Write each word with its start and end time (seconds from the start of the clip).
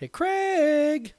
Hey, 0.00 0.06
Craig. 0.06 1.14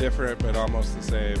Different 0.00 0.38
but 0.38 0.56
almost 0.56 0.96
the 0.96 1.02
same 1.02 1.36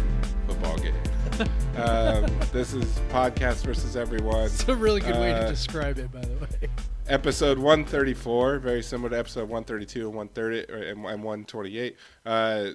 football 0.46 0.76
game. 0.76 0.92
um, 1.78 2.26
this 2.52 2.74
is 2.74 2.84
podcast 3.08 3.64
versus 3.64 3.96
everyone. 3.96 4.44
It's 4.44 4.68
a 4.68 4.76
really 4.76 5.00
good 5.00 5.14
way 5.14 5.32
to 5.32 5.46
Uh, 5.46 5.48
describe 5.48 5.96
it, 5.96 6.12
by 6.12 6.20
the 6.20 6.34
way. 6.34 6.68
Episode 7.06 7.58
134, 7.58 8.58
very 8.58 8.82
similar 8.82 9.08
to 9.08 9.18
episode 9.18 9.48
132 9.48 10.08
and 10.08 10.14
130 10.14 10.70
or- 10.70 10.76
and, 10.76 11.06
and 11.06 11.24
128. 11.24 11.96
Uh, 12.26 12.66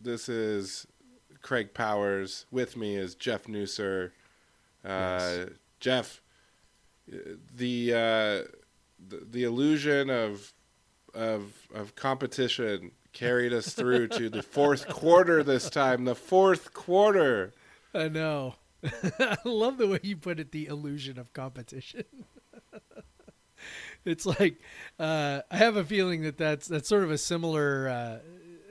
this 0.00 0.28
is 0.28 0.86
Craig 1.40 1.74
Powers. 1.74 2.46
With 2.52 2.76
me 2.76 2.94
is 2.94 3.16
Jeff 3.16 3.46
Nusser. 3.48 4.12
Uh, 4.84 5.46
Jeff, 5.80 6.22
uh, 7.12 7.16
the, 7.52 7.92
uh, 7.92 7.96
the 9.08 9.26
the 9.28 9.42
illusion 9.42 10.08
of 10.08 10.52
of 11.14 11.52
of 11.74 11.96
competition 11.96 12.92
carried 13.12 13.52
us 13.52 13.74
through 13.74 14.08
to 14.08 14.28
the 14.28 14.42
fourth 14.42 14.88
quarter 14.88 15.42
this 15.42 15.70
time. 15.70 16.04
The 16.04 16.14
fourth 16.14 16.72
quarter. 16.72 17.52
I 17.94 18.08
know. 18.08 18.54
I 18.84 19.36
love 19.44 19.78
the 19.78 19.86
way 19.86 20.00
you 20.02 20.16
put 20.16 20.40
it. 20.40 20.52
The 20.52 20.66
illusion 20.66 21.18
of 21.18 21.32
competition. 21.32 22.04
it's 24.04 24.26
like 24.26 24.60
uh, 24.98 25.42
I 25.50 25.56
have 25.56 25.76
a 25.76 25.84
feeling 25.84 26.22
that 26.22 26.38
that's 26.38 26.66
that's 26.66 26.88
sort 26.88 27.04
of 27.04 27.10
a 27.10 27.18
similar 27.18 27.88
uh, 27.88 28.18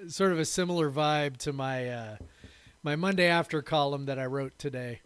sort 0.09 0.31
of 0.31 0.39
a 0.39 0.45
similar 0.45 0.92
vibe 0.92 1.38
to 1.38 1.53
my 1.53 1.89
uh, 1.89 2.17
my 2.83 2.95
Monday 2.95 3.28
after 3.28 3.61
column 3.61 4.05
that 4.05 4.20
I 4.20 4.26
wrote 4.26 4.58
today, 4.58 5.02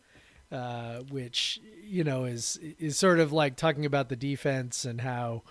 uh, 0.52 0.99
which 1.09 1.59
you 1.83 2.03
know 2.03 2.25
is 2.25 2.58
is 2.80 2.97
sort 2.97 3.20
of 3.20 3.31
like 3.31 3.55
talking 3.55 3.86
about 3.86 4.09
the 4.09 4.16
defense 4.16 4.86
and 4.86 5.02
how. 5.02 5.44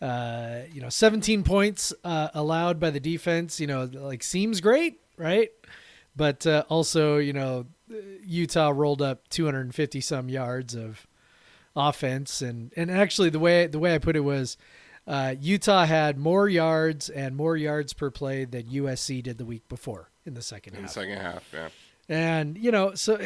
Uh, 0.00 0.60
you 0.72 0.80
know, 0.80 0.88
17 0.88 1.42
points 1.42 1.92
uh, 2.04 2.28
allowed 2.34 2.78
by 2.78 2.90
the 2.90 3.00
defense. 3.00 3.60
You 3.60 3.66
know, 3.66 3.84
like 3.92 4.22
seems 4.22 4.60
great, 4.60 5.00
right? 5.16 5.50
But 6.14 6.46
uh, 6.46 6.64
also, 6.68 7.18
you 7.18 7.32
know, 7.32 7.66
Utah 8.24 8.72
rolled 8.74 9.02
up 9.02 9.28
250 9.28 10.00
some 10.00 10.28
yards 10.28 10.74
of 10.74 11.06
offense, 11.74 12.42
and 12.42 12.72
and 12.76 12.90
actually 12.90 13.30
the 13.30 13.38
way 13.38 13.66
the 13.66 13.78
way 13.78 13.94
I 13.94 13.98
put 13.98 14.16
it 14.16 14.20
was, 14.20 14.56
uh, 15.06 15.34
Utah 15.40 15.84
had 15.84 16.18
more 16.18 16.48
yards 16.48 17.08
and 17.08 17.36
more 17.36 17.56
yards 17.56 17.92
per 17.92 18.10
play 18.10 18.44
than 18.44 18.64
USC 18.64 19.22
did 19.22 19.38
the 19.38 19.44
week 19.44 19.68
before 19.68 20.10
in 20.24 20.34
the 20.34 20.42
second 20.42 20.74
In 20.74 20.82
the 20.82 20.88
second 20.88 21.18
half, 21.18 21.44
yeah. 21.52 21.68
And 22.08 22.58
you 22.58 22.70
know, 22.70 22.94
so 22.94 23.18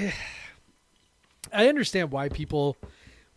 I 1.53 1.69
understand 1.69 2.13
why 2.13 2.29
people 2.29 2.77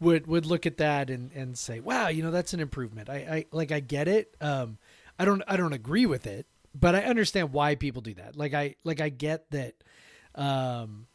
would 0.03 0.27
would 0.27 0.45
look 0.45 0.65
at 0.65 0.77
that 0.77 1.09
and 1.09 1.31
and 1.33 1.57
say, 1.57 1.79
"Wow, 1.79 2.09
you 2.09 2.23
know, 2.23 2.31
that's 2.31 2.53
an 2.53 2.59
improvement." 2.59 3.09
I, 3.09 3.15
I 3.15 3.45
like 3.51 3.71
I 3.71 3.79
get 3.79 4.07
it. 4.07 4.35
Um, 4.39 4.77
I 5.17 5.25
don't 5.25 5.41
I 5.47 5.57
don't 5.57 5.73
agree 5.73 6.05
with 6.05 6.27
it, 6.27 6.45
but 6.75 6.95
I 6.95 7.03
understand 7.03 7.53
why 7.53 7.75
people 7.75 8.01
do 8.01 8.13
that. 8.15 8.35
Like 8.35 8.53
I 8.53 8.75
like 8.83 9.01
I 9.01 9.09
get 9.09 9.49
that. 9.51 9.75
Um, 10.35 11.07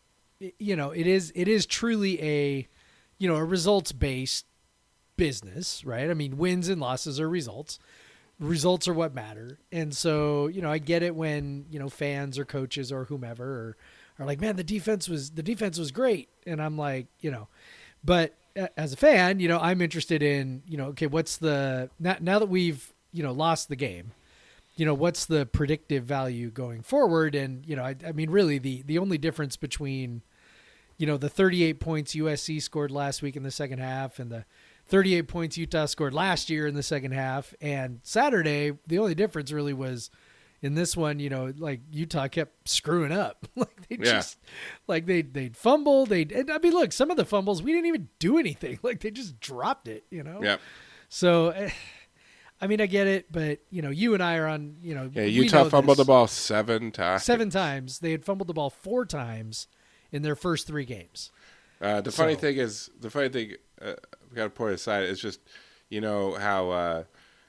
you 0.59 0.77
know, 0.77 0.91
it 0.91 1.07
is 1.07 1.33
it 1.35 1.49
is 1.49 1.67
truly 1.67 2.23
a 2.23 2.69
you 3.19 3.29
know 3.29 3.37
a 3.37 3.45
results 3.45 3.93
based 3.93 4.47
business, 5.17 5.85
right? 5.85 6.11
I 6.11 6.15
mean, 6.15 6.39
wins 6.39 6.69
and 6.69 6.81
losses 6.81 7.21
are 7.21 7.29
results. 7.29 7.79
Results 8.41 8.87
are 8.87 8.95
what 8.95 9.15
matter, 9.15 9.59
and 9.73 9.95
so 9.95 10.47
you 10.47 10.63
know 10.63 10.71
I 10.71 10.79
get 10.79 11.03
it 11.03 11.17
when 11.17 11.67
you 11.71 11.81
know 11.81 11.89
fans 11.89 12.39
or 12.39 12.45
coaches 12.45 12.93
or 12.93 13.05
whomever 13.05 13.45
are, 13.45 13.77
are 14.21 14.27
like, 14.27 14.41
man, 14.41 14.55
the 14.55 14.63
defense 14.63 15.09
was 15.09 15.31
the 15.31 15.43
defense 15.43 15.77
was 15.77 15.91
great, 15.91 16.29
and 16.47 16.63
I'm 16.63 16.79
like, 16.79 17.09
you 17.19 17.33
know, 17.33 17.49
but 18.05 18.37
as 18.77 18.93
a 18.93 18.97
fan, 18.97 19.41
you 19.41 19.49
know, 19.49 19.59
I'm 19.59 19.81
interested 19.81 20.23
in 20.23 20.63
you 20.67 20.77
know, 20.77 20.87
okay, 20.87 21.07
what's 21.07 21.37
the 21.37 21.91
now, 21.99 22.17
now 22.21 22.39
that 22.39 22.49
we've 22.49 22.93
you 23.13 23.23
know 23.23 23.33
lost 23.33 23.69
the 23.69 23.77
game, 23.77 24.13
you 24.77 24.87
know, 24.87 24.95
what's 24.95 25.27
the 25.27 25.47
predictive 25.47 26.05
value 26.05 26.51
going 26.51 26.83
forward, 26.83 27.35
and 27.35 27.65
you 27.67 27.77
know, 27.77 27.83
I, 27.83 27.97
I 28.07 28.13
mean, 28.13 28.31
really 28.31 28.59
the 28.59 28.83
the 28.83 28.99
only 28.99 29.19
difference 29.19 29.57
between 29.57 30.23
you 30.99 31.07
know 31.07 31.17
the 31.17 31.29
38 31.29 31.81
points 31.81 32.15
USC 32.15 32.61
scored 32.61 32.91
last 32.91 33.23
week 33.23 33.37
in 33.37 33.45
the 33.45 33.51
second 33.51 33.79
half 33.79 34.19
and 34.19 34.31
the 34.31 34.45
38 34.87 35.29
points 35.29 35.57
Utah 35.57 35.87
scored 35.87 36.13
last 36.13 36.51
year 36.51 36.67
in 36.67 36.75
the 36.75 36.83
second 36.83 37.13
half 37.13 37.55
and 37.61 38.01
Saturday 38.03 38.73
the 38.87 38.99
only 38.99 39.15
difference 39.15 39.53
really 39.53 39.73
was 39.73 40.11
in 40.63 40.75
this 40.75 40.97
one 40.97 41.19
you 41.21 41.31
know 41.31 41.53
like 41.59 41.81
Utah 41.93 42.29
kept 42.29 42.69
screwing 42.69 43.13
up 43.13 43.47
like 43.57 43.87
they 43.89 43.97
Yeah. 43.97 44.13
just 44.13 44.39
like 44.87 45.07
they 45.07 45.23
they'd 45.23 45.57
fumble 45.57 46.05
they 46.07 46.23
and 46.23 46.51
I 46.51 46.59
mean 46.59 46.73
look 46.73 46.93
some 46.93 47.11
of 47.11 47.17
the 47.17 47.25
fumbles 47.25 47.63
we 47.63 47.73
didn't 47.73 47.87
even 47.87 48.09
do 48.19 48.39
anything 48.39 48.79
like 48.83 49.01
they 49.01 49.11
just 49.11 49.39
dropped 49.41 49.89
it 49.89 50.05
you 50.11 50.23
know 50.23 50.43
Yep. 50.43 50.61
so 51.09 51.49
eh, 51.51 51.71
I 52.61 52.67
mean 52.67 52.81
I 52.81 52.87
get 52.87 53.07
it 53.07 53.31
but 53.31 53.61
you 53.71 53.83
know 53.83 53.91
you 53.91 54.15
and 54.15 54.23
I 54.23 54.37
are 54.37 54.47
on 54.49 54.77
you 54.83 54.95
know 54.95 55.09
Yeah, 55.13 55.23
Utah 55.23 55.63
know 55.65 55.71
fumbled 55.71 55.99
this. 55.99 56.05
the 56.07 56.11
ball 56.13 56.27
seven 56.27 56.91
times. 56.91 57.23
seven 57.23 57.51
times 57.51 58.01
they 58.01 58.11
had 58.11 58.25
fumbled 58.25 58.49
the 58.49 58.55
ball 58.55 58.71
four 58.71 59.05
times 59.07 59.69
in 60.11 60.23
their 60.23 60.35
first 60.37 60.67
three 60.67 60.85
games 60.85 61.31
Uh, 61.81 62.01
the 62.01 62.11
funny 62.11 62.35
So- 62.35 62.41
thing 62.41 62.57
is, 62.57 62.91
the 63.01 63.11
funny 63.11 63.29
thing 63.29 63.53
uh, 63.81 63.93
we 64.29 64.35
got 64.35 64.45
to 64.45 64.51
point 64.51 64.75
aside 64.75 65.05
is 65.05 65.21
just, 65.21 65.39
you 65.89 66.01
know 66.01 66.35
how 66.35 66.71
uh, 66.71 67.05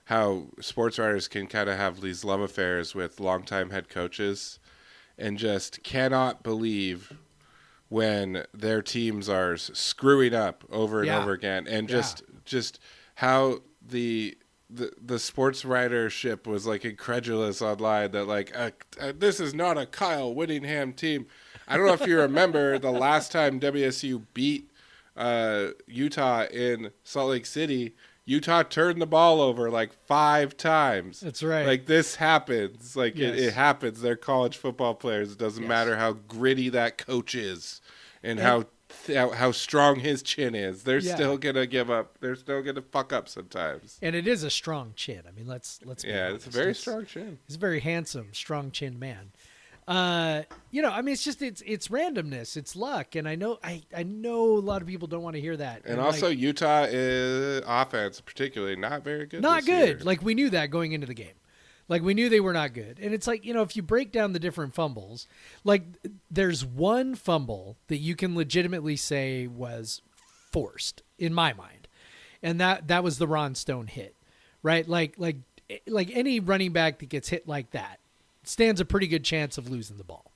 how 0.10 0.48
sports 0.60 0.98
writers 0.98 1.28
can 1.28 1.46
kind 1.46 1.70
of 1.70 1.78
have 1.78 2.02
these 2.02 2.24
love 2.26 2.40
affairs 2.42 2.96
with 2.96 3.20
longtime 3.20 3.70
head 3.70 3.90
coaches, 3.90 4.58
and 5.20 5.38
just 5.38 5.84
cannot 5.84 6.42
believe 6.42 7.14
when 7.90 8.44
their 8.52 8.82
teams 8.82 9.30
are 9.30 9.56
screwing 9.56 10.34
up 10.34 10.64
over 10.72 11.02
and 11.02 11.10
Yeah. 11.12 11.20
over 11.20 11.32
again, 11.32 11.68
and 11.68 11.88
Yeah. 11.88 11.98
just 11.98 12.24
just 12.44 12.80
how 13.16 13.60
the 13.88 14.36
the 14.68 14.92
the 15.00 15.20
sports 15.20 15.62
writership 15.62 16.48
was 16.48 16.66
like 16.66 16.86
incredulous 16.86 17.62
online 17.62 18.10
that 18.10 18.26
like 18.26 18.52
uh, 18.58 18.72
uh, 19.00 19.14
this 19.16 19.40
is 19.40 19.54
not 19.54 19.78
a 19.78 19.86
Kyle 19.86 20.34
Whittingham 20.34 20.92
team. 20.94 21.28
I 21.68 21.78
don't 21.78 21.86
know 21.86 21.94
if 21.94 22.08
you 22.08 22.20
remember 22.20 22.80
the 22.88 22.92
last 22.92 23.32
time 23.32 23.60
WSU 23.60 24.26
beat 24.34 24.72
uh, 25.16 25.68
Utah 25.86 26.46
in 26.46 26.90
Salt 27.04 27.30
Lake 27.30 27.46
City. 27.46 27.94
Utah 28.30 28.62
turned 28.62 29.02
the 29.02 29.08
ball 29.08 29.42
over 29.42 29.72
like 29.72 29.92
five 30.06 30.56
times. 30.56 31.20
That's 31.20 31.42
right. 31.42 31.66
Like 31.66 31.88
this 31.88 32.16
happens. 32.16 32.96
Like 32.96 33.18
Yes. 33.18 33.34
it, 33.36 33.40
it 33.46 33.54
happens. 33.56 34.02
They're 34.02 34.16
college 34.16 34.56
football 34.58 34.94
players. 34.94 35.32
It 35.32 35.40
doesn't 35.40 35.64
Yes. 35.64 35.68
matter 35.70 35.96
how 35.98 36.14
gritty 36.14 36.70
that 36.70 36.98
coach 37.00 37.34
is 37.34 37.82
and 38.22 38.40
how 38.40 38.66
how, 39.08 39.30
how 39.30 39.52
strong 39.52 40.00
his 40.00 40.24
chin 40.24 40.56
is. 40.56 40.82
They're 40.84 40.98
Yeah. 40.98 41.14
still 41.14 41.38
gonna 41.38 41.68
give 41.68 41.92
up. 41.92 42.18
They're 42.22 42.36
still 42.36 42.62
gonna 42.64 42.82
fuck 42.82 43.14
up 43.14 43.30
sometimes. 43.30 43.98
and 44.02 44.16
it 44.16 44.28
is 44.28 44.44
a 44.44 44.50
strong 44.50 44.94
chin. 44.96 45.22
I 45.28 45.32
mean, 45.32 45.46
let's 45.48 45.80
let's 45.86 46.04
be 46.04 46.10
Yeah, 46.10 46.30
it's 46.34 46.46
a 46.46 46.48
honest. 46.50 46.58
very 46.58 46.74
strong 46.76 47.06
chin. 47.06 47.38
He's 47.48 47.56
a 47.56 47.60
very 47.60 47.80
handsome, 47.82 48.30
strong 48.34 48.72
chin 48.72 48.98
man. 48.98 49.32
Uh, 49.90 50.44
you 50.70 50.84
know, 50.84 50.92
I 50.92 51.02
mean, 51.02 51.14
it's 51.14 51.24
just 51.24 51.42
it's 51.42 51.64
it's 51.66 51.88
randomness, 51.88 52.56
it's 52.56 52.76
luck, 52.76 53.16
and 53.16 53.28
I 53.28 53.34
know 53.34 53.58
I 53.64 53.82
I 53.96 54.04
know 54.04 54.44
a 54.44 54.62
lot 54.62 54.84
of 54.84 54.88
people 54.88 55.08
don't 55.08 55.24
want 55.24 55.36
to 55.36 55.42
hear 55.42 55.58
that. 55.58 55.82
And 55.84 55.98
like, 55.98 56.06
also, 56.06 56.30
Utah 56.30 56.86
is 56.88 57.64
offense, 57.66 58.22
particularly 58.22 58.76
not 58.76 59.04
very 59.04 59.26
good. 59.26 59.42
not 59.42 59.66
good. 59.66 59.88
year. 59.88 60.00
Like 60.04 60.22
we 60.22 60.36
knew 60.36 60.52
that 60.52 60.68
going 60.68 60.92
into 60.92 61.08
the 61.08 61.16
game. 61.16 61.34
Like 61.88 62.04
we 62.04 62.14
knew 62.14 62.30
they 62.30 62.40
were 62.40 62.54
not 62.54 62.74
good. 62.74 63.00
And 63.02 63.16
it's 63.16 63.26
like, 63.26 63.44
you 63.44 63.52
know, 63.52 63.64
if 63.64 63.76
you 63.76 63.82
break 63.82 64.12
down 64.12 64.34
the 64.34 64.40
different 64.40 64.76
fumbles, 64.76 65.26
like 65.64 65.86
there's 66.30 66.64
one 66.64 67.16
fumble 67.16 67.78
that 67.88 67.98
you 67.98 68.16
can 68.16 68.36
legitimately 68.36 68.96
say 68.96 69.48
was 69.48 70.04
forced 70.52 71.02
in 71.18 71.34
my 71.34 71.52
mind. 71.54 71.88
And 72.44 72.62
that 72.62 72.90
that 72.90 73.04
was 73.04 73.18
the 73.18 73.28
Ron 73.28 73.56
Stone 73.56 73.88
hit. 73.88 74.16
Right? 74.62 74.88
Like 74.88 75.16
like 75.18 75.38
like 75.88 76.12
any 76.14 76.40
running 76.40 76.74
back 76.74 77.00
that 77.00 77.10
gets 77.10 77.30
hit 77.30 77.48
like 77.48 77.72
that 77.72 78.00
stands 78.44 78.82
a 78.82 78.86
pretty 78.86 79.08
good 79.08 79.24
chance 79.24 79.58
of 79.58 79.70
losing 79.70 79.98
the 79.98 80.04
ball. 80.04 80.34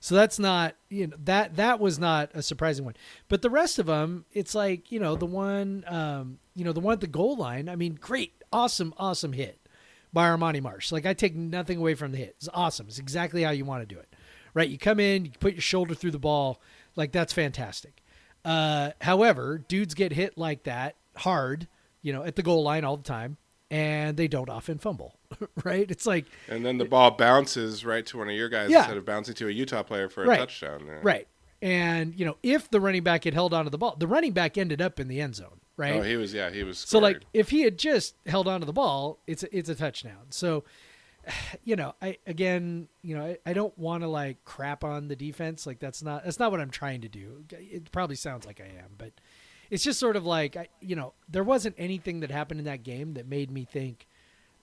So 0.00 0.14
that's 0.14 0.38
not 0.38 0.76
you 0.90 1.06
know 1.06 1.16
that 1.24 1.56
that 1.56 1.80
was 1.80 1.98
not 1.98 2.30
a 2.34 2.42
surprising 2.42 2.84
one. 2.84 2.94
But 3.28 3.40
the 3.40 3.48
rest 3.48 3.78
of 3.78 3.86
them, 3.86 4.26
it's 4.32 4.54
like 4.54 4.92
you 4.92 5.00
know 5.00 5.16
the 5.16 5.24
one 5.24 5.82
um, 5.86 6.38
you 6.54 6.64
know 6.64 6.72
the 6.72 6.80
one 6.80 6.92
at 6.92 7.00
the 7.00 7.06
goal 7.06 7.36
line. 7.36 7.70
I 7.70 7.76
mean, 7.76 7.94
great, 7.98 8.34
awesome, 8.52 8.92
awesome 8.98 9.32
hit 9.32 9.66
by 10.12 10.28
Armani 10.28 10.60
Marsh. 10.60 10.92
Like 10.92 11.06
I 11.06 11.14
take 11.14 11.34
nothing 11.34 11.78
away 11.78 11.94
from 11.94 12.12
the 12.12 12.18
hit. 12.18 12.36
It's 12.36 12.50
awesome. 12.52 12.86
It's 12.86 12.98
exactly 12.98 13.42
how 13.42 13.50
you 13.50 13.64
want 13.64 13.86
to 13.86 13.94
do 13.94 13.98
it. 13.98 14.14
Right? 14.52 14.68
You 14.68 14.76
come 14.76 15.00
in, 15.00 15.24
you 15.24 15.30
put 15.40 15.54
your 15.54 15.62
shoulder 15.62 15.94
through 15.94 16.10
the 16.10 16.18
ball. 16.18 16.60
Like 16.96 17.10
that's 17.10 17.32
fantastic. 17.32 18.02
Uh, 18.44 18.90
however, 19.00 19.56
dudes 19.56 19.94
get 19.94 20.12
hit 20.12 20.36
like 20.36 20.64
that 20.64 20.96
hard, 21.16 21.66
you 22.02 22.12
know, 22.12 22.22
at 22.24 22.36
the 22.36 22.42
goal 22.42 22.62
line 22.62 22.84
all 22.84 22.98
the 22.98 23.02
time, 23.02 23.38
and 23.70 24.16
they 24.16 24.28
don't 24.28 24.50
often 24.50 24.78
fumble. 24.78 25.18
right? 25.64 25.90
It's 25.90 26.06
like 26.06 26.26
And 26.48 26.64
then 26.64 26.78
the 26.78 26.84
ball 26.84 27.10
bounces 27.12 27.84
right 27.84 28.04
to 28.06 28.18
one 28.18 28.28
of 28.28 28.34
your 28.34 28.48
guys 28.48 28.70
Yeah. 28.70 28.78
instead 28.78 28.96
of 28.96 29.04
bouncing 29.04 29.34
to 29.36 29.48
a 29.48 29.50
Utah 29.50 29.82
player 29.82 30.08
for 30.08 30.24
a 30.24 30.28
Right. 30.28 30.38
touchdown. 30.38 30.84
Yeah. 30.86 30.98
right. 31.02 31.28
And 31.62 32.18
you 32.18 32.26
know, 32.26 32.36
if 32.42 32.70
the 32.70 32.80
running 32.80 33.02
back 33.02 33.24
had 33.24 33.34
held 33.34 33.54
onto 33.54 33.70
the 33.70 33.78
ball, 33.78 33.96
the 33.98 34.06
running 34.06 34.32
back 34.32 34.58
ended 34.58 34.82
up 34.82 35.00
in 35.00 35.08
the 35.08 35.20
end 35.20 35.34
zone. 35.36 35.60
Right? 35.76 35.94
Oh, 35.94 36.02
he 36.02 36.16
was. 36.16 36.32
Yeah, 36.32 36.50
he 36.50 36.62
was. 36.62 36.78
So 36.78 36.98
like 36.98 37.22
if 37.32 37.50
he 37.50 37.62
had 37.62 37.78
just 37.78 38.14
held 38.26 38.46
onto 38.46 38.64
the 38.66 38.72
ball, 38.72 39.18
it's 39.26 39.42
a, 39.42 39.56
it's 39.56 39.68
a 39.68 39.74
touchdown. 39.74 40.26
So 40.30 40.64
you 41.64 41.76
know, 41.76 41.94
I 42.02 42.18
again, 42.26 42.88
you 43.02 43.16
know, 43.16 43.24
I, 43.24 43.38
I 43.46 43.52
don't 43.54 43.76
want 43.78 44.02
to 44.02 44.08
like 44.08 44.44
crap 44.44 44.84
on 44.84 45.08
the 45.08 45.16
defense. 45.16 45.66
Like 45.66 45.78
that's 45.78 46.02
not 46.02 46.24
that's 46.24 46.38
not 46.38 46.50
what 46.50 46.60
I'm 46.60 46.70
trying 46.70 47.00
to 47.02 47.08
do. 47.08 47.44
It 47.50 47.90
probably 47.92 48.16
sounds 48.16 48.46
like 48.46 48.60
I 48.60 48.66
am, 48.66 48.90
but 48.98 49.12
it's 49.70 49.82
just 49.82 49.98
sort 49.98 50.16
of 50.16 50.24
like 50.26 50.56
I, 50.56 50.68
you 50.80 50.94
know, 50.96 51.14
there 51.28 51.42
wasn't 51.44 51.74
anything 51.78 52.20
that 52.20 52.30
happened 52.30 52.60
in 52.60 52.66
that 52.66 52.82
game 52.82 53.14
that 53.14 53.26
made 53.26 53.50
me 53.50 53.64
think, 53.64 54.06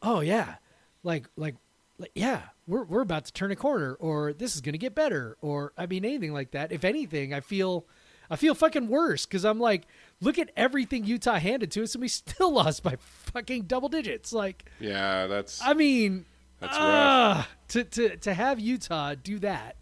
"Oh 0.02 0.20
yeah, 0.22 0.56
like 1.04 1.28
like 1.36 1.56
like 1.98 2.12
yeah, 2.16 2.42
we're 2.68 2.84
we're 2.84 3.02
about 3.02 3.26
to 3.26 3.34
turn 3.34 3.52
a 3.52 3.56
corner 3.56 3.94
or 3.96 4.34
this 4.34 4.56
is 4.56 4.62
going 4.62 4.74
to 4.74 4.80
get 4.80 4.96
better 4.96 5.38
or 5.42 5.74
I 5.78 5.86
mean 5.86 6.06
anything 6.06 6.34
like 6.34 6.52
that. 6.52 6.72
If 6.72 6.84
anything, 6.84 7.34
I 7.34 7.40
feel 7.42 7.86
I 8.30 8.36
feel 8.38 8.56
fucking 8.56 8.88
worse 8.88 9.26
cuz 9.26 9.44
I'm 9.46 9.60
like, 9.60 9.88
look 10.20 10.40
at 10.40 10.52
everything 10.56 11.06
Utah 11.06 11.38
handed 11.40 11.72
to 11.72 11.84
us 11.84 11.94
and 11.96 12.02
we 12.02 12.08
still 12.24 12.52
lost 12.54 12.82
by 12.84 12.96
fucking 12.98 13.64
double 13.64 13.90
digits. 13.90 14.34
Like 14.34 14.66
yeah, 14.80 15.28
that's 15.28 15.62
I 15.62 15.74
mean, 15.74 16.26
That's 16.60 16.74
rough. 16.74 16.82
ah, 16.82 17.50
to 17.70 17.84
to 17.84 18.18
to 18.18 18.34
have 18.34 18.60
Utah 18.60 19.16
do 19.16 19.38
that, 19.40 19.76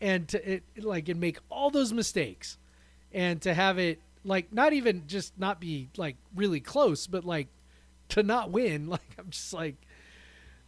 and 0.00 0.28
to 0.28 0.54
it, 0.54 0.64
like 0.76 1.08
and 1.08 1.20
make 1.20 1.38
all 1.48 1.70
those 1.70 1.92
mistakes, 1.92 2.58
and 3.12 3.40
to 3.42 3.54
have 3.54 3.78
it 3.78 4.00
like 4.24 4.52
not 4.52 4.72
even 4.74 5.04
just 5.06 5.38
not 5.38 5.60
be 5.60 5.88
like 5.96 6.16
really 6.34 6.60
close, 6.60 7.06
but 7.06 7.24
like 7.24 7.48
to 8.14 8.22
not 8.22 8.50
win. 8.50 8.88
Like 8.88 9.00
I'm 9.18 9.30
just 9.30 9.52
like, 9.52 9.76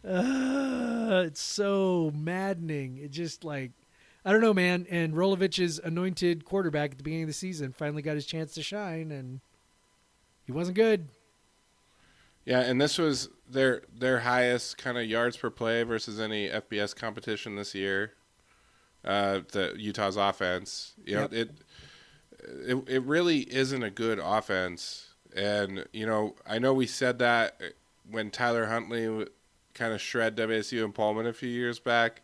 uh, 0.07 1.23
it's 1.25 1.41
so 1.41 2.11
maddening. 2.15 2.97
It 2.97 3.11
just 3.11 3.43
like. 3.43 3.71
I 4.25 4.31
don't 4.31 4.39
know, 4.39 4.53
man. 4.53 4.87
And 4.89 5.13
Rolovich's 5.15 5.79
anointed 5.79 6.45
quarterback 6.45 6.91
at 6.91 6.97
the 6.97 7.03
beginning 7.03 7.23
of 7.25 7.27
the 7.29 7.33
season 7.33 7.73
finally 7.73 8.01
got 8.01 8.15
his 8.15 8.25
chance 8.25 8.53
to 8.53 8.63
shine, 8.63 9.11
and 9.11 9.41
he 10.45 10.53
wasn't 10.53 10.77
good. 10.77 11.09
Yeah, 12.45 12.61
and 12.61 12.79
this 12.79 12.97
was 12.97 13.27
their 13.49 13.81
their 13.93 14.19
highest 14.19 14.77
kind 14.77 14.97
of 14.97 15.05
yards 15.05 15.35
per 15.35 15.49
play 15.49 15.83
versus 15.83 16.21
any 16.21 16.47
FBS 16.47 16.95
competition 16.95 17.57
this 17.57 17.75
year. 17.75 18.13
Uh, 19.03 19.41
the 19.51 19.73
Utah's 19.77 20.15
offense, 20.15 20.93
you 21.05 21.15
know, 21.15 21.27
Yep. 21.29 21.33
it, 21.33 21.49
it 22.65 22.83
it 22.87 23.03
really 23.03 23.39
isn't 23.53 23.83
a 23.83 23.89
good 23.91 24.19
offense, 24.23 25.12
and 25.35 25.85
you 25.93 26.05
know, 26.05 26.35
I 26.47 26.59
know 26.59 26.73
we 26.73 26.87
said 26.87 27.19
that 27.19 27.61
when 28.09 28.31
Tyler 28.31 28.65
Huntley 28.67 29.27
kind 29.73 29.93
of 29.93 30.01
shred 30.01 30.35
WSU 30.35 30.83
and 30.83 30.93
Pullman 30.93 31.25
a 31.25 31.33
few 31.33 31.49
years 31.49 31.79
back, 31.79 32.21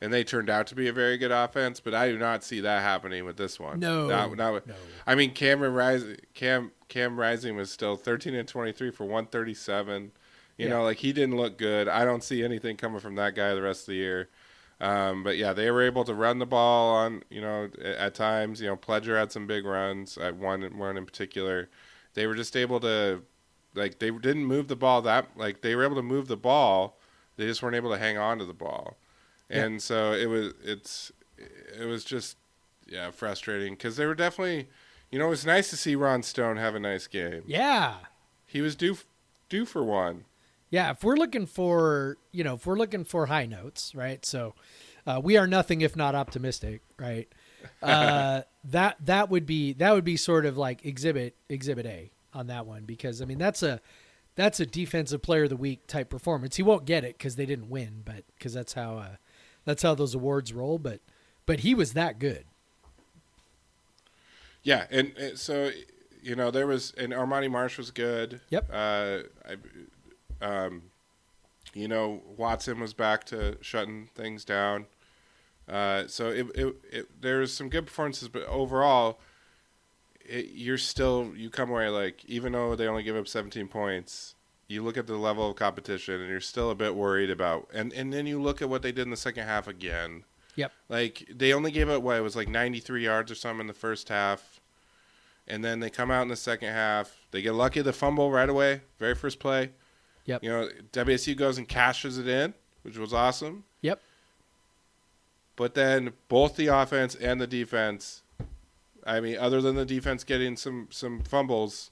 and 0.00 0.12
they 0.12 0.24
turned 0.24 0.50
out 0.50 0.66
to 0.66 0.74
be 0.74 0.88
a 0.88 0.92
very 0.92 1.16
good 1.16 1.30
offense, 1.30 1.80
but 1.80 1.94
I 1.94 2.08
do 2.10 2.18
not 2.18 2.42
see 2.44 2.60
that 2.60 2.82
happening 2.82 3.24
with 3.24 3.36
this 3.36 3.58
one. 3.60 3.78
No, 3.80 4.08
not, 4.08 4.36
not 4.36 4.52
with- 4.52 4.66
no. 4.66 4.74
I 5.06 5.14
mean, 5.14 5.32
Cameron 5.32 5.72
Rising, 5.74 6.16
Cam 6.34 6.72
Cam 6.88 7.18
Rising 7.18 7.56
was 7.56 7.70
still 7.70 7.96
13 7.96 8.34
and 8.34 8.46
23 8.48 8.90
for 8.90 9.04
137. 9.04 10.12
You 10.58 10.66
Yeah. 10.66 10.70
know, 10.70 10.82
like 10.84 10.98
he 10.98 11.12
didn't 11.12 11.36
look 11.36 11.56
good. 11.56 11.88
I 11.88 12.04
don't 12.04 12.22
see 12.22 12.42
anything 12.44 12.76
coming 12.76 13.00
from 13.00 13.14
that 13.14 13.34
guy 13.34 13.54
the 13.54 13.62
rest 13.62 13.82
of 13.82 13.86
the 13.86 13.94
year. 13.94 14.28
Um, 14.80 15.22
but 15.22 15.36
yeah, 15.38 15.52
they 15.52 15.70
were 15.70 15.82
able 15.82 16.04
to 16.04 16.12
run 16.12 16.40
the 16.40 16.46
ball 16.46 16.94
on, 16.96 17.22
you 17.30 17.40
know, 17.40 17.70
at, 17.80 17.84
at 17.96 18.14
times. 18.14 18.60
You 18.60 18.66
know, 18.66 18.76
Pledger 18.76 19.16
had 19.16 19.30
some 19.32 19.46
big 19.46 19.64
runs. 19.64 20.18
At 20.18 20.36
one 20.36 20.62
one 20.76 20.96
in 20.98 21.06
particular, 21.06 21.70
they 22.14 22.26
were 22.26 22.34
just 22.34 22.56
able 22.56 22.80
to, 22.80 23.22
like, 23.74 23.98
they 23.98 24.10
didn't 24.10 24.44
move 24.44 24.68
the 24.68 24.76
ball 24.76 25.02
that 25.02 25.28
like 25.36 25.60
they 25.62 25.74
were 25.74 25.84
able 25.84 25.96
to 25.96 26.02
move 26.02 26.28
the 26.28 26.36
ball. 26.36 26.98
They 27.36 27.46
just 27.46 27.62
weren't 27.62 27.76
able 27.76 27.90
to 27.90 27.98
hang 27.98 28.18
on 28.18 28.38
to 28.38 28.44
the 28.44 28.52
ball, 28.52 28.96
Yeah. 29.48 29.64
and 29.64 29.82
so 29.82 30.12
it 30.12 30.26
was 30.26 30.52
it's 30.62 31.10
it 31.80 31.86
was 31.86 32.04
just 32.04 32.36
yeah 32.86 33.10
frustrating 33.10 33.72
because 33.74 33.96
they 33.96 34.04
were 34.06 34.14
definitely, 34.14 34.68
you 35.10 35.18
know, 35.18 35.26
it 35.26 35.30
was 35.30 35.46
nice 35.46 35.70
to 35.70 35.76
see 35.76 35.94
Ron 35.96 36.22
Stone 36.22 36.58
have 36.58 36.74
a 36.74 36.80
nice 36.80 37.06
game. 37.06 37.42
Yeah, 37.46 37.94
He 38.46 38.60
was 38.60 38.76
due 38.76 38.98
due 39.48 39.64
for 39.64 39.82
one. 39.82 40.24
Yeah, 40.70 40.90
if 40.90 41.02
we're 41.04 41.16
looking 41.16 41.46
for, 41.46 42.16
you 42.32 42.44
know, 42.44 42.54
if 42.54 42.66
we're 42.66 42.78
looking 42.78 43.04
for 43.04 43.26
high 43.26 43.44
notes, 43.46 43.94
right? 43.94 44.24
So, 44.24 44.54
uh, 45.06 45.20
we 45.22 45.36
are 45.36 45.46
nothing 45.46 45.80
if 45.82 45.94
not 45.96 46.14
optimistic, 46.14 46.80
right? 46.98 47.28
Uh, 47.82 48.42
that 48.64 48.96
that 49.04 49.28
would 49.28 49.44
be 49.44 49.72
that 49.74 49.92
would 49.92 50.04
be 50.04 50.16
sort 50.16 50.46
of 50.46 50.56
like 50.56 50.84
exhibit 50.86 51.34
exhibit 51.48 51.84
A 51.86 52.12
on 52.32 52.46
that 52.46 52.64
one 52.66 52.84
because 52.84 53.20
I 53.20 53.24
mean 53.24 53.38
that's 53.38 53.62
a 53.62 53.80
that's 54.34 54.60
a 54.60 54.66
defensive 54.66 55.22
player 55.22 55.44
of 55.44 55.50
the 55.50 55.56
week 55.56 55.86
type 55.86 56.08
performance. 56.08 56.56
He 56.56 56.62
won't 56.62 56.84
get 56.84 57.04
it 57.04 57.18
because 57.18 57.36
they 57.36 57.46
didn't 57.46 57.68
win, 57.68 58.02
but 58.04 58.24
because 58.36 58.54
that's 58.54 58.72
how 58.72 58.98
uh, 58.98 59.16
that's 59.64 59.82
how 59.82 59.94
those 59.94 60.14
awards 60.14 60.52
roll. 60.52 60.78
But 60.78 61.00
but 61.46 61.60
he 61.60 61.74
was 61.74 61.92
that 61.92 62.18
good. 62.18 62.44
Yeah, 64.62 64.86
and, 64.90 65.12
and 65.18 65.38
so 65.38 65.70
you 66.22 66.36
know 66.36 66.50
there 66.50 66.66
was 66.66 66.92
and 66.96 67.12
Armani 67.12 67.50
Marsh 67.50 67.76
was 67.76 67.90
good. 67.90 68.40
Yep. 68.50 68.70
Uh, 68.72 69.18
I, 70.40 70.44
um, 70.44 70.82
you 71.74 71.88
know 71.88 72.22
Watson 72.36 72.80
was 72.80 72.94
back 72.94 73.24
to 73.24 73.58
shutting 73.60 74.08
things 74.14 74.44
down. 74.44 74.86
Uh, 75.68 76.06
so 76.06 76.28
it, 76.28 76.46
it, 76.54 76.76
it 76.90 77.22
there's 77.22 77.52
some 77.52 77.68
good 77.68 77.86
performances, 77.86 78.28
but 78.28 78.44
overall, 78.46 79.20
it, 80.20 80.50
you're 80.52 80.78
still 80.78 81.32
you 81.36 81.50
come 81.50 81.70
away 81.70 81.88
like 81.88 82.24
even 82.26 82.52
though 82.52 82.74
they 82.76 82.86
only 82.86 83.02
give 83.02 83.16
up 83.16 83.28
17 83.28 83.68
points, 83.68 84.34
you 84.68 84.82
look 84.82 84.96
at 84.96 85.06
the 85.06 85.16
level 85.16 85.50
of 85.50 85.56
competition 85.56 86.20
and 86.20 86.28
you're 86.28 86.40
still 86.40 86.70
a 86.70 86.74
bit 86.74 86.94
worried 86.94 87.30
about. 87.30 87.68
And 87.72 87.92
and 87.92 88.12
then 88.12 88.26
you 88.26 88.40
look 88.40 88.60
at 88.62 88.68
what 88.68 88.82
they 88.82 88.92
did 88.92 89.02
in 89.02 89.10
the 89.10 89.16
second 89.16 89.46
half 89.46 89.68
again. 89.68 90.24
Yep. 90.56 90.72
Like 90.88 91.28
they 91.32 91.52
only 91.52 91.70
gave 91.70 91.88
up 91.88 92.02
what 92.02 92.16
it 92.16 92.22
was 92.22 92.36
like 92.36 92.48
93 92.48 93.04
yards 93.04 93.30
or 93.30 93.34
something 93.34 93.62
in 93.62 93.66
the 93.66 93.72
first 93.72 94.08
half, 94.08 94.60
and 95.46 95.64
then 95.64 95.80
they 95.80 95.90
come 95.90 96.10
out 96.10 96.22
in 96.22 96.28
the 96.28 96.36
second 96.36 96.72
half. 96.72 97.16
They 97.30 97.40
get 97.40 97.54
lucky 97.54 97.80
the 97.82 97.92
fumble 97.92 98.30
right 98.30 98.48
away, 98.48 98.82
very 98.98 99.14
first 99.14 99.38
play. 99.38 99.70
Yep. 100.26 100.42
You 100.42 100.50
know 100.50 100.68
WSU 100.92 101.36
goes 101.36 101.58
and 101.58 101.68
cashes 101.68 102.18
it 102.18 102.28
in, 102.28 102.54
which 102.82 102.98
was 102.98 103.12
awesome. 103.12 103.64
Yep. 103.80 104.00
But 105.56 105.74
then 105.74 106.12
both 106.28 106.56
the 106.56 106.68
offense 106.68 107.14
and 107.14 107.40
the 107.40 107.46
defense, 107.46 108.22
I 109.04 109.20
mean, 109.20 109.36
other 109.38 109.60
than 109.60 109.76
the 109.76 109.84
defense 109.84 110.24
getting 110.24 110.56
some 110.56 110.88
some 110.90 111.20
fumbles, 111.22 111.90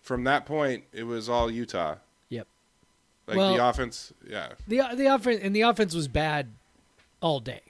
from 0.00 0.24
that 0.24 0.46
point 0.46 0.84
it 0.92 1.04
was 1.04 1.28
all 1.28 1.50
Utah. 1.50 1.96
Yep. 2.30 2.46
Like 3.26 3.36
Well- 3.36 3.54
the 3.56 3.66
offense, 3.68 4.12
yeah. 4.28 4.52
the 4.66 4.82
the 4.94 5.06
offense 5.06 5.40
and 5.42 5.54
the 5.54 5.62
offense 5.62 5.94
was 5.94 6.08
bad 6.08 6.52
all 7.20 7.40
day. 7.40 7.62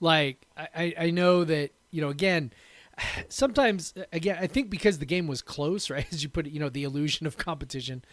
Like 0.00 0.46
I, 0.56 0.68
I 0.76 0.94
I 1.06 1.10
know 1.10 1.44
that 1.44 1.70
you 1.90 2.00
know 2.02 2.10
again, 2.10 2.52
sometimes 3.28 3.94
again 4.12 4.36
I 4.40 4.46
think 4.46 4.68
because 4.68 4.98
the 4.98 5.06
game 5.06 5.26
was 5.26 5.40
close, 5.40 5.88
right? 5.94 6.06
As 6.12 6.22
you 6.22 6.28
put 6.28 6.46
it, 6.46 6.52
you 6.52 6.60
know 6.60 6.68
the 6.68 6.84
illusion 6.84 7.26
of 7.26 7.38
competition. 7.38 8.04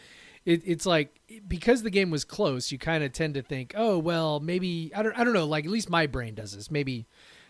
It, 0.45 0.63
it's 0.65 0.86
like 0.86 1.21
because 1.48 1.83
the 1.83 1.89
game 1.89 2.10
was 2.10 2.25
close, 2.25 2.71
you 2.71 2.77
kind 2.77 3.03
of 3.03 3.13
tend 3.13 3.36
to 3.36 3.41
think, 3.41 3.74
oh 3.77 3.98
well, 3.98 4.39
maybe 4.39 4.91
I 4.95 5.03
don't 5.03 5.17
I 5.17 5.24
don't 5.24 5.33
know. 5.33 5.45
Like 5.45 5.65
at 5.65 5.71
least 5.71 5.89
my 5.89 6.07
brain 6.07 6.36
does 6.36 6.55
this. 6.55 6.71
Maybe 6.71 7.05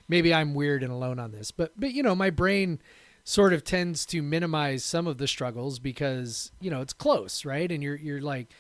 maybe 0.08 0.34
I'm 0.34 0.54
weird 0.54 0.84
and 0.84 0.92
alone 0.92 1.20
on 1.20 1.32
this, 1.32 1.52
but 1.52 1.72
but 1.78 1.94
you 1.94 2.04
know 2.04 2.16
my 2.16 2.30
brain 2.30 2.80
sort 3.24 3.54
of 3.54 3.64
tends 3.64 4.06
to 4.08 4.22
minimize 4.22 4.84
some 4.84 5.08
of 5.08 5.18
the 5.20 5.28
struggles 5.28 5.80
because 5.80 6.52
you 6.60 6.70
know 6.70 6.82
it's 6.82 6.94
close, 6.94 7.46
right? 7.46 7.72
And 7.72 7.82
you're 7.82 7.98
you're 7.98 8.22
like 8.22 8.54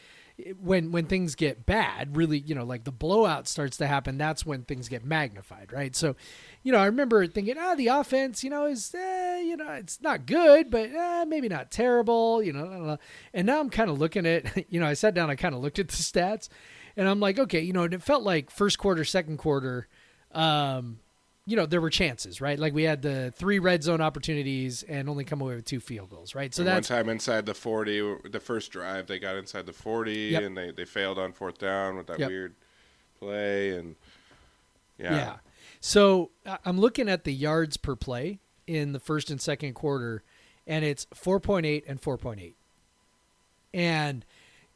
when 0.59 0.91
when 0.91 1.05
things 1.05 1.35
get 1.35 1.65
bad, 1.65 2.15
really, 2.15 2.39
you 2.39 2.55
know, 2.55 2.63
like 2.63 2.83
the 2.83 2.91
blowout 2.91 3.47
starts 3.47 3.77
to 3.77 3.87
happen, 3.87 4.17
that's 4.17 4.45
when 4.45 4.63
things 4.63 4.89
get 4.89 5.03
magnified, 5.03 5.71
right? 5.71 5.95
So, 5.95 6.15
you 6.63 6.71
know, 6.71 6.77
I 6.79 6.85
remember 6.85 7.25
thinking, 7.27 7.55
ah, 7.59 7.75
the 7.75 7.87
offense, 7.87 8.43
you 8.43 8.49
know, 8.49 8.65
is, 8.65 8.93
eh, 8.93 9.39
you 9.41 9.57
know, 9.57 9.71
it's 9.71 10.01
not 10.01 10.25
good, 10.25 10.69
but 10.69 10.89
eh, 10.91 11.25
maybe 11.25 11.49
not 11.49 11.71
terrible, 11.71 12.41
you 12.43 12.53
know. 12.53 12.65
blah, 12.65 12.75
blah, 12.77 12.85
blah. 12.85 12.97
And 13.33 13.47
now 13.47 13.59
I'm 13.59 13.69
kind 13.69 13.89
of 13.89 13.99
looking 13.99 14.25
at, 14.25 14.65
you 14.71 14.79
know, 14.79 14.85
I 14.87 14.93
sat 14.93 15.13
down, 15.13 15.29
I 15.29 15.35
kind 15.35 15.55
of 15.55 15.61
looked 15.61 15.79
at 15.79 15.87
the 15.87 15.95
stats, 15.95 16.49
and 16.95 17.07
I'm 17.07 17.19
like, 17.19 17.39
okay, 17.39 17.61
you 17.61 17.73
know, 17.73 17.83
and 17.83 17.93
it 17.93 18.03
felt 18.03 18.23
like 18.23 18.51
first 18.51 18.77
quarter, 18.77 19.03
second 19.03 19.37
quarter, 19.37 19.87
um, 20.33 20.99
you 21.47 21.55
know, 21.55 21.65
there 21.65 21.81
were 21.81 21.89
chances, 21.89 22.39
right? 22.39 22.59
Like 22.59 22.73
we 22.73 22.83
had 22.83 23.01
the 23.01 23.33
three 23.35 23.57
red 23.57 23.81
zone 23.83 23.99
opportunities 23.99 24.83
and 24.83 25.09
only 25.09 25.23
come 25.25 25.41
away 25.41 25.55
with 25.55 25.65
two 25.65 25.79
field 25.79 26.11
goals, 26.11 26.35
right? 26.35 26.53
So 26.53 26.61
And 26.61 26.67
that's 26.67 26.89
one 26.89 26.99
time 26.99 27.09
inside 27.09 27.47
the 27.47 27.55
40, 27.55 28.29
the 28.29 28.39
first 28.39 28.71
drive, 28.71 29.07
they 29.07 29.17
got 29.17 29.35
inside 29.35 29.65
the 29.65 29.73
40 29.73 30.11
Yep. 30.13 30.43
and 30.43 30.57
they, 30.57 30.71
they 30.71 30.85
failed 30.85 31.17
on 31.17 31.33
fourth 31.33 31.57
down 31.57 31.97
with 31.97 32.05
that 32.07 32.19
Yep. 32.19 32.29
weird 32.29 32.55
play. 33.19 33.71
And 33.75 33.95
yeah. 34.99 35.15
Yeah. 35.15 35.35
So 35.81 36.29
I'm 36.63 36.79
looking 36.79 37.09
at 37.09 37.23
the 37.23 37.33
yards 37.33 37.75
per 37.75 37.95
play 37.95 38.39
in 38.67 38.93
the 38.93 38.99
first 38.99 39.31
and 39.31 39.41
second 39.41 39.73
quarter, 39.73 40.23
and 40.67 40.85
it's 40.85 41.07
4.8 41.07 41.83
and 41.87 41.99
4.8. 41.99 42.53
And 43.73 44.23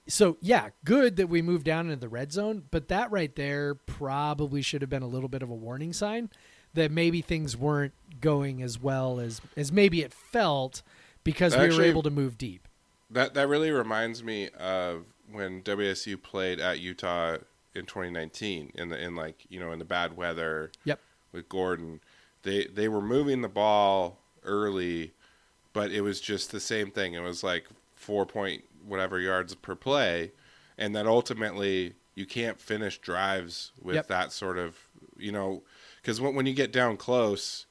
so, 0.08 0.38
yeah, 0.42 0.70
good 0.84 1.16
that 1.18 1.28
we 1.28 1.44
moved 1.44 1.64
down 1.64 1.86
into 1.86 2.00
the 2.00 2.10
red 2.10 2.32
zone, 2.34 2.64
but 2.72 2.88
that 2.88 3.12
right 3.12 3.34
there 3.36 3.76
probably 3.76 4.64
should 4.64 4.82
have 4.82 4.90
been 4.90 5.04
a 5.04 5.08
little 5.08 5.30
bit 5.30 5.44
of 5.44 5.50
a 5.50 5.56
warning 5.56 5.94
sign 5.94 6.32
that 6.74 6.92
maybe 6.92 7.22
things 7.22 7.56
weren't 7.56 7.94
going 8.20 8.62
as 8.62 8.82
well 8.82 9.20
as 9.20 9.42
as 9.56 9.72
maybe 9.72 10.02
it 10.02 10.14
felt 10.14 10.82
because 11.24 11.56
we 11.56 11.70
were 11.70 11.84
able 11.84 12.04
to 12.04 12.10
move 12.10 12.38
deep. 12.38 12.68
That 13.10 13.34
that 13.36 13.48
really 13.48 13.72
reminds 13.72 14.24
me 14.24 14.50
of 14.50 15.06
when 15.32 15.62
WSU 15.62 16.22
played 16.22 16.60
at 16.60 16.80
Utah 16.80 17.38
in 17.76 17.86
2019 17.86 18.72
in 18.76 18.90
the 18.90 18.98
in 19.02 19.16
like 19.16 19.46
you 19.50 19.60
know 19.60 19.72
in 19.72 19.80
the 19.80 19.86
bad 19.86 20.16
weather 20.16 20.72
Yep. 20.86 21.00
with 21.32 21.50
Gordon. 21.50 22.00
They 22.44 22.66
they 22.66 22.88
were 22.88 23.02
moving 23.02 23.42
the 23.42 23.50
ball 23.50 24.20
early, 24.44 25.14
but 25.74 25.92
it 25.92 26.02
was 26.02 26.22
just 26.22 26.52
the 26.52 26.60
same 26.60 26.92
thing. 26.92 27.14
It 27.14 27.22
was 27.22 27.44
like 27.44 27.68
four 27.96 28.26
point 28.26 28.64
whatever 28.86 29.20
yards 29.20 29.56
per 29.56 29.76
play, 29.76 30.32
and 30.78 30.96
that 30.96 31.06
ultimately 31.08 31.94
you 32.14 32.26
can't 32.26 32.60
finish 32.60 32.98
drives 33.00 33.72
with 33.82 33.96
Yep. 33.96 34.08
that 34.08 34.32
sort 34.32 34.58
of 34.58 34.78
you 35.18 35.32
know 35.32 35.64
because 36.02 36.22
when 36.22 36.36
when 36.36 36.46
you 36.46 36.54
get 36.54 36.72
down 36.72 36.98
close, 36.98 37.66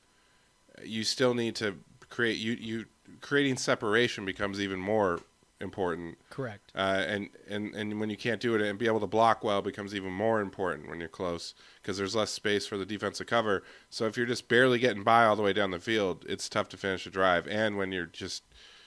you 0.83 1.05
still 1.05 1.35
need 1.35 1.55
to 1.57 1.77
create 2.11 2.37
you 2.39 2.53
you 2.53 2.85
creating 3.21 3.57
separation 3.57 4.25
becomes 4.25 4.61
even 4.61 4.79
more 4.81 5.21
important 5.61 6.19
Correct. 6.31 6.73
uh, 6.75 7.05
and 7.07 7.31
and 7.49 7.75
and 7.75 8.01
when 8.01 8.11
you 8.11 8.17
can't 8.17 8.41
do 8.41 8.55
it 8.55 8.61
and 8.61 8.79
be 8.79 8.87
able 8.87 9.01
to 9.01 9.07
block 9.07 9.45
well 9.45 9.63
becomes 9.63 9.95
even 9.95 10.13
more 10.13 10.41
important 10.41 10.89
when 10.89 11.01
you're 11.01 11.09
close 11.09 11.55
because 11.81 11.97
there's 11.97 12.15
less 12.15 12.31
space 12.31 12.67
for 12.67 12.77
the 12.77 12.87
defense 12.87 13.19
to 13.19 13.25
cover. 13.25 13.63
So 13.91 14.07
if 14.07 14.17
you're 14.17 14.27
just 14.27 14.49
barely 14.49 14.79
getting 14.79 15.03
by 15.03 15.25
all 15.25 15.37
the 15.37 15.43
way 15.43 15.53
down 15.53 15.71
the 15.71 15.81
field, 15.81 16.25
it's 16.29 16.49
tough 16.49 16.69
to 16.71 16.77
finish 16.77 17.07
a 17.07 17.11
drive. 17.11 17.47
And 17.47 17.77
when 17.77 17.93
you're 17.93 18.07
just 18.07 18.43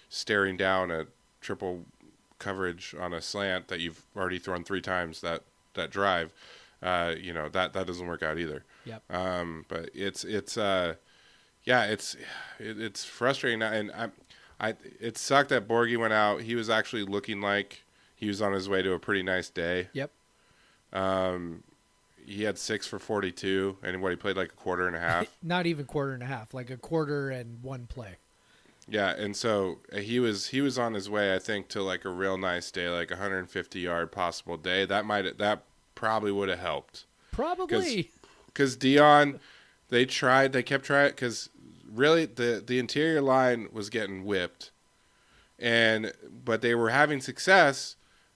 staring 0.10 0.58
down 0.58 0.92
a 0.92 1.06
triple 1.42 1.86
coverage 2.40 2.96
on 3.00 3.14
a 3.14 3.22
slant 3.22 3.68
that 3.70 3.80
you've 3.80 4.04
already 4.16 4.40
thrown 4.40 4.64
three 4.64 4.82
times 4.82 5.22
that 5.22 5.44
that 5.74 5.90
drive, 5.92 6.34
uh, 6.82 7.14
you 7.20 7.34
know 7.34 7.50
that 7.50 7.74
that 7.74 7.88
doesn't 7.88 8.08
work 8.08 8.24
out 8.24 8.38
either. 8.38 8.64
Yep. 8.86 9.04
Um, 9.10 9.66
but 9.68 9.90
it's 9.94 10.24
it's 10.24 10.58
uh, 10.58 10.96
yeah, 11.64 11.86
it's 11.86 12.16
it, 12.60 12.80
it's 12.80 13.04
frustrating, 13.04 13.62
and 13.62 13.92
I, 13.92 14.10
I 14.60 14.76
it 15.00 15.18
sucked 15.18 15.50
that 15.50 15.68
Borghi 15.68 15.98
went 15.98 16.14
out. 16.14 16.42
He 16.42 16.56
was 16.56 16.70
actually 16.70 17.04
looking 17.04 17.42
like 17.42 17.84
he 18.16 18.28
was 18.28 18.42
on 18.42 18.54
his 18.54 18.68
way 18.68 18.82
to 18.82 18.94
a 18.94 19.00
pretty 19.00 19.24
nice 19.24 19.50
day. 19.50 19.90
Yep. 19.94 20.12
Um, 20.94 21.64
he 22.26 22.44
had 22.44 22.58
six 22.58 22.88
for 22.88 23.00
forty-two, 23.00 23.78
and 23.84 24.02
what 24.02 24.12
he 24.12 24.16
played 24.16 24.36
like 24.38 24.52
a 24.52 24.56
quarter 24.56 24.88
and 24.88 24.96
a 24.96 25.00
half. 25.00 25.28
Not 25.44 25.66
even 25.66 25.86
quarter 25.86 26.14
and 26.14 26.24
a 26.24 26.28
half, 26.28 26.54
like 26.54 26.70
a 26.70 26.78
quarter 26.78 27.30
and 27.30 27.62
one 27.62 27.86
play. 27.88 28.18
yeah, 28.90 29.10
and 29.12 29.36
so 29.36 29.80
uh, 29.94 29.98
he 29.98 30.20
was 30.20 30.48
he 30.48 30.62
was 30.62 30.78
on 30.80 30.94
his 30.94 31.10
way, 31.10 31.36
I 31.36 31.40
think, 31.40 31.68
to 31.70 31.82
like 31.84 32.04
a 32.06 32.10
real 32.10 32.38
nice 32.38 32.72
day, 32.72 32.90
like 32.90 33.12
a 33.12 33.16
150 33.16 33.80
yard 33.80 34.12
possible 34.12 34.58
day. 34.58 34.86
That 34.86 35.06
might 35.06 35.38
that 35.38 35.64
probably 35.96 36.32
would 36.32 36.50
have 36.50 36.60
helped. 36.60 37.06
Probably. 37.32 38.12
because 38.48 38.76
Deon, 38.76 39.40
they 39.90 40.06
tried, 40.06 40.52
they 40.54 40.64
kept 40.64 40.86
trying 40.86 41.10
because 41.12 41.50
really 41.94 42.26
the 42.26 42.64
the 42.66 42.80
interior 42.80 43.22
line 43.22 43.70
was 43.72 43.90
getting 43.90 44.26
whipped, 44.26 44.72
and 45.60 46.14
but 46.46 46.62
they 46.62 46.76
were 46.76 46.90
having 46.90 47.22
success, 47.22 47.96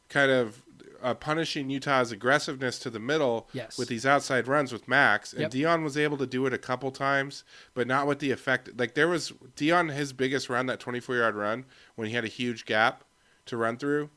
kind 0.10 0.31
of 0.31 0.62
uh, 1.03 1.13
punishing 1.15 1.70
Utah's 1.70 2.12
aggressiveness 2.12 2.77
to 2.79 2.89
the 2.91 3.00
middle 3.00 3.50
Yes. 3.53 3.75
with 3.77 3.88
these 3.88 4.05
outside 4.05 4.48
runs 4.48 4.72
with 4.72 4.88
Max, 4.88 5.34
and 5.34 5.41
Yep. 5.41 5.51
Deon 5.51 5.84
was 5.84 5.98
able 5.98 6.17
to 6.17 6.27
do 6.27 6.46
it 6.46 6.53
a 6.53 6.60
couple 6.60 6.91
times, 6.91 7.43
but 7.74 7.88
not 7.88 8.05
with 8.05 8.20
the 8.20 8.29
effect. 8.29 8.70
Like 8.77 8.93
there 8.93 9.08
was 9.08 9.31
Deon, 9.55 9.91
his 9.93 10.13
biggest 10.13 10.48
run, 10.48 10.67
that 10.67 10.79
24 10.79 11.15
yard 11.15 11.34
run 11.36 11.65
when 11.96 12.08
he 12.08 12.13
had 12.13 12.24
a 12.24 12.27
huge 12.27 12.65
gap 12.65 13.03
to 13.48 13.58
run 13.58 13.77
through. 13.77 14.12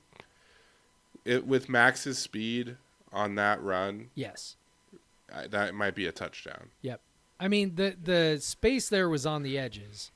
It 1.25 1.47
with 1.47 1.71
Max's 1.71 2.19
speed 2.19 2.77
on 3.13 3.35
that 3.37 3.63
run, 3.63 4.11
Yes. 4.15 4.57
uh, 5.33 5.47
that 5.49 5.75
might 5.75 5.95
be 5.95 6.05
a 6.07 6.13
touchdown. 6.13 6.69
Yep. 6.83 7.01
I 7.39 7.49
mean 7.49 7.75
the 7.75 7.97
the 8.01 8.39
space 8.41 8.89
there 8.89 9.09
was 9.09 9.27
on 9.27 9.43
the 9.43 9.59
edges. 9.59 10.11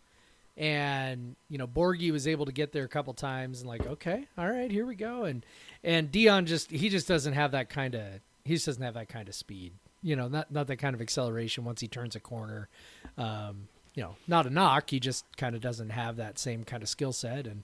And, 0.56 1.36
you 1.48 1.56
know, 1.56 1.68
Borghi 1.68 2.10
was 2.10 2.26
able 2.26 2.44
to 2.46 2.50
get 2.50 2.72
there 2.72 2.82
a 2.82 2.88
couple 2.88 3.14
times 3.14 3.60
and 3.60 3.68
like, 3.68 3.86
okay, 3.86 4.26
all 4.36 4.50
right, 4.50 4.68
here 4.68 4.86
we 4.86 4.96
go. 4.96 5.24
And 5.24 5.46
and 5.84 6.10
Deon 6.10 6.46
just 6.46 6.70
he 6.70 6.88
just 6.88 7.06
doesn't 7.06 7.34
have 7.34 7.52
that 7.52 7.68
kind 7.68 7.94
of 7.94 8.04
he 8.44 8.54
just 8.54 8.66
doesn't 8.66 8.82
have 8.82 8.94
that 8.94 9.08
kind 9.08 9.28
of 9.28 9.34
speed. 9.36 9.72
You 10.02 10.16
know, 10.16 10.26
not 10.26 10.50
not 10.50 10.66
that 10.66 10.76
kind 10.78 10.94
of 10.94 11.00
acceleration 11.00 11.64
once 11.64 11.80
he 11.80 11.86
turns 11.86 12.16
a 12.16 12.20
corner. 12.20 12.68
Um, 13.16 13.68
you 13.94 14.02
know, 14.02 14.16
not 14.26 14.46
a 14.46 14.50
knock, 14.50 14.90
he 14.90 15.00
just 15.00 15.24
kind 15.36 15.54
of 15.54 15.60
doesn't 15.60 15.90
have 15.90 16.16
that 16.16 16.38
same 16.38 16.64
kind 16.64 16.82
of 16.82 16.88
skill 16.88 17.12
set 17.12 17.46
and 17.46 17.62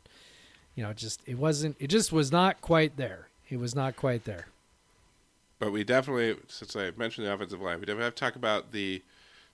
you 0.75 0.83
know, 0.83 0.93
just 0.93 1.21
it 1.27 1.39
wasn't 1.39 1.77
it 1.79 1.89
just 1.89 2.13
was 2.13 2.31
not 2.31 2.61
quite 2.61 2.97
there. 2.97 3.29
It 3.49 3.59
was 3.59 3.75
not 3.75 3.97
quite 3.97 4.25
there. 4.25 4.47
But 5.59 5.73
we 5.73 5.85
definitely, 5.85 6.37
since 6.49 6.75
I 6.77 6.91
mentioned 6.97 7.27
the 7.27 7.33
offensive 7.33 7.61
line, 7.61 7.79
we 7.79 7.87
definitely 7.87 8.05
have 8.05 8.15
to 8.15 8.21
talk 8.21 8.37
about 8.37 8.73
the 8.73 9.03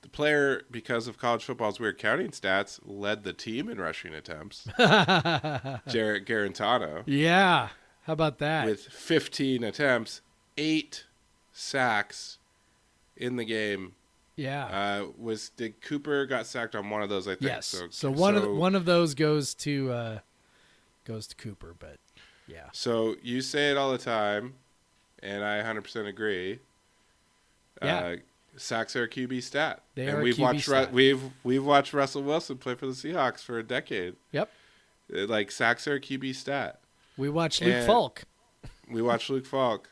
the 0.03 0.09
player 0.09 0.63
because 0.71 1.07
of 1.09 1.19
college 1.19 1.45
football's 1.45 1.79
weird 1.79 1.99
counting 1.99 2.31
stats 2.31 2.81
led 2.85 3.23
the 3.25 3.33
team 3.33 3.69
in 3.69 3.79
rushing 3.79 4.15
attempts. 4.15 4.65
Jarrett 4.79 6.27
Guarantano 6.27 7.03
Yeah. 7.07 7.69
How 8.05 8.13
about 8.15 8.39
that? 8.39 8.67
with 8.67 8.81
15 8.87 9.63
attempts, 9.63 10.23
eight 10.57 11.05
sacks 11.53 12.39
in 13.17 13.37
the 13.37 13.45
game. 13.45 13.93
yeah. 14.37 14.65
Uh, 14.67 15.07
was 15.19 15.51
did 15.51 15.81
Cooper 15.83 16.25
got 16.27 16.47
sacked 16.47 16.75
on 16.75 16.89
one 16.91 17.03
of 17.03 17.09
those? 17.11 17.29
I 17.29 17.33
think. 17.33 17.43
Yes. 17.43 17.67
So, 17.67 17.87
So, 17.91 18.11
one 18.11 18.37
of 18.37 18.51
one 18.51 18.75
of 18.75 18.85
those 18.87 19.15
goes 19.15 19.55
to 19.57 19.93
uh, 19.93 20.19
goes 21.05 21.27
to 21.29 21.37
Cooper, 21.37 21.75
but 21.79 21.99
yeah, 22.49 22.69
So 22.73 23.17
you 23.23 23.43
say 23.43 23.71
it 23.71 23.77
all 23.77 23.93
the 23.93 23.99
time, 23.99 24.55
and 25.23 25.45
I 25.45 25.63
100% 25.63 26.07
agree. 26.09 26.59
Yeah. 27.83 27.99
Uh, 27.99 28.17
sacks 28.57 28.95
are 28.97 29.05
a 29.05 29.09
QB 29.09 29.43
stat. 29.43 29.83
They 29.95 30.07
and 30.07 30.19
are 30.19 30.23
we've 30.23 30.39
watched 30.39 30.69
we've 30.93 31.21
we've 31.45 31.65
watched 31.65 31.93
Russell 31.93 32.23
Wilson 32.23 32.59
play 32.59 32.75
for 32.75 32.87
the 32.87 32.93
Seahawks 32.93 33.41
for 33.43 33.59
a 33.59 33.63
decade. 33.63 34.17
Yep. 34.33 34.51
Uh, 35.15 35.27
Like 35.27 35.51
sacks 35.51 35.87
are 35.89 35.95
a 35.95 36.01
QB 36.01 36.35
stat. 36.35 36.81
we 37.17 37.29
watched 37.29 37.61
Luke 37.63 37.75
And- 37.75 37.87
Falk. 37.87 38.23
We 38.91 39.03
watched 39.03 39.31
Luke 39.31 39.47
Falk, 39.47 39.89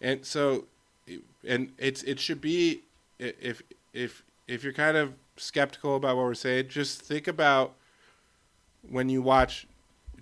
and 0.00 0.24
so, 0.24 0.64
and 1.46 1.72
it's 1.76 2.02
it 2.04 2.18
should 2.18 2.40
be 2.40 2.80
if 3.18 3.60
if 3.92 4.24
if 4.48 4.64
you're 4.64 4.72
kind 4.72 4.96
of 4.96 5.12
skeptical 5.36 5.94
about 5.96 6.16
what 6.16 6.24
we're 6.24 6.32
saying, 6.34 6.68
just 6.68 7.02
think 7.02 7.28
about 7.28 7.74
when 8.88 9.10
you 9.10 9.20
watch 9.20 9.66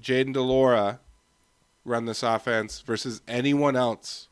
Jayden 0.00 0.32
de 0.32 0.40
Laura 0.40 0.98
run 1.84 2.06
this 2.06 2.24
offense 2.24 2.80
versus 2.80 3.22
anyone 3.28 3.76
else 3.76 4.26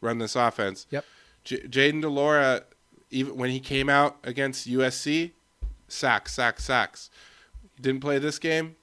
run 0.00 0.16
this 0.18 0.34
offense. 0.34 0.86
Yep. 0.90 1.04
J- 1.44 1.60
Jayden 1.68 2.00
de 2.00 2.08
Laura, 2.08 2.62
even 3.10 3.36
when 3.36 3.50
he 3.50 3.60
came 3.60 3.88
out 3.88 4.18
against 4.24 4.68
USC, 4.68 5.32
sacks, 5.88 6.32
sacks, 6.32 6.64
sacks. 6.64 7.10
He 7.76 7.82
didn't 7.82 8.00
play 8.00 8.18
this 8.18 8.38
game 8.38 8.76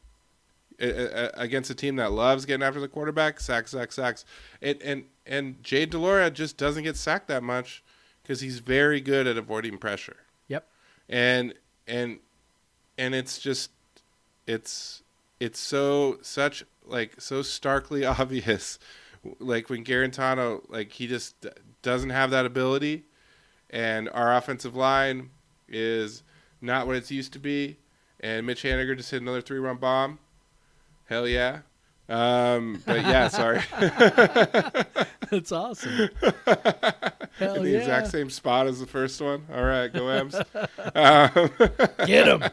against 0.79 1.69
a 1.69 1.75
team 1.75 1.95
that 1.95 2.11
loves 2.11 2.45
getting 2.45 2.63
after 2.63 2.79
the 2.79 2.87
quarterback. 2.87 3.39
Sacks, 3.39 3.71
sacks, 3.71 3.95
sacks. 3.95 4.25
And 4.61 4.81
and 4.81 5.05
and 5.25 5.63
Jade 5.63 5.91
de 5.91 5.97
Laura 5.97 6.29
just 6.29 6.57
doesn't 6.57 6.83
get 6.83 6.95
sacked 6.95 7.27
that 7.27 7.43
much 7.43 7.83
because 8.21 8.41
he's 8.41 8.59
very 8.59 9.01
good 9.01 9.27
at 9.27 9.37
avoiding 9.37 9.77
pressure. 9.77 10.17
Yep. 10.47 10.67
And 11.09 11.53
and 11.87 12.19
and 12.97 13.15
it's 13.15 13.39
just 13.39 13.71
it's 14.45 15.01
it's 15.39 15.59
so 15.59 16.19
such 16.21 16.63
like 16.85 17.19
so 17.19 17.41
starkly 17.41 18.05
obvious 18.05 18.79
like 19.39 19.69
when 19.69 19.83
Guarantano 19.83 20.61
like 20.69 20.91
he 20.91 21.07
just 21.07 21.45
doesn't 21.81 22.11
have 22.11 22.31
that 22.31 22.45
ability 22.45 23.03
and 23.69 24.09
our 24.09 24.35
offensive 24.35 24.75
line 24.75 25.29
is 25.67 26.23
not 26.61 26.87
what 26.87 26.95
it's 26.95 27.11
used 27.11 27.33
to 27.33 27.39
be 27.39 27.77
and 28.19 28.45
Mitch 28.45 28.63
Haniger 28.63 28.95
just 28.97 29.11
hit 29.11 29.21
another 29.21 29.41
three 29.41 29.59
run 29.59 29.77
bomb 29.77 30.19
hell 31.05 31.27
yeah 31.27 31.59
um 32.09 32.81
but 32.85 33.01
yeah 33.01 33.27
sorry 33.29 33.61
That's 35.29 35.51
awesome. 35.51 36.09
Hell 37.37 37.55
in 37.55 37.63
the 37.63 37.71
yeah! 37.71 37.79
exact 37.79 38.07
same 38.07 38.29
spot 38.29 38.65
as 38.67 38.79
the 38.79 38.85
first 38.87 39.19
one 39.19 39.45
all 39.53 39.63
right 39.63 39.91
go 39.91 40.07
Ems 40.07 40.35
um, 40.35 41.49
Get 42.05 42.27
him. 42.27 42.43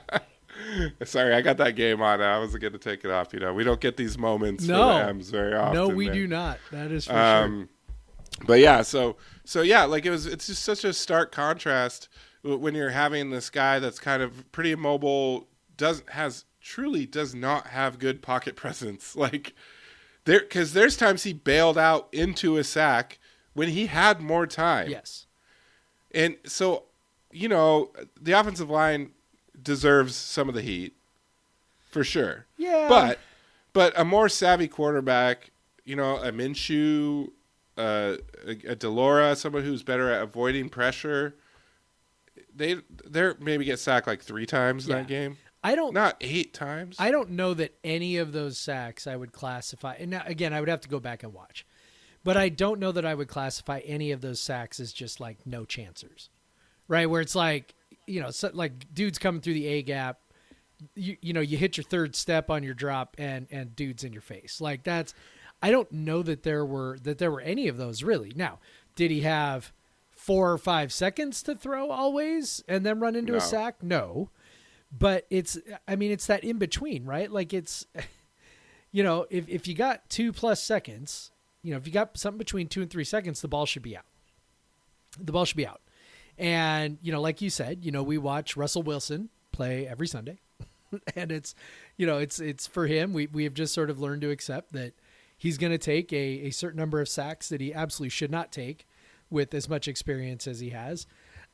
sorry 1.05 1.35
I 1.35 1.41
got 1.41 1.57
that 1.59 1.77
game 1.77 2.03
on 2.03 2.21
I 2.21 2.39
wasn't 2.41 2.63
going 2.63 2.73
to 2.73 2.79
take 2.81 3.05
it 3.05 3.11
off 3.13 3.33
you 3.33 3.39
know 3.39 3.55
we 3.55 3.63
don't 3.63 3.81
get 3.81 3.97
these 3.97 4.19
moments 4.19 4.65
No. 4.67 4.75
for 4.99 4.99
the 5.05 5.09
M's 5.11 5.31
very 5.31 5.55
often 5.55 5.75
no, 5.75 5.89
we 5.89 6.07
man. 6.07 6.15
do 6.15 6.27
not. 6.27 6.59
That 6.73 6.91
is 6.91 7.05
for 7.07 7.13
sure. 7.13 7.69
But 8.47 8.61
yeah, 8.61 8.83
so 8.83 9.17
so 9.45 9.63
yeah, 9.63 9.85
like 9.85 10.07
it 10.07 10.11
was. 10.11 10.27
It's 10.27 10.47
just 10.47 10.63
such 10.63 10.85
a 10.85 10.93
stark 10.93 11.33
contrast 11.33 12.09
when 12.43 12.75
you're 12.75 12.91
having 12.91 13.31
this 13.31 13.49
guy 13.51 13.79
that's 13.79 13.99
kind 13.99 14.23
of 14.23 14.51
pretty 14.53 14.73
immobile, 14.73 15.47
does 15.77 16.03
has 16.11 16.45
truly 16.61 17.07
does 17.07 17.35
not 17.35 17.69
have 17.69 17.99
good 17.99 18.23
pocket 18.23 18.57
presence. 18.57 19.17
Like 19.17 19.55
there, 20.25 20.41
because 20.41 20.73
there's 20.73 20.97
times 20.97 21.23
he 21.23 21.33
bailed 21.33 21.79
out 21.79 22.09
into 22.13 22.57
a 22.57 22.65
sack 22.65 23.19
when 23.55 23.69
he 23.69 23.87
had 23.87 24.21
more 24.21 24.47
time. 24.47 24.91
Yes. 24.91 25.27
And 26.13 26.37
so 26.45 26.85
you 27.33 27.49
know, 27.49 27.91
the 28.21 28.33
offensive 28.33 28.71
line 28.71 29.11
deserves 29.61 30.15
some 30.15 30.49
of 30.49 30.55
the 30.55 30.63
heat 30.63 30.95
for 31.91 32.05
sure. 32.05 32.47
Yeah. 32.57 32.89
But 32.89 33.19
but 33.73 33.93
a 33.97 34.05
more 34.05 34.29
savvy 34.29 34.69
quarterback, 34.69 35.51
you 35.85 35.97
know, 35.97 36.17
a 36.17 36.31
Minshew, 36.31 37.31
uh, 37.77 38.17
a, 38.47 38.51
a 38.71 38.77
de 38.77 38.89
Laura, 38.89 39.35
someone 39.37 39.65
who's 39.65 39.83
better 39.83 40.11
at 40.11 40.23
avoiding 40.23 40.69
pressure. 40.69 41.35
They 42.55 42.77
they're 43.05 43.37
maybe 43.41 43.65
get 43.65 43.79
sacked 43.79 44.07
like 44.07 44.23
three 44.23 44.47
times 44.47 44.87
in 44.87 44.91
Yeah. 44.93 44.99
that 44.99 45.09
game, 45.09 45.39
I 45.63 45.75
don't 45.75 45.93
not 45.95 46.17
eight 46.21 46.53
times. 46.55 46.97
I 46.99 47.11
don't 47.11 47.31
know 47.31 47.55
that 47.55 47.75
any 47.83 48.17
of 48.17 48.33
those 48.33 48.59
sacks 48.59 49.07
I 49.07 49.17
would 49.17 49.33
classify. 49.33 49.95
And 49.99 50.11
now, 50.11 50.23
again, 50.27 50.53
I 50.53 50.61
would 50.61 50.69
have 50.69 50.81
to 50.83 50.89
go 50.89 51.01
back 51.01 51.23
and 51.23 51.33
watch, 51.33 51.67
but 52.23 52.37
I 52.37 52.49
don't 52.49 52.79
know 52.81 52.93
that 52.93 53.05
I 53.05 53.15
would 53.15 53.29
classify 53.29 53.81
any 53.85 54.11
of 54.13 54.21
those 54.21 54.41
sacks 54.41 54.79
as 54.81 54.93
just 54.93 55.21
like 55.21 55.45
no 55.47 55.65
chancers, 55.65 56.29
right? 56.87 57.09
Where 57.11 57.21
it's 57.21 57.35
like, 57.35 57.75
you 58.07 58.21
know, 58.21 58.31
so, 58.31 58.51
like 58.53 58.93
dudes 58.95 59.19
coming 59.19 59.41
through 59.41 59.55
the 59.55 59.67
A 59.67 59.83
gap, 59.83 60.19
you 60.95 61.17
you 61.23 61.33
know, 61.33 61.41
you 61.41 61.57
hit 61.57 61.77
your 61.77 61.85
third 61.85 62.15
step 62.15 62.51
on 62.51 62.63
your 62.63 62.75
drop, 62.75 63.17
and 63.19 63.47
and 63.51 63.75
dudes 63.75 64.05
in 64.05 64.13
your 64.13 64.23
face. 64.23 64.61
Like 64.61 64.83
that's, 64.85 65.15
I 65.65 65.71
don't 65.71 65.91
know 65.93 66.23
that 66.23 66.43
there 66.43 66.65
were 66.65 66.99
that 67.03 67.19
there 67.19 67.31
were 67.31 67.41
any 67.41 67.69
of 67.69 67.77
those 67.77 68.03
really. 68.03 68.33
Now, 68.37 68.59
did 68.97 69.11
he 69.11 69.21
have 69.23 69.73
four 70.11 70.53
or 70.53 70.59
five 70.59 70.93
seconds 70.93 71.43
to 71.45 71.55
throw 71.55 71.91
always 71.91 72.63
and 72.69 72.85
then 72.85 73.01
run 73.01 73.17
into 73.17 73.33
No. 73.33 73.39
a 73.39 73.41
sack? 73.41 73.83
No 73.83 74.31
but 74.97 75.27
it's 75.29 75.59
i 75.89 75.97
mean 75.97 76.13
it's 76.13 76.29
that 76.29 76.45
in 76.45 76.57
between 76.57 77.05
right 77.05 77.33
like 77.33 77.53
it's 77.53 77.85
you 78.93 79.03
know 79.03 79.27
if, 79.29 79.49
if 79.49 79.67
you 79.67 79.75
got 79.75 80.09
two 80.09 80.33
plus 80.33 80.63
seconds 80.63 81.33
you 81.65 81.73
know 81.73 81.77
if 81.77 81.85
you 81.85 81.93
got 81.93 82.17
something 82.17 82.39
between 82.39 82.69
two 82.69 82.81
and 82.81 82.91
three 82.91 83.03
seconds 83.03 83.41
the 83.41 83.49
ball 83.49 83.67
should 83.67 83.83
be 83.83 83.97
out 83.97 84.05
the 85.19 85.33
ball 85.33 85.45
should 85.45 85.57
be 85.57 85.67
out 85.67 85.81
and 86.39 86.99
you 87.03 87.11
know 87.11 87.21
like 87.21 87.41
you 87.43 87.51
said 87.51 87.85
you 87.85 87.91
know 87.91 88.05
we 88.05 88.17
watch 88.17 88.57
russell 88.57 88.85
wilson 88.85 89.29
play 89.51 89.85
every 89.85 90.07
sunday 90.07 90.39
and 91.17 91.33
it's 91.33 91.57
you 91.97 92.07
know 92.07 92.19
it's 92.19 92.39
it's 92.39 92.65
for 92.65 92.87
him 92.87 93.13
we, 93.13 93.27
we 93.27 93.43
have 93.43 93.55
just 93.55 93.75
sort 93.75 93.91
of 93.91 93.99
learned 93.99 94.23
to 94.23 94.31
accept 94.31 94.73
that 94.73 94.93
he's 95.45 95.59
going 95.59 95.73
to 95.73 95.79
take 95.79 96.13
a, 96.13 96.17
a 96.17 96.51
certain 96.51 96.79
number 96.79 97.01
of 97.01 97.09
sacks 97.09 97.51
that 97.51 97.61
he 97.61 97.73
absolutely 97.75 98.09
should 98.09 98.31
not 98.31 98.51
take 98.51 98.87
with 99.31 99.53
as 99.53 99.69
much 99.69 99.87
experience 99.87 100.47
as 100.47 100.61
he 100.61 100.71
has 100.71 101.07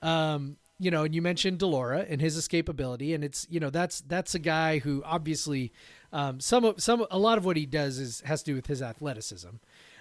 um, 0.03 0.57
you 0.79 0.91
know, 0.91 1.05
and 1.05 1.15
you 1.15 1.21
mentioned 1.21 1.59
de 1.59 1.67
Laura 1.67 2.07
and 2.09 2.21
his 2.21 2.39
escapability, 2.39 3.15
and 3.15 3.23
it's 3.23 3.47
you 3.51 3.61
know 3.61 3.69
that's 3.69 4.01
that's 4.03 4.35
a 4.35 4.39
guy 4.39 4.79
who 4.79 5.03
obviously 5.05 5.73
um, 6.13 6.41
some 6.41 6.65
of 6.65 6.83
some 6.83 7.05
a 7.11 7.19
lot 7.19 7.37
of 7.37 7.45
what 7.45 7.57
he 7.57 7.67
does 7.67 7.99
is 7.99 8.23
has 8.23 8.43
to 8.43 8.53
do 8.53 8.55
with 8.55 8.67
his 8.67 8.81
athleticism. 8.81 9.49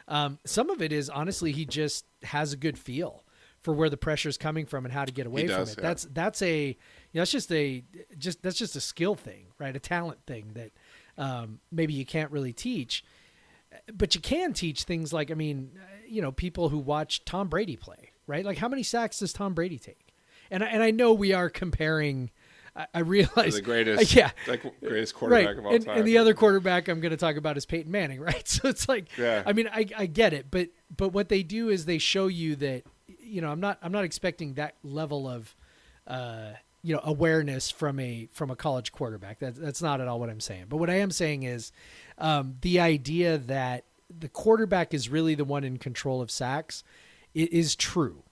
Um, 0.07 0.39
some 0.45 0.69
of 0.69 0.81
it 0.81 0.93
is 0.93 1.09
honestly 1.09 1.51
he 1.51 1.65
just 1.65 2.05
has 2.23 2.53
a 2.53 2.57
good 2.57 2.79
feel 2.79 3.23
for 3.59 3.73
where 3.73 3.89
the 3.89 3.97
pressure 3.97 4.29
is 4.29 4.37
coming 4.37 4.65
from 4.65 4.85
and 4.85 4.93
how 4.93 5.03
to 5.03 5.11
get 5.11 5.27
away 5.27 5.47
from 5.47 5.63
it. 5.63 5.75
yeah. 5.77 5.83
That's 5.83 6.03
that's 6.05 6.41
a 6.41 6.67
you 6.67 6.75
know, 7.13 7.21
that's 7.21 7.31
just 7.31 7.51
a 7.51 7.83
just 8.17 8.41
that's 8.41 8.57
just 8.57 8.77
a 8.77 8.81
skill 8.81 9.15
thing, 9.15 9.47
right? 9.59 9.75
A 9.75 9.79
talent 9.79 10.19
thing 10.25 10.51
that 10.53 10.71
um, 11.17 11.59
maybe 11.73 11.93
you 11.93 12.05
can't 12.05 12.31
really 12.31 12.53
teach 12.53 13.03
but 13.93 14.15
you 14.15 14.21
can 14.21 14.53
teach 14.53 14.83
things 14.83 15.13
like 15.13 15.31
I 15.31 15.33
mean, 15.33 15.71
uh, 15.75 15.85
you 16.07 16.21
know, 16.21 16.31
people 16.31 16.69
who 16.69 16.77
watch 16.77 17.25
Tom 17.25 17.47
Brady 17.47 17.75
play, 17.75 18.11
right? 18.27 18.45
Like 18.45 18.57
how 18.57 18.67
many 18.67 18.83
sacks 18.83 19.19
does 19.19 19.33
Tom 19.33 19.53
Brady 19.53 19.79
take? 19.79 20.13
And 20.51 20.63
I, 20.63 20.67
and 20.67 20.81
I 20.81 20.91
know 20.91 21.13
we 21.13 21.33
are 21.33 21.49
comparing. 21.49 22.31
I, 22.75 22.87
I 22.93 22.99
realize 22.99 23.55
the 23.55 23.61
greatest, 23.61 24.13
yeah, 24.15 24.31
like 24.47 24.63
greatest 24.79 25.15
quarterback 25.15 25.45
right. 25.47 25.57
of 25.57 25.65
all 25.65 25.75
and, 25.75 25.85
time. 25.85 25.97
and 25.97 26.07
the 26.07 26.17
other 26.17 26.33
quarterback 26.33 26.87
I'm 26.87 27.01
going 27.01 27.11
to 27.11 27.17
talk 27.17 27.35
about 27.35 27.57
is 27.57 27.65
Peyton 27.65 27.91
Manning, 27.91 28.19
right? 28.21 28.47
So 28.47 28.69
it's 28.69 28.87
like, 28.87 29.15
Yeah. 29.17 29.43
I 29.45 29.53
mean, 29.53 29.67
I, 29.71 29.85
I 29.97 30.05
get 30.05 30.33
it, 30.33 30.47
but 30.49 30.69
but 30.95 31.09
what 31.09 31.29
they 31.29 31.43
do 31.43 31.69
is 31.69 31.85
they 31.85 31.97
show 31.97 32.27
you 32.27 32.55
that, 32.57 32.83
you 33.21 33.41
know, 33.41 33.51
I'm 33.51 33.59
not 33.59 33.79
I'm 33.81 33.91
not 33.91 34.03
expecting 34.03 34.55
that 34.55 34.75
level 34.83 35.27
of, 35.27 35.55
uh, 36.07 36.53
you 36.81 36.95
know, 36.95 37.01
awareness 37.03 37.69
from 37.69 37.99
a 37.99 38.29
from 38.31 38.49
a 38.49 38.55
college 38.55 38.91
quarterback. 38.91 39.39
That's 39.39 39.59
that's 39.59 39.81
not 39.81 39.99
at 39.99 40.07
all 40.07 40.19
what 40.19 40.29
I'm 40.29 40.39
saying. 40.39 40.65
But 40.69 40.77
what 40.77 40.89
I 40.89 40.95
am 40.95 41.11
saying 41.11 41.43
is, 41.43 41.71
um, 42.19 42.57
the 42.61 42.79
idea 42.79 43.37
that 43.37 43.85
the 44.09 44.29
quarterback 44.29 44.93
is 44.93 45.09
really 45.09 45.35
the 45.35 45.45
one 45.45 45.63
in 45.63 45.77
control 45.77 46.21
of 46.21 46.29
sacks, 46.31 46.83
it 47.33 47.51
is 47.51 47.75
true. 47.75 48.23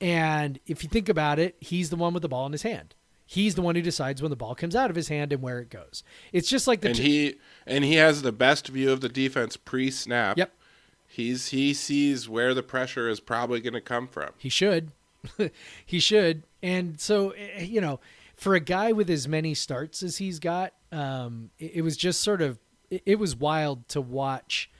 And 0.00 0.58
if 0.66 0.82
you 0.82 0.88
think 0.88 1.08
about 1.08 1.38
it, 1.38 1.56
he's 1.60 1.90
the 1.90 1.96
one 1.96 2.14
with 2.14 2.22
the 2.22 2.28
ball 2.28 2.46
in 2.46 2.52
his 2.52 2.62
hand. 2.62 2.94
He's 3.26 3.54
the 3.54 3.62
one 3.62 3.76
who 3.76 3.82
decides 3.82 4.20
when 4.20 4.30
the 4.30 4.36
ball 4.36 4.54
comes 4.54 4.74
out 4.74 4.90
of 4.90 4.96
his 4.96 5.08
hand 5.08 5.32
and 5.32 5.40
where 5.40 5.60
it 5.60 5.70
goes. 5.70 6.02
It's 6.32 6.48
just 6.48 6.66
like 6.66 6.80
the 6.80 6.88
and 6.88 6.96
t- 6.96 7.02
he 7.02 7.34
and 7.64 7.84
he 7.84 7.94
has 7.94 8.22
the 8.22 8.32
best 8.32 8.68
view 8.68 8.90
of 8.90 9.02
the 9.02 9.08
defense 9.08 9.56
pre-snap. 9.56 10.36
Yep. 10.36 10.52
He's 11.06 11.48
he 11.48 11.72
sees 11.74 12.28
where 12.28 12.54
the 12.54 12.62
pressure 12.62 13.08
is 13.08 13.20
probably 13.20 13.60
going 13.60 13.74
to 13.74 13.80
come 13.80 14.08
from. 14.08 14.30
He 14.36 14.48
should. 14.48 14.90
he 15.86 16.00
should. 16.00 16.44
And 16.62 17.00
so, 17.00 17.30
eh, 17.30 17.62
you 17.62 17.80
know, 17.80 18.00
for 18.34 18.54
a 18.54 18.60
guy 18.60 18.92
with 18.92 19.10
as 19.10 19.28
many 19.28 19.54
starts 19.54 20.02
as 20.02 20.16
he's 20.16 20.38
got, 20.38 20.72
um, 20.90 21.50
it, 21.58 21.72
it 21.76 21.82
was 21.82 21.96
just 21.96 22.20
sort 22.22 22.42
of, 22.42 22.58
it, 22.90 23.18
was 23.18 23.36
wild 23.36 23.88
to 23.90 24.00
watch 24.00 24.70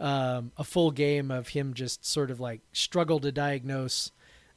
um, 0.00 0.52
a 0.56 0.64
full 0.64 0.90
game 0.90 1.30
of 1.30 1.48
him 1.48 1.74
just 1.74 2.04
sort 2.06 2.30
of 2.30 2.40
like 2.40 2.60
struggle 2.72 3.20
to 3.20 3.30
diagnose, 3.32 4.10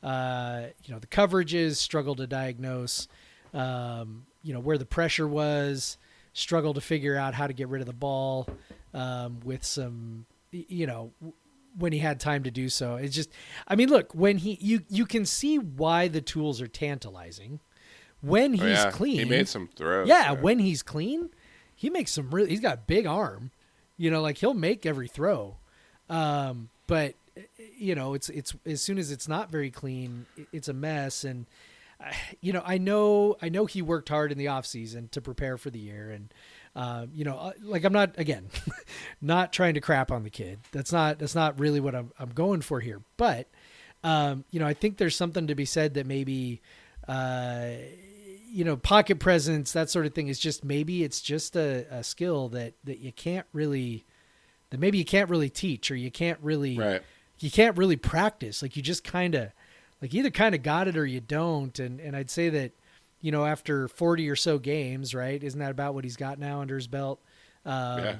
uh, 0.03 0.63
you 0.83 0.93
know, 0.93 0.99
the 0.99 1.07
coverages, 1.07 1.75
struggle 1.75 2.15
to 2.15 2.27
diagnose, 2.27 3.07
um, 3.53 4.25
you 4.43 4.53
know, 4.53 4.59
where 4.59 4.77
the 4.77 4.85
pressure 4.85 5.27
was, 5.27 5.97
struggle 6.33 6.73
to 6.73 6.81
figure 6.81 7.15
out 7.17 7.33
how 7.33 7.47
to 7.47 7.53
get 7.53 7.67
rid 7.67 7.81
of 7.81 7.87
the 7.87 7.93
ball 7.93 8.47
um, 8.93 9.39
with 9.43 9.63
some, 9.63 10.25
you 10.51 10.87
know, 10.87 11.11
when 11.77 11.93
he 11.93 11.99
had 11.99 12.19
time 12.19 12.43
to 12.43 12.51
do 12.51 12.69
so. 12.69 12.95
It's 12.95 13.15
just, 13.15 13.29
I 13.67 13.75
mean, 13.75 13.89
look, 13.89 14.13
when 14.13 14.37
he, 14.37 14.57
you, 14.61 14.81
you 14.89 15.05
can 15.05 15.25
see 15.25 15.57
why 15.57 16.07
the 16.07 16.21
tools 16.21 16.61
are 16.61 16.67
tantalizing 16.67 17.59
when 18.21 18.53
he's 18.53 18.61
Oh, 18.61 18.67
yeah. 18.67 18.91
clean. 18.91 19.19
He 19.19 19.25
made 19.25 19.47
some 19.47 19.67
throws. 19.75 20.07
Yeah, 20.07 20.31
when 20.33 20.59
he's 20.59 20.83
clean, 20.83 21.29
he 21.81 21.89
makes 21.89 22.11
some 22.11 22.29
really. 22.29 22.51
He's 22.51 22.59
got 22.59 22.75
a 22.75 22.81
big 22.85 23.07
arm, 23.07 23.49
you 23.97 24.11
know, 24.11 24.21
like 24.21 24.37
he'll 24.37 24.53
make 24.53 24.85
every 24.85 25.07
throw. 25.07 25.55
Um, 26.11 26.69
but 26.85 27.15
you 27.75 27.95
know, 27.95 28.13
it's 28.13 28.29
it's 28.29 28.53
as 28.67 28.83
soon 28.83 28.99
as 28.99 29.09
it's 29.09 29.27
not 29.27 29.49
very 29.49 29.71
clean, 29.71 30.27
it's 30.53 30.67
a 30.67 30.73
mess. 30.73 31.23
And 31.23 31.47
uh, 31.99 32.11
you 32.39 32.53
know, 32.53 32.61
I 32.63 32.77
know 32.77 33.35
I 33.41 33.49
know 33.49 33.65
he 33.65 33.81
worked 33.81 34.09
hard 34.09 34.31
in 34.31 34.37
the 34.37 34.49
off 34.49 34.67
season 34.67 35.09
to 35.13 35.21
prepare 35.21 35.57
for 35.57 35.71
the 35.71 35.79
year, 35.79 36.11
and 36.11 36.31
uh, 36.75 37.07
you 37.11 37.25
know, 37.25 37.35
uh, 37.35 37.53
like 37.63 37.83
I'm 37.83 37.93
not 37.93 38.13
again, 38.19 38.49
not 39.21 39.51
trying 39.51 39.73
to 39.73 39.81
crap 39.81 40.11
on 40.11 40.21
the 40.21 40.29
kid. 40.29 40.59
That's 40.71 40.91
not 40.91 41.17
that's 41.17 41.33
not 41.33 41.59
really 41.59 41.79
what 41.79 41.95
I'm 41.95 42.11
I'm 42.19 42.29
going 42.29 42.61
for 42.61 42.79
here. 42.79 43.01
But 43.17 43.47
um, 44.03 44.45
you 44.51 44.59
know, 44.59 44.67
I 44.67 44.75
think 44.75 44.97
there's 44.97 45.15
something 45.15 45.47
to 45.47 45.55
be 45.55 45.65
said 45.65 45.95
that 45.95 46.05
maybe. 46.05 46.61
Uh, 47.07 47.71
you 48.51 48.63
know, 48.65 48.75
pocket 48.75 49.19
presence, 49.19 49.71
that 49.71 49.89
sort 49.89 50.05
of 50.05 50.13
thing 50.13 50.27
is 50.27 50.37
just 50.39 50.63
maybe 50.63 51.03
it's 51.03 51.21
just 51.21 51.55
a, 51.55 51.85
a 51.89 52.03
skill 52.03 52.49
that 52.49 52.73
that 52.83 52.99
you 52.99 53.11
can't 53.11 53.45
really 53.53 54.03
that 54.69 54.79
maybe 54.79 54.97
you 54.97 55.05
can't 55.05 55.29
really 55.29 55.49
teach 55.49 55.89
or 55.91 55.95
you 55.95 56.11
can't 56.11 56.39
really 56.41 56.77
Right. 56.77 57.01
you 57.39 57.49
can't 57.49 57.77
really 57.77 57.95
practice. 57.95 58.61
Like 58.61 58.75
you 58.75 58.81
just 58.81 59.03
kind 59.03 59.35
of 59.35 59.51
like 60.01 60.13
either 60.13 60.29
kind 60.29 60.53
of 60.55 60.63
got 60.63 60.87
it 60.87 60.97
or 60.97 61.05
you 61.05 61.21
don't. 61.21 61.77
And 61.79 61.99
and 61.99 62.15
I'd 62.15 62.29
say 62.29 62.49
that 62.49 62.71
you 63.21 63.31
know 63.31 63.45
after 63.45 63.87
40 63.87 64.29
or 64.29 64.35
so 64.35 64.57
games, 64.59 65.13
right? 65.15 65.41
Isn't 65.41 65.59
that 65.59 65.71
about 65.71 65.93
what 65.93 66.03
he's 66.03 66.17
got 66.17 66.37
now 66.39 66.61
under 66.61 66.75
his 66.75 66.87
belt? 66.87 67.19
Um, 67.65 67.99
Yeah. 67.99 68.15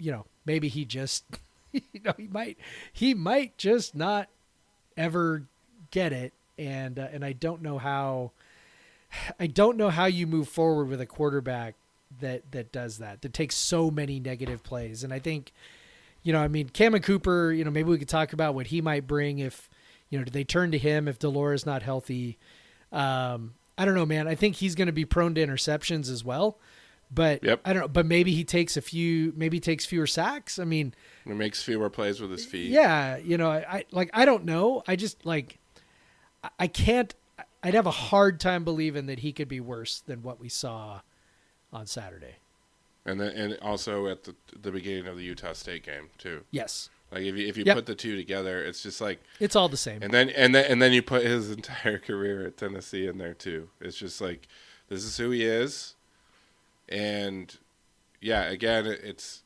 You 0.00 0.12
know, 0.12 0.26
maybe 0.46 0.68
he 0.68 0.84
just 0.84 1.24
you 1.72 2.00
know 2.04 2.14
he 2.16 2.26
might 2.28 2.58
he 2.92 3.14
might 3.14 3.56
just 3.58 3.94
not 3.94 4.28
ever 4.96 5.44
get 5.90 6.12
it. 6.12 6.32
And 6.58 6.98
uh, 6.98 7.08
and 7.12 7.24
I 7.24 7.32
don't 7.32 7.62
know 7.62 7.78
how 7.78 8.32
I 9.40 9.46
don't 9.46 9.76
know 9.76 9.90
how 9.90 10.06
you 10.06 10.26
move 10.26 10.48
forward 10.48 10.88
with 10.88 11.00
a 11.00 11.06
quarterback 11.06 11.74
that 12.20 12.50
that 12.52 12.72
does 12.72 12.98
that 12.98 13.22
that 13.22 13.32
takes 13.32 13.54
so 13.56 13.90
many 13.90 14.18
negative 14.20 14.62
plays. 14.62 15.04
And 15.04 15.12
I 15.12 15.18
think, 15.18 15.52
you 16.22 16.32
know, 16.32 16.40
I 16.40 16.48
mean, 16.48 16.68
Cammon 16.68 17.02
Cooper. 17.02 17.52
You 17.52 17.64
know, 17.64 17.70
maybe 17.70 17.88
we 17.90 17.98
could 17.98 18.08
talk 18.08 18.32
about 18.32 18.54
what 18.54 18.68
he 18.68 18.80
might 18.80 19.06
bring 19.06 19.38
if, 19.38 19.68
you 20.10 20.18
know, 20.18 20.24
do 20.24 20.30
they 20.30 20.44
turn 20.44 20.70
to 20.72 20.78
him 20.78 21.08
if 21.08 21.18
de 21.18 21.28
Laura's 21.28 21.64
not 21.66 21.82
healthy? 21.82 22.38
Um, 22.92 23.54
I 23.76 23.84
don't 23.84 23.94
know, 23.94 24.06
man. 24.06 24.26
I 24.26 24.34
think 24.34 24.56
he's 24.56 24.74
going 24.74 24.86
to 24.86 24.92
be 24.92 25.04
prone 25.04 25.34
to 25.36 25.46
interceptions 25.46 26.10
as 26.10 26.24
well. 26.24 26.58
But 27.10 27.42
Yep. 27.42 27.60
I 27.64 27.72
don't 27.72 27.82
know. 27.82 27.88
But 27.88 28.04
maybe 28.06 28.32
he 28.34 28.44
takes 28.44 28.76
a 28.76 28.82
few. 28.82 29.32
Maybe 29.36 29.60
takes 29.60 29.86
fewer 29.86 30.06
sacks. 30.06 30.58
I 30.58 30.64
mean, 30.64 30.94
He 31.24 31.32
makes 31.32 31.62
fewer 31.62 31.88
plays 31.88 32.20
with 32.20 32.30
his 32.30 32.44
feet. 32.44 32.70
yeah, 32.70 33.16
you 33.16 33.38
know, 33.38 33.50
I, 33.50 33.58
I 33.78 33.84
like 33.90 34.10
I 34.12 34.24
don't 34.26 34.44
know. 34.44 34.82
I 34.86 34.96
just 34.96 35.24
like 35.24 35.58
I- 36.44 36.50
I 36.60 36.66
can't. 36.66 37.14
I'd 37.62 37.74
have 37.74 37.86
a 37.86 37.90
hard 37.90 38.38
time 38.40 38.64
believing 38.64 39.06
that 39.06 39.20
he 39.20 39.32
could 39.32 39.48
be 39.48 39.60
worse 39.60 40.00
than 40.00 40.22
what 40.22 40.38
we 40.40 40.48
saw 40.48 41.00
on 41.72 41.86
Saturday. 41.86 42.36
And 43.04 43.20
then 43.20 43.30
and 43.32 43.58
also 43.62 44.06
at 44.06 44.24
the 44.24 44.34
the 44.60 44.70
beginning 44.70 45.06
of 45.06 45.16
the 45.16 45.22
Utah 45.24 45.54
State 45.54 45.82
game 45.84 46.10
too. 46.18 46.44
Yes, 46.50 46.90
Like 47.10 47.22
if 47.22 47.34
you 47.36 47.46
if 47.46 47.56
you 47.56 47.64
Yep. 47.64 47.76
put 47.76 47.86
the 47.86 47.94
two 47.94 48.16
together, 48.16 48.62
it's 48.62 48.82
just 48.82 49.00
like 49.00 49.20
it's 49.40 49.56
all 49.56 49.68
the 49.68 49.76
same. 49.78 50.02
and 50.02 50.12
then 50.12 50.28
and 50.30 50.54
then 50.54 50.64
and 50.70 50.80
then 50.82 50.92
you 50.92 51.02
put 51.02 51.24
his 51.24 51.50
entire 51.58 51.98
career 51.98 52.46
at 52.46 52.56
Tennessee 52.58 53.06
in 53.06 53.16
there 53.18 53.34
too. 53.34 53.70
It's 53.80 53.96
just 53.96 54.20
like 54.20 54.46
this 54.88 55.04
is 55.04 55.16
who 55.16 55.30
he 55.30 55.44
is, 55.44 55.94
and 56.88 57.56
yeah, 58.20 58.42
again, 58.44 58.86
it's 58.86 59.42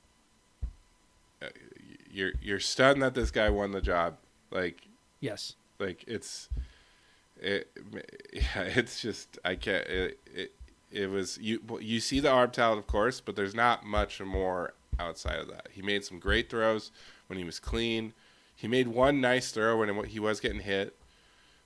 uh, 1.41 1.47
you're 2.11 2.33
you're 2.43 2.61
stunned 2.61 3.03
that 3.03 3.15
this 3.15 3.31
guy 3.31 3.49
won 3.51 3.71
the 3.73 3.81
job. 3.81 4.17
Like 4.51 4.83
yes, 5.21 5.55
like 5.79 6.05
it's 6.07 6.49
it, 7.43 7.69
yeah, 8.33 8.63
it's 8.63 9.01
just 9.01 9.39
I 9.45 9.57
can't. 9.57 9.87
It, 9.87 10.19
it, 10.35 10.53
it 10.91 11.11
was 11.11 11.39
you. 11.39 11.61
You 11.81 12.01
see 12.01 12.21
the 12.21 12.31
arm 12.31 12.51
talent, 12.51 12.79
of 12.79 12.87
course, 12.87 13.21
but 13.21 13.37
there's 13.37 13.55
not 13.55 13.85
much 13.85 14.21
more 14.21 14.75
outside 14.99 15.39
of 15.39 15.49
that. 15.49 15.69
He 15.73 15.83
made 15.83 16.05
some 16.05 16.19
great 16.19 16.49
throws 16.49 16.91
when 17.27 17.39
he 17.39 17.45
was 17.45 17.59
clean. 17.59 18.13
He 18.55 18.69
made 18.69 18.89
one 18.89 19.21
nice 19.21 19.51
throw 19.51 19.79
when 19.79 20.05
he 20.05 20.21
was 20.21 20.39
getting 20.39 20.61
hit, 20.61 20.95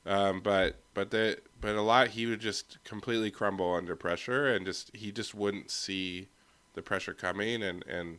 um, 0.07 0.41
but 0.41 0.77
but 0.95 1.11
the 1.11 1.39
but 1.61 1.75
a 1.75 1.83
lot 1.83 2.09
he 2.09 2.27
would 2.27 2.41
just 2.41 2.83
completely 2.85 3.31
crumble 3.31 3.75
under 3.75 3.97
pressure 3.97 4.49
and 4.49 4.65
just 4.65 4.91
he 4.95 5.13
just 5.13 5.35
wouldn't 5.35 5.71
see 5.71 6.29
the 6.75 6.83
pressure 6.83 7.13
coming 7.13 7.63
and 7.63 7.85
and 7.87 8.19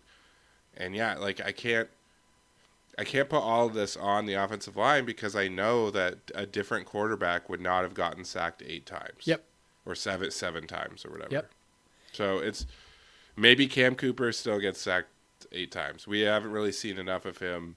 and 0.76 0.96
yeah, 0.96 1.16
like 1.16 1.42
I 1.44 1.52
can't 1.52 1.90
I 2.98 3.04
can't 3.04 3.30
put 3.30 3.40
all 3.42 3.68
of 3.68 3.74
this 3.74 3.96
on 3.96 4.26
the 4.26 4.34
offensive 4.34 4.76
line 4.76 5.06
because 5.06 5.36
I 5.36 5.48
know 5.48 5.92
that 5.92 6.18
a 6.34 6.46
different 6.46 6.86
quarterback 6.88 7.48
would 7.50 7.62
not 7.62 7.84
have 7.84 7.94
gotten 7.94 8.24
sacked 8.26 8.64
eight 8.66 8.86
times. 8.86 9.26
Yep. 9.26 9.44
Or 9.86 9.94
seven 9.96 10.32
seven 10.32 10.68
times 10.68 11.06
or 11.06 11.12
whatever. 11.12 11.32
Yep. 11.34 11.52
So 12.12 12.40
it's 12.40 12.66
maybe 13.36 13.68
Cam 13.68 13.96
Cooper 13.96 14.32
still 14.32 14.60
gets 14.60 14.82
sacked 14.82 15.10
eight 15.52 15.72
times. 15.72 16.08
We 16.08 16.22
haven't 16.22 16.52
really 16.52 16.72
seen 16.72 16.98
enough 16.98 17.26
of 17.26 17.38
him 17.38 17.76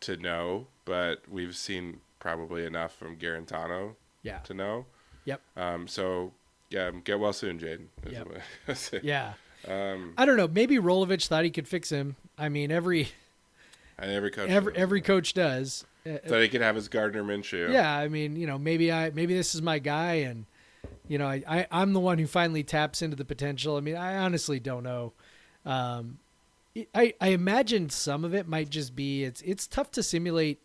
to 0.00 0.16
know, 0.16 0.68
but 0.84 1.22
we've 1.28 1.56
seen 1.56 2.00
probably 2.20 2.64
enough 2.64 2.94
from 2.94 3.16
Guarantano 3.16 3.94
Yeah. 4.22 4.38
to 4.38 4.54
know. 4.54 4.86
Yep. 5.24 5.40
Um, 5.56 5.88
so 5.88 6.32
yeah, 6.70 6.90
get 7.04 7.18
well 7.18 7.32
soon, 7.32 7.58
Jayden. 7.58 7.86
Yep. 8.08 8.26
what 8.28 8.40
I 8.68 8.72
say. 8.74 9.00
Yeah. 9.02 9.34
Um, 9.68 10.14
I 10.16 10.24
don't 10.24 10.36
know. 10.36 10.48
Maybe 10.48 10.76
Rolovich 10.78 11.28
thought 11.28 11.44
he 11.44 11.50
could 11.50 11.68
fix 11.68 11.90
him. 11.90 12.16
I 12.38 12.48
mean, 12.48 12.70
every 12.72 13.08
and 14.02 14.10
every 14.12 14.30
coach. 14.30 14.50
every 14.50 14.74
every 14.76 15.00
that. 15.00 15.06
coach 15.06 15.32
does. 15.34 15.84
Uh, 16.04 16.18
So 16.26 16.40
he 16.40 16.48
could 16.48 16.60
have 16.60 16.74
his 16.76 16.88
Gardner 16.88 17.22
Minshew. 17.22 17.72
yeah. 17.72 17.96
I 17.96 18.08
mean, 18.08 18.36
you 18.36 18.46
know, 18.46 18.58
maybe 18.58 18.90
I 18.92 19.10
maybe 19.10 19.34
this 19.34 19.54
is 19.54 19.62
my 19.62 19.78
guy, 19.78 20.14
and 20.14 20.46
you 21.08 21.16
know, 21.18 21.26
I, 21.26 21.42
I 21.46 21.66
I'm 21.70 21.92
the 21.92 22.00
one 22.00 22.18
who 22.18 22.26
finally 22.26 22.62
taps 22.64 23.02
into 23.02 23.16
the 23.16 23.24
potential. 23.24 23.76
I 23.76 23.80
mean, 23.80 23.96
I 23.96 24.16
honestly 24.16 24.58
don't 24.60 24.82
know. 24.82 25.12
Um, 25.64 26.18
I 26.94 27.14
I 27.20 27.28
imagine 27.28 27.90
some 27.90 28.24
of 28.24 28.34
it 28.34 28.48
might 28.48 28.70
just 28.70 28.96
be 28.96 29.24
it's 29.24 29.42
it's 29.42 29.66
tough 29.66 29.90
to 29.92 30.02
simulate, 30.02 30.58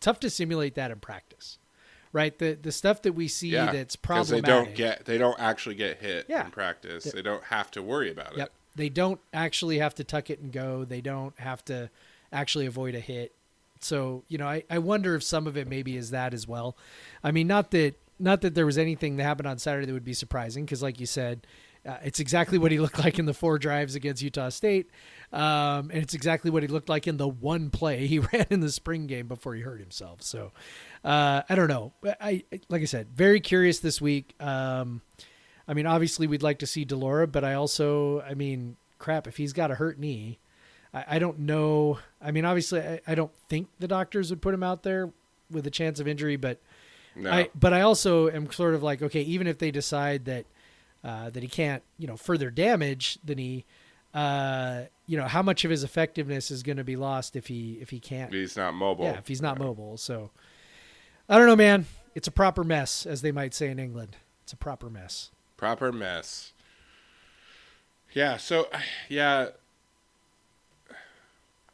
tough 0.00 0.20
to 0.20 0.30
simulate 0.30 0.76
that 0.76 0.90
in 0.90 0.98
practice, 1.00 1.58
right? 2.12 2.38
The 2.38 2.54
the 2.54 2.72
stuff 2.72 3.02
that 3.02 3.12
we 3.12 3.26
see 3.28 3.48
Yeah, 3.48 3.72
that's 3.72 3.96
because 3.96 4.28
they 4.30 4.40
don't 4.40 4.74
get 4.74 5.04
they 5.06 5.18
don't 5.18 5.38
actually 5.40 5.74
get 5.74 5.98
hit 6.00 6.26
Yeah. 6.28 6.44
in 6.46 6.50
practice. 6.52 7.02
Th- 7.02 7.14
They 7.14 7.22
don't 7.22 7.44
have 7.44 7.70
to 7.72 7.82
worry 7.82 8.10
about 8.10 8.32
it. 8.32 8.38
Yep. 8.38 8.46
it. 8.46 8.52
They 8.76 8.88
don't 8.88 9.20
actually 9.34 9.78
have 9.80 9.94
to 9.96 10.04
tuck 10.04 10.30
it 10.30 10.38
and 10.38 10.52
go. 10.52 10.84
They 10.84 11.00
don't 11.00 11.38
have 11.40 11.64
to 11.66 11.90
actually 12.32 12.66
avoid 12.66 12.94
a 12.94 13.00
hit. 13.00 13.34
So, 13.80 14.24
you 14.28 14.38
know, 14.38 14.46
I, 14.46 14.64
I 14.68 14.78
wonder 14.78 15.14
if 15.14 15.22
some 15.22 15.46
of 15.46 15.56
it 15.56 15.66
maybe 15.66 15.96
is 15.96 16.10
that 16.10 16.34
as 16.34 16.46
well. 16.46 16.76
I 17.24 17.30
mean, 17.30 17.46
not 17.46 17.70
that 17.70 17.94
not 18.18 18.42
that 18.42 18.54
there 18.54 18.66
was 18.66 18.76
anything 18.76 19.16
that 19.16 19.24
happened 19.24 19.48
on 19.48 19.58
Saturday 19.58 19.86
that 19.86 19.92
would 19.92 20.04
be 20.04 20.12
surprising 20.12 20.64
because, 20.64 20.82
like 20.82 21.00
you 21.00 21.06
said, 21.06 21.46
uh, 21.86 21.96
it's 22.04 22.20
exactly 22.20 22.58
what 22.58 22.70
he 22.70 22.78
looked 22.78 22.98
like 22.98 23.18
in 23.18 23.24
the 23.24 23.32
four 23.32 23.58
drives 23.58 23.94
against 23.94 24.22
Utah 24.22 24.50
State, 24.50 24.90
um, 25.32 25.90
and 25.90 26.02
it's 26.02 26.12
exactly 26.12 26.50
what 26.50 26.62
he 26.62 26.68
looked 26.68 26.90
like 26.90 27.06
in 27.06 27.16
the 27.16 27.28
one 27.28 27.70
play 27.70 28.06
he 28.06 28.18
ran 28.32 28.46
in 28.50 28.60
the 28.60 28.70
spring 28.70 29.06
game 29.06 29.26
before 29.26 29.54
he 29.54 29.62
hurt 29.62 29.80
himself. 29.80 30.20
So, 30.22 30.52
uh, 31.02 31.42
I 31.48 31.54
don't 31.54 31.68
know. 31.68 31.92
I 32.20 32.44
like 32.68 32.82
I 32.82 32.86
said, 32.86 33.08
very 33.14 33.40
curious 33.40 33.78
this 33.78 34.00
week. 34.00 34.34
Um, 34.40 35.00
I 35.66 35.72
mean, 35.72 35.86
obviously, 35.86 36.26
we'd 36.26 36.42
like 36.42 36.58
to 36.58 36.66
see 36.66 36.84
de 36.84 36.96
Laura, 36.96 37.26
but 37.26 37.44
I 37.44 37.54
also, 37.54 38.20
I 38.20 38.34
mean, 38.34 38.76
crap, 38.98 39.26
if 39.26 39.38
he's 39.38 39.54
got 39.54 39.70
a 39.70 39.76
hurt 39.76 39.98
knee, 39.98 40.38
I, 40.92 41.04
I 41.08 41.18
don't 41.18 41.40
know. 41.40 41.98
I 42.20 42.30
mean, 42.30 42.44
obviously, 42.44 42.80
I, 42.80 43.00
I 43.06 43.14
don't 43.14 43.32
think 43.48 43.68
the 43.78 43.88
doctors 43.88 44.30
would 44.30 44.42
put 44.42 44.54
him 44.54 44.62
out 44.62 44.82
there 44.82 45.10
with 45.50 45.66
a 45.66 45.70
chance 45.70 46.00
of 46.00 46.06
injury, 46.08 46.36
but 46.36 46.58
No. 47.16 47.30
I, 47.30 47.50
but 47.54 47.72
I 47.72 47.80
also 47.82 48.28
am 48.28 48.50
sort 48.52 48.74
of 48.74 48.82
like, 48.82 49.02
okay, 49.02 49.22
even 49.22 49.46
if 49.46 49.58
they 49.58 49.70
decide 49.70 50.24
that 50.26 50.46
uh, 51.02 51.30
that 51.30 51.42
he 51.42 51.48
can't, 51.48 51.82
you 51.98 52.06
know, 52.06 52.16
further 52.16 52.50
damage 52.50 53.18
the 53.24 53.34
knee, 53.34 53.64
uh, 54.12 54.82
you 55.06 55.16
know, 55.16 55.26
how 55.26 55.42
much 55.42 55.64
of 55.64 55.70
his 55.70 55.82
effectiveness 55.82 56.50
is 56.50 56.62
going 56.62 56.76
to 56.76 56.84
be 56.84 56.96
lost 56.96 57.36
if 57.36 57.46
he 57.46 57.78
if 57.80 57.90
he 57.90 57.98
can't 58.00 58.32
He's 58.32 58.56
not 58.56 58.74
mobile. 58.74 59.04
yeah, 59.06 59.18
if 59.18 59.26
he's 59.28 59.40
not 59.40 59.58
mobile. 59.58 59.96
So 59.96 60.30
I 61.28 61.38
don't 61.38 61.46
know, 61.46 61.56
man. 61.56 61.86
It's 62.14 62.26
a 62.28 62.32
proper 62.32 62.64
mess, 62.64 63.06
as 63.06 63.22
they 63.22 63.30
might 63.32 63.54
say 63.54 63.68
in 63.70 63.78
England. 63.78 64.16
It's 64.42 64.52
a 64.52 64.56
proper 64.56 64.90
mess. 64.90 65.30
Proper 65.56 65.92
mess. 65.92 66.52
Yeah, 68.12 68.36
so 68.36 68.68
yeah. 69.08 69.50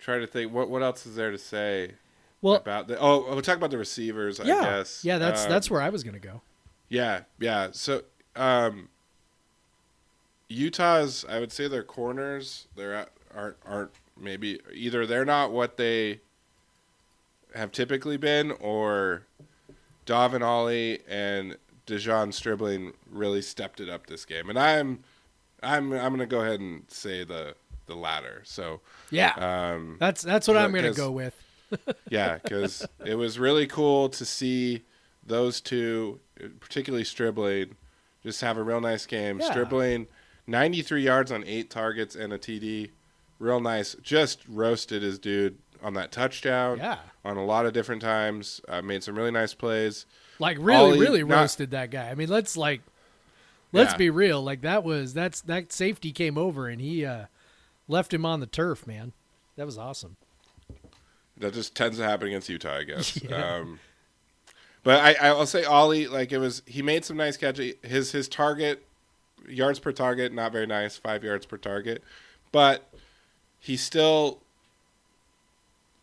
Try 0.07 0.21
to 0.21 0.27
think 0.29 0.53
what 0.53 0.71
what 0.71 0.85
else 0.85 1.05
is 1.05 1.17
there 1.17 1.33
to 1.33 1.37
say 1.39 1.95
Well, 2.41 2.55
about 2.55 2.87
the 2.87 2.97
oh 3.01 3.27
we'll 3.29 3.43
talk 3.43 3.57
about 3.57 3.73
the 3.73 3.77
receivers, 3.79 4.39
I 4.39 4.45
yeah, 4.45 4.61
guess. 4.63 5.05
yeah. 5.05 5.19
That's 5.19 5.43
Um, 5.43 5.51
that's 5.51 5.69
where 5.69 5.83
I 5.83 5.89
was 5.89 6.05
going 6.05 6.15
to 6.15 6.21
go. 6.21 6.43
Yeah, 6.89 7.23
yeah. 7.41 7.71
So 7.73 8.03
um 8.37 8.89
Utah's 10.49 11.25
I 11.29 11.41
would 11.41 11.51
say 11.51 11.67
their 11.67 11.83
corners 11.83 12.69
they're 12.77 12.95
at, 12.95 13.11
aren't 13.35 13.57
aren't 13.67 13.91
maybe 14.17 14.61
either 14.73 15.07
they're 15.07 15.25
not 15.25 15.51
what 15.51 15.77
they 15.77 16.21
have 17.57 17.73
typically 17.73 18.17
been 18.17 18.53
or 18.53 19.23
Davin 20.07 20.41
Ollie 20.43 21.01
and 21.09 21.57
De'Zhaun 21.89 22.33
Stribling 22.33 22.93
really 23.11 23.43
stepped 23.43 23.81
it 23.81 23.89
up 23.89 24.07
this 24.07 24.25
game. 24.25 24.49
And 24.51 24.57
I'm 24.59 25.01
I'm 25.65 25.93
I'm 25.93 26.13
gonna 26.13 26.27
go 26.27 26.43
ahead 26.43 26.61
and 26.61 26.85
say 26.87 27.25
the 27.25 27.57
the 27.87 27.95
latter. 27.95 28.43
So 28.45 28.81
Yeah, 29.11 29.33
um 29.73 29.97
that's 29.99 30.23
that's 30.23 30.47
what 30.49 30.57
I'm 30.57 30.73
going 30.73 30.85
to 30.85 30.93
go 30.93 31.11
with. 31.11 31.35
yeah, 32.11 32.39
because 32.43 32.87
it 33.05 33.17
was 33.17 33.39
really 33.39 33.67
cool 33.67 34.09
to 34.11 34.25
see 34.25 34.83
those 35.25 35.61
two, 35.61 36.21
particularly 36.61 37.05
Stribling, 37.05 37.75
just 38.23 38.41
have 38.41 38.57
a 38.57 38.63
real 38.63 38.81
nice 38.81 39.05
game. 39.07 39.41
Yeah. 39.41 39.51
Stribling, 39.51 40.07
93 40.47 41.03
yards 41.03 41.33
on 41.33 41.43
eight 41.45 41.69
targets 41.71 42.15
and 42.15 42.33
a 42.33 42.39
TD. 42.39 42.91
Real 43.41 43.59
nice. 43.61 43.97
Just 44.01 44.41
roasted 44.49 45.03
his 45.03 45.19
dude 45.19 45.59
on 45.83 45.95
that 45.95 46.13
touchdown. 46.13 46.79
Yeah. 46.79 46.99
On 47.25 47.37
a 47.37 47.45
lot 47.45 47.67
of 47.67 47.73
different 47.73 48.01
times. 48.01 48.61
Uh, 48.69 48.81
made 48.81 49.03
some 49.03 49.17
really 49.17 49.33
nice 49.33 49.53
plays. 49.53 50.07
Like 50.39 50.59
really, 50.61 50.77
Ollie, 50.77 51.01
really 51.01 51.25
not- 51.25 51.41
roasted 51.41 51.73
that 51.73 51.91
guy. 51.91 52.09
I 52.11 52.15
mean, 52.15 52.29
let's 52.29 52.57
like, 52.57 52.81
let's 53.73 53.93
Yeah. 53.95 53.99
be 53.99 54.11
real. 54.11 54.41
Like 54.43 54.61
that 54.63 54.85
was 54.85 55.13
that's 55.15 55.41
that 55.43 55.73
safety 55.73 56.13
came 56.13 56.39
over 56.39 56.69
and 56.69 56.81
he 56.81 57.05
uh 57.05 57.25
left 57.89 58.13
him 58.13 58.25
on 58.25 58.41
the 58.41 58.47
turf, 58.47 58.87
man. 58.87 59.13
That 59.57 59.67
was 59.67 59.79
awesome. 59.79 60.17
That 61.39 61.53
just 61.55 61.75
tends 61.75 61.99
to 61.99 62.05
happen 62.05 62.29
against 62.29 62.49
Utah, 62.49 62.77
I 62.77 62.85
guess. 62.85 63.21
Yeah. 63.29 63.57
Um, 63.57 63.81
but 64.83 65.01
I, 65.21 65.29
I'll 65.29 65.47
say 65.47 65.65
Ollie, 65.65 66.07
like 66.07 66.31
it 66.31 66.39
was, 66.39 66.63
he 66.65 66.81
made 66.81 67.05
some 67.05 67.17
nice 67.17 67.37
catches. 67.37 67.75
His 67.83 68.13
his 68.13 68.29
target 68.29 68.85
yards 69.49 69.79
per 69.81 69.91
target, 69.93 70.33
not 70.33 70.53
very 70.53 70.67
nice, 70.67 70.97
five 70.97 71.25
yards 71.25 71.45
per 71.45 71.57
target, 71.57 72.05
but 72.53 72.89
he 73.59 73.77
still 73.77 74.41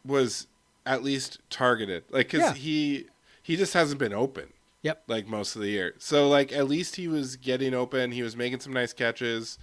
was 0.06 0.48
at 0.86 1.02
least 1.04 1.40
targeted, 1.50 2.04
like 2.10 2.28
because 2.30 2.42
Yeah. 2.42 2.54
he 2.56 3.06
he 3.42 3.56
just 3.56 3.74
hasn't 3.74 4.00
been 4.00 4.14
open 4.14 4.48
Yep. 4.82 5.04
like 5.08 5.28
most 5.28 5.56
of 5.56 5.62
the 5.62 5.70
year. 5.70 5.94
So 6.00 6.28
like 6.28 6.52
at 6.52 6.68
least 6.68 6.98
he 6.98 7.08
was 7.08 7.38
getting 7.38 7.74
open. 7.74 8.12
He 8.12 8.22
was 8.22 8.36
making 8.36 8.60
some 8.60 8.74
nice 8.74 8.92
catches. 8.92 9.58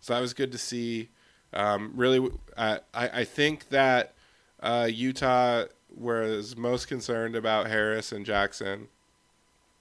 So 0.00 0.14
that 0.14 0.20
was 0.20 0.34
good 0.34 0.50
to 0.52 0.58
see. 0.58 1.10
Um, 1.54 1.92
really, 1.94 2.28
uh, 2.56 2.78
I 2.92 3.20
I 3.20 3.24
think 3.24 3.68
that 3.70 4.12
uh, 4.60 4.88
Utah 4.90 5.64
was 5.94 6.56
most 6.56 6.88
concerned 6.88 7.36
about 7.36 7.68
Harris 7.68 8.10
and 8.12 8.26
Jackson 8.26 8.88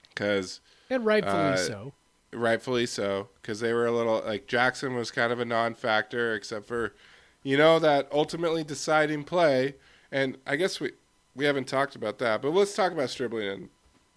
because 0.10 0.60
And 0.90 1.06
rightfully 1.06 1.54
Uh, 1.54 1.56
so. 1.58 1.94
rightfully 2.32 2.86
so 2.86 3.30
because 3.42 3.60
they 3.60 3.74
were 3.74 3.86
a 3.88 3.92
little 3.92 4.22
like 4.26 4.48
Jackson 4.48 4.96
was 4.96 5.10
kind 5.12 5.32
of 5.32 5.40
a 5.40 5.46
non-factor 5.46 6.34
except 6.36 6.66
for 6.68 6.94
you 7.44 7.58
know 7.58 7.80
that 7.80 8.08
ultimately 8.12 8.64
deciding 8.64 9.24
play. 9.24 9.76
And 10.12 10.38
I 10.46 10.56
guess 10.56 10.80
we 10.80 10.92
we 11.36 11.46
haven't 11.46 11.68
talked 11.68 11.96
about 11.96 12.20
that, 12.20 12.42
but 12.44 12.52
let's 12.52 12.76
talk 12.76 12.92
about 12.92 13.10
Stribling 13.10 13.48
and 13.48 13.70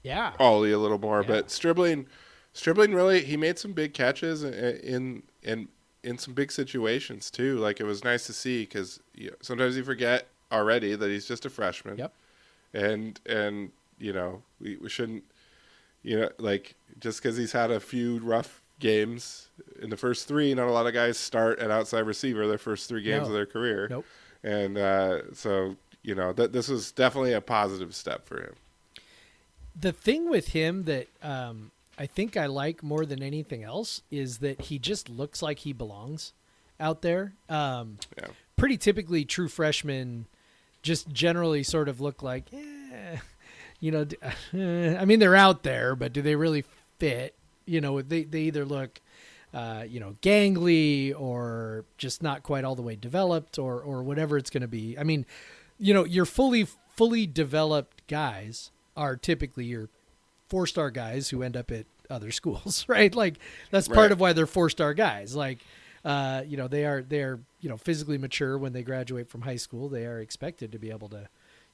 Yeah. 0.02 0.34
Ollie 0.38 0.72
a 0.72 0.78
little 0.78 0.98
more, 0.98 1.22
Yeah. 1.22 1.28
but 1.28 1.50
Stribling, 1.50 2.06
Stribling 2.52 2.92
really 2.92 3.22
he 3.22 3.36
made 3.38 3.58
some 3.58 3.72
big 3.72 3.94
catches 3.94 4.44
in 4.44 4.52
in 4.52 5.22
in, 5.42 5.68
in 6.06 6.16
some 6.18 6.32
big 6.32 6.50
situations 6.52 7.30
too. 7.30 7.58
Like 7.58 7.80
it 7.80 7.84
was 7.84 8.02
nice 8.04 8.26
to 8.26 8.32
see 8.32 8.62
because 8.62 9.00
you 9.14 9.30
know, 9.30 9.36
sometimes 9.42 9.76
you 9.76 9.84
forget 9.84 10.28
already 10.50 10.94
that 10.94 11.08
he's 11.10 11.26
just 11.26 11.44
a 11.44 11.50
freshman. 11.50 11.98
Yep. 11.98 12.12
And 12.72 13.20
and 13.26 13.72
you 13.98 14.12
know 14.12 14.42
we, 14.60 14.76
we 14.76 14.88
shouldn't 14.88 15.24
you 16.02 16.18
know 16.20 16.30
like 16.38 16.74
just 17.00 17.22
because 17.22 17.36
he's 17.36 17.52
had 17.52 17.70
a 17.70 17.80
few 17.80 18.18
rough 18.20 18.62
games 18.78 19.48
in 19.82 19.88
the 19.90 19.96
first 19.96 20.28
three, 20.28 20.54
not 20.54 20.68
a 20.68 20.70
lot 20.70 20.86
of 20.86 20.92
guys 20.94 21.16
start 21.18 21.58
at 21.58 21.70
outside 21.70 22.00
receiver 22.00 22.46
their 22.46 22.58
first 22.58 22.88
three 22.88 23.02
games 23.02 23.22
No. 23.22 23.28
of 23.28 23.32
their 23.32 23.46
career. 23.46 23.88
Nope. 23.90 24.04
And 24.44 24.76
uh, 24.78 25.32
so 25.34 25.76
you 26.02 26.14
know 26.14 26.32
that 26.34 26.52
this 26.52 26.68
was 26.68 26.92
definitely 26.92 27.32
a 27.32 27.40
positive 27.40 27.94
step 27.94 28.26
for 28.26 28.40
him. 28.42 28.54
the 29.78 29.92
thing 29.92 30.28
with 30.30 30.48
him 30.48 30.84
that 30.84 31.08
um, 31.22 31.70
I 31.98 32.06
think 32.06 32.36
I 32.36 32.46
like 32.46 32.82
more 32.82 33.06
than 33.06 33.22
anything 33.22 33.62
else 33.62 34.02
is 34.10 34.38
that 34.38 34.62
he 34.62 34.78
just 34.78 35.08
looks 35.08 35.40
like 35.42 35.60
he 35.60 35.72
belongs 35.72 36.32
out 36.78 37.02
there. 37.02 37.34
Um, 37.48 37.98
Yeah. 38.18 38.28
Pretty 38.56 38.78
typically, 38.78 39.24
true 39.24 39.48
freshmen 39.48 40.26
just 40.82 41.08
generally 41.10 41.62
sort 41.62 41.88
of 41.88 42.00
look 42.00 42.22
like, 42.22 42.44
eh, 42.54 43.16
you 43.80 43.90
know, 43.90 44.06
I 44.98 45.04
mean, 45.04 45.18
they're 45.18 45.36
out 45.36 45.62
there, 45.62 45.94
but 45.94 46.12
do 46.12 46.22
they 46.22 46.36
really 46.36 46.64
fit? 46.98 47.34
You 47.66 47.80
know, 47.80 48.00
they 48.00 48.24
they 48.24 48.42
either 48.42 48.64
look, 48.64 49.00
uh, 49.52 49.84
you 49.86 50.00
know, 50.00 50.16
gangly 50.22 51.12
or 51.18 51.84
just 51.98 52.22
not 52.22 52.44
quite 52.44 52.64
all 52.64 52.74
the 52.76 52.82
way 52.82 52.96
developed, 52.96 53.58
or 53.58 53.80
or 53.80 54.02
whatever 54.02 54.38
it's 54.38 54.48
going 54.50 54.62
to 54.62 54.68
be. 54.68 54.96
I 54.98 55.02
mean, 55.02 55.26
you 55.78 55.92
know, 55.92 56.04
your 56.04 56.24
fully 56.24 56.66
fully 56.94 57.26
developed 57.26 58.06
guys 58.06 58.70
are 58.96 59.16
typically 59.16 59.66
your 59.66 59.90
four 60.48 60.66
star 60.66 60.90
guys 60.90 61.28
who 61.30 61.42
end 61.42 61.56
up 61.56 61.70
at 61.70 61.86
other 62.10 62.30
schools, 62.30 62.84
right? 62.88 63.14
Like 63.14 63.38
that's 63.70 63.88
part 63.88 63.98
Right. 63.98 64.12
of 64.12 64.20
why 64.20 64.32
they're 64.32 64.46
four 64.46 64.70
star 64.70 64.94
guys. 64.94 65.34
Like, 65.34 65.58
uh, 66.04 66.42
you 66.46 66.56
know, 66.56 66.68
they 66.68 66.84
are 66.84 67.02
they 67.02 67.20
are 67.22 67.40
you 67.60 67.68
know 67.68 67.76
physically 67.76 68.18
mature 68.18 68.56
when 68.58 68.72
they 68.72 68.82
graduate 68.82 69.28
from 69.28 69.42
high 69.42 69.56
school. 69.56 69.88
They 69.88 70.06
are 70.06 70.20
expected 70.20 70.72
to 70.72 70.78
be 70.78 70.90
able 70.90 71.08
to, 71.10 71.28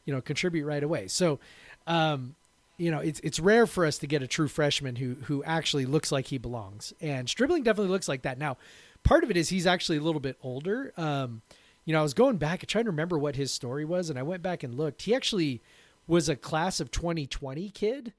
you 0.04 0.14
know, 0.14 0.20
contribute 0.20 0.64
right 0.64 0.82
away. 0.82 1.08
So, 1.08 1.38
um, 1.86 2.34
you 2.78 2.90
know, 2.90 3.00
it's 3.00 3.20
it's 3.20 3.38
rare 3.38 3.66
for 3.66 3.84
us 3.84 3.98
to 3.98 4.06
get 4.06 4.22
a 4.22 4.26
true 4.26 4.48
freshman 4.48 4.96
who 4.96 5.16
who 5.24 5.44
actually 5.44 5.84
looks 5.86 6.10
like 6.10 6.26
he 6.28 6.38
belongs. 6.38 6.92
And 7.00 7.28
Stribling 7.28 7.62
definitely 7.62 7.90
looks 7.92 8.08
like 8.08 8.22
that. 8.22 8.38
Now, 8.38 8.56
part 9.04 9.22
of 9.24 9.30
it 9.30 9.36
is 9.36 9.50
he's 9.50 9.66
actually 9.66 9.98
a 9.98 10.02
little 10.02 10.20
bit 10.20 10.38
older. 10.42 10.92
Um, 10.96 11.42
you 11.84 11.92
know, 11.92 11.98
I 12.00 12.02
was 12.02 12.14
going 12.14 12.36
back 12.38 12.60
and 12.62 12.68
trying 12.68 12.84
to 12.84 12.90
remember 12.90 13.18
what 13.18 13.36
his 13.36 13.50
story 13.52 13.84
was, 13.84 14.08
and 14.08 14.18
I 14.18 14.22
went 14.22 14.42
back 14.42 14.62
and 14.62 14.74
looked. 14.74 15.02
He 15.02 15.14
actually 15.14 15.60
was 16.06 16.28
a 16.28 16.36
class 16.36 16.80
of 16.80 16.90
2020 16.90 17.68
kid. 17.70 18.12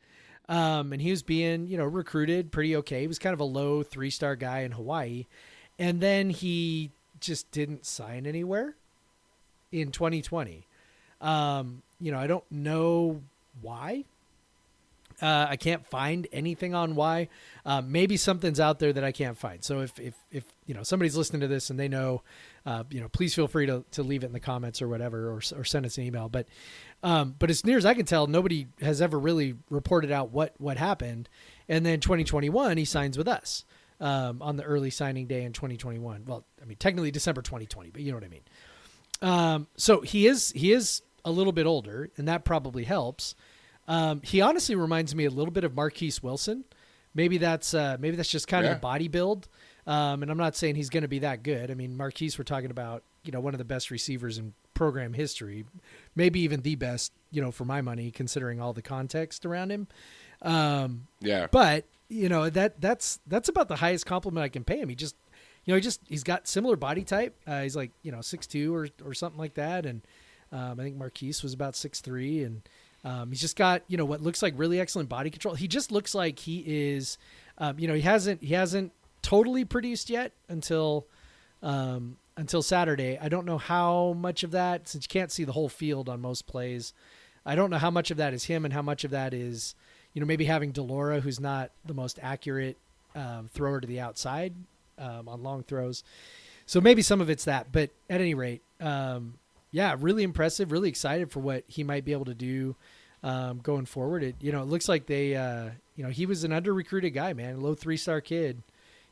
Um, 0.50 0.92
and 0.92 1.02
he 1.02 1.12
was 1.12 1.24
being, 1.24 1.68
you 1.68 1.78
know, 1.78 1.86
recruited 1.86 2.52
pretty 2.52 2.76
okay. 2.78 3.02
He 3.02 3.08
was 3.08 3.20
kind 3.20 3.34
of 3.34 3.40
a 3.40 3.46
low 3.46 3.84
three 3.84 4.10
star 4.10 4.36
guy 4.36 4.60
in 4.60 4.72
Hawaii. 4.72 5.26
And 5.80 6.02
then 6.02 6.30
he 6.30 6.92
just 7.20 7.50
didn't 7.52 7.86
sign 7.86 8.26
anywhere 8.26 8.76
in 9.72 9.92
2020. 9.92 10.68
Um, 11.22 11.82
you 12.00 12.12
know, 12.12 12.20
I 12.20 12.28
don't 12.28 12.44
know 12.52 13.22
why. 13.62 14.04
Uh, 15.22 15.48
I 15.50 15.56
can't 15.56 15.86
find 15.88 16.28
anything 16.34 16.76
on 16.76 16.96
why. 16.96 17.30
Um, 17.66 17.92
maybe 17.92 18.18
something's 18.18 18.60
out 18.60 18.80
there 18.80 18.92
that 18.92 19.04
I 19.04 19.12
can't 19.12 19.38
find. 19.38 19.64
So 19.64 19.82
if, 19.82 19.98
if, 20.00 20.16
if 20.32 20.44
you 20.66 20.74
know 20.74 20.84
somebody's 20.84 21.16
listening 21.16 21.42
to 21.42 21.48
this 21.48 21.70
and 21.70 21.80
they 21.80 21.88
know, 21.88 22.24
uh, 22.66 22.84
you 22.90 23.00
know, 23.00 23.08
please 23.08 23.34
feel 23.34 23.48
free 23.48 23.66
to, 23.68 23.86
to 23.92 24.04
leave 24.04 24.24
it 24.24 24.28
in 24.28 24.34
the 24.34 24.40
comments 24.40 24.82
or 24.82 24.88
whatever, 24.90 25.30
or, 25.30 25.42
or 25.56 25.64
send 25.64 25.86
us 25.86 25.98
an 25.98 26.04
email. 26.04 26.30
But 26.30 26.48
um, 27.04 27.36
but 27.38 27.50
as 27.50 27.64
near 27.66 27.78
as 27.78 27.86
I 27.86 27.94
can 27.94 28.06
tell, 28.06 28.26
nobody 28.28 28.68
has 28.82 29.02
ever 29.02 29.20
really 29.20 29.56
reported 29.70 30.12
out 30.12 30.32
what 30.32 30.54
what 30.58 30.78
happened. 30.78 31.30
And 31.70 31.86
then 31.86 32.00
2021, 32.00 32.78
he 32.78 32.86
signs 32.86 33.18
with 33.18 33.28
us 33.28 33.64
um, 34.02 34.42
on 34.42 34.56
the 34.58 34.64
early 34.64 34.90
signing 34.90 35.28
day 35.28 35.44
in 35.44 35.54
2021. 35.54 36.24
Well, 36.26 36.46
I 36.62 36.66
mean 36.66 36.78
technically 36.78 37.12
December 37.12 37.42
2020, 37.42 37.92
but 37.92 38.02
you 38.02 38.12
know 38.12 38.18
what 38.18 38.24
I 38.24 38.30
mean. 38.30 38.42
Um, 39.22 39.68
so 39.78 40.02
he 40.02 40.28
is 40.28 40.52
he 40.56 40.72
is 40.74 41.02
a 41.26 41.32
little 41.32 41.54
bit 41.54 41.66
older, 41.66 42.10
and 42.18 42.28
that 42.28 42.44
probably 42.44 42.84
helps. 42.84 43.36
Um, 43.88 44.22
he 44.24 44.42
honestly 44.42 44.76
reminds 44.76 45.14
me 45.14 45.26
a 45.26 45.30
little 45.30 45.52
bit 45.52 45.64
of 45.64 45.76
Marquess 45.76 46.24
Wilson. 46.24 46.64
Maybe 47.14 47.38
that's 47.38 47.74
uh, 47.74 47.98
maybe 48.00 48.16
that's 48.18 48.30
just 48.30 48.48
kind 48.48 48.66
Yeah. 48.66 48.72
of 48.72 48.78
the 48.78 48.82
body 48.82 49.08
build. 49.08 49.48
Um, 49.86 50.22
and 50.22 50.32
I'm 50.32 50.38
not 50.38 50.56
saying 50.56 50.76
he's 50.76 50.90
going 50.90 51.02
to 51.02 51.10
be 51.10 51.20
that 51.20 51.44
good. 51.44 51.70
I 51.70 51.74
mean, 51.74 51.98
Marquess, 51.98 52.38
we're 52.38 52.44
talking 52.46 52.72
about 52.72 53.04
you 53.24 53.32
know 53.32 53.40
one 53.40 53.54
of 53.54 53.58
the 53.58 53.66
best 53.66 53.92
receivers 53.92 54.38
in 54.38 54.54
program 54.74 55.14
history, 55.14 55.66
maybe 56.16 56.40
even 56.42 56.62
the 56.62 56.76
best. 56.76 57.12
You 57.32 57.42
know, 57.42 57.52
for 57.52 57.66
my 57.66 57.82
money, 57.82 58.12
considering 58.12 58.62
all 58.62 58.74
the 58.74 58.82
context 58.84 59.46
around 59.46 59.72
him. 59.72 59.88
Um, 60.42 61.08
Yeah. 61.20 61.48
but 61.52 61.86
you 62.10 62.30
know 62.30 62.50
that 62.50 62.80
that's 62.80 63.20
that's 63.26 63.50
about 63.50 63.68
the 63.70 63.78
highest 63.78 64.06
compliment 64.06 64.44
I 64.44 64.50
can 64.50 64.64
pay 64.64 64.80
him. 64.80 64.90
He 64.90 64.96
just, 64.96 65.16
you 65.66 65.72
know, 65.72 65.76
he 65.76 65.82
just 65.82 66.00
he's 66.08 66.24
got 66.24 66.48
similar 66.48 66.76
body 66.76 67.04
type. 67.04 67.36
Uh, 67.48 67.62
he's 67.64 67.76
like 67.76 67.92
you 68.04 68.12
know 68.12 68.22
six 68.22 68.46
two 68.46 68.76
or 68.76 68.88
or 69.04 69.14
something 69.16 69.40
like 69.40 69.56
that, 69.56 69.86
and 69.86 70.02
um, 70.52 70.80
I 70.80 70.84
think 70.84 70.96
Marquess 70.96 71.42
was 71.42 71.54
about 71.54 71.76
six 71.76 72.02
three, 72.02 72.44
and 72.44 72.62
um, 73.04 73.30
he's 73.30 73.42
just 73.42 73.56
got 73.56 73.82
you 73.88 73.98
know 73.98 74.06
what 74.06 74.22
looks 74.22 74.44
like 74.44 74.54
really 74.58 74.80
excellent 74.80 75.10
body 75.10 75.32
control. 75.32 75.56
He 75.56 75.68
just 75.68 75.92
looks 75.92 76.14
like 76.14 76.38
he 76.38 76.64
is, 76.68 77.18
um, 77.58 77.80
you 77.80 77.88
know, 77.88 77.96
he 77.96 78.02
hasn't 78.02 78.44
he 78.44 78.54
hasn't 78.54 78.92
totally 79.24 79.66
produced 79.66 80.10
yet 80.12 80.34
until 80.50 81.08
um, 81.64 82.18
until 82.38 82.62
Saturday. 82.62 83.18
I 83.22 83.30
don't 83.30 83.46
know 83.46 83.58
how 83.58 84.14
much 84.14 84.44
of 84.44 84.52
that 84.52 84.88
since 84.88 85.06
you 85.06 85.10
can't 85.10 85.32
see 85.32 85.44
the 85.44 85.52
whole 85.52 85.70
field 85.70 86.10
on 86.10 86.22
most 86.22 86.48
plays. 86.48 86.94
I 87.46 87.56
don't 87.56 87.70
know 87.70 87.78
how 87.78 87.92
much 87.92 88.12
of 88.12 88.18
that 88.18 88.34
is 88.34 88.46
him 88.46 88.66
and 88.66 88.74
how 88.74 88.82
much 88.82 89.04
of 89.04 89.12
that 89.12 89.34
is, 89.34 89.76
you 90.14 90.22
know, 90.22 90.26
maybe 90.26 90.46
having 90.46 90.72
de 90.72 90.82
Laura, 90.82 91.20
who's 91.20 91.40
not 91.40 91.72
the 91.86 91.94
most 91.94 92.20
accurate 92.22 92.78
um, 93.16 93.50
thrower 93.54 93.82
to 93.82 93.88
the 93.88 94.00
outside 94.00 94.54
um, 94.98 95.28
on 95.28 95.44
long 95.44 95.64
throws. 95.64 96.04
So 96.66 96.80
maybe 96.80 97.02
some 97.02 97.22
of 97.22 97.30
it's 97.30 97.46
that, 97.46 97.72
but 97.72 97.90
at 98.10 98.22
any 98.22 98.34
rate, 98.34 98.62
um, 98.80 99.36
yeah, 99.72 99.96
really 100.00 100.24
impressive. 100.24 100.72
Really 100.72 100.90
excited 100.90 101.32
for 101.32 101.42
what 101.42 101.64
he 101.68 101.84
might 101.84 102.06
be 102.06 102.14
able 102.14 102.26
to 102.26 102.34
do 102.34 102.76
um, 103.24 103.60
going 103.60 103.86
forward. 103.86 104.24
It 104.24 104.36
you 104.40 104.52
know 104.52 104.62
it 104.62 104.68
looks 104.68 104.88
like 104.88 105.08
they 105.08 105.36
uh, 105.36 105.72
you 105.96 106.04
know 106.04 106.10
he 106.10 106.26
was 106.26 106.44
an 106.44 106.54
under 106.54 106.74
recruited 106.74 107.14
guy, 107.14 107.34
man, 107.34 107.60
low 107.60 107.74
three 107.74 107.98
star 107.98 108.22
kid 108.22 108.62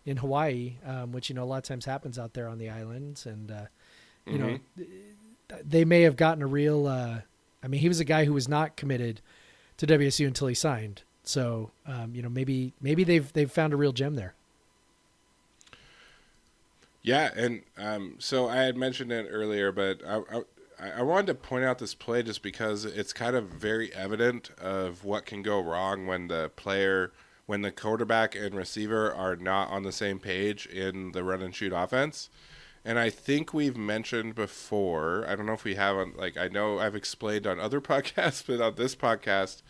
in 0.05 0.17
Hawaii, 0.17 0.77
um, 0.85 1.11
which 1.11 1.29
you 1.29 1.35
know 1.35 1.43
a 1.43 1.45
lot 1.45 1.57
of 1.57 1.63
times 1.63 1.85
happens 1.85 2.17
out 2.17 2.33
there 2.33 2.47
on 2.47 2.57
the 2.57 2.69
islands, 2.69 3.25
and 3.25 3.51
uh, 3.51 3.65
you 4.25 4.37
know 4.37 4.59
th- 4.77 5.61
they 5.63 5.85
may 5.85 6.01
have 6.01 6.15
gotten 6.15 6.41
a 6.41 6.47
real. 6.47 6.87
Uh, 6.87 7.21
I 7.63 7.67
mean, 7.67 7.81
he 7.81 7.87
was 7.87 7.99
a 7.99 8.05
guy 8.05 8.25
who 8.25 8.33
was 8.33 8.47
not 8.47 8.75
committed 8.75 9.21
to 9.77 9.87
WSU 9.87 10.25
until 10.27 10.47
he 10.47 10.55
signed. 10.55 11.03
So 11.23 11.71
um, 11.85 12.15
you 12.15 12.21
know 12.21 12.29
maybe 12.29 12.73
maybe 12.81 13.03
they've 13.03 13.31
they've 13.33 13.51
found 13.51 13.73
a 13.73 13.77
real 13.77 13.91
gem 13.91 14.15
there. 14.15 14.33
Yeah, 17.03 17.31
and 17.35 17.63
um, 17.77 18.15
so 18.19 18.47
I 18.47 18.57
had 18.57 18.77
mentioned 18.77 19.11
it 19.11 19.27
earlier, 19.29 19.71
but 19.71 20.01
I, 20.05 20.21
I, 20.79 20.91
I 20.97 21.01
wanted 21.01 21.27
to 21.27 21.35
point 21.35 21.65
out 21.65 21.79
this 21.79 21.95
play 21.95 22.21
just 22.21 22.43
because 22.43 22.85
it's 22.85 23.11
kind 23.11 23.35
of 23.35 23.49
very 23.49 23.93
evident 23.93 24.51
of 24.59 25.03
what 25.03 25.25
can 25.25 25.41
go 25.41 25.59
wrong 25.59 26.05
when 26.05 26.27
the 26.27 26.51
player, 26.55 27.11
when 27.51 27.63
the 27.63 27.71
quarterback 27.71 28.33
and 28.33 28.55
receiver 28.55 29.13
are 29.13 29.35
not 29.35 29.69
on 29.69 29.83
the 29.83 29.91
same 29.91 30.19
page 30.19 30.65
in 30.67 31.11
the 31.11 31.21
run 31.21 31.41
and 31.41 31.53
shoot 31.53 31.73
offense. 31.73 32.29
And 32.85 32.97
I 32.97 33.09
think 33.09 33.53
we've 33.53 33.75
mentioned 33.75 34.35
before. 34.35 35.25
I 35.27 35.35
don't 35.35 35.47
know 35.47 35.51
if 35.51 35.65
we 35.65 35.75
have 35.75 35.97
on 35.97 36.13
like 36.15 36.37
I 36.37 36.47
know 36.47 36.79
I've 36.79 36.95
explained 36.95 37.45
on 37.45 37.59
other 37.59 37.81
podcasts, 37.91 38.41
but 38.47 38.61
on 38.61 38.75
this 38.75 38.95
podcast, 38.95 39.63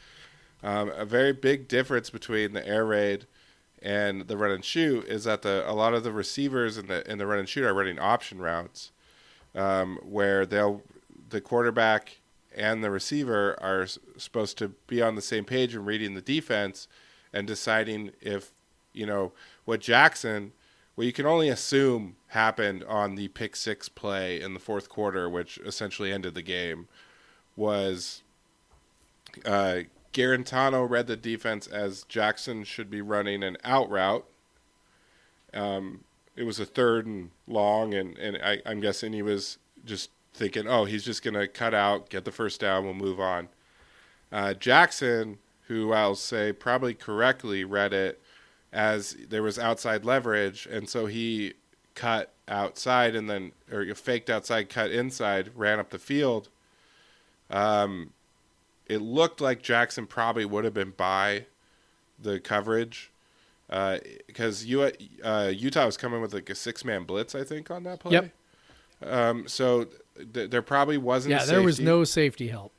um, 0.61 0.91
a 0.95 1.05
very 1.05 1.33
big 1.33 1.67
difference 1.67 2.11
between 2.11 2.53
the 2.53 2.65
air 2.67 2.85
raid 2.85 3.25
and 3.81 4.27
the 4.27 4.37
run 4.37 4.51
and 4.51 4.63
shoot 4.63 5.03
is 5.07 5.23
that 5.23 5.41
the 5.41 5.67
a 5.67 5.73
lot 5.73 5.95
of 5.95 6.03
the 6.03 6.11
receivers 6.11 6.77
in 6.77 6.85
the 6.85 7.09
in 7.11 7.17
the 7.17 7.25
run 7.25 7.39
and 7.39 7.49
shoot 7.49 7.65
are 7.65 7.73
running 7.73 7.97
option 7.97 8.37
routes, 8.37 8.91
um, 9.55 9.97
where 10.03 10.45
they'll 10.45 10.83
the 11.29 11.41
quarterback 11.41 12.19
and 12.55 12.83
the 12.83 12.91
receiver 12.91 13.57
are 13.59 13.87
supposed 14.17 14.59
to 14.59 14.67
be 14.85 15.01
on 15.01 15.15
the 15.15 15.21
same 15.23 15.45
page 15.45 15.73
and 15.73 15.87
reading 15.87 16.13
the 16.13 16.21
defense 16.21 16.87
and 17.33 17.47
deciding 17.47 18.11
if 18.21 18.51
you 18.93 19.05
know 19.05 19.31
what 19.65 19.79
Jackson 19.79 20.51
well, 20.95 21.05
you 21.05 21.13
can 21.13 21.25
only 21.25 21.49
assume 21.49 22.15
happened 22.27 22.83
on 22.83 23.15
the 23.15 23.29
pick 23.29 23.55
six 23.55 23.89
play 23.89 24.41
in 24.41 24.53
the 24.53 24.59
fourth 24.59 24.89
quarter, 24.89 25.29
which 25.29 25.57
essentially 25.59 26.11
ended 26.11 26.35
the 26.35 26.41
game, 26.41 26.87
was 27.55 28.23
uh, 29.45 29.79
Guarantano 30.13 30.87
read 30.89 31.07
the 31.07 31.15
defense 31.15 31.67
as 31.67 32.03
Jackson 32.03 32.63
should 32.63 32.89
be 32.89 33.01
running 33.01 33.41
an 33.43 33.57
out 33.63 33.89
route. 33.89 34.25
Um, 35.53 36.03
it 36.35 36.43
was 36.43 36.59
a 36.59 36.65
third 36.65 37.05
and 37.05 37.31
long, 37.47 37.93
and, 37.93 38.17
and 38.17 38.37
I, 38.37 38.61
I'm 38.65 38.79
guessing 38.79 39.13
he 39.13 39.21
was 39.21 39.57
just 39.85 40.09
thinking, 40.33 40.67
oh, 40.67 40.85
he's 40.85 41.03
just 41.03 41.23
going 41.23 41.33
to 41.33 41.47
cut 41.47 41.73
out, 41.73 42.09
get 42.09 42.25
the 42.25 42.31
first 42.31 42.59
down, 42.59 42.83
we'll 42.83 42.93
move 42.93 43.19
on. 43.19 43.49
Uh, 44.31 44.53
Jackson, 44.53 45.39
who 45.71 45.93
I'll 45.93 46.15
say 46.15 46.51
probably 46.51 46.93
correctly 46.93 47.63
read 47.63 47.93
it 47.93 48.21
as 48.73 49.15
there 49.29 49.41
was 49.41 49.57
outside 49.57 50.03
leverage, 50.03 50.67
and 50.69 50.89
so 50.89 51.05
he 51.05 51.53
cut 51.95 52.33
outside 52.49 53.15
and 53.15 53.29
then, 53.29 53.53
or 53.71 53.85
faked 53.95 54.29
outside, 54.29 54.67
cut 54.67 54.91
inside, 54.91 55.51
ran 55.55 55.79
up 55.79 55.89
the 55.89 55.97
field. 55.97 56.49
Um, 57.49 58.11
it 58.85 58.97
looked 58.97 59.39
like 59.39 59.61
Jackson 59.61 60.07
probably 60.07 60.43
would 60.43 60.65
have 60.65 60.73
been 60.73 60.91
by 60.91 61.45
the 62.21 62.41
coverage 62.41 63.09
because 64.27 64.65
you 64.65 64.91
uh, 65.23 65.53
Utah 65.55 65.85
was 65.85 65.95
coming 65.95 66.19
with 66.21 66.33
like 66.33 66.49
a 66.49 66.55
six 66.55 66.83
man 66.83 67.05
blitz, 67.05 67.33
I 67.33 67.45
think, 67.45 67.71
on 67.71 67.83
that 67.83 68.01
play. 68.01 68.11
Yep. 68.11 68.31
Um, 69.03 69.47
so 69.47 69.87
th- 70.33 70.49
there 70.49 70.61
probably 70.61 70.97
wasn't. 70.97 71.31
Yeah, 71.31 71.45
there 71.45 71.61
was 71.61 71.79
no 71.79 72.03
safety 72.03 72.49
help. 72.49 72.73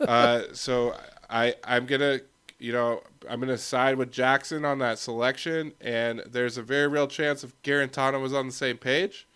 uh, 0.00 0.44
so 0.54 0.96
I 1.30 1.54
I'm 1.64 1.86
gonna 1.86 2.20
you 2.58 2.72
know 2.72 3.02
I'm 3.28 3.40
gonna 3.40 3.58
side 3.58 3.96
with 3.96 4.10
Jackson 4.12 4.64
on 4.64 4.78
that 4.80 4.98
selection, 4.98 5.72
and 5.80 6.20
there's 6.26 6.56
a 6.58 6.62
very 6.62 6.88
real 6.88 7.06
chance 7.08 7.44
if 7.44 7.60
Guarantano 7.62 8.20
was 8.20 8.32
on 8.32 8.46
the 8.46 8.52
same 8.52 8.76
page, 8.78 9.26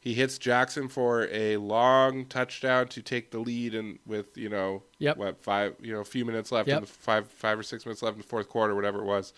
he 0.00 0.14
hits 0.14 0.38
Jackson 0.38 0.88
for 0.88 1.28
a 1.30 1.56
long 1.58 2.24
touchdown 2.26 2.88
to 2.88 3.02
take 3.02 3.30
the 3.30 3.38
lead, 3.38 3.74
and 3.74 3.98
with 4.06 4.36
you 4.36 4.48
know 4.48 4.82
Yep. 4.98 5.16
what 5.16 5.42
five 5.42 5.74
you 5.80 5.92
know 5.92 6.00
a 6.00 6.04
few 6.04 6.24
minutes 6.24 6.52
left 6.52 6.68
Yep. 6.68 6.76
in 6.76 6.80
the 6.82 6.86
five 6.88 7.28
five 7.28 7.58
or 7.58 7.62
six 7.62 7.84
minutes 7.86 8.02
left 8.02 8.16
in 8.16 8.22
the 8.22 8.28
fourth 8.28 8.48
quarter, 8.48 8.74
whatever 8.74 9.00
it 9.00 9.04
was. 9.06 9.32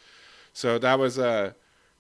So 0.52 0.78
that 0.78 0.98
was 0.98 1.18
a 1.18 1.54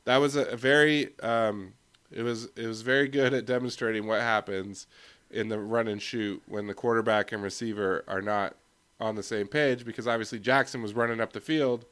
that 0.04 0.18
was 0.18 0.36
a 0.36 0.56
very 0.56 1.10
um, 1.22 1.74
it 2.10 2.22
was 2.22 2.48
it 2.56 2.66
was 2.66 2.82
very 2.82 3.08
good 3.08 3.34
at 3.34 3.44
demonstrating 3.46 4.06
what 4.06 4.20
happens 4.22 4.86
in 5.30 5.48
the 5.50 5.58
run 5.58 5.86
and 5.88 6.00
shoot 6.00 6.42
when 6.46 6.66
the 6.66 6.74
quarterback 6.74 7.32
and 7.32 7.42
receiver 7.42 8.02
are 8.08 8.22
not 8.22 8.56
on 9.00 9.14
the 9.14 9.22
same 9.22 9.46
page 9.46 9.84
because 9.84 10.06
obviously 10.06 10.38
Jackson 10.38 10.82
was 10.82 10.94
running 10.94 11.20
up 11.20 11.32
the 11.32 11.40
field, 11.40 11.84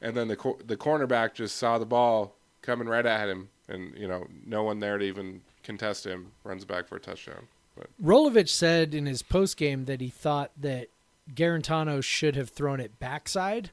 and 0.00 0.16
then 0.16 0.28
the 0.28 0.36
cor- 0.36 0.58
the 0.64 0.76
cornerback 0.76 1.34
just 1.34 1.56
saw 1.56 1.78
the 1.78 1.86
ball 1.86 2.34
coming 2.62 2.88
right 2.88 3.06
at 3.06 3.28
him, 3.28 3.48
and 3.68 3.96
you 3.96 4.08
know 4.08 4.26
no 4.44 4.62
one 4.62 4.80
there 4.80 4.98
to 4.98 5.04
even 5.04 5.42
contest 5.62 6.06
him, 6.06 6.32
runs 6.44 6.64
back 6.64 6.88
for 6.88 6.96
a 6.96 7.00
touchdown. 7.00 7.48
But 7.76 7.88
Rolovich 8.02 8.48
said 8.48 8.94
in 8.94 9.06
his 9.06 9.22
post 9.22 9.56
game 9.56 9.84
that 9.84 10.00
he 10.00 10.08
thought 10.08 10.50
that 10.58 10.88
Guarantano 11.34 12.02
should 12.02 12.36
have 12.36 12.50
thrown 12.50 12.80
it 12.80 12.98
backside, 12.98 13.70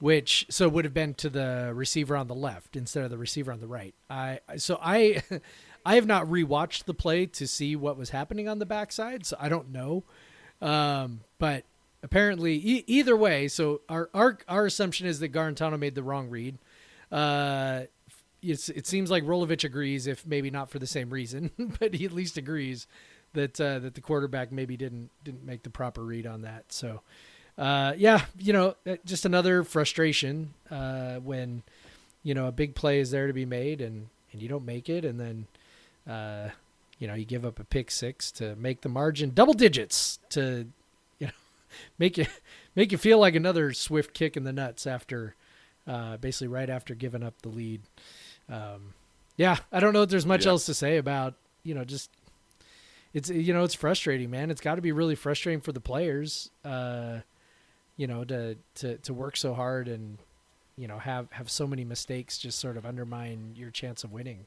which 0.00 0.46
so 0.48 0.68
would 0.68 0.84
have 0.84 0.94
been 0.94 1.14
to 1.14 1.28
the 1.28 1.72
receiver 1.74 2.16
on 2.16 2.26
the 2.26 2.34
left 2.34 2.76
instead 2.76 3.04
of 3.04 3.10
the 3.10 3.18
receiver 3.18 3.52
on 3.52 3.60
the 3.60 3.66
right. 3.66 3.94
I 4.10 4.40
so 4.56 4.78
I 4.82 5.22
I 5.86 5.94
have 5.94 6.06
not 6.06 6.26
rewatched 6.26 6.84
the 6.84 6.94
play 6.94 7.26
to 7.26 7.46
see 7.46 7.76
what 7.76 7.96
was 7.96 8.10
happening 8.10 8.48
on 8.48 8.58
the 8.58 8.66
backside, 8.66 9.24
so 9.24 9.36
I 9.38 9.48
don't 9.48 9.70
know. 9.70 10.04
Um, 10.60 11.20
but 11.38 11.64
apparently, 12.02 12.54
e- 12.54 12.84
either 12.86 13.16
way, 13.16 13.48
so 13.48 13.80
our 13.88 14.10
our 14.14 14.38
our 14.48 14.66
assumption 14.66 15.06
is 15.06 15.20
that 15.20 15.32
Guarantano 15.32 15.78
made 15.78 15.94
the 15.94 16.02
wrong 16.02 16.28
read. 16.28 16.58
Uh, 17.10 17.82
it's, 18.42 18.68
it 18.68 18.86
seems 18.86 19.10
like 19.10 19.24
Rolovich 19.24 19.64
agrees, 19.64 20.06
if 20.06 20.24
maybe 20.26 20.50
not 20.50 20.70
for 20.70 20.78
the 20.78 20.86
same 20.86 21.10
reason, 21.10 21.50
but 21.80 21.94
he 21.94 22.04
at 22.04 22.12
least 22.12 22.36
agrees 22.36 22.86
that 23.34 23.60
uh, 23.60 23.78
that 23.80 23.94
the 23.94 24.00
quarterback 24.00 24.52
maybe 24.52 24.76
didn't 24.76 25.10
didn't 25.24 25.44
make 25.44 25.62
the 25.62 25.70
proper 25.70 26.02
read 26.02 26.26
on 26.26 26.42
that. 26.42 26.72
So, 26.72 27.00
uh, 27.56 27.94
yeah, 27.96 28.24
you 28.38 28.52
know, 28.52 28.76
uh, 28.86 28.96
just 29.04 29.24
another 29.24 29.64
frustration 29.64 30.54
uh, 30.70 31.16
when 31.16 31.62
you 32.22 32.34
know 32.34 32.46
a 32.46 32.52
big 32.52 32.74
play 32.74 33.00
is 33.00 33.10
there 33.10 33.26
to 33.26 33.32
be 33.32 33.44
made 33.44 33.80
and 33.80 34.08
and 34.32 34.42
you 34.42 34.48
don't 34.48 34.64
make 34.64 34.88
it, 34.88 35.04
and 35.04 35.18
then 35.18 35.46
uh, 36.08 36.50
you 36.98 37.06
know 37.06 37.14
you 37.14 37.24
give 37.24 37.44
up 37.44 37.58
a 37.58 37.64
pick 37.64 37.90
six 37.90 38.30
to 38.32 38.54
make 38.56 38.82
the 38.82 38.88
margin 38.88 39.30
double 39.34 39.54
digits 39.54 40.18
to 40.30 40.66
make 41.98 42.18
you 42.18 42.26
make 42.74 42.92
you 42.92 42.98
feel 42.98 43.18
like 43.18 43.34
another 43.34 43.72
swift 43.72 44.14
kick 44.14 44.36
in 44.36 44.44
the 44.44 44.52
nuts 44.52 44.86
after 44.86 45.34
uh, 45.86 46.16
basically 46.18 46.48
right 46.48 46.68
after 46.70 46.94
giving 46.94 47.22
up 47.22 47.40
the 47.42 47.48
lead. 47.48 47.82
Um, 48.48 48.94
yeah, 49.36 49.58
I 49.72 49.80
don't 49.80 49.92
know 49.92 50.02
if 50.02 50.10
there's 50.10 50.26
much 50.26 50.44
Yeah. 50.44 50.50
else 50.52 50.66
to 50.66 50.74
say 50.74 50.96
about 50.96 51.34
you 51.62 51.74
know 51.74 51.84
just 51.84 52.10
it's 53.14 53.30
you 53.30 53.52
know 53.52 53.64
it's 53.64 53.74
frustrating, 53.74 54.30
man. 54.30 54.50
It's 54.50 54.60
got 54.60 54.74
to 54.76 54.82
be 54.82 54.92
really 54.92 55.14
frustrating 55.14 55.60
for 55.60 55.72
the 55.72 55.80
players, 55.80 56.50
uh, 56.64 57.20
you 57.96 58.06
know, 58.06 58.24
to 58.24 58.56
to 58.76 58.98
to 58.98 59.14
work 59.14 59.36
so 59.36 59.54
hard 59.54 59.88
and 59.88 60.18
you 60.76 60.86
know 60.88 60.98
have 60.98 61.30
have 61.32 61.50
so 61.50 61.66
many 61.66 61.84
mistakes 61.84 62.38
just 62.38 62.58
sort 62.58 62.76
of 62.76 62.84
undermine 62.86 63.52
your 63.56 63.70
chance 63.70 64.04
of 64.04 64.12
winning. 64.12 64.46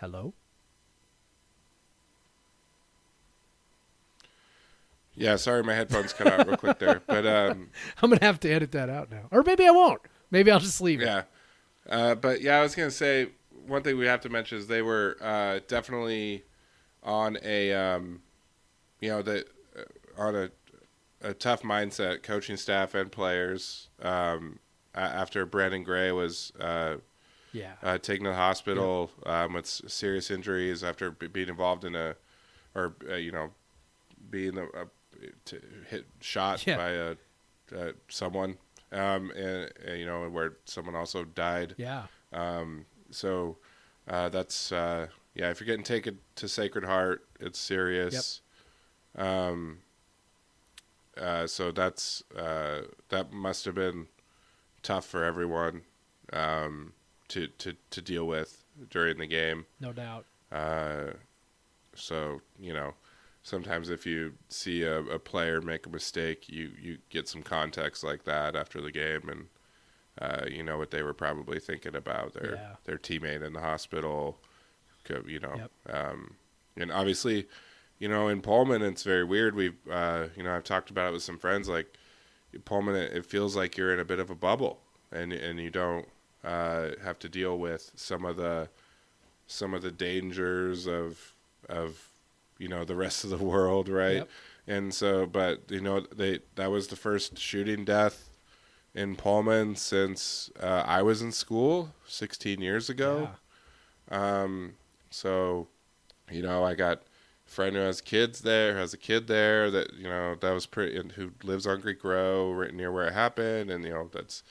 Hello. 0.00 0.32
Yeah, 5.20 5.36
sorry, 5.36 5.62
my 5.62 5.74
headphones 5.74 6.12
cut 6.12 6.26
out 6.26 6.46
real 6.46 6.56
quick 6.56 6.78
there, 6.78 7.02
but 7.06 7.26
um, 7.26 7.68
I'm 8.02 8.10
gonna 8.10 8.24
have 8.24 8.40
to 8.40 8.50
edit 8.50 8.72
that 8.72 8.88
out 8.88 9.10
now, 9.10 9.28
or 9.30 9.42
maybe 9.42 9.66
I 9.66 9.70
won't. 9.70 10.00
Maybe 10.30 10.50
I'll 10.50 10.58
just 10.60 10.80
leave 10.80 11.00
it. 11.00 11.04
Yeah. 11.06 11.22
Uh, 11.88 12.14
but 12.14 12.40
yeah, 12.40 12.58
I 12.58 12.62
was 12.62 12.74
gonna 12.74 12.90
say 12.90 13.28
one 13.66 13.82
thing 13.82 13.98
we 13.98 14.06
have 14.06 14.20
to 14.22 14.28
mention 14.28 14.58
is 14.58 14.66
they 14.66 14.82
were 14.82 15.16
uh, 15.20 15.60
definitely 15.68 16.44
on 17.02 17.36
a 17.42 17.72
um, 17.72 18.20
you 19.00 19.10
know 19.10 19.22
the 19.22 19.44
uh, 19.76 20.20
on 20.22 20.34
a 20.34 20.50
a 21.22 21.34
tough 21.34 21.62
mindset, 21.62 22.22
coaching 22.22 22.56
staff 22.56 22.94
and 22.94 23.12
players. 23.12 23.88
Um, 24.00 24.58
after 24.94 25.44
Brandon 25.46 25.84
Gray 25.84 26.10
was 26.12 26.52
uh, 26.58 26.96
Yeah. 27.52 27.74
uh, 27.82 27.98
taken 27.98 28.24
to 28.24 28.30
the 28.30 28.36
hospital 28.36 29.10
um, 29.26 29.52
with 29.52 29.66
serious 29.66 30.30
injuries 30.30 30.82
after 30.82 31.10
b- 31.12 31.26
being 31.28 31.48
involved 31.48 31.84
in 31.84 31.94
a 31.94 32.16
or 32.74 32.94
uh, 33.08 33.14
you 33.16 33.30
know 33.32 33.50
being 34.30 34.56
a, 34.58 34.64
a 34.64 34.86
t- 35.44 35.58
hit 35.88 36.06
shot 36.20 36.66
Yeah. 36.66 36.76
by 36.76 36.90
a 36.90 37.16
uh, 37.76 37.92
someone 38.08 38.56
um, 38.92 39.30
and, 39.36 39.70
and 39.86 39.98
you 40.00 40.06
know 40.06 40.28
where 40.28 40.54
someone 40.64 40.94
also 40.96 41.24
died 41.24 41.74
Yeah. 41.78 42.06
um, 42.32 42.86
so 43.10 43.56
uh, 44.08 44.28
that's 44.28 44.72
uh, 44.72 45.06
yeah 45.34 45.50
if 45.50 45.60
you're 45.60 45.66
getting 45.66 45.84
taken 45.84 46.18
to 46.36 46.48
Sacred 46.48 46.84
Heart 46.84 47.24
it's 47.38 47.58
serious 47.58 48.40
um, 49.16 49.78
uh, 51.16 51.46
so 51.46 51.70
that's 51.70 52.22
uh, 52.36 52.82
that 53.08 53.32
must 53.32 53.64
have 53.64 53.74
been 53.74 54.06
tough 54.82 55.04
for 55.06 55.24
everyone 55.24 55.82
um, 56.32 56.92
to, 57.28 57.46
to 57.58 57.74
to 57.90 58.00
deal 58.00 58.26
with 58.26 58.64
during 58.88 59.18
the 59.18 59.26
game 59.26 59.66
No 59.80 59.92
doubt. 59.92 60.24
uh, 60.50 61.10
so 61.94 62.40
you 62.58 62.72
know, 62.72 62.94
sometimes 63.42 63.90
if 63.90 64.06
you 64.06 64.34
see 64.48 64.82
a, 64.82 65.00
a 65.02 65.18
player 65.18 65.60
make 65.60 65.86
a 65.86 65.90
mistake, 65.90 66.48
you 66.48 66.72
you 66.80 66.98
get 67.10 67.28
some 67.28 67.42
context 67.42 68.04
like 68.04 68.24
that 68.24 68.54
after 68.56 68.80
the 68.80 68.92
game, 68.92 69.28
and 69.28 69.46
uh, 70.20 70.44
you 70.48 70.62
know 70.62 70.78
what 70.78 70.90
they 70.90 71.02
were 71.02 71.14
probably 71.14 71.58
thinking 71.60 71.94
about 71.96 72.34
their 72.34 72.54
Yeah. 72.56 72.74
their 72.84 72.98
teammate 72.98 73.42
in 73.42 73.52
the 73.52 73.60
hospital. 73.60 74.38
You 75.26 75.40
know, 75.40 75.56
Yep. 75.56 75.94
um, 75.94 76.36
and 76.76 76.92
obviously, 76.92 77.48
you 77.98 78.08
know, 78.08 78.28
in 78.28 78.42
Pullman, 78.42 78.82
it's 78.82 79.02
very 79.02 79.24
weird. 79.24 79.56
We've 79.56 79.76
uh, 79.90 80.28
you 80.36 80.42
know 80.44 80.54
I've 80.54 80.64
talked 80.64 80.90
about 80.90 81.08
it 81.08 81.12
with 81.14 81.22
some 81.22 81.38
friends. 81.38 81.68
Like 81.68 81.96
Pullman, 82.64 82.94
it, 82.94 83.12
it 83.12 83.26
feels 83.26 83.56
like 83.56 83.76
you're 83.76 83.92
in 83.92 83.98
a 83.98 84.04
bit 84.04 84.20
of 84.20 84.30
a 84.30 84.34
bubble, 84.36 84.82
and 85.10 85.32
and 85.32 85.58
you 85.58 85.70
don't 85.70 86.06
uh, 86.44 86.90
have 87.02 87.18
to 87.20 87.28
deal 87.28 87.58
with 87.58 87.90
some 87.96 88.24
of 88.24 88.36
the 88.36 88.68
some 89.46 89.74
of 89.74 89.82
the 89.82 89.90
dangers 89.90 90.86
of 90.86 91.34
of 91.68 92.09
you 92.60 92.68
know 92.68 92.84
the 92.84 92.94
rest 92.94 93.24
of 93.24 93.30
the 93.30 93.38
world, 93.38 93.88
right? 93.88 94.16
Yep. 94.16 94.28
And 94.66 94.94
so, 94.94 95.26
but 95.26 95.62
you 95.68 95.80
know, 95.80 96.00
they 96.14 96.40
that 96.54 96.70
was 96.70 96.88
the 96.88 96.96
first 96.96 97.38
shooting 97.38 97.84
death 97.84 98.28
in 98.94 99.16
Pullman 99.16 99.76
since 99.76 100.50
uh, 100.60 100.84
I 100.86 101.02
was 101.02 101.22
in 101.22 101.32
school 101.32 101.94
16 102.06 102.60
years 102.60 102.90
ago. 102.90 103.30
Um, 104.10 104.74
so, 105.10 105.68
you 106.30 106.42
know, 106.42 106.64
I 106.64 106.74
got 106.74 106.98
a 107.46 107.50
friend 107.50 107.76
who 107.76 107.82
has 107.82 108.00
kids 108.00 108.40
there, 108.40 108.76
has 108.76 108.92
a 108.92 108.98
kid 108.98 109.26
there 109.26 109.70
that 109.70 109.94
you 109.94 110.08
know 110.08 110.36
that 110.40 110.52
was 110.52 110.66
pretty, 110.66 110.96
and 110.96 111.12
who 111.12 111.32
lives 111.42 111.66
on 111.66 111.80
Greek 111.80 112.04
Row, 112.04 112.52
right 112.52 112.74
near 112.74 112.92
where 112.92 113.06
it 113.06 113.14
happened, 113.14 113.70
and 113.70 113.84
you 113.84 113.90
know 113.90 114.10
that's 114.12 114.42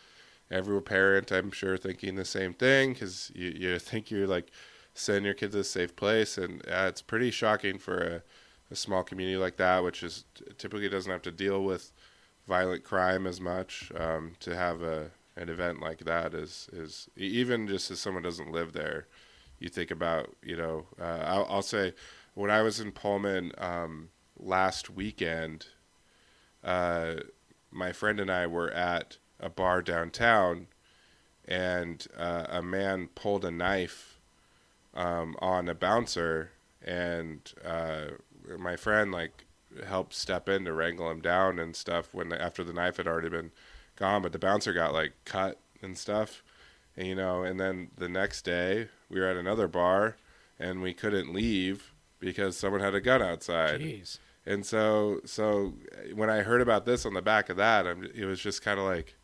every 0.52 0.82
parent 0.82 1.32
I'm 1.32 1.52
sure 1.52 1.78
thinking 1.78 2.15
the 2.15 2.26
same 2.26 2.54
thing 2.54 2.93
because 2.93 3.32
you 3.36 3.50
you 3.50 3.80
think 3.80 4.10
you're 4.10 4.28
like 4.28 4.52
send 4.93 5.25
your 5.25 5.34
kids 5.34 5.54
to 5.54 5.62
a 5.62 5.63
safe 5.63 5.95
place, 5.95 6.38
and 6.38 6.62
uh, 6.67 6.86
it's 6.88 7.02
pretty 7.02 7.32
shocking 7.32 7.78
for 7.78 7.97
a, 7.97 8.23
a 8.71 8.75
small 8.75 9.04
community 9.04 9.38
like 9.38 9.58
that, 9.58 9.84
which 9.84 10.04
is 10.04 10.25
typically 10.58 10.89
doesn't 10.89 11.12
have 11.12 11.21
to 11.23 11.32
deal 11.32 11.63
with 11.63 11.91
violent 12.47 12.84
crime 12.84 13.25
as 13.28 13.39
much. 13.39 13.91
Um, 13.97 14.34
to 14.41 14.56
have 14.56 14.82
a 14.82 15.12
an 15.36 15.47
event 15.47 15.82
like 15.82 15.99
that 15.99 16.34
is 16.34 16.69
is 16.73 17.10
even 17.15 17.67
just 17.67 17.89
as 17.91 17.99
someone 17.99 18.23
doesn't 18.23 18.52
live 18.52 18.73
there, 18.73 19.08
you 19.60 19.69
think 19.69 19.91
about 19.91 20.36
you 20.43 20.58
know 20.58 20.86
uh, 20.99 21.23
I'll, 21.25 21.47
I'll 21.49 21.62
say 21.62 21.93
when 22.34 22.52
I 22.52 22.62
was 22.62 22.80
in 22.80 22.91
Pullman 22.91 23.52
um, 23.58 24.10
last 24.38 24.89
weekend, 24.89 25.67
uh, 26.63 27.15
my 27.71 27.91
friend 27.91 28.19
and 28.19 28.32
I 28.32 28.47
were 28.47 28.71
at 28.71 29.17
a 29.39 29.49
bar 29.49 29.82
downtown, 29.82 30.67
and 31.45 32.06
uh, 32.17 32.45
a 32.49 32.62
man 32.62 33.10
pulled 33.15 33.45
a 33.45 33.52
knife 33.52 34.19
um, 35.00 35.36
on 35.40 35.70
a 35.70 35.74
bouncer, 35.74 36.52
and 36.86 37.54
uh, 37.66 38.08
my 38.58 38.76
friend 38.76 39.12
like 39.12 39.46
helped 39.88 40.14
step 40.14 40.50
in 40.50 40.66
to 40.66 40.74
wrangle 40.74 41.10
him 41.10 41.22
down 41.22 41.58
and 41.58 41.76
stuff 41.76 42.14
when 42.14 42.34
after 42.34 42.64
the 42.64 42.74
knife 42.74 42.98
had 42.98 43.08
already 43.08 43.30
been 43.30 43.52
gone, 43.96 44.22
but 44.22 44.34
the 44.34 44.40
bouncer 44.40 44.74
got 44.74 44.94
like 44.94 45.14
cut 45.24 45.58
and 45.82 45.98
stuff, 45.98 46.44
and 46.98 47.08
you 47.08 47.16
know, 47.16 47.44
and 47.44 47.60
then 47.60 47.92
the 47.98 48.10
next 48.10 48.44
day 48.44 48.90
we 49.10 49.20
were 49.22 49.28
at 49.28 49.38
another 49.38 49.70
bar, 49.70 50.18
and 50.60 50.82
we 50.82 50.94
couldn't 50.94 51.34
leave 51.34 51.94
because 52.20 52.58
someone 52.58 52.82
had 52.82 52.94
a 52.94 53.02
gun 53.02 53.21
outside. 53.21 53.80
Jeez. 53.80 54.19
And 54.46 54.65
so, 54.65 55.21
so 55.26 55.76
when 56.13 56.30
I 56.30 56.42
heard 56.42 56.62
about 56.62 56.86
this 56.86 57.06
on 57.06 57.13
the 57.13 57.21
back 57.21 57.50
of 57.50 57.58
that, 57.58 57.86
I'm, 57.86 58.04
it 58.15 58.26
was 58.26 58.40
just 58.42 58.62
kind 58.63 58.80
of 58.80 58.86
like, 58.86 59.15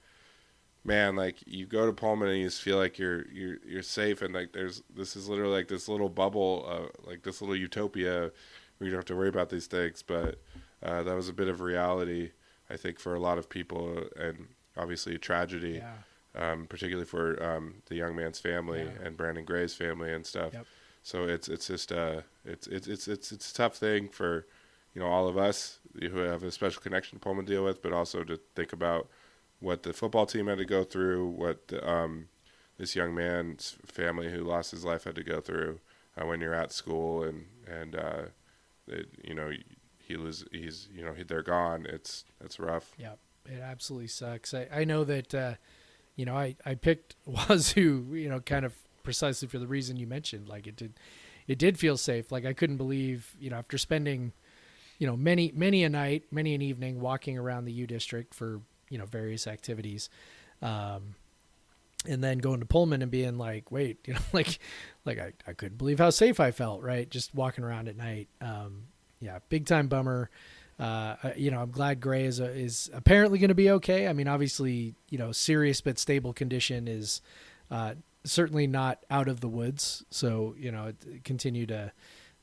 man, 0.86 1.16
like 1.16 1.38
you 1.46 1.66
go 1.66 1.86
to 1.86 1.92
Pullman 1.92 2.30
and 2.30 2.38
you 2.38 2.46
just 2.46 2.62
feel 2.62 2.78
like 2.78 2.98
you're 3.00 3.28
you're 3.30 3.58
you're 3.68 3.82
safe, 3.82 4.22
and 4.22 4.34
like 4.34 4.54
there's 4.54 4.82
this 4.96 5.16
is 5.16 5.28
literally 5.28 5.54
like 5.54 5.68
this 5.68 5.88
little 5.90 6.10
bubble, 6.10 6.66
uh, 6.68 7.10
like 7.10 7.24
this 7.24 7.42
little 7.42 7.56
utopia 7.56 8.32
where 8.78 8.86
you 8.86 8.92
don't 8.92 9.00
have 9.00 9.06
to 9.06 9.16
worry 9.16 9.30
about 9.30 9.50
these 9.50 9.68
things. 9.68 10.02
But 10.04 10.40
uh, 10.84 11.04
that 11.04 11.16
was 11.16 11.28
a 11.30 11.34
bit 11.34 11.48
of 11.48 11.60
reality, 11.62 12.32
I 12.70 12.78
think, 12.78 13.00
for 13.00 13.16
a 13.16 13.20
lot 13.20 13.38
of 13.38 13.50
people, 13.50 14.04
and 14.16 14.48
obviously 14.78 15.16
a 15.16 15.18
tragedy, 15.18 15.82
Yeah. 15.82 16.52
um, 16.52 16.68
particularly 16.68 17.06
for 17.06 17.42
um, 17.44 17.76
the 17.88 17.96
young 17.96 18.16
man's 18.16 18.40
family 18.40 18.82
Yeah. 18.84 19.06
and 19.08 19.18
Brandon 19.18 19.46
Gray's 19.46 19.74
family 19.74 20.14
and 20.14 20.26
stuff. 20.26 20.54
Yep. 20.54 20.66
So 21.04 21.24
it's 21.28 21.48
it's 21.50 21.68
just 21.68 21.92
uh 21.92 22.22
it's 22.46 22.66
it's 22.68 22.88
it's 22.88 23.08
it's 23.08 23.32
it's 23.32 23.52
a 23.52 23.54
tough 23.54 23.76
thing 23.78 24.10
for 24.10 24.48
you 24.96 25.02
know 25.02 25.08
all 25.08 25.28
of 25.28 25.38
us 25.38 25.80
who 26.00 26.18
have 26.20 26.42
a 26.44 26.52
special 26.52 26.82
connection 26.82 27.20
to 27.20 27.24
Pullman 27.24 27.46
to 27.46 27.52
deal 27.54 27.64
with, 27.64 27.82
but 27.84 27.94
also 27.94 28.24
to 28.24 28.40
think 28.56 28.74
about 28.74 29.08
what 29.60 29.84
the 29.84 29.94
football 29.94 30.26
team 30.26 30.48
had 30.48 30.58
to 30.58 30.66
go 30.66 30.84
through, 30.84 31.28
what 31.28 31.68
the, 31.70 31.88
um, 31.90 32.28
this 32.78 32.96
young 32.96 33.16
man's 33.16 33.78
family 33.86 34.32
who 34.32 34.44
lost 34.44 34.72
his 34.72 34.84
life 34.84 35.06
had 35.06 35.16
to 35.16 35.24
go 35.24 35.40
through. 35.42 35.80
uh, 36.18 36.26
when 36.26 36.42
you're 36.42 36.54
at 36.56 36.72
school 36.72 37.24
and 37.24 37.46
and 37.68 37.96
uh, 37.96 38.24
it, 38.88 39.10
you 39.24 39.34
know 39.34 39.52
he 39.98 40.16
was 40.16 40.46
he's 40.52 40.88
you 40.94 41.04
know 41.04 41.14
he, 41.14 41.24
they're 41.24 41.42
gone. 41.42 41.86
It's 41.88 42.26
it's 42.44 42.60
rough. 42.60 42.92
Yeah, 42.98 43.14
it 43.46 43.62
absolutely 43.62 44.08
sucks. 44.08 44.54
I, 44.54 44.68
I 44.74 44.84
know 44.84 45.04
that, 45.04 45.34
uh, 45.34 45.54
you 46.16 46.26
know, 46.26 46.36
I, 46.36 46.56
I 46.66 46.76
picked 46.76 47.16
Wazoo, 47.26 48.06
you 48.12 48.30
know, 48.30 48.40
kind 48.40 48.66
of 48.66 48.74
precisely 49.04 49.48
for 49.48 49.60
the 49.60 49.68
reason 49.68 49.98
you 49.98 50.08
mentioned. 50.08 50.50
Like 50.50 50.68
it 50.68 50.76
did, 50.76 50.94
it 51.48 51.58
did 51.58 51.78
feel 51.78 51.98
safe. 51.98 52.32
Like 52.32 52.46
I 52.46 52.54
couldn't 52.54 52.78
believe, 52.78 53.36
you 53.40 53.50
know, 53.50 53.58
after 53.58 53.78
spending, 53.78 54.34
you 55.00 55.08
know, 55.08 55.16
many, 55.16 55.52
many 55.56 55.84
a 55.84 55.90
night, 55.90 56.24
many 56.32 56.56
an 56.56 56.62
evening 56.62 57.00
walking 57.00 57.38
around 57.38 57.66
the 57.66 57.74
U 57.74 57.88
district 57.88 58.34
for, 58.34 58.62
you 58.90 58.98
know, 58.98 59.06
various 59.06 59.48
activities. 59.48 60.10
Um, 60.62 61.16
and 62.08 62.24
then 62.24 62.38
going 62.38 62.60
to 62.60 62.66
Pullman 62.66 63.02
and 63.02 63.10
being 63.10 63.38
like, 63.38 63.72
wait, 63.72 64.00
you 64.06 64.14
know, 64.14 64.20
like, 64.32 64.60
like 65.06 65.20
I, 65.20 65.34
I 65.48 65.54
couldn't 65.54 65.78
believe 65.78 66.00
how 66.00 66.10
safe 66.10 66.40
I 66.40 66.52
felt, 66.52 66.82
right? 66.82 67.10
Just 67.10 67.34
walking 67.34 67.64
around 67.64 67.88
at 67.88 67.98
night. 67.98 68.28
Um, 68.42 68.84
yeah, 69.20 69.40
big 69.50 69.66
time 69.66 69.88
bummer. 69.88 70.30
Uh, 70.78 71.16
you 71.38 71.52
know, 71.52 71.62
I'm 71.62 71.72
glad 71.72 72.02
Gray 72.02 72.26
is 72.26 72.40
is 72.40 72.90
apparently 72.94 73.40
going 73.40 73.50
to 73.50 73.56
be 73.56 73.72
okay. 73.72 74.08
I 74.10 74.14
mean, 74.14 74.28
obviously, 74.28 74.94
you 75.10 75.18
know, 75.18 75.32
serious 75.32 75.80
but 75.80 75.98
stable 75.98 76.34
condition 76.34 76.90
is 76.90 77.22
uh, 77.72 77.96
certainly 78.26 78.68
not 78.68 79.06
out 79.10 79.30
of 79.30 79.40
the 79.40 79.48
woods. 79.48 80.04
So, 80.10 80.54
you 80.58 80.72
know, 80.72 80.92
continue 81.24 81.66
to 81.68 81.94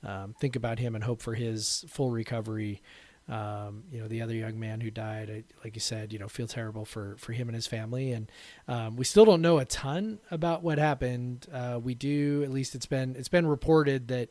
um, 0.02 0.34
think 0.40 0.56
about 0.56 0.78
him 0.78 0.94
and 0.94 1.04
hope 1.04 1.20
for 1.20 1.34
his 1.34 1.84
full 1.88 2.10
recovery. 2.10 2.80
Um, 3.28 3.84
you 3.90 4.00
know, 4.00 4.08
the 4.08 4.20
other 4.20 4.34
young 4.34 4.58
man 4.58 4.80
who 4.80 4.90
died, 4.90 5.30
I, 5.30 5.44
like 5.64 5.74
you 5.76 5.80
said, 5.80 6.12
you 6.12 6.18
know, 6.18 6.28
feel 6.28 6.48
terrible 6.48 6.84
for 6.84 7.16
for 7.18 7.32
him 7.32 7.48
and 7.48 7.54
his 7.54 7.66
family. 7.66 8.12
And 8.12 8.30
um, 8.68 8.96
we 8.96 9.04
still 9.04 9.24
don't 9.24 9.40
know 9.40 9.58
a 9.58 9.64
ton 9.64 10.18
about 10.30 10.62
what 10.62 10.78
happened. 10.78 11.46
Uh, 11.52 11.78
we 11.82 11.94
do, 11.94 12.42
at 12.42 12.50
least 12.50 12.74
it's 12.74 12.86
been 12.86 13.14
it's 13.16 13.28
been 13.28 13.46
reported 13.46 14.08
that 14.08 14.30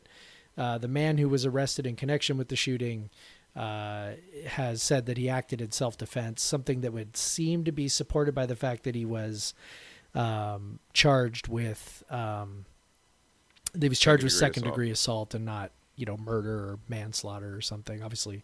uh, 0.58 0.78
the 0.78 0.88
man 0.88 1.18
who 1.18 1.28
was 1.28 1.46
arrested 1.46 1.86
in 1.86 1.96
connection 1.96 2.36
with 2.36 2.48
the 2.48 2.56
shooting 2.56 3.08
uh, 3.56 4.12
has 4.46 4.82
said 4.82 5.06
that 5.06 5.16
he 5.16 5.28
acted 5.28 5.60
in 5.60 5.70
self 5.70 5.96
defense, 5.96 6.42
something 6.42 6.82
that 6.82 6.92
would 6.92 7.16
seem 7.16 7.64
to 7.64 7.72
be 7.72 7.88
supported 7.88 8.34
by 8.34 8.46
the 8.46 8.56
fact 8.56 8.84
that 8.84 8.94
he 8.94 9.04
was 9.04 9.54
um, 10.14 10.78
charged 10.92 11.48
with 11.48 12.02
um, 12.10 12.66
he 13.78 13.88
was 13.88 13.98
charged 13.98 14.22
with 14.22 14.32
Second 14.32 14.54
second 14.54 14.62
degree 14.64 14.86
degree 14.86 14.90
assault 14.90 15.34
and 15.34 15.44
not 15.44 15.70
you 16.02 16.06
know 16.06 16.16
murder 16.16 16.52
or 16.52 16.78
manslaughter 16.88 17.54
or 17.54 17.60
something. 17.60 18.02
Obviously, 18.02 18.42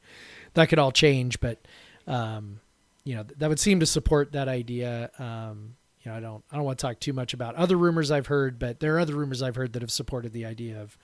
that 0.55 0.69
could 0.69 0.79
all 0.79 0.93
change, 0.93 1.41
but 1.41 1.59
um, 2.07 2.61
you 3.03 3.17
know 3.17 3.25
that 3.25 3.49
would 3.49 3.59
seem 3.59 3.81
to 3.81 3.87
support 3.87 4.31
that 4.31 4.47
idea. 4.47 5.11
Um, 5.19 5.75
you 6.01 6.13
know, 6.13 6.17
I 6.17 6.21
don't 6.21 6.45
I 6.53 6.57
don't 6.57 6.65
want 6.65 6.79
to 6.79 6.83
talk 6.87 7.01
too 7.01 7.13
much 7.13 7.35
about 7.35 7.57
other 7.57 7.77
rumors 7.77 8.13
I've 8.13 8.29
heard, 8.29 8.61
but 8.61 8.79
there 8.79 8.95
are 8.95 9.01
other 9.01 9.17
rumors 9.17 9.43
I've 9.43 9.57
heard 9.57 9.73
that 9.73 9.83
have 9.83 9.91
supported 9.91 10.33
the 10.33 10.45
idea 10.45 10.81
of 10.81 10.97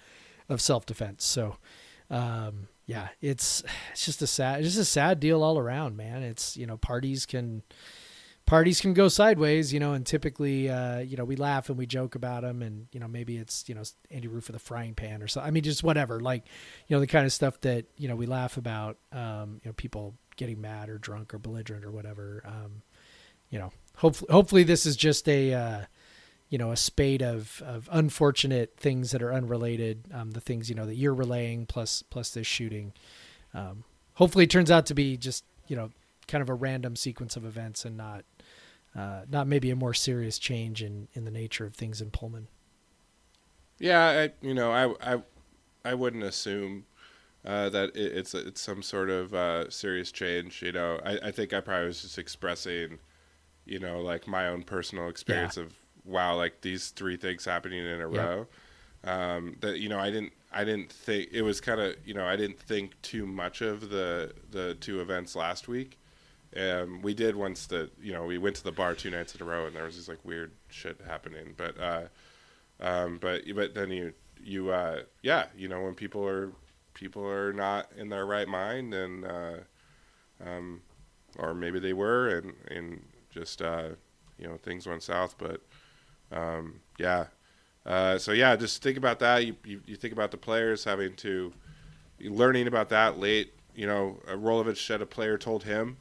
of 0.49 0.61
self 0.61 0.87
defense. 0.87 1.25
So, 1.25 1.57
um, 2.09 2.69
yeah, 2.87 3.09
it's 3.21 3.65
it's 3.91 4.05
just 4.05 4.23
a 4.23 4.29
sad 4.29 4.61
it's 4.61 4.69
just 4.69 4.79
a 4.79 4.85
sad 4.85 5.19
deal 5.19 5.43
all 5.43 5.59
around, 5.59 5.97
man. 5.97 6.23
It's 6.23 6.57
you 6.57 6.67
know 6.67 6.77
parties 6.77 7.27
can 7.27 7.65
parties 8.47 8.81
can 8.81 8.93
go 8.93 9.09
sideways, 9.09 9.73
you 9.73 9.81
know, 9.81 9.93
and 9.93 10.05
typically, 10.05 10.69
uh, 10.69 10.99
you 10.99 11.17
know, 11.17 11.25
we 11.25 11.37
laugh 11.37 11.69
and 11.69 11.79
we 11.79 11.87
joke 11.87 12.15
about 12.15 12.43
them, 12.43 12.63
and 12.63 12.87
you 12.93 13.01
know, 13.01 13.09
maybe 13.09 13.37
it's 13.37 13.69
you 13.69 13.75
know 13.75 13.83
Andy 14.11 14.29
Roof 14.29 14.49
with 14.49 14.57
a 14.57 14.61
frying 14.61 14.95
pan 14.95 15.23
or 15.23 15.29
something. 15.29 15.49
I 15.49 15.51
mean, 15.51 15.63
just 15.63 15.83
whatever, 15.83 16.21
like 16.21 16.45
you 16.87 16.97
know, 16.97 17.01
the 17.01 17.07
kind 17.07 17.25
of 17.25 17.33
stuff 17.33 17.61
that 17.63 17.87
you 17.97 18.09
know 18.09 18.17
we 18.17 18.27
laugh 18.27 18.57
about. 18.57 18.99
Um, 19.13 19.61
you 19.65 19.69
know, 19.69 19.73
people 19.75 20.15
getting 20.37 20.61
mad 20.61 20.89
or 20.89 20.99
drunk 20.99 21.33
or 21.33 21.39
belligerent 21.39 21.85
or 21.85 21.91
whatever. 21.91 22.43
Um, 22.45 22.83
you 23.51 23.59
know, 23.59 23.73
hopefully, 23.97 24.33
hopefully 24.33 24.63
this 24.63 24.87
is 24.87 24.97
just 24.97 25.29
a. 25.29 25.55
Uh, 25.55 25.81
you 26.51 26.59
know, 26.59 26.71
a 26.71 26.77
spate 26.77 27.23
of, 27.23 27.61
of 27.67 27.89
unfortunate 27.91 28.77
things 28.77 29.11
that 29.11 29.23
are 29.23 29.33
unrelated. 29.33 30.05
Um, 30.13 30.33
the 30.33 30.41
things 30.41 30.69
you 30.69 30.77
know 30.77 30.87
that 30.87 30.95
you're 30.95 31.15
relaying, 31.15 31.67
plus 31.67 32.03
plus 32.03 32.31
this 32.31 32.47
shooting. 32.47 32.93
Um, 33.55 33.83
hopefully, 34.13 34.45
it 34.45 34.51
turns 34.51 34.71
out 34.71 34.87
to 34.87 34.95
be 34.95 35.17
just 35.17 35.45
you 35.67 35.75
know 35.75 35.91
kind 36.29 36.43
of 36.43 36.49
a 36.49 36.55
random 36.55 36.95
sequence 36.97 37.37
of 37.37 37.45
events 37.45 37.85
and 37.85 37.97
not 37.97 38.25
uh, 38.97 39.23
not 39.29 39.47
maybe 39.47 39.71
a 39.71 39.77
more 39.77 39.95
serious 39.95 40.39
change 40.39 40.83
in, 40.83 41.09
in 41.15 41.25
the 41.25 41.31
nature 41.31 41.67
of 41.67 41.75
things 41.75 42.01
in 42.01 42.11
Pullman. 42.11 42.49
Yeah, 43.79 44.29
I, 44.43 44.47
you 44.47 44.55
know, 44.55 44.71
I, 44.73 45.15
I, 45.15 45.23
I 45.85 45.95
wouldn't 45.95 46.25
assume 46.25 46.87
uh, 47.45 47.71
that 47.71 47.97
it, 47.97 48.13
it's 48.19 48.35
it's 48.35 48.61
some 48.61 48.83
sort 48.83 49.11
of 49.11 49.35
uh, 49.35 49.71
serious 49.71 50.13
change. 50.13 50.63
You 50.63 50.73
know, 50.73 51.01
I, 51.05 51.19
I 51.29 51.33
think 51.33 51.53
I 51.53 51.61
probably 51.61 51.87
was 51.89 52.03
just 52.03 52.19
expressing, 52.19 52.99
you 53.67 53.81
know, 53.81 54.01
like 54.03 54.29
my 54.29 54.49
own 54.49 54.65
personal 54.65 55.09
experience 55.09 55.57
of 55.59 55.75
wow, 56.05 56.37
like 56.37 56.63
these 56.63 56.91
three 56.91 57.17
things 57.17 57.45
happening 57.45 57.85
in 57.85 58.01
a 58.01 58.09
Yeah. 58.11 58.29
row. 58.29 58.49
Um, 59.05 59.57
that 59.61 59.81
you 59.81 59.89
know, 59.89 60.01
I 60.01 60.11
didn't 60.11 60.33
I 60.53 60.65
didn't 60.65 60.93
think 60.93 61.31
it 61.33 61.43
was 61.43 61.61
kind 61.61 61.81
of 61.81 61.97
you 62.07 62.15
know 62.15 62.27
I 62.27 62.37
didn't 62.37 62.61
think 62.61 63.01
too 63.03 63.27
much 63.27 63.63
of 63.63 63.91
the 63.91 64.35
the 64.51 64.77
two 64.77 65.01
events 65.03 65.37
last 65.37 65.69
week. 65.69 65.99
Um, 66.57 67.03
we 67.03 67.15
did 67.15 67.35
once 67.37 67.67
the 67.67 67.91
you 68.01 68.13
know 68.13 68.25
we 68.25 68.39
went 68.39 68.57
to 68.57 68.65
the 68.65 68.73
bar 68.73 68.95
two 68.95 69.11
nights 69.11 69.35
in 69.35 69.43
a 69.43 69.45
row 69.45 69.67
and 69.67 69.75
there 69.75 69.85
was 69.85 69.97
this 69.97 70.09
like 70.09 70.25
weird 70.25 70.53
shit 70.69 71.01
happening, 71.07 71.55
but. 71.57 71.79
uh 71.81 72.03
um, 72.81 73.19
but 73.21 73.43
but 73.55 73.75
then 73.75 73.91
you 73.91 74.13
you 74.43 74.71
uh, 74.71 75.03
yeah 75.23 75.47
you 75.57 75.69
know 75.69 75.83
when 75.83 75.95
people 75.95 76.27
are 76.27 76.53
people 76.93 77.27
are 77.27 77.53
not 77.53 77.91
in 77.97 78.09
their 78.09 78.27
right 78.27 78.49
mind 78.49 78.95
and 78.95 79.25
uh, 79.25 79.57
um, 80.45 80.83
or 81.39 81.55
maybe 81.55 81.79
they 81.79 81.93
were 81.93 82.29
and 82.29 82.55
and 82.69 83.03
just 83.31 83.63
uh, 83.63 83.91
you 84.39 84.47
know 84.47 84.57
things 84.57 84.87
went 84.87 85.03
south. 85.03 85.37
But 85.39 85.61
um, 86.33 86.81
yeah. 86.99 87.27
Uh, 87.87 88.17
so 88.17 88.33
yeah 88.33 88.57
just 88.57 88.83
think 88.83 88.97
about 88.97 89.19
that. 89.19 89.45
You, 89.45 89.57
you 89.65 89.81
you 89.87 89.97
think 89.97 90.13
about 90.13 90.31
the 90.31 90.39
players 90.39 90.85
having 90.85 91.15
to 91.17 91.53
learning 92.21 92.67
about 92.67 92.89
that 92.89 93.19
late 93.19 93.53
you 93.75 93.87
know 93.87 94.19
Rolovich 94.29 94.87
said 94.87 95.03
a 95.03 95.07
player 95.07 95.37
told 95.37 95.65
him 95.65 95.99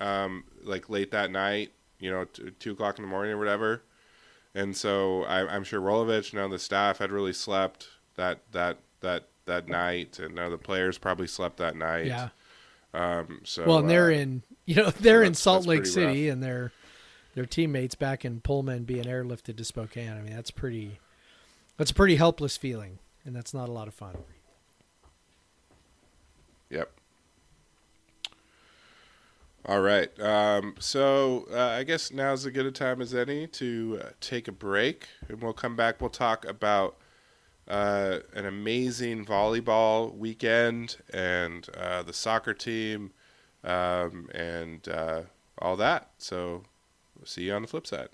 um, 0.00 0.44
like 0.64 0.90
late 0.90 1.10
that 1.12 1.30
night 1.30 1.70
you 1.98 2.10
know 2.10 2.24
t- 2.24 2.50
two 2.58 2.72
o'clock 2.72 2.98
in 2.98 3.04
the 3.04 3.10
morning 3.10 3.32
or 3.32 3.38
whatever 3.38 3.82
and 4.54 4.76
so 4.76 5.24
I, 5.24 5.46
I'm 5.46 5.64
sure 5.64 5.80
Rolovich 5.80 6.32
and 6.32 6.40
all 6.40 6.48
the 6.48 6.58
staff 6.58 6.98
had 6.98 7.12
really 7.12 7.32
slept 7.32 7.88
that 8.16 8.40
that 8.52 8.78
that 9.00 9.24
that 9.46 9.68
night, 9.68 10.18
and 10.18 10.34
now 10.34 10.48
the 10.48 10.58
players 10.58 10.98
probably 10.98 11.26
slept 11.26 11.58
that 11.58 11.76
night. 11.76 12.06
Yeah. 12.06 12.28
Um. 12.92 13.40
So 13.44 13.64
well, 13.66 13.78
and 13.78 13.90
they're 13.90 14.10
uh, 14.10 14.14
in 14.14 14.42
you 14.66 14.76
know 14.76 14.90
they're 15.00 15.22
in 15.22 15.34
Salt 15.34 15.66
Lake 15.66 15.86
City 15.86 16.28
and 16.28 16.42
their 16.42 16.72
their 17.34 17.46
teammates 17.46 17.94
back 17.94 18.24
in 18.24 18.40
Pullman 18.40 18.84
being 18.84 19.04
airlifted 19.04 19.56
to 19.56 19.64
Spokane. 19.64 20.12
I 20.12 20.20
mean 20.20 20.34
that's 20.34 20.50
pretty 20.50 20.98
that's 21.76 21.92
a 21.92 21.94
pretty 21.94 22.16
helpless 22.16 22.56
feeling, 22.56 22.98
and 23.24 23.34
that's 23.34 23.54
not 23.54 23.68
a 23.68 23.72
lot 23.72 23.86
of 23.86 23.94
fun. 23.94 24.16
Yep. 26.70 26.90
All 29.66 29.80
right. 29.82 30.08
Um, 30.18 30.74
so 30.78 31.46
uh, 31.52 31.58
I 31.58 31.84
guess 31.84 32.10
now's 32.10 32.46
as 32.46 32.52
good 32.52 32.66
a 32.66 32.72
time 32.72 33.02
as 33.02 33.14
any 33.14 33.46
to 33.48 34.00
uh, 34.02 34.08
take 34.20 34.48
a 34.48 34.52
break, 34.52 35.06
and 35.28 35.42
we'll 35.42 35.52
come 35.52 35.76
back. 35.76 36.00
We'll 36.00 36.10
talk 36.10 36.46
about 36.46 36.96
uh, 37.68 38.20
an 38.34 38.46
amazing 38.46 39.26
volleyball 39.26 40.16
weekend 40.16 40.96
and 41.12 41.68
uh, 41.76 42.02
the 42.02 42.12
soccer 42.12 42.54
team 42.54 43.12
um, 43.62 44.30
and 44.34 44.88
uh, 44.88 45.22
all 45.58 45.76
that. 45.76 46.10
So 46.18 46.62
we'll 47.16 47.26
see 47.26 47.44
you 47.44 47.52
on 47.52 47.62
the 47.62 47.68
flip 47.68 47.86
side. 47.86 48.08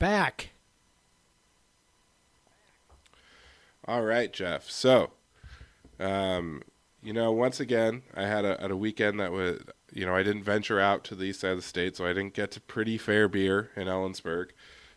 Back. 0.00 0.50
All 3.86 4.02
right, 4.02 4.32
Jeff. 4.32 4.68
So, 4.68 5.12
um, 6.00 6.62
you 7.02 7.12
know, 7.12 7.30
once 7.30 7.60
again, 7.60 8.02
I 8.14 8.22
had 8.22 8.44
a, 8.44 8.60
had 8.60 8.70
a 8.70 8.76
weekend 8.76 9.20
that 9.20 9.30
was, 9.30 9.60
you 9.92 10.04
know, 10.04 10.14
I 10.14 10.22
didn't 10.22 10.42
venture 10.42 10.80
out 10.80 11.04
to 11.04 11.14
the 11.14 11.26
east 11.26 11.40
side 11.40 11.52
of 11.52 11.58
the 11.58 11.62
state, 11.62 11.96
so 11.96 12.04
I 12.04 12.08
didn't 12.08 12.34
get 12.34 12.50
to 12.52 12.60
pretty 12.60 12.98
fair 12.98 13.28
beer 13.28 13.70
in 13.76 13.86
Ellensburg. 13.86 14.48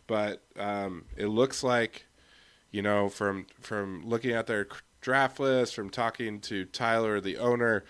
But 0.07 0.41
um, 0.57 1.05
it 1.15 1.27
looks 1.27 1.63
like, 1.63 2.05
you 2.71 2.81
know, 2.81 3.09
from 3.09 3.45
from 3.61 4.03
looking 4.05 4.31
at 4.31 4.47
their 4.47 4.67
draft 5.01 5.39
list, 5.39 5.75
from 5.75 5.89
talking 5.89 6.39
to 6.41 6.65
Tyler, 6.65 7.21
the 7.21 7.37
owner, 7.37 7.83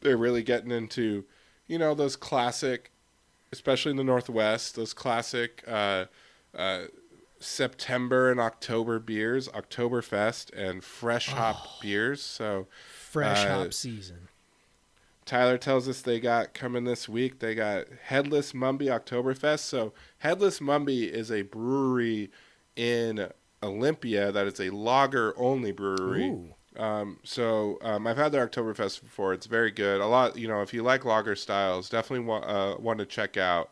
they're 0.00 0.16
really 0.16 0.42
getting 0.42 0.70
into, 0.70 1.24
you 1.66 1.78
know, 1.78 1.94
those 1.94 2.16
classic, 2.16 2.90
especially 3.52 3.90
in 3.90 3.96
the 3.96 4.04
Northwest, 4.04 4.76
those 4.76 4.92
classic 4.94 5.62
uh, 5.66 6.06
uh, 6.54 6.84
September 7.38 8.30
and 8.30 8.40
October 8.40 8.98
beers, 8.98 9.48
Oktoberfest, 9.48 10.52
and 10.54 10.82
fresh 10.82 11.28
hop 11.28 11.56
Oh. 11.60 11.78
beers. 11.82 12.22
So 12.22 12.66
Fresh 12.92 13.44
Uh, 13.44 13.58
hop 13.64 13.72
season. 13.72 14.28
Tyler 15.24 15.58
tells 15.58 15.88
us 15.88 16.02
they 16.02 16.20
got 16.20 16.54
coming 16.54 16.84
this 16.84 17.08
week. 17.08 17.40
They 17.40 17.54
got 17.54 17.86
Headless 18.04 18.52
Mumby 18.52 18.86
Oktoberfest. 18.88 19.60
So 19.60 19.92
Headless 20.18 20.60
Mumby 20.60 21.08
is 21.10 21.30
a 21.32 21.42
brewery 21.42 22.30
in 22.76 23.30
Olympia 23.62 24.30
that 24.32 24.46
is 24.46 24.60
a 24.60 24.70
lager 24.70 25.34
only 25.38 25.72
brewery. 25.72 26.26
Ooh. 26.28 26.54
Um, 26.78 27.18
so 27.24 27.78
um, 27.82 28.06
I've 28.06 28.16
had 28.16 28.32
their 28.32 28.46
Oktoberfest 28.46 29.02
before. 29.02 29.32
It's 29.32 29.46
very 29.46 29.70
good. 29.70 30.00
A 30.00 30.06
lot, 30.06 30.36
you 30.36 30.48
know, 30.48 30.62
if 30.62 30.74
you 30.74 30.82
like 30.82 31.04
lager 31.04 31.36
styles, 31.36 31.88
definitely 31.88 32.26
want 32.26 32.44
uh, 32.44 32.76
want 32.78 32.98
to 32.98 33.06
check 33.06 33.36
out 33.36 33.70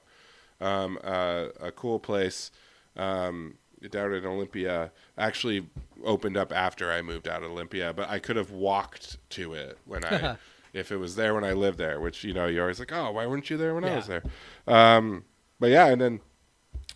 um, 0.61 0.99
uh, 1.05 1.47
a 1.61 1.71
cool 1.73 1.99
place 1.99 2.51
um, 2.97 3.55
down 3.91 4.13
in 4.13 4.25
Olympia. 4.25 4.91
Actually, 5.19 5.67
opened 6.05 6.37
up 6.37 6.53
after 6.53 6.91
I 6.91 7.03
moved 7.03 7.29
out 7.29 7.43
of 7.43 7.51
Olympia, 7.51 7.93
but 7.93 8.09
I 8.09 8.19
could 8.19 8.37
have 8.37 8.51
walked 8.51 9.19
to 9.31 9.55
it 9.55 9.79
when 9.85 10.05
I, 10.05 10.37
if 10.73 10.91
it 10.91 10.97
was 10.97 11.17
there 11.17 11.35
when 11.35 11.45
I 11.45 11.53
lived 11.53 11.79
there. 11.79 12.01
Which 12.01 12.25
you 12.25 12.33
know, 12.33 12.47
you're 12.47 12.63
always 12.63 12.79
like, 12.79 12.93
oh, 12.93 13.13
why 13.13 13.27
weren't 13.27 13.51
you 13.51 13.57
there 13.57 13.75
when 13.75 13.85
I 13.85 13.97
was 13.97 14.07
there? 14.07 14.23
Um, 14.67 15.25
but 15.61 15.71
yeah, 15.71 15.87
and 15.87 16.01
then 16.01 16.21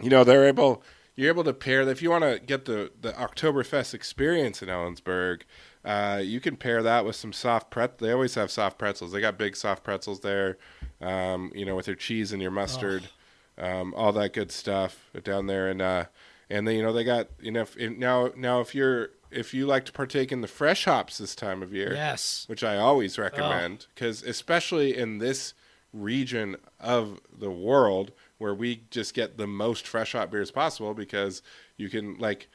you 0.01 0.11
know 0.11 0.25
they're 0.25 0.47
able 0.47 0.83
you're 1.19 1.29
able 1.29 1.43
to 1.43 1.53
pair 1.53 1.81
if 1.89 2.01
you 2.01 2.11
want 2.11 2.23
to 2.23 2.39
get 2.39 2.65
the 2.65 2.93
the 3.01 3.13
Oktoberfest 3.13 3.93
experience 3.93 4.63
in 4.63 4.69
Ellensburg. 4.69 5.43
Uh, 5.89 6.19
you 6.19 6.39
can 6.39 6.55
pair 6.57 6.83
that 6.83 7.05
with 7.07 7.17
some 7.17 7.33
soft 7.33 7.71
pret. 7.71 7.97
They 7.99 8.13
always 8.13 8.35
have 8.35 8.51
soft 8.51 8.79
pretzels. 8.79 9.11
They 9.13 9.21
got 9.23 9.39
big 9.39 9.57
soft 9.57 9.83
pretzels 9.83 10.21
there. 10.21 10.59
Um, 11.01 11.51
you 11.55 11.65
know, 11.65 11.77
with 11.77 11.87
your 11.87 11.97
cheese 11.97 12.33
and 12.33 12.43
your 12.43 12.51
mustard, 12.51 13.09
um, 13.57 13.95
all 13.95 14.13
that 14.13 14.33
good 14.35 14.53
stuff 14.53 15.09
down 15.25 15.47
there. 15.47 15.69
And 15.69 15.81
uh, 15.81 16.05
and 16.51 16.67
then 16.69 16.77
you 16.77 16.83
know 16.83 16.93
they 16.93 17.05
got 17.05 17.29
you 17.41 17.53
know 17.53 17.63
if, 17.63 17.77
now 17.79 18.31
now 18.37 18.61
if 18.61 18.75
you're 18.75 19.11
if 19.31 19.55
you 19.55 19.67
like 19.67 19.85
to 19.87 19.93
partake 19.93 20.31
in 20.33 20.41
the 20.41 20.49
fresh 20.49 20.85
hops 20.85 21.19
this 21.19 21.35
time 21.35 21.63
of 21.63 21.73
year, 21.73 21.93
Yes. 21.95 22.45
which 22.49 22.63
I 22.65 22.77
always 22.77 23.19
recommend 23.19 23.87
because 23.95 24.23
especially 24.23 24.97
in 24.97 25.19
this 25.19 25.55
region 25.93 26.57
of 26.81 27.21
the 27.39 27.51
world 27.51 28.13
where 28.39 28.55
we 28.55 28.83
just 28.91 29.15
get 29.15 29.37
the 29.39 29.47
most 29.47 29.87
fresh 29.87 30.13
hop 30.13 30.31
beers 30.31 30.51
possible 30.51 30.95
because 30.95 31.43
you 31.77 31.89
can 31.89 32.17
like 32.19 32.49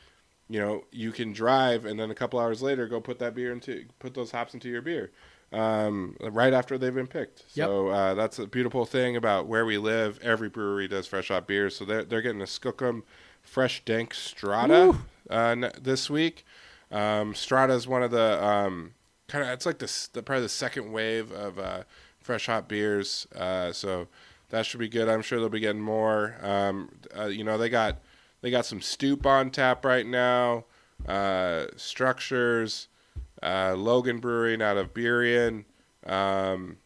you 0.50 0.60
know 0.60 0.84
you 0.92 1.12
can 1.12 1.32
drive 1.34 1.86
and 1.86 2.00
then 2.00 2.12
a 2.12 2.16
couple 2.16 2.40
hours 2.40 2.62
later 2.62 2.88
go 2.88 3.00
put 3.00 3.20
that 3.20 3.34
beer 3.34 3.52
into 3.52 3.86
put 4.00 4.14
those 4.14 4.32
hops 4.32 4.54
into 4.54 4.70
your 4.70 4.82
beer 4.82 5.12
um, 5.54 6.16
right 6.20 6.54
after 6.54 6.78
they've 6.78 6.94
been 6.94 7.08
picked. 7.08 7.44
Yep. 7.54 7.68
So 7.68 7.88
uh, 7.90 8.14
that's 8.16 8.40
a 8.40 8.48
beautiful 8.48 8.86
thing 8.86 9.16
about 9.16 9.48
where 9.48 9.66
we 9.66 9.78
live. 9.78 10.20
Every 10.22 10.50
brewery 10.50 10.88
does 10.88 11.08
fresh 11.08 11.28
hop 11.28 11.48
beers, 11.48 11.76
so 11.76 11.86
they're 11.86 12.04
they're 12.04 12.22
getting 12.22 12.42
a 12.42 12.46
Skookum 12.46 13.04
Fresh 13.42 13.86
Dank 13.86 14.14
Strata 14.14 14.96
uh, 15.30 15.36
n- 15.36 15.72
this 15.80 16.10
week. 16.10 16.46
Um, 16.92 17.36
Strata 17.36 17.74
is 17.74 17.88
one 17.88 18.04
of 18.04 18.12
the 18.12 18.44
um, 18.44 18.94
kind 19.28 19.44
of 19.44 19.52
it's 19.52 19.66
like 19.66 19.80
this 19.80 20.08
the 20.08 20.24
probably 20.24 20.44
the 20.44 20.50
second 20.50 20.92
wave 20.92 21.32
of 21.32 21.60
uh, 21.60 21.84
fresh 22.20 22.48
hop 22.48 22.68
beers. 22.68 23.28
Uh, 23.36 23.72
so 23.72 24.08
that 24.50 24.66
should 24.66 24.80
be 24.80 24.90
good. 24.90 25.08
I'm 25.08 25.22
sure 25.22 25.40
they'll 25.40 25.50
be 25.50 25.60
getting 25.60 25.82
more. 25.82 26.36
Um, 26.42 26.90
uh, 27.18 27.26
you 27.26 27.44
know 27.44 27.58
they 27.58 27.70
got 27.70 28.00
they 28.44 28.52
got 28.52 28.66
some 28.66 28.82
Stoup 28.82 29.26
on 29.26 29.50
tap 29.50 29.84
right 29.86 30.06
now. 30.06 30.66
Uh, 31.08 31.66
structures, 31.78 32.90
uh, 33.42 33.74
Logan 33.76 34.20
Brewing 34.20 34.62
out 34.62 34.78
of 34.78 34.94
Burien. 34.94 35.64
Um, 36.06 36.78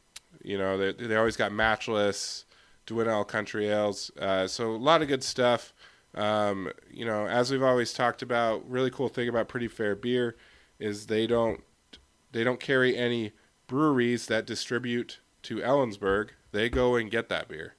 you 0.44 0.58
know 0.58 0.78
they 0.78 0.94
they 0.94 1.16
always 1.16 1.36
got 1.36 1.52
Matchless, 1.52 2.46
Dwinell 2.86 3.28
Country 3.28 3.68
Ales. 3.68 4.12
Uh, 4.18 4.48
so 4.48 4.72
a 4.72 4.78
lot 4.78 5.02
of 5.02 5.08
good 5.08 5.24
stuff. 5.24 5.74
Um, 6.16 6.72
you 6.90 7.06
know, 7.06 7.28
as 7.28 7.52
we've 7.52 7.64
always 7.64 7.92
talked 7.92 8.22
about, 8.22 8.68
really 8.70 8.92
cool 8.92 9.10
thing 9.10 9.28
about 9.28 9.50
Pretty 9.50 9.68
Fair 9.68 9.96
Beer 9.96 10.36
is 10.80 11.08
they 11.08 11.26
don't 11.26 11.64
they 12.32 12.44
don't 12.44 12.60
carry 12.60 12.96
any 12.96 13.34
breweries 13.66 14.28
that 14.28 14.46
distribute 14.46 15.20
to 15.42 15.58
Ellensburg. 15.58 16.30
They 16.52 16.70
go 16.70 16.96
and 16.96 17.10
get 17.10 17.30
that 17.30 17.48
beer. 17.48 17.74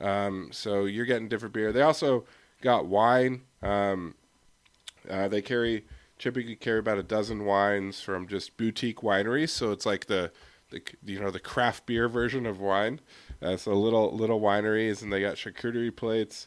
Um, 0.00 0.50
so 0.52 0.84
you're 0.84 1.06
getting 1.06 1.28
different 1.28 1.54
beer. 1.54 1.72
They 1.72 1.82
also 1.82 2.24
got 2.62 2.86
wine. 2.86 3.42
Um, 3.62 4.14
uh, 5.10 5.28
they 5.28 5.42
carry 5.42 5.84
typically 6.18 6.54
carry 6.56 6.78
about 6.78 6.98
a 6.98 7.02
dozen 7.02 7.44
wines 7.44 8.00
from 8.00 8.26
just 8.28 8.56
boutique 8.56 9.00
wineries. 9.00 9.50
So 9.50 9.72
it's 9.72 9.84
like 9.84 10.06
the 10.06 10.30
the 10.70 10.80
you 11.04 11.20
know 11.20 11.30
the 11.30 11.40
craft 11.40 11.84
beer 11.86 12.08
version 12.08 12.46
of 12.46 12.60
wine. 12.60 13.00
Uh, 13.42 13.56
so 13.56 13.72
little 13.74 14.14
little 14.16 14.40
wineries, 14.40 15.02
and 15.02 15.12
they 15.12 15.20
got 15.20 15.34
charcuterie 15.36 15.94
plates. 15.94 16.46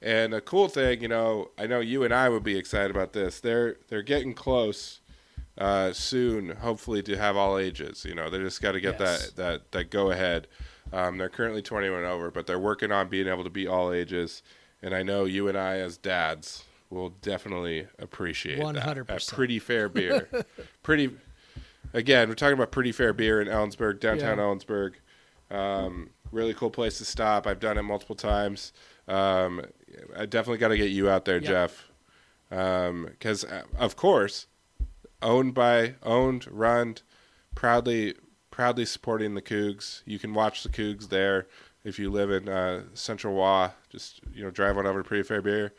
And 0.00 0.34
a 0.34 0.40
cool 0.40 0.68
thing, 0.68 1.00
you 1.02 1.08
know, 1.08 1.50
I 1.58 1.66
know 1.66 1.80
you 1.80 2.04
and 2.04 2.14
I 2.14 2.28
would 2.28 2.44
be 2.44 2.56
excited 2.56 2.90
about 2.90 3.12
this. 3.12 3.40
They're 3.40 3.76
they're 3.88 4.02
getting 4.02 4.34
close 4.34 5.00
uh, 5.58 5.92
soon, 5.92 6.50
hopefully, 6.56 7.02
to 7.04 7.16
have 7.16 7.36
all 7.36 7.58
ages. 7.58 8.04
You 8.04 8.14
know, 8.14 8.30
they 8.30 8.38
just 8.38 8.60
got 8.62 8.72
to 8.72 8.80
get 8.80 8.98
Yes. 9.00 9.30
that 9.30 9.36
that 9.36 9.72
that 9.72 9.90
go 9.90 10.10
ahead. 10.10 10.46
Um, 10.92 11.18
they're 11.18 11.28
currently 11.30 11.62
21 11.62 12.04
over, 12.04 12.30
but 12.30 12.46
they're 12.46 12.58
working 12.58 12.92
on 12.92 13.08
being 13.08 13.26
able 13.26 13.42
to 13.44 13.50
be 13.50 13.66
all 13.66 13.92
ages. 13.92 14.42
And 14.84 14.94
I 14.94 15.02
know 15.02 15.24
you 15.24 15.48
and 15.48 15.56
I, 15.56 15.78
as 15.78 15.96
dads, 15.96 16.62
will 16.90 17.08
definitely 17.22 17.86
appreciate 17.98 18.58
that. 18.58 18.96
100%. 18.96 19.10
At 19.10 19.26
pretty 19.34 19.58
fair 19.58 19.88
beer, 19.88 20.28
pretty. 20.82 21.10
Again, 21.94 22.28
we're 22.28 22.34
talking 22.34 22.52
about 22.52 22.70
pretty 22.70 22.92
fair 22.92 23.14
beer 23.14 23.40
in 23.40 23.48
Ellensburg, 23.48 23.98
downtown 23.98 24.36
Yeah. 24.36 24.44
Ellensburg. 24.44 24.94
Um, 25.50 26.10
really 26.32 26.52
cool 26.52 26.68
place 26.70 26.98
to 26.98 27.06
stop. 27.06 27.46
I've 27.46 27.60
done 27.60 27.78
it 27.78 27.82
multiple 27.82 28.14
times. 28.14 28.74
Um, 29.08 29.62
I 30.14 30.26
definitely 30.26 30.58
got 30.58 30.68
to 30.68 30.76
get 30.76 30.90
you 30.90 31.08
out 31.08 31.24
there. 31.24 31.40
Jeff, 31.40 31.88
because 32.50 33.44
of 33.78 33.96
course, 33.96 34.48
owned 35.22 35.54
by 35.54 35.94
owned, 36.02 36.46
run, 36.50 36.96
proudly 37.54 38.16
proudly 38.50 38.84
supporting 38.84 39.34
the 39.34 39.42
Cougs. 39.42 40.02
You 40.04 40.18
can 40.18 40.34
watch 40.34 40.62
the 40.62 40.68
Cougs 40.68 41.08
there 41.08 41.46
if 41.84 41.98
you 41.98 42.10
live 42.10 42.30
in 42.30 42.48
uh, 42.48 42.82
Central 42.94 43.34
Wa. 43.34 43.70
Just 43.90 44.20
you 44.32 44.42
know, 44.42 44.50
drive 44.50 44.78
on 44.78 44.86
over 44.86 45.02
to 45.02 45.08
Pretty 45.08 45.22
Fair 45.22 45.42
Beer. 45.42 45.72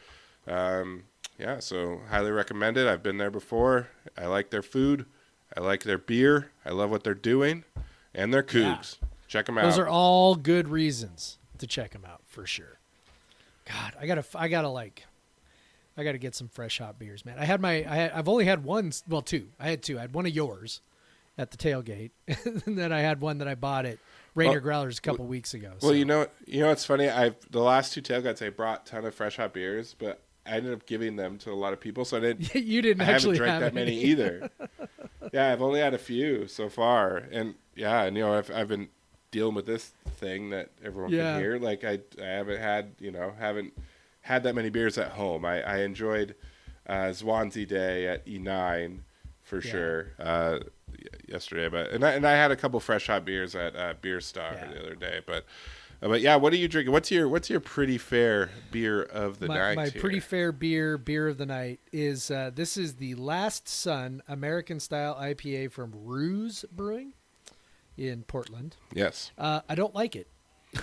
Um, 0.47 1.03
yeah, 1.37 1.59
so 1.59 2.01
highly 2.09 2.31
recommend 2.31 2.77
it. 2.77 2.87
I've 2.87 3.03
been 3.03 3.17
there 3.17 3.31
before. 3.31 3.89
I 4.17 4.27
like 4.27 4.51
their 4.51 4.61
food. 4.61 5.05
I 5.55 5.59
like 5.59 5.83
their 5.83 5.97
beer. 5.97 6.51
I 6.65 6.69
love 6.71 6.89
what 6.89 7.03
they're 7.03 7.13
doing, 7.13 7.63
and 8.13 8.33
their 8.33 8.43
Cougs. 8.43 8.97
Check 9.27 9.47
them 9.47 9.57
out. 9.57 9.63
Those 9.63 9.79
are 9.79 9.87
all 9.87 10.35
good 10.35 10.67
reasons 10.67 11.37
to 11.57 11.67
check 11.67 11.91
them 11.91 12.05
out 12.05 12.21
for 12.25 12.45
sure. 12.45 12.79
God, 13.65 13.93
I 13.99 14.05
gotta, 14.05 14.23
I 14.35 14.47
gotta 14.47 14.69
like, 14.69 15.05
I 15.97 16.03
gotta 16.03 16.17
get 16.19 16.35
some 16.35 16.47
fresh 16.47 16.77
hot 16.79 16.99
beers, 16.99 17.25
man. 17.25 17.37
I 17.39 17.45
had 17.45 17.59
my, 17.59 17.77
I 17.77 17.95
had, 17.95 18.11
I've 18.11 18.29
only 18.29 18.45
had 18.45 18.63
one, 18.63 18.91
well, 19.09 19.21
two. 19.21 19.47
I 19.59 19.69
had 19.69 19.81
two. 19.81 19.97
I 19.97 20.01
had 20.01 20.13
one 20.13 20.25
of 20.25 20.33
yours 20.33 20.81
at 21.37 21.51
the 21.51 21.57
tailgate, 21.57 22.11
and 22.27 22.77
then 22.77 22.91
I 22.91 22.99
had 22.99 23.21
one 23.21 23.39
that 23.39 23.47
I 23.47 23.55
bought 23.55 23.85
at 23.85 23.97
Rainier 24.35 24.61
Well, 24.61 24.85
Growlers 24.85 24.99
a 24.99 25.01
couple 25.01 25.25
weeks 25.25 25.53
ago. 25.53 25.71
Well, 25.81 25.95
you 25.95 26.05
know, 26.05 26.27
you 26.45 26.59
know, 26.59 26.69
it's 26.71 26.85
funny. 26.85 27.09
I 27.09 27.31
the 27.49 27.61
last 27.61 27.93
two 27.93 28.01
tailgates 28.01 28.45
I 28.45 28.49
brought 28.49 28.87
a 28.87 28.91
ton 28.91 29.05
of 29.05 29.15
fresh 29.15 29.37
hot 29.37 29.53
beers, 29.53 29.95
but 29.97 30.21
I 30.45 30.51
ended 30.57 30.73
up 30.73 30.85
giving 30.85 31.15
them 31.15 31.37
to 31.39 31.51
a 31.51 31.55
lot 31.55 31.73
of 31.73 31.79
people, 31.79 32.05
so 32.05 32.17
I 32.17 32.19
didn't. 32.19 32.53
you 32.55 32.81
didn't 32.81 33.01
I 33.01 33.05
haven't 33.05 33.15
actually 33.15 33.37
drank 33.37 33.51
have 33.53 33.61
that 33.61 33.73
many 33.73 33.99
either. 34.03 34.49
yeah, 35.33 35.51
I've 35.51 35.61
only 35.61 35.79
had 35.79 35.93
a 35.93 35.97
few 35.97 36.47
so 36.47 36.69
far, 36.69 37.17
and 37.31 37.55
yeah, 37.75 38.03
and 38.03 38.15
you 38.15 38.23
know, 38.23 38.33
I've 38.37 38.51
I've 38.51 38.67
been 38.67 38.89
dealing 39.31 39.55
with 39.55 39.65
this 39.65 39.93
thing 40.17 40.49
that 40.51 40.69
everyone 40.83 41.11
Yeah. 41.11 41.33
can 41.33 41.41
hear. 41.41 41.57
Like 41.57 41.83
I 41.83 41.99
I 42.21 42.25
haven't 42.25 42.59
had 42.59 42.91
you 42.99 43.11
know 43.11 43.33
haven't 43.39 43.73
had 44.21 44.43
that 44.43 44.53
many 44.55 44.69
beers 44.69 44.97
at 44.97 45.11
home. 45.11 45.45
I 45.45 45.61
I 45.61 45.77
enjoyed 45.79 46.35
uh, 46.87 47.13
Swansea 47.13 47.65
Day 47.65 48.07
at 48.07 48.25
E9 48.25 48.99
for 49.45 49.61
Yeah. 49.61 49.71
sure 49.71 50.07
uh, 50.19 50.59
yesterday, 51.27 51.69
but 51.69 51.91
and 51.91 52.03
I, 52.03 52.11
and 52.11 52.27
I 52.27 52.33
had 52.33 52.51
a 52.51 52.55
couple 52.57 52.79
fresh 52.81 53.07
hot 53.07 53.23
beers 53.23 53.55
at 53.55 53.75
uh, 53.75 53.93
Beer 54.01 54.19
Star 54.19 54.53
Yeah. 54.55 54.67
the 54.73 54.79
other 54.81 54.95
day, 54.95 55.21
but. 55.25 55.45
uh, 56.01 56.09
But 56.09 56.19
yeah, 56.21 56.35
what 56.35 56.51
are 56.51 56.57
you 56.57 56.67
drinking? 56.67 56.91
What's 56.91 57.09
your 57.09 57.29
what's 57.29 57.49
your 57.49 57.61
pretty 57.61 57.97
fair 57.97 58.49
beer 58.69 59.01
of 59.03 59.39
the 59.39 59.47
my, 59.47 59.57
night? 59.57 59.75
my 59.77 59.87
here? 59.87 60.01
pretty 60.01 60.19
fair 60.19 60.51
beer 60.51 60.97
beer 60.97 61.27
of 61.29 61.37
the 61.37 61.45
night 61.45 61.79
is 61.93 62.29
uh, 62.29 62.51
this 62.53 62.75
is 62.75 62.95
the 62.95 63.15
Last 63.15 63.67
Sun 63.69 64.21
American 64.27 64.79
style 64.81 65.15
IPA 65.15 65.71
from 65.71 65.93
Ruse 65.95 66.65
Brewing 66.71 67.13
in 67.97 68.23
Portland. 68.23 68.75
yes. 68.93 69.31
Uh, 69.37 69.61
I 69.69 69.75
don't 69.75 69.95
like 69.95 70.15
it. 70.17 70.27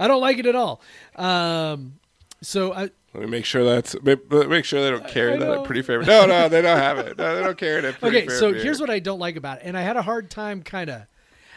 I 0.00 0.08
don't 0.08 0.20
like 0.22 0.38
it 0.38 0.46
at 0.46 0.54
all. 0.56 0.80
Um, 1.14 1.98
so 2.40 2.72
I, 2.72 2.90
Let 3.14 3.14
me 3.14 3.26
make 3.26 3.44
sure 3.44 3.64
that's 3.64 3.96
make, 4.02 4.64
sure 4.64 4.82
they 4.82 4.90
don't 4.90 5.08
carry 5.08 5.36
that 5.38 5.50
at 5.50 5.64
pretty 5.64 5.82
fair. 5.82 6.02
No, 6.02 6.26
no, 6.26 6.48
they 6.48 6.62
don't 6.62 6.78
have 6.78 6.98
it. 6.98 7.18
No, 7.18 7.36
they 7.36 7.42
don't 7.42 7.58
carry 7.58 7.78
it 7.78 7.84
at 7.84 8.00
pretty 8.00 8.18
okay, 8.18 8.28
so 8.28 8.52
beer. 8.52 8.62
here's 8.62 8.80
what 8.80 8.90
I 8.90 8.98
don't 8.98 9.18
like 9.18 9.36
about 9.36 9.58
it, 9.58 9.64
and 9.64 9.76
I 9.76 9.82
had 9.82 9.96
a 9.96 10.02
hard 10.02 10.30
time 10.30 10.62
kind 10.62 10.90
of. 10.90 11.02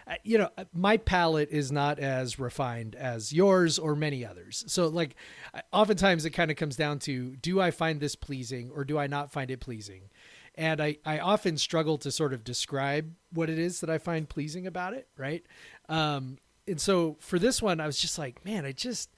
Uh, 0.08 0.16
you 0.24 0.38
know, 0.38 0.50
uh, 0.58 0.66
my 0.74 0.98
palate 0.98 1.50
is 1.52 1.72
not 1.72 2.00
as 2.00 2.40
refined 2.40 2.96
as 2.96 3.32
yours 3.32 3.78
or 3.78 3.96
many 3.96 4.26
others. 4.26 4.64
So, 4.68 4.88
like, 4.88 5.16
uh, 5.54 5.62
oftentimes 5.72 6.26
it 6.26 6.32
kind 6.32 6.50
of 6.50 6.58
comes 6.58 6.76
down 6.76 7.00
to 7.00 7.36
do 7.36 7.62
I 7.62 7.70
find 7.72 8.00
this 8.00 8.16
pleasing 8.16 8.72
or 8.74 8.84
do 8.84 8.98
I 8.98 9.06
not 9.06 9.32
find 9.32 9.52
it 9.52 9.60
pleasing? 9.60 10.10
And 10.56 10.82
I, 10.82 10.98
I 11.06 11.20
often 11.20 11.58
struggle 11.58 11.98
to 12.00 12.12
sort 12.12 12.34
of 12.34 12.44
describe 12.44 13.14
what 13.32 13.50
it 13.50 13.58
is 13.58 13.80
that 13.82 13.90
I 13.90 14.00
find 14.00 14.28
pleasing 14.28 14.68
about 14.68 14.94
it, 14.94 15.08
right? 15.18 15.44
Um, 15.88 16.40
and 16.68 16.82
so 16.82 17.18
for 17.20 17.40
this 17.40 17.62
one, 17.62 17.80
I 17.80 17.86
was 17.86 18.00
just 18.00 18.18
like, 18.18 18.44
man, 18.44 18.66
I 18.66 18.72
just, 18.72 19.10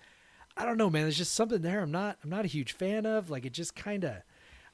I 0.56 0.66
don't 0.66 0.78
know, 0.78 0.89
man. 0.89 1.04
There's 1.04 1.18
just 1.18 1.34
something 1.34 1.62
there. 1.62 1.82
I'm 1.82 1.91
not. 1.91 2.18
I'm 2.24 2.30
not 2.30 2.45
a 2.45 2.49
huge 2.49 2.74
fan 2.74 3.06
of. 3.06 3.30
Like 3.30 3.45
it 3.45 3.54
just 3.54 3.76
kind 3.76 4.04
of. 4.04 4.14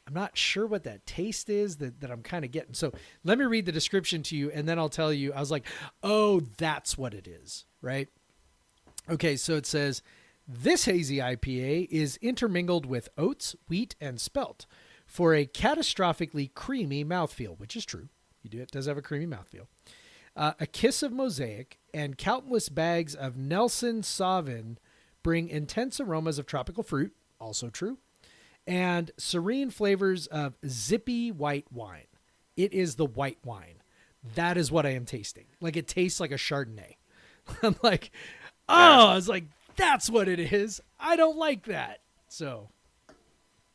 I'm 0.07 0.13
not 0.13 0.37
sure 0.37 0.65
what 0.65 0.83
that 0.85 1.05
taste 1.05 1.49
is 1.49 1.77
that, 1.77 2.01
that 2.01 2.09
I'm 2.09 2.23
kind 2.23 2.43
of 2.43 2.51
getting. 2.51 2.73
So 2.73 2.91
let 3.23 3.37
me 3.37 3.45
read 3.45 3.67
the 3.67 3.71
description 3.71 4.23
to 4.23 4.35
you, 4.35 4.49
and 4.49 4.67
then 4.67 4.79
I'll 4.79 4.89
tell 4.89 5.13
you. 5.13 5.33
I 5.33 5.39
was 5.39 5.51
like, 5.51 5.65
oh, 6.01 6.41
that's 6.57 6.97
what 6.97 7.13
it 7.13 7.27
is, 7.27 7.65
right? 7.81 8.07
Okay, 9.09 9.35
so 9.35 9.55
it 9.55 9.65
says 9.65 10.01
this 10.47 10.85
hazy 10.85 11.17
IPA 11.17 11.87
is 11.91 12.17
intermingled 12.17 12.85
with 12.85 13.09
oats, 13.17 13.55
wheat, 13.67 13.95
and 14.01 14.19
spelt 14.19 14.65
for 15.05 15.33
a 15.33 15.45
catastrophically 15.45 16.53
creamy 16.53 17.05
mouthfeel, 17.05 17.59
which 17.59 17.75
is 17.75 17.85
true. 17.85 18.09
You 18.41 18.49
do 18.49 18.59
it 18.59 18.71
does 18.71 18.85
have 18.85 18.97
a 18.97 19.01
creamy 19.01 19.27
mouthfeel. 19.27 19.67
Uh, 20.35 20.53
a 20.59 20.67
kiss 20.67 21.03
of 21.03 21.11
mosaic 21.11 21.79
and 21.93 22.17
countless 22.17 22.69
bags 22.69 23.13
of 23.15 23.35
Nelson 23.35 24.01
Sauvin 24.01 24.77
bring 25.23 25.49
intense 25.49 25.99
aromas 25.99 26.39
of 26.39 26.45
tropical 26.45 26.83
fruit, 26.83 27.13
also 27.39 27.69
true, 27.69 27.97
and 28.67 29.11
serene 29.17 29.69
flavors 29.69 30.27
of 30.27 30.55
zippy 30.67 31.31
white 31.31 31.65
wine. 31.71 32.07
It 32.55 32.73
is 32.73 32.95
the 32.95 33.05
white 33.05 33.39
wine. 33.43 33.81
That 34.35 34.57
is 34.57 34.71
what 34.71 34.85
I 34.85 34.89
am 34.89 35.05
tasting. 35.05 35.45
Like 35.61 35.77
it 35.77 35.87
tastes 35.87 36.19
like 36.19 36.31
a 36.31 36.35
Chardonnay. 36.35 36.95
I'm 37.63 37.75
like, 37.81 38.11
oh, 38.67 39.07
I 39.07 39.15
was 39.15 39.29
like, 39.29 39.45
that's 39.75 40.09
what 40.09 40.27
it 40.27 40.39
is. 40.39 40.81
I 40.99 41.15
don't 41.15 41.37
like 41.37 41.65
that. 41.65 42.01
So, 42.27 42.69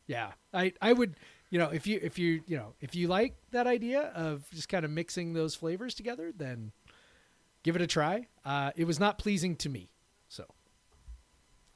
yeah, 0.07 0.31
I 0.53 0.73
I 0.81 0.93
would, 0.93 1.15
you 1.49 1.59
know, 1.59 1.69
if 1.69 1.87
you 1.87 1.99
if 2.01 2.19
you 2.19 2.41
you 2.47 2.57
know 2.57 2.73
if 2.79 2.95
you 2.95 3.07
like 3.07 3.35
that 3.51 3.67
idea 3.67 4.01
of 4.15 4.49
just 4.51 4.69
kind 4.69 4.85
of 4.85 4.91
mixing 4.91 5.33
those 5.33 5.55
flavors 5.55 5.95
together, 5.95 6.31
then 6.35 6.71
give 7.63 7.75
it 7.75 7.81
a 7.81 7.87
try. 7.87 8.27
Uh, 8.45 8.71
it 8.75 8.85
was 8.85 8.99
not 8.99 9.17
pleasing 9.17 9.55
to 9.57 9.69
me, 9.69 9.89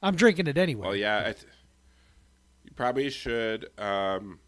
I'm 0.02 0.16
drinking 0.16 0.46
it 0.46 0.56
anyway. 0.58 0.86
Well, 0.86 0.96
yeah, 0.96 1.20
I 1.20 1.32
th- 1.32 1.44
you 2.64 2.70
probably 2.74 3.10
should 3.10 3.68
um, 3.78 4.38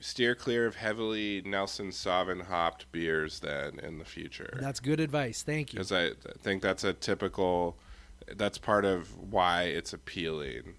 steer 0.00 0.34
clear 0.34 0.66
of 0.66 0.76
heavily 0.76 1.42
Nelson 1.44 1.88
Sauvin 1.90 2.42
hopped 2.46 2.90
beers 2.92 3.40
then 3.40 3.78
in 3.80 3.98
the 3.98 4.04
future. 4.04 4.58
That's 4.60 4.80
good 4.80 5.00
advice. 5.00 5.42
Thank 5.42 5.72
you. 5.72 5.78
because 5.78 5.92
I 5.92 6.08
th- 6.10 6.16
think 6.40 6.62
that's 6.62 6.84
a 6.84 6.92
typical. 6.92 7.76
That's 8.36 8.58
part 8.58 8.84
of 8.84 9.16
why 9.32 9.64
it's 9.64 9.92
appealing. 9.92 10.74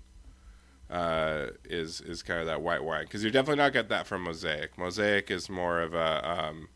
Uh, 0.88 1.48
is 1.64 2.00
is 2.02 2.22
kind 2.22 2.40
of 2.40 2.46
that 2.46 2.62
white 2.62 2.84
wine 2.84 3.06
because 3.06 3.24
you're 3.24 3.32
definitely 3.32 3.58
not 3.58 3.74
get 3.74 3.90
that 3.90 4.06
from 4.06 4.22
Mosaic. 4.22 4.78
Mosaic 4.78 5.32
is 5.32 5.50
more 5.50 5.82
of 5.82 5.96
a, 5.96 6.30
um, 6.30 6.70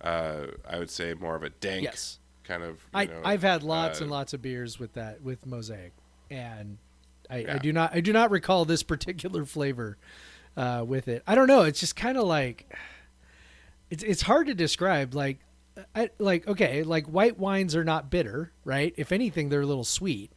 uh, 0.00 0.46
I 0.68 0.78
would 0.78 0.88
say 0.88 1.14
more 1.14 1.34
of 1.34 1.42
a 1.42 1.50
dank 1.50 1.82
Yes. 1.82 2.20
Kind 2.48 2.62
of. 2.62 2.76
you 2.76 2.80
I 2.94 3.04
know, 3.04 3.20
I've 3.24 3.42
had 3.42 3.62
lots 3.62 4.00
uh, 4.00 4.04
and 4.04 4.10
lots 4.10 4.32
of 4.34 4.42
beers 4.42 4.78
with 4.78 4.94
that 4.94 5.22
with 5.22 5.46
Mosaic, 5.46 5.92
and 6.30 6.78
I, 7.30 7.44
I 7.48 7.58
do 7.58 7.72
not 7.72 7.94
I 7.94 8.00
do 8.00 8.12
not 8.12 8.30
recall 8.30 8.64
this 8.64 8.82
particular 8.94 9.44
flavor 9.44 9.98
uh, 10.56 10.84
with 10.86 11.06
it. 11.08 11.22
I 11.26 11.34
don't 11.34 11.46
know. 11.46 11.62
It's 11.62 11.78
just 11.78 11.94
kind 11.94 12.16
of 12.16 12.24
like 12.24 12.74
it's 13.90 14.02
it's 14.02 14.22
hard 14.22 14.46
to 14.48 14.54
describe. 14.54 15.14
Like 15.14 15.40
I 15.94 16.10
like 16.18 16.48
okay, 16.48 16.82
like 16.82 17.06
white 17.06 17.38
wines 17.38 17.76
are 17.76 17.84
not 17.84 18.10
bitter, 18.10 18.52
right? 18.64 18.94
If 18.96 19.12
anything, 19.12 19.50
they're 19.50 19.60
a 19.60 19.66
little 19.66 19.84
sweet, 19.84 20.32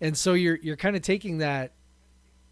and 0.00 0.16
so 0.16 0.32
you're 0.32 0.56
you're 0.56 0.76
kind 0.76 0.96
of 0.96 1.02
taking 1.02 1.38
that 1.38 1.72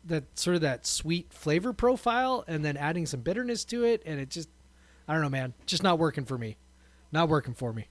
that 0.05 0.39
sort 0.39 0.57
of 0.57 0.63
that 0.63 0.87
sweet 0.87 1.33
flavor 1.33 1.73
profile 1.73 2.45
and 2.49 2.65
then 2.65 2.77
adding 2.77 3.07
some 3.07 3.21
bitterness 3.21 3.65
to 3.67 3.85
it, 3.85 4.03
and 4.05 4.21
it 4.21 4.29
just 4.29 4.49
I 5.09 5.15
don't 5.15 5.23
know, 5.23 5.29
man, 5.31 5.55
just 5.67 5.83
not 5.83 5.99
working 5.99 6.25
for 6.25 6.39
me, 6.39 6.57
not 7.11 7.29
working 7.29 7.55
for 7.55 7.73
me. 7.73 7.89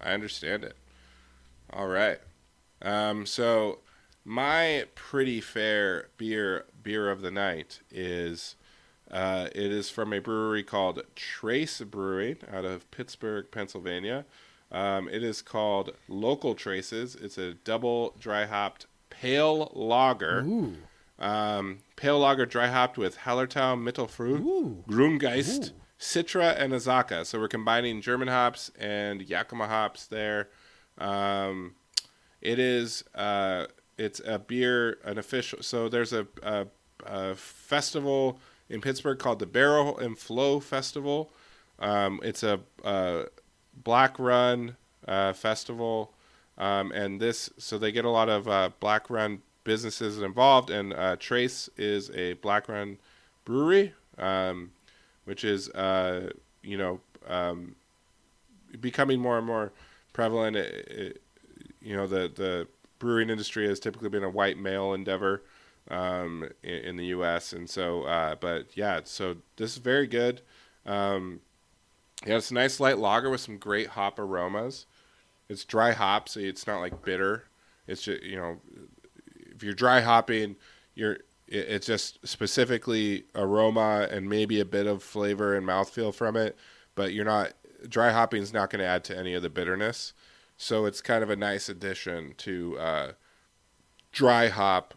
I 0.00 0.12
understand 0.12 0.64
it. 0.64 0.76
All 1.72 1.88
right. 1.88 2.18
Um, 2.82 3.26
so 3.26 3.78
my 4.24 4.86
pretty 4.94 5.40
fair 5.40 6.08
beer 6.16 6.66
beer 6.82 7.10
of 7.10 7.22
the 7.22 7.30
night 7.30 7.80
is 7.90 8.56
uh, 9.10 9.48
it 9.54 9.70
is 9.72 9.90
from 9.90 10.12
a 10.12 10.18
brewery 10.18 10.62
called 10.62 11.02
Trace 11.14 11.80
Brewing 11.80 12.38
out 12.52 12.64
of 12.64 12.90
Pittsburgh, 12.90 13.46
Pennsylvania. 13.50 14.24
Um, 14.72 15.08
it 15.08 15.22
is 15.22 15.40
called 15.40 15.92
Local 16.08 16.54
Traces. 16.54 17.14
It's 17.14 17.38
a 17.38 17.54
double 17.54 18.14
dry 18.18 18.46
hopped 18.46 18.86
pale 19.10 19.70
lager. 19.74 20.42
Ooh. 20.44 20.76
Um, 21.18 21.78
pale 21.94 22.18
lager 22.18 22.44
dry 22.44 22.66
hopped 22.66 22.98
with 22.98 23.18
Hallertau 23.18 23.76
Mittelfrüh, 23.76 24.40
Ooh. 24.40 24.84
Citra, 26.04 26.54
and 26.58 26.74
Azacca. 26.74 27.24
So 27.24 27.40
we're 27.40 27.48
combining 27.48 28.02
German 28.02 28.28
hops 28.28 28.70
and 28.78 29.22
Yakima 29.22 29.66
hops 29.66 30.06
there. 30.06 30.50
Um, 30.98 31.74
it 32.42 32.58
is 32.58 33.04
uh, 33.14 33.66
it's 33.96 34.20
a 34.24 34.38
beer, 34.38 34.98
an 35.04 35.16
official. 35.16 35.62
So 35.62 35.88
there's 35.88 36.12
a, 36.12 36.26
a, 36.42 36.66
a 37.06 37.34
festival 37.34 38.38
in 38.68 38.82
Pittsburgh 38.82 39.18
called 39.18 39.38
the 39.38 39.46
Barrel 39.46 39.98
and 39.98 40.18
Flow 40.18 40.60
Festival. 40.60 41.30
Um, 41.78 42.20
it's 42.22 42.42
a, 42.42 42.60
a 42.84 43.24
black 43.82 44.18
run 44.18 44.76
uh, 45.08 45.32
festival, 45.32 46.12
um, 46.58 46.92
and 46.92 47.18
this 47.18 47.48
so 47.56 47.78
they 47.78 47.92
get 47.92 48.04
a 48.04 48.10
lot 48.10 48.28
of 48.28 48.46
uh, 48.46 48.70
black 48.78 49.08
run 49.08 49.40
businesses 49.64 50.20
involved. 50.20 50.68
And 50.68 50.92
uh, 50.92 51.16
Trace 51.16 51.70
is 51.78 52.10
a 52.10 52.34
black 52.34 52.68
run 52.68 52.98
brewery, 53.46 53.94
um, 54.18 54.72
which 55.24 55.44
is 55.44 55.68
uh, 55.70 56.30
you 56.62 56.78
know 56.78 57.00
um, 57.26 57.74
becoming 58.80 59.20
more 59.20 59.38
and 59.38 59.46
more 59.46 59.72
prevalent. 60.12 60.56
It, 60.56 60.88
it, 60.88 61.22
you 61.80 61.96
know 61.96 62.06
the 62.06 62.30
the 62.34 62.66
brewing 62.98 63.30
industry 63.30 63.68
has 63.68 63.80
typically 63.80 64.08
been 64.08 64.24
a 64.24 64.30
white 64.30 64.58
male 64.58 64.94
endeavor 64.94 65.42
um, 65.90 66.48
in, 66.62 66.74
in 66.74 66.96
the 66.96 67.06
U.S. 67.06 67.52
and 67.52 67.68
so 67.68 68.04
uh, 68.04 68.34
but 68.36 68.76
yeah, 68.76 69.00
so 69.04 69.36
this 69.56 69.72
is 69.72 69.78
very 69.78 70.06
good. 70.06 70.40
Um, 70.86 71.40
yeah, 72.26 72.36
it's 72.36 72.50
a 72.50 72.54
nice 72.54 72.80
light 72.80 72.98
lager 72.98 73.30
with 73.30 73.40
some 73.40 73.58
great 73.58 73.88
hop 73.88 74.18
aromas. 74.18 74.86
It's 75.48 75.64
dry 75.64 75.92
hop, 75.92 76.28
so 76.28 76.40
it's 76.40 76.66
not 76.66 76.80
like 76.80 77.04
bitter. 77.04 77.44
It's 77.86 78.02
just 78.02 78.22
you 78.22 78.36
know, 78.36 78.60
if 79.54 79.62
you're 79.62 79.74
dry 79.74 80.00
hopping, 80.00 80.56
you're 80.94 81.18
it's 81.46 81.86
just 81.86 82.26
specifically 82.26 83.24
aroma 83.34 84.08
and 84.10 84.28
maybe 84.28 84.60
a 84.60 84.64
bit 84.64 84.86
of 84.86 85.02
flavor 85.02 85.54
and 85.54 85.66
mouthfeel 85.66 86.14
from 86.14 86.36
it, 86.36 86.56
but 86.94 87.12
you're 87.12 87.24
not 87.24 87.52
dry 87.88 88.10
hopping 88.10 88.42
is 88.42 88.52
not 88.52 88.70
going 88.70 88.80
to 88.80 88.86
add 88.86 89.04
to 89.04 89.16
any 89.16 89.34
of 89.34 89.42
the 89.42 89.50
bitterness. 89.50 90.14
So 90.56 90.86
it's 90.86 91.00
kind 91.00 91.22
of 91.22 91.30
a 91.30 91.36
nice 91.36 91.68
addition 91.68 92.34
to 92.38 92.78
uh, 92.78 93.12
dry 94.12 94.48
hop 94.48 94.94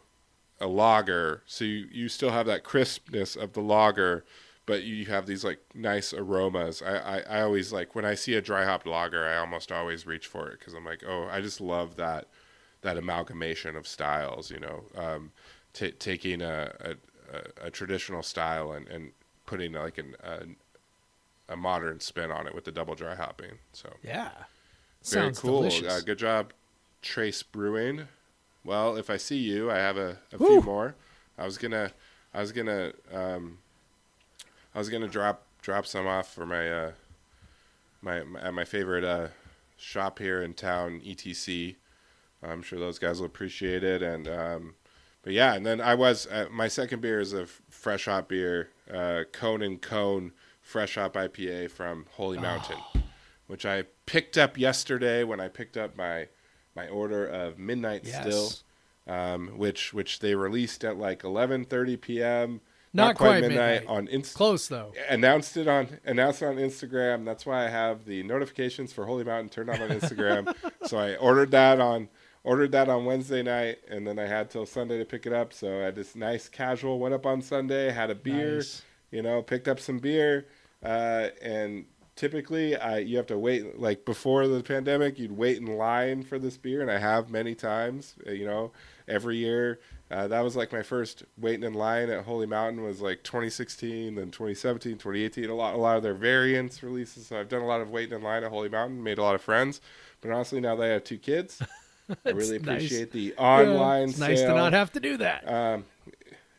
a 0.59 0.67
lager. 0.67 1.43
So 1.45 1.65
you, 1.65 1.87
you 1.91 2.09
still 2.09 2.31
have 2.31 2.45
that 2.47 2.63
crispness 2.63 3.35
of 3.35 3.53
the 3.53 3.61
lager, 3.61 4.25
but 4.65 4.83
you 4.83 5.05
have 5.05 5.25
these 5.25 5.43
like 5.43 5.59
nice 5.73 6.13
aromas. 6.13 6.81
I, 6.81 6.97
I, 6.97 7.19
I 7.19 7.41
always 7.41 7.71
like 7.71 7.95
when 7.95 8.05
I 8.05 8.15
see 8.15 8.35
a 8.35 8.41
dry 8.41 8.65
hop 8.65 8.85
lager, 8.85 9.25
I 9.25 9.37
almost 9.37 9.71
always 9.71 10.05
reach 10.05 10.27
for 10.27 10.49
it 10.49 10.59
because 10.59 10.73
I'm 10.73 10.85
like, 10.85 11.03
oh, 11.07 11.27
I 11.31 11.41
just 11.41 11.61
love 11.61 11.95
that 11.97 12.27
that 12.81 12.97
amalgamation 12.97 13.75
of 13.75 13.87
styles. 13.87 14.51
You 14.51 14.59
know, 14.59 14.83
um, 14.95 15.31
ta 15.77 15.87
taking 15.99 16.41
a, 16.41 16.73
a, 16.79 16.91
a, 17.35 17.67
a 17.67 17.71
traditional 17.71 18.23
style 18.23 18.71
and, 18.71 18.87
and 18.87 19.11
putting 19.45 19.73
like 19.73 19.97
an 19.97 20.15
a, 20.23 21.53
a 21.53 21.55
modern 21.55 21.99
spin 21.99 22.31
on 22.31 22.47
it 22.47 22.55
with 22.55 22.65
the 22.65 22.71
double 22.71 22.95
dry 22.95 23.15
hopping. 23.15 23.59
So 23.73 23.89
Yeah. 24.03 24.31
very 25.05 25.27
Sounds 25.27 25.39
cool. 25.39 25.69
Uh, 25.87 26.01
good 26.01 26.17
job, 26.17 26.51
Trace 27.01 27.43
Brewing. 27.43 28.07
Well, 28.63 28.97
if 28.97 29.09
I 29.09 29.17
see 29.17 29.37
you, 29.37 29.71
I 29.71 29.77
have 29.77 29.97
a, 29.97 30.17
a 30.33 30.37
few 30.37 30.61
more. 30.61 30.95
I 31.37 31.45
was 31.45 31.57
gonna, 31.57 31.91
I 32.33 32.41
was 32.41 32.51
gonna, 32.51 32.91
um, 33.13 33.59
I 34.75 34.79
was 34.79 34.89
gonna 34.89 35.07
drop 35.07 35.43
drop 35.61 35.85
some 35.85 36.07
off 36.07 36.33
for 36.33 36.45
my 36.45 36.69
uh, 36.69 36.91
my, 38.01 38.23
my 38.23 38.51
my 38.51 38.65
favorite 38.65 39.03
uh, 39.05 39.27
shop 39.77 40.19
here 40.19 40.41
in 40.41 40.53
town, 40.53 41.01
ETC. 41.05 41.75
I'm 42.43 42.61
sure 42.61 42.79
those 42.79 42.99
guys 42.99 43.19
will 43.19 43.25
appreciate 43.27 43.83
it. 43.83 44.01
And 44.01 44.27
um, 44.27 44.75
but 45.27 45.33
yeah, 45.33 45.55
and 45.55 45.65
then 45.65 45.81
I 45.81 45.93
was 45.93 46.25
uh, 46.27 46.45
my 46.49 46.69
second 46.69 47.01
beer 47.01 47.19
is 47.19 47.33
a 47.33 47.41
f- 47.41 47.61
fresh 47.69 48.05
hop 48.05 48.29
beer, 48.29 48.69
uh, 48.89 49.25
Cone 49.33 49.61
and 49.61 49.81
Cone 49.81 50.31
Fresh 50.61 50.95
Hop 50.95 51.15
IPA 51.15 51.69
from 51.69 52.05
Holy 52.11 52.37
Mountain, 52.37 52.77
which 53.47 53.65
I 53.65 53.83
picked 54.05 54.37
up 54.37 54.57
yesterday 54.57 55.25
when 55.25 55.41
I 55.41 55.49
picked 55.49 55.75
up 55.75 55.97
my 55.97 56.29
my 56.77 56.87
order 56.87 57.27
of 57.27 57.59
Midnight 57.59 58.03
Yes. 58.05 58.21
Still, 58.21 59.13
um, 59.13 59.57
which 59.57 59.93
which 59.93 60.19
they 60.19 60.33
released 60.33 60.85
at 60.85 60.97
like 60.97 61.23
11:30 61.23 61.99
p.m. 61.99 62.61
Not 62.93 63.17
quite 63.17 63.41
midnight. 63.41 63.83
on 63.85 64.07
Insta 64.07 64.33
Close 64.33 64.69
though. 64.69 64.93
announced 65.09 65.57
it 65.57 65.67
on 65.67 65.99
announced 66.05 66.41
it 66.41 66.45
on 66.45 66.55
Instagram. 66.55 67.25
That's 67.25 67.45
why 67.45 67.65
I 67.65 67.67
have 67.67 68.05
the 68.05 68.23
notifications 68.23 68.93
for 68.93 69.05
Holy 69.05 69.25
Mountain 69.25 69.49
turned 69.49 69.71
on 69.71 69.81
on 69.81 69.89
Instagram. 69.89 70.55
so 70.85 70.97
I 70.97 71.17
ordered 71.17 71.51
that 71.51 71.81
on 71.81 72.07
ordered 72.47 72.71
that 72.71 72.87
on 72.87 73.03
Wednesday 73.03 73.43
night, 73.43 73.79
and 73.89 74.07
then 74.07 74.17
I 74.17 74.25
had 74.25 74.49
till 74.49 74.65
Sunday 74.65 74.97
to 74.99 75.03
pick 75.03 75.25
it 75.25 75.33
up. 75.33 75.51
So 75.51 75.81
I 75.81 75.83
had 75.83 75.95
this 75.95 76.15
nice 76.15 76.47
casual. 76.47 76.97
Went 76.97 77.13
up 77.13 77.25
on 77.25 77.41
Sunday, 77.41 77.91
had 77.91 78.09
a 78.09 78.15
beer, 78.15 78.55
Nice. 78.55 78.83
you 79.11 79.21
know, 79.21 79.41
picked 79.41 79.67
up 79.67 79.81
some 79.81 79.99
beer, 79.99 80.47
uh, 80.81 81.27
and 81.41 81.83
typically 82.15 82.77
I 82.77 82.99
you 82.99 83.17
have 83.17 83.27
to 83.27 83.37
wait 83.37 83.77
like 83.77 84.05
before 84.05 84.47
the 84.47 84.63
pandemic 84.63 85.19
you'd 85.19 85.37
wait 85.37 85.57
in 85.57 85.65
line 85.77 86.23
for 86.23 86.39
this 86.39 86.57
beer 86.57 86.81
and 86.81 86.89
I 86.89 86.97
have 86.97 87.29
many 87.29 87.53
times 87.53 88.15
uh, 88.25 88.31
you 88.31 88.43
know 88.47 88.71
every 89.07 89.37
year 89.37 89.79
uh, 90.09 90.27
that 90.29 90.39
was 90.39 90.55
like 90.55 90.71
my 90.71 90.81
first 90.81 91.25
waiting 91.37 91.63
in 91.63 91.75
line 91.75 92.09
at 92.09 92.25
Holy 92.25 92.47
Mountain 92.47 92.81
was 92.81 93.01
like 93.01 93.21
2016 93.23 94.15
then 94.15 94.31
2017 94.31 94.93
2018 94.93 95.47
a 95.47 95.53
lot 95.53 95.75
a 95.75 95.77
lot 95.77 95.95
of 95.95 96.01
their 96.01 96.15
variants 96.15 96.81
releases 96.81 97.27
so 97.27 97.39
I've 97.39 97.49
done 97.49 97.61
a 97.61 97.67
lot 97.67 97.81
of 97.81 97.91
waiting 97.91 98.15
in 98.17 98.23
line 98.23 98.43
at 98.43 98.49
Holy 98.49 98.69
Mountain 98.69 99.03
made 99.03 99.19
a 99.19 99.21
lot 99.21 99.35
of 99.35 99.41
friends 99.43 99.79
but 100.19 100.31
honestly 100.31 100.59
now 100.59 100.75
that 100.75 100.85
I 100.85 100.93
have 100.93 101.03
two 101.03 101.19
kids 101.19 101.61
I 102.25 102.29
really 102.29 102.57
nice. 102.59 103.05
appreciate 103.05 103.11
the 103.11 103.33
Yeah, 103.53 103.83
online 103.83 104.09
it's 104.09 104.17
nice 104.17 104.43
to 104.43 104.53
not 104.53 104.73
have 104.73 104.91
to 104.93 104.99
do 104.99 105.17
that. 105.17 105.45
Um, 105.45 105.85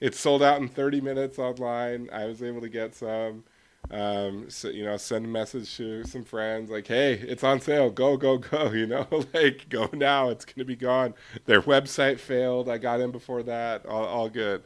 it 0.01 0.15
sold 0.15 0.43
out 0.43 0.61
in 0.61 0.69
30 0.69 1.01
minutes 1.01 1.39
online. 1.39 2.09
I 2.13 2.27
was 2.27 2.43
able 2.43 2.61
to 2.63 2.69
get 2.69 2.95
some. 2.95 3.45
Um, 3.91 4.51
so 4.51 4.69
you 4.69 4.85
know, 4.85 4.97
send 4.99 5.25
a 5.27 5.29
message 5.29 5.77
to 5.79 6.05
some 6.05 6.25
friends 6.25 6.71
like, 6.71 6.87
"Hey, 6.87 7.15
it's 7.15 7.45
on 7.45 7.61
sale. 7.61 7.91
Go, 7.91 8.17
go, 8.19 8.39
go!" 8.39 8.73
You 8.75 8.87
know, 8.87 9.09
like 9.35 9.69
go 9.71 9.89
now. 9.95 10.31
It's 10.31 10.45
gonna 10.45 10.67
be 10.67 10.77
gone. 10.77 11.15
Their 11.47 11.63
website 11.63 12.19
failed. 12.21 12.69
I 12.69 12.79
got 12.79 13.01
in 13.01 13.13
before 13.13 13.43
that. 13.45 13.87
All, 13.87 14.05
all 14.05 14.29
good. 14.29 14.65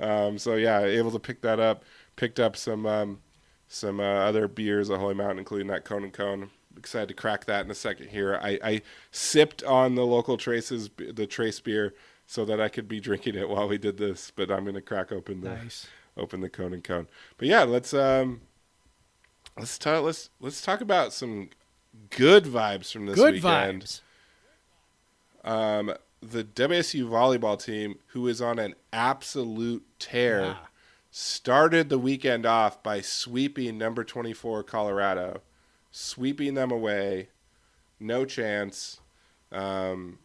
Um, 0.00 0.38
so 0.38 0.56
yeah, 0.56 0.82
able 0.84 1.10
to 1.12 1.18
pick 1.20 1.42
that 1.42 1.60
up. 1.60 1.84
Picked 2.16 2.40
up 2.40 2.56
some 2.56 2.86
um, 2.86 3.20
some 3.68 4.00
uh, 4.00 4.04
other 4.04 4.48
beers 4.48 4.90
at 4.90 4.98
Holy 5.00 5.14
Mountain, 5.14 5.38
including 5.38 5.68
that 5.68 5.84
Cone 5.84 6.04
and 6.04 6.12
Cone. 6.12 6.50
Excited 6.78 7.08
to 7.08 7.14
crack 7.14 7.44
that 7.46 7.64
in 7.64 7.70
a 7.70 7.74
second 7.74 8.08
here. 8.08 8.38
I, 8.42 8.58
I 8.62 8.82
sipped 9.10 9.62
on 9.64 9.94
the 9.94 10.06
local 10.06 10.36
Traces, 10.36 10.88
the 10.96 11.26
Trace 11.26 11.60
beer, 11.60 11.94
so 12.26 12.44
that 12.44 12.60
I 12.60 12.68
could 12.68 12.88
be 12.88 13.00
drinking 13.00 13.34
it 13.34 13.48
while 13.48 13.68
we 13.68 13.78
did 13.78 13.98
this. 13.98 14.30
But 14.34 14.50
I'm 14.50 14.64
gonna 14.64 14.80
crack 14.80 15.12
open 15.12 15.40
the 15.40 15.50
nice. 15.50 15.86
open 16.16 16.40
the 16.40 16.48
Cone 16.48 16.72
and 16.72 16.84
Cone. 16.84 17.08
But 17.36 17.48
yeah, 17.48 17.64
let's 17.64 17.92
um, 17.92 18.42
let's 19.58 19.76
talk. 19.78 20.04
Let's 20.04 20.30
let's 20.40 20.62
talk 20.62 20.80
about 20.80 21.12
some 21.12 21.50
good 22.10 22.44
vibes 22.44 22.92
from 22.92 23.06
this 23.06 23.16
Good 23.16 23.34
weekend. 23.34 23.84
vibes. 23.84 24.00
Um, 25.44 25.94
the 26.20 26.44
WSU 26.44 27.08
volleyball 27.08 27.62
team, 27.62 27.98
who 28.08 28.26
is 28.26 28.42
on 28.42 28.58
an 28.58 28.74
absolute 28.92 29.84
tear, 29.98 30.56
started 31.10 31.88
the 31.88 31.98
weekend 31.98 32.44
off 32.44 32.82
by 32.82 33.00
sweeping 33.00 33.78
number 33.78 34.04
24 34.04 34.62
Colorado, 34.64 35.40
sweeping 35.90 36.54
them 36.54 36.70
away. 36.70 37.28
No 38.00 38.24
chance. 38.24 39.00
Um, 39.50 40.18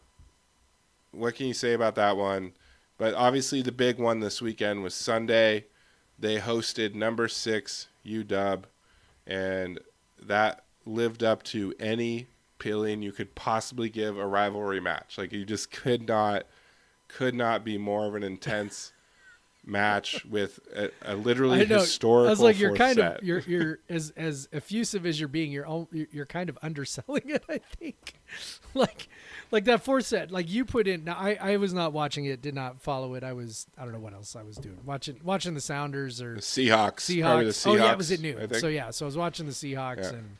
what 1.12 1.34
can 1.34 1.46
you 1.46 1.54
say 1.54 1.72
about 1.72 1.94
that 1.96 2.16
one? 2.16 2.52
But 2.98 3.14
obviously, 3.14 3.62
the 3.62 3.72
big 3.72 3.98
one 3.98 4.20
this 4.20 4.40
weekend 4.40 4.82
was 4.82 4.94
Sunday. 4.94 5.66
They 6.18 6.38
hosted 6.38 6.94
number 6.94 7.26
six 7.28 7.88
UW, 8.06 8.64
and 9.26 9.80
that 10.22 10.64
lived 10.86 11.24
up 11.24 11.42
to 11.42 11.74
any 11.80 12.28
feeling 12.58 13.02
you 13.02 13.12
could 13.12 13.34
possibly 13.34 13.90
give 13.90 14.16
a 14.16 14.26
rivalry 14.26 14.80
match. 14.80 15.18
Like 15.18 15.32
you 15.32 15.44
just 15.44 15.70
could 15.70 16.06
not, 16.08 16.46
could 17.08 17.34
not 17.34 17.64
be 17.64 17.76
more 17.76 18.06
of 18.06 18.14
an 18.14 18.22
intense 18.22 18.93
match 19.66 20.24
with 20.30 20.60
a, 20.74 20.90
a 21.02 21.14
literally 21.16 21.62
I 21.62 21.64
know. 21.64 21.80
historical. 21.80 22.26
I 22.26 22.30
was 22.30 22.40
like, 22.40 22.58
you're 22.58 22.76
kind 22.76 22.96
set. 22.96 23.18
of 23.18 23.24
you're 23.24 23.40
you're 23.40 23.78
as 23.88 24.12
as 24.16 24.48
effusive 24.52 25.06
as 25.06 25.18
you're 25.18 25.28
being. 25.28 25.50
You're 25.52 25.66
all, 25.66 25.88
you're 25.92 26.06
you're 26.12 26.26
kind 26.26 26.48
of 26.48 26.58
underselling 26.62 27.28
it. 27.28 27.44
I 27.48 27.58
think, 27.58 28.14
like 28.74 29.08
like 29.50 29.64
that 29.64 29.82
fourth 29.82 30.06
set. 30.06 30.30
Like 30.30 30.50
you 30.50 30.64
put 30.64 30.86
in. 30.86 31.04
Now 31.04 31.16
I 31.18 31.38
I 31.40 31.56
was 31.56 31.72
not 31.72 31.92
watching 31.92 32.24
it. 32.26 32.42
Did 32.42 32.54
not 32.54 32.80
follow 32.80 33.14
it. 33.14 33.24
I 33.24 33.32
was 33.32 33.66
I 33.78 33.84
don't 33.84 33.92
know 33.92 34.00
what 34.00 34.12
else 34.14 34.36
I 34.36 34.42
was 34.42 34.56
doing. 34.56 34.78
Watching 34.84 35.18
watching 35.24 35.54
the 35.54 35.60
Sounders 35.60 36.20
or 36.20 36.34
The 36.34 36.40
Seahawks. 36.40 37.00
Seahawks. 37.00 37.38
The 37.44 37.44
Seahawks. 37.50 37.66
Oh 37.66 37.74
yeah, 37.76 37.92
it 37.92 37.98
was 37.98 38.12
at 38.12 38.20
noon. 38.20 38.54
So 38.54 38.68
yeah, 38.68 38.90
so 38.90 39.04
I 39.04 39.08
was 39.08 39.16
watching 39.16 39.46
the 39.46 39.52
Seahawks 39.52 40.02
Yeah. 40.12 40.18
and 40.18 40.36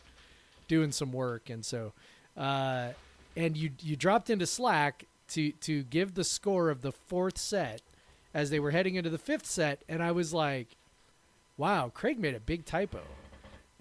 doing 0.68 0.92
some 0.92 1.12
work, 1.12 1.50
and 1.50 1.64
so 1.64 1.92
uh, 2.36 2.88
and 3.36 3.56
you 3.56 3.70
you 3.80 3.96
dropped 3.96 4.30
into 4.30 4.46
Slack 4.46 5.04
to 5.28 5.52
to 5.52 5.82
give 5.84 6.14
the 6.14 6.24
score 6.24 6.68
of 6.70 6.82
the 6.82 6.92
fourth 6.92 7.38
set 7.38 7.80
as 8.34 8.50
they 8.50 8.58
were 8.58 8.72
heading 8.72 8.96
into 8.96 9.08
the 9.08 9.18
fifth 9.18 9.46
set, 9.46 9.82
and 9.88 10.02
I 10.02 10.10
was 10.10 10.34
like, 10.34 10.76
wow, 11.56 11.90
Craig 11.94 12.18
made 12.18 12.34
a 12.34 12.40
big 12.40 12.64
typo. 12.64 13.00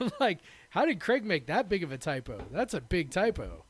I'm 0.00 0.10
like, 0.18 0.40
how 0.70 0.84
did 0.84 1.00
Craig 1.00 1.24
make 1.24 1.46
that 1.46 1.68
big 1.68 1.84
of 1.84 1.92
a 1.92 1.98
typo? 1.98 2.44
That's 2.50 2.74
a 2.74 2.80
big 2.80 3.10
typo. 3.10 3.64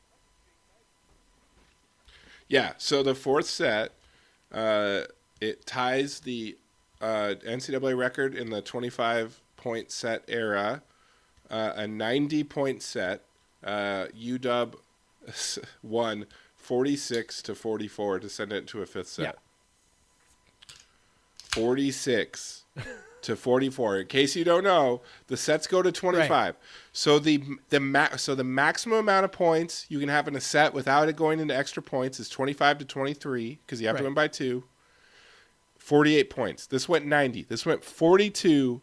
Yeah. 2.47 2.73
So 2.77 3.03
the 3.03 3.15
fourth 3.15 3.45
set, 3.45 3.91
uh, 4.51 5.01
it 5.39 5.65
ties 5.65 6.21
the 6.21 6.57
uh, 7.01 7.35
NCAA 7.45 7.97
record 7.97 8.35
in 8.35 8.49
the 8.49 8.61
25 8.61 9.41
point 9.57 9.91
set 9.91 10.23
era, 10.27 10.81
uh, 11.49 11.73
a 11.75 11.87
90 11.87 12.43
point 12.45 12.81
set. 12.81 13.21
Uh, 13.63 14.07
UW 14.17 14.75
won 15.83 16.25
46 16.63 17.41
to 17.43 17.55
44 17.55 18.19
to 18.19 18.29
send 18.29 18.53
it 18.53 18.67
to 18.67 18.81
a 18.81 18.85
fifth 18.85 19.09
set. 19.09 19.23
Yeah. 19.23 19.31
46 21.51 22.63
to 23.21 23.35
44. 23.35 23.99
In 23.99 24.07
case 24.07 24.35
you 24.35 24.43
don't 24.43 24.63
know, 24.63 25.01
the 25.27 25.37
sets 25.37 25.67
go 25.67 25.81
to 25.81 25.91
25. 25.91 26.55
So 26.91 27.19
the 27.19 27.43
the 27.69 27.79
ma- 27.79 28.15
so 28.15 28.33
the 28.33 28.43
maximum 28.43 28.99
amount 28.99 29.25
of 29.25 29.31
points 29.31 29.85
you 29.89 29.99
can 29.99 30.09
have 30.09 30.27
in 30.27 30.35
a 30.35 30.41
set 30.41 30.73
without 30.73 31.09
it 31.09 31.15
going 31.15 31.39
into 31.39 31.55
extra 31.55 31.83
points 31.83 32.19
is 32.19 32.29
25 32.29 32.79
to 32.79 32.85
23 32.85 33.59
because 33.65 33.81
you 33.81 33.87
have 33.87 33.97
to 33.97 34.03
win 34.03 34.13
by 34.13 34.27
2. 34.27 34.63
48 35.77 36.29
points. 36.29 36.65
This 36.65 36.87
went 36.87 37.05
90. 37.05 37.43
This 37.43 37.65
went 37.65 37.83
42 37.83 38.81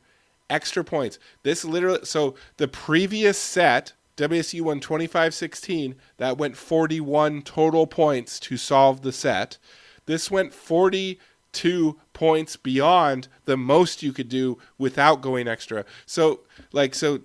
extra 0.50 0.84
points. 0.84 1.18
This 1.42 1.64
literally 1.64 2.04
so 2.04 2.34
the 2.58 2.68
previous 2.68 3.38
set 3.38 3.94
WSU 4.20 4.60
won 4.62 4.80
25-16. 4.80 5.94
That 6.18 6.38
went 6.38 6.56
41 6.56 7.42
total 7.42 7.86
points 7.86 8.38
to 8.40 8.56
solve 8.56 9.02
the 9.02 9.12
set. 9.12 9.58
This 10.06 10.30
went 10.30 10.52
42 10.52 11.98
points 12.12 12.56
beyond 12.56 13.28
the 13.44 13.56
most 13.56 14.02
you 14.02 14.12
could 14.12 14.28
do 14.28 14.58
without 14.78 15.20
going 15.20 15.48
extra. 15.48 15.84
So 16.06 16.40
like 16.72 16.94
so 16.94 17.20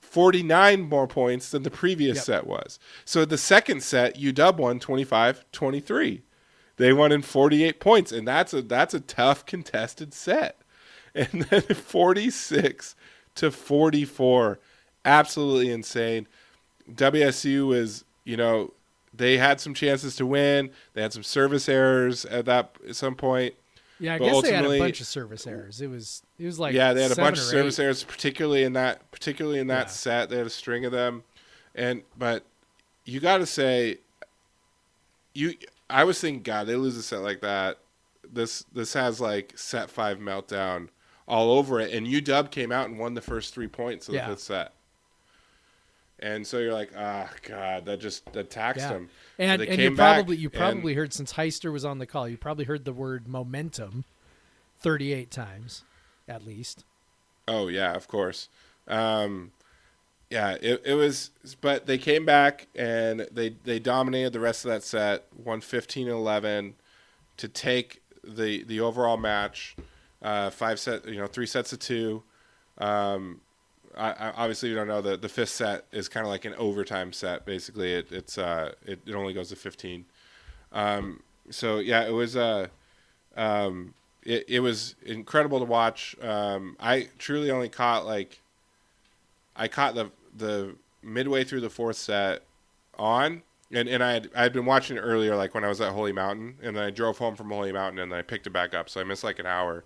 49 0.00 0.88
more 0.88 1.06
points 1.06 1.50
than 1.50 1.62
the 1.62 1.70
previous 1.70 2.16
Yep. 2.16 2.24
set 2.24 2.46
was. 2.46 2.78
So 3.04 3.24
the 3.24 3.38
second 3.38 3.82
set 3.82 4.16
UW 4.18 4.56
won 4.56 4.80
25-23. 4.80 6.22
They 6.76 6.92
won 6.92 7.12
in 7.12 7.22
48 7.22 7.80
points, 7.80 8.12
and 8.12 8.26
that's 8.26 8.54
a 8.54 8.62
that's 8.62 8.94
a 8.94 9.00
tough 9.00 9.44
contested 9.46 10.14
set. 10.14 10.60
And 11.14 11.46
then 11.50 11.62
46 11.62 12.94
to 13.36 13.50
44, 13.50 14.58
absolutely 15.08 15.70
insane. 15.70 16.26
WSU 16.90 17.74
is, 17.74 18.04
you 18.24 18.36
know, 18.36 18.72
they 19.14 19.38
had 19.38 19.60
some 19.60 19.74
chances 19.74 20.16
to 20.16 20.26
win. 20.26 20.70
They 20.94 21.02
had 21.02 21.12
some 21.12 21.22
service 21.22 21.68
errors 21.68 22.24
at 22.26 22.44
that 22.46 22.76
at 22.88 22.96
some 22.96 23.14
point. 23.14 23.54
Yeah, 24.00 24.14
I 24.14 24.18
But 24.18 24.24
guess 24.26 24.42
they 24.42 24.52
had 24.52 24.64
a 24.64 24.78
bunch 24.78 25.00
of 25.00 25.06
service 25.06 25.46
errors. 25.46 25.80
It 25.80 25.88
was 25.88 26.22
it 26.38 26.46
was 26.46 26.58
like 26.58 26.74
yeah, 26.74 26.92
they 26.92 27.02
had 27.02 27.10
a 27.10 27.16
bunch 27.16 27.38
of 27.38 27.44
service 27.44 27.78
eight. 27.78 27.84
errors, 27.84 28.04
particularly 28.04 28.62
in 28.62 28.74
that 28.74 29.10
particularly 29.10 29.58
in 29.58 29.66
that 29.68 29.86
Yeah. 29.86 29.92
set. 29.92 30.30
They 30.30 30.36
had 30.38 30.46
a 30.46 30.50
string 30.50 30.84
of 30.84 30.92
them, 30.92 31.24
and 31.74 32.02
but 32.16 32.44
you 33.04 33.18
got 33.18 33.38
to 33.38 33.46
say, 33.46 33.98
you 35.34 35.54
I 35.90 36.04
was 36.04 36.20
thinking, 36.20 36.42
God, 36.42 36.66
they 36.66 36.76
lose 36.76 36.96
a 36.96 37.02
set 37.02 37.22
like 37.22 37.40
that. 37.40 37.78
This 38.30 38.64
this 38.72 38.92
has 38.92 39.20
like 39.20 39.54
set 39.58 39.90
five 39.90 40.18
meltdown 40.18 40.88
all 41.26 41.50
over 41.52 41.80
it, 41.80 41.92
and 41.92 42.06
UW 42.06 42.50
came 42.50 42.70
out 42.70 42.88
and 42.88 42.98
won 42.98 43.14
the 43.14 43.20
first 43.20 43.52
three 43.52 43.68
points 43.68 44.08
of 44.08 44.14
the 44.14 44.20
fifth 44.20 44.40
set. 44.40 44.72
And 46.20 46.46
so 46.46 46.58
you're 46.58 46.72
like, 46.72 46.90
ah, 46.96 47.30
God, 47.42 47.84
that 47.86 48.00
just 48.00 48.30
that 48.32 48.50
taxed 48.50 48.82
Yeah. 48.82 48.92
them. 48.92 49.10
And, 49.38 49.62
They 49.62 49.68
and 49.68 49.80
you 49.80 49.94
probably 49.94 50.36
you 50.36 50.48
and- 50.48 50.58
probably 50.58 50.94
heard 50.94 51.12
since 51.12 51.34
Heister 51.34 51.72
was 51.72 51.84
on 51.84 51.98
the 51.98 52.06
call, 52.06 52.28
you 52.28 52.36
probably 52.36 52.64
heard 52.64 52.84
the 52.84 52.92
word 52.92 53.28
momentum 53.28 54.04
38 54.80 55.30
times 55.30 55.82
at 56.26 56.44
least. 56.44 56.84
Oh 57.46 57.68
yeah, 57.68 57.94
of 57.94 58.08
course. 58.08 58.48
Um, 58.88 59.52
yeah, 60.30 60.56
it, 60.60 60.82
it 60.84 60.94
was, 60.94 61.30
but 61.60 61.86
they 61.86 61.96
came 61.98 62.26
back 62.26 62.66
and 62.74 63.26
they 63.32 63.54
they 63.64 63.78
dominated 63.78 64.32
the 64.32 64.40
rest 64.40 64.64
of 64.64 64.70
that 64.70 64.82
set, 64.82 65.24
won 65.42 65.60
15-11 65.60 66.74
to 67.38 67.48
take 67.48 68.02
the 68.24 68.62
the 68.64 68.80
overall 68.80 69.16
match. 69.16 69.76
Uh, 70.20 70.50
five 70.50 70.80
set, 70.80 71.06
you 71.08 71.16
know, 71.16 71.26
three 71.28 71.46
sets 71.46 71.72
of 71.72 71.78
two. 71.78 72.24
Um, 72.78 73.40
I, 73.98 74.12
I 74.12 74.32
obviously 74.36 74.70
you 74.70 74.74
don't 74.74 74.88
know 74.88 75.02
the 75.02 75.16
the 75.16 75.28
fifth 75.28 75.50
set 75.50 75.84
is 75.92 76.08
kind 76.08 76.24
of 76.24 76.30
like 76.30 76.44
an 76.44 76.54
overtime 76.54 77.12
set. 77.12 77.44
Basically, 77.44 77.92
it 77.94 78.12
it's 78.12 78.38
uh 78.38 78.72
it, 78.86 79.00
it 79.06 79.14
only 79.14 79.34
goes 79.34 79.50
to 79.50 79.56
15. 79.56 80.04
Um, 80.72 81.22
so 81.50 81.78
yeah, 81.78 82.06
it 82.06 82.12
was 82.12 82.36
uh 82.36 82.68
um, 83.36 83.94
it, 84.24 84.44
it 84.48 84.60
was 84.60 84.94
incredible 85.06 85.58
to 85.60 85.64
watch. 85.64 86.16
Um, 86.20 86.76
I 86.80 87.08
truly 87.18 87.50
only 87.50 87.68
caught 87.68 88.04
like 88.04 88.40
I 89.56 89.68
caught 89.68 89.94
the 89.94 90.10
the 90.36 90.76
midway 91.02 91.44
through 91.44 91.60
the 91.60 91.70
fourth 91.70 91.96
set 91.96 92.42
on, 92.98 93.42
and 93.72 93.88
and 93.88 94.02
I 94.02 94.12
had 94.12 94.30
I 94.34 94.42
had 94.42 94.52
been 94.52 94.66
watching 94.66 94.96
it 94.96 95.00
earlier, 95.00 95.36
like 95.36 95.54
when 95.54 95.64
I 95.64 95.68
was 95.68 95.80
at 95.80 95.92
Holy 95.92 96.12
Mountain, 96.12 96.56
and 96.62 96.76
then 96.76 96.84
I 96.84 96.90
drove 96.90 97.18
home 97.18 97.36
from 97.36 97.50
Holy 97.50 97.72
Mountain, 97.72 98.00
and 98.00 98.12
then 98.12 98.18
I 98.18 98.22
picked 98.22 98.46
it 98.46 98.50
back 98.50 98.74
up, 98.74 98.90
so 98.90 99.00
I 99.00 99.04
missed 99.04 99.24
like 99.24 99.38
an 99.38 99.46
hour. 99.46 99.84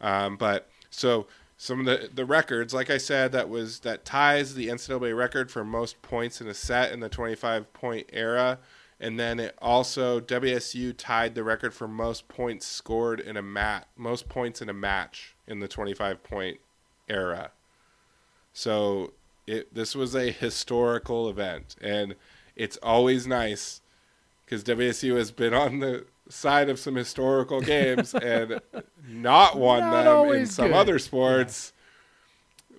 Um, 0.00 0.36
but 0.36 0.68
so 0.90 1.26
some 1.56 1.80
of 1.80 1.86
the 1.86 2.10
the 2.12 2.24
records. 2.24 2.74
Like 2.74 2.90
I 2.90 2.98
said, 2.98 3.32
that 3.32 3.48
was 3.48 3.80
that 3.80 4.04
ties 4.04 4.54
the 4.54 4.68
NCAA 4.68 5.16
record 5.16 5.50
for 5.50 5.64
most 5.64 6.02
points 6.02 6.40
in 6.40 6.48
a 6.48 6.54
set 6.54 6.92
in 6.92 7.00
the 7.00 7.08
25 7.08 7.72
point 7.72 8.08
era. 8.12 8.58
And 9.00 9.18
then 9.18 9.40
it 9.40 9.56
also 9.60 10.20
WSU 10.20 10.94
tied 10.96 11.34
the 11.34 11.44
record 11.44 11.74
for 11.74 11.88
most 11.88 12.28
points 12.28 12.66
scored 12.66 13.20
in 13.20 13.36
a 13.36 13.42
mat, 13.42 13.88
most 13.96 14.28
points 14.28 14.62
in 14.62 14.68
a 14.68 14.72
match 14.72 15.34
in 15.46 15.60
the 15.60 15.68
25 15.68 16.22
point 16.22 16.58
era. 17.08 17.50
So 18.52 19.12
it 19.46 19.74
this 19.74 19.94
was 19.94 20.14
a 20.14 20.30
historical 20.30 21.28
event, 21.28 21.76
and 21.80 22.14
it's 22.56 22.78
always 22.82 23.26
nice 23.26 23.80
because 24.44 24.62
WSU 24.64 25.16
has 25.16 25.30
been 25.30 25.52
on 25.52 25.80
the 25.80 26.06
side 26.28 26.68
of 26.68 26.78
some 26.78 26.94
historical 26.94 27.60
games 27.60 28.14
and 28.14 28.60
not 29.06 29.58
won 29.58 29.90
Not 29.90 30.04
them 30.04 30.24
in 30.24 30.46
some 30.46 30.72
good. 30.72 30.80
other 30.80 30.98
sports. 30.98 31.72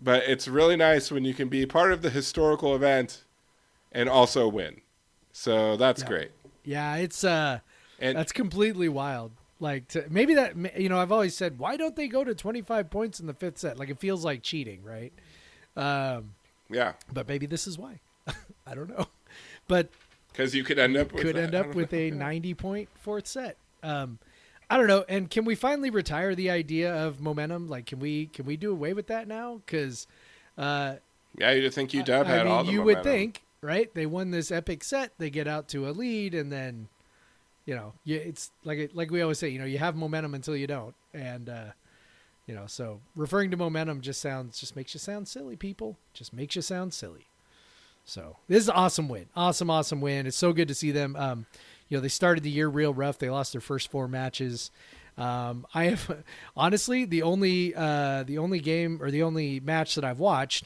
But 0.01 0.23
it's 0.23 0.47
really 0.47 0.75
nice 0.75 1.11
when 1.11 1.25
you 1.25 1.33
can 1.33 1.47
be 1.47 1.65
part 1.65 1.91
of 1.91 2.01
the 2.01 2.09
historical 2.09 2.75
event 2.75 3.23
and 3.91 4.09
also 4.09 4.47
win. 4.47 4.81
So 5.31 5.77
that's 5.77 6.01
Yeah. 6.01 6.07
great. 6.07 6.31
Yeah, 6.63 6.95
it's 6.95 7.23
uh 7.23 7.59
And 7.99 8.17
that's 8.17 8.31
completely 8.31 8.89
wild. 8.89 9.31
Like 9.59 9.87
to, 9.89 10.05
maybe 10.09 10.33
that 10.35 10.55
you 10.79 10.89
know 10.89 10.99
I've 10.99 11.11
always 11.11 11.35
said 11.35 11.59
why 11.59 11.77
don't 11.77 11.95
they 11.95 12.07
go 12.07 12.23
to 12.23 12.35
25 12.35 12.89
points 12.89 13.19
in 13.19 13.27
the 13.27 13.33
fifth 13.33 13.59
set? 13.59 13.77
Like 13.77 13.89
it 13.89 13.99
feels 13.99 14.25
like 14.25 14.41
cheating, 14.43 14.83
right? 14.83 15.13
Um, 15.77 16.31
yeah, 16.69 16.93
but 17.11 17.27
maybe 17.27 17.45
this 17.45 17.67
is 17.67 17.77
why. 17.77 17.99
I 18.67 18.75
don't 18.75 18.89
know, 18.89 19.07
but 19.67 19.89
because 20.35 20.53
you 20.53 20.63
could 20.63 20.79
end 20.79 20.97
up 20.97 21.13
with 21.13 21.21
could 21.21 21.35
that. 21.35 21.43
end 21.43 21.55
up 21.55 21.75
with 21.75 21.91
know. 21.93 21.99
a 21.99 22.11
90 22.11 22.53
point 22.55 22.89
fourth 22.95 23.27
set. 23.27 23.57
Um, 23.83 24.19
I 24.69 24.77
don't 24.77 24.87
know. 24.87 25.05
And 25.07 25.29
can 25.29 25.45
we 25.45 25.55
finally 25.55 25.89
retire 25.89 26.35
the 26.35 26.49
idea 26.49 26.93
of 26.93 27.21
momentum? 27.21 27.69
Like, 27.69 27.85
can 27.85 27.99
we 27.99 28.27
can 28.27 28.45
we 28.45 28.57
do 28.57 28.71
away 28.71 28.93
with 28.93 29.07
that 29.07 29.27
now? 29.27 29.61
Because 29.65 30.07
uh, 30.57 30.95
Yeah, 31.37 31.51
you'd 31.51 31.73
think 31.73 31.91
UW 31.91 32.25
had 32.25 32.27
I 32.27 32.43
mean, 32.43 32.51
all 32.51 32.63
the 32.63 32.71
you 32.71 32.81
would 32.81 33.03
think, 33.03 33.43
right? 33.61 33.93
They 33.93 34.05
won 34.05 34.31
this 34.31 34.51
epic 34.51 34.83
set. 34.83 35.13
They 35.17 35.29
get 35.29 35.47
out 35.47 35.67
to 35.69 35.87
a 35.87 35.91
lead, 35.91 36.33
and 36.33 36.51
then, 36.51 36.87
you 37.65 37.75
know, 37.75 37.93
you, 38.03 38.17
it's 38.17 38.51
like 38.63 38.91
like 38.93 39.11
we 39.11 39.21
always 39.21 39.39
say, 39.39 39.49
you 39.49 39.59
know, 39.59 39.65
you 39.65 39.77
have 39.77 39.95
momentum 39.95 40.33
until 40.33 40.55
you 40.55 40.67
don't, 40.67 40.95
and 41.13 41.47
uh, 41.47 41.65
you 42.47 42.55
know, 42.55 42.65
so 42.65 43.01
referring 43.15 43.51
to 43.51 43.57
momentum 43.57 44.01
just 44.01 44.19
sounds 44.19 44.59
just 44.59 44.75
makes 44.75 44.93
you 44.93 44.99
sound 44.99 45.27
silly. 45.27 45.55
People 45.55 45.97
just 46.13 46.33
makes 46.33 46.55
you 46.55 46.61
sound 46.61 46.93
silly. 46.93 47.27
So 48.05 48.37
this 48.47 48.59
is 48.63 48.69
an 48.69 48.75
awesome 48.75 49.09
win, 49.09 49.25
awesome, 49.35 49.69
awesome 49.69 49.99
win. 49.99 50.27
It's 50.27 50.37
so 50.37 50.53
good 50.53 50.67
to 50.67 50.75
see 50.75 50.91
them. 50.91 51.15
Um, 51.15 51.45
you 51.89 51.97
know, 51.97 52.01
they 52.01 52.07
started 52.07 52.43
the 52.43 52.49
year 52.49 52.67
real 52.67 52.93
rough. 52.93 53.17
They 53.17 53.29
lost 53.29 53.51
their 53.51 53.61
first 53.61 53.89
four 53.89 54.07
matches. 54.07 54.71
Um, 55.17 55.65
I 55.73 55.85
have 55.85 56.23
honestly 56.57 57.05
the 57.05 57.23
only 57.23 57.73
uh, 57.75 58.23
the 58.23 58.37
only 58.37 58.59
game 58.59 58.99
or 59.01 59.11
the 59.11 59.23
only 59.23 59.59
match 59.59 59.95
that 59.95 60.03
I've 60.03 60.19
watched 60.19 60.65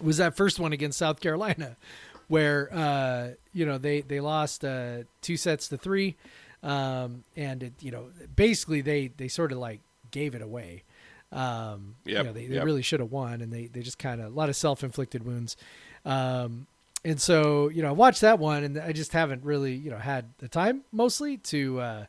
was 0.00 0.16
that 0.16 0.36
first 0.36 0.58
one 0.58 0.72
against 0.72 0.98
South 0.98 1.20
Carolina, 1.20 1.76
where 2.28 2.72
uh, 2.72 3.28
you 3.52 3.66
know 3.66 3.78
they 3.78 4.00
they 4.00 4.20
lost 4.20 4.64
uh, 4.64 4.98
two 5.20 5.36
sets 5.36 5.68
to 5.68 5.76
three, 5.76 6.16
um, 6.62 7.24
and 7.36 7.64
it, 7.64 7.72
you 7.80 7.90
know 7.90 8.06
basically 8.34 8.80
they 8.80 9.08
they 9.08 9.28
sort 9.28 9.52
of 9.52 9.58
like 9.58 9.80
gave 10.10 10.34
it 10.34 10.42
away. 10.42 10.84
Um, 11.32 11.94
Yep, 12.06 12.18
you 12.18 12.24
know, 12.24 12.32
they, 12.32 12.46
they 12.46 12.54
yep. 12.56 12.64
really 12.64 12.82
should 12.82 12.98
have 12.98 13.12
won, 13.12 13.40
and 13.40 13.52
they 13.52 13.66
they 13.66 13.82
just 13.82 13.98
kind 13.98 14.20
of 14.20 14.32
a 14.32 14.34
lot 14.34 14.48
of 14.48 14.56
self 14.56 14.82
inflicted 14.82 15.24
wounds. 15.24 15.56
Um, 16.04 16.66
and 17.04 17.20
so 17.20 17.68
you 17.68 17.82
know 17.82 17.88
I 17.88 17.92
watched 17.92 18.20
that 18.20 18.38
one, 18.38 18.64
and 18.64 18.78
I 18.78 18.92
just 18.92 19.12
haven't 19.12 19.44
really 19.44 19.74
you 19.74 19.90
know 19.90 19.98
had 19.98 20.26
the 20.38 20.48
time 20.48 20.82
mostly 20.92 21.36
to 21.38 21.80
uh, 21.80 22.04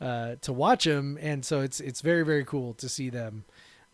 uh, 0.00 0.34
to 0.42 0.52
watch 0.52 0.84
them, 0.84 1.18
and 1.20 1.44
so 1.44 1.60
it's 1.60 1.80
it's 1.80 2.00
very 2.00 2.24
very 2.24 2.44
cool 2.44 2.74
to 2.74 2.88
see 2.88 3.10
them. 3.10 3.44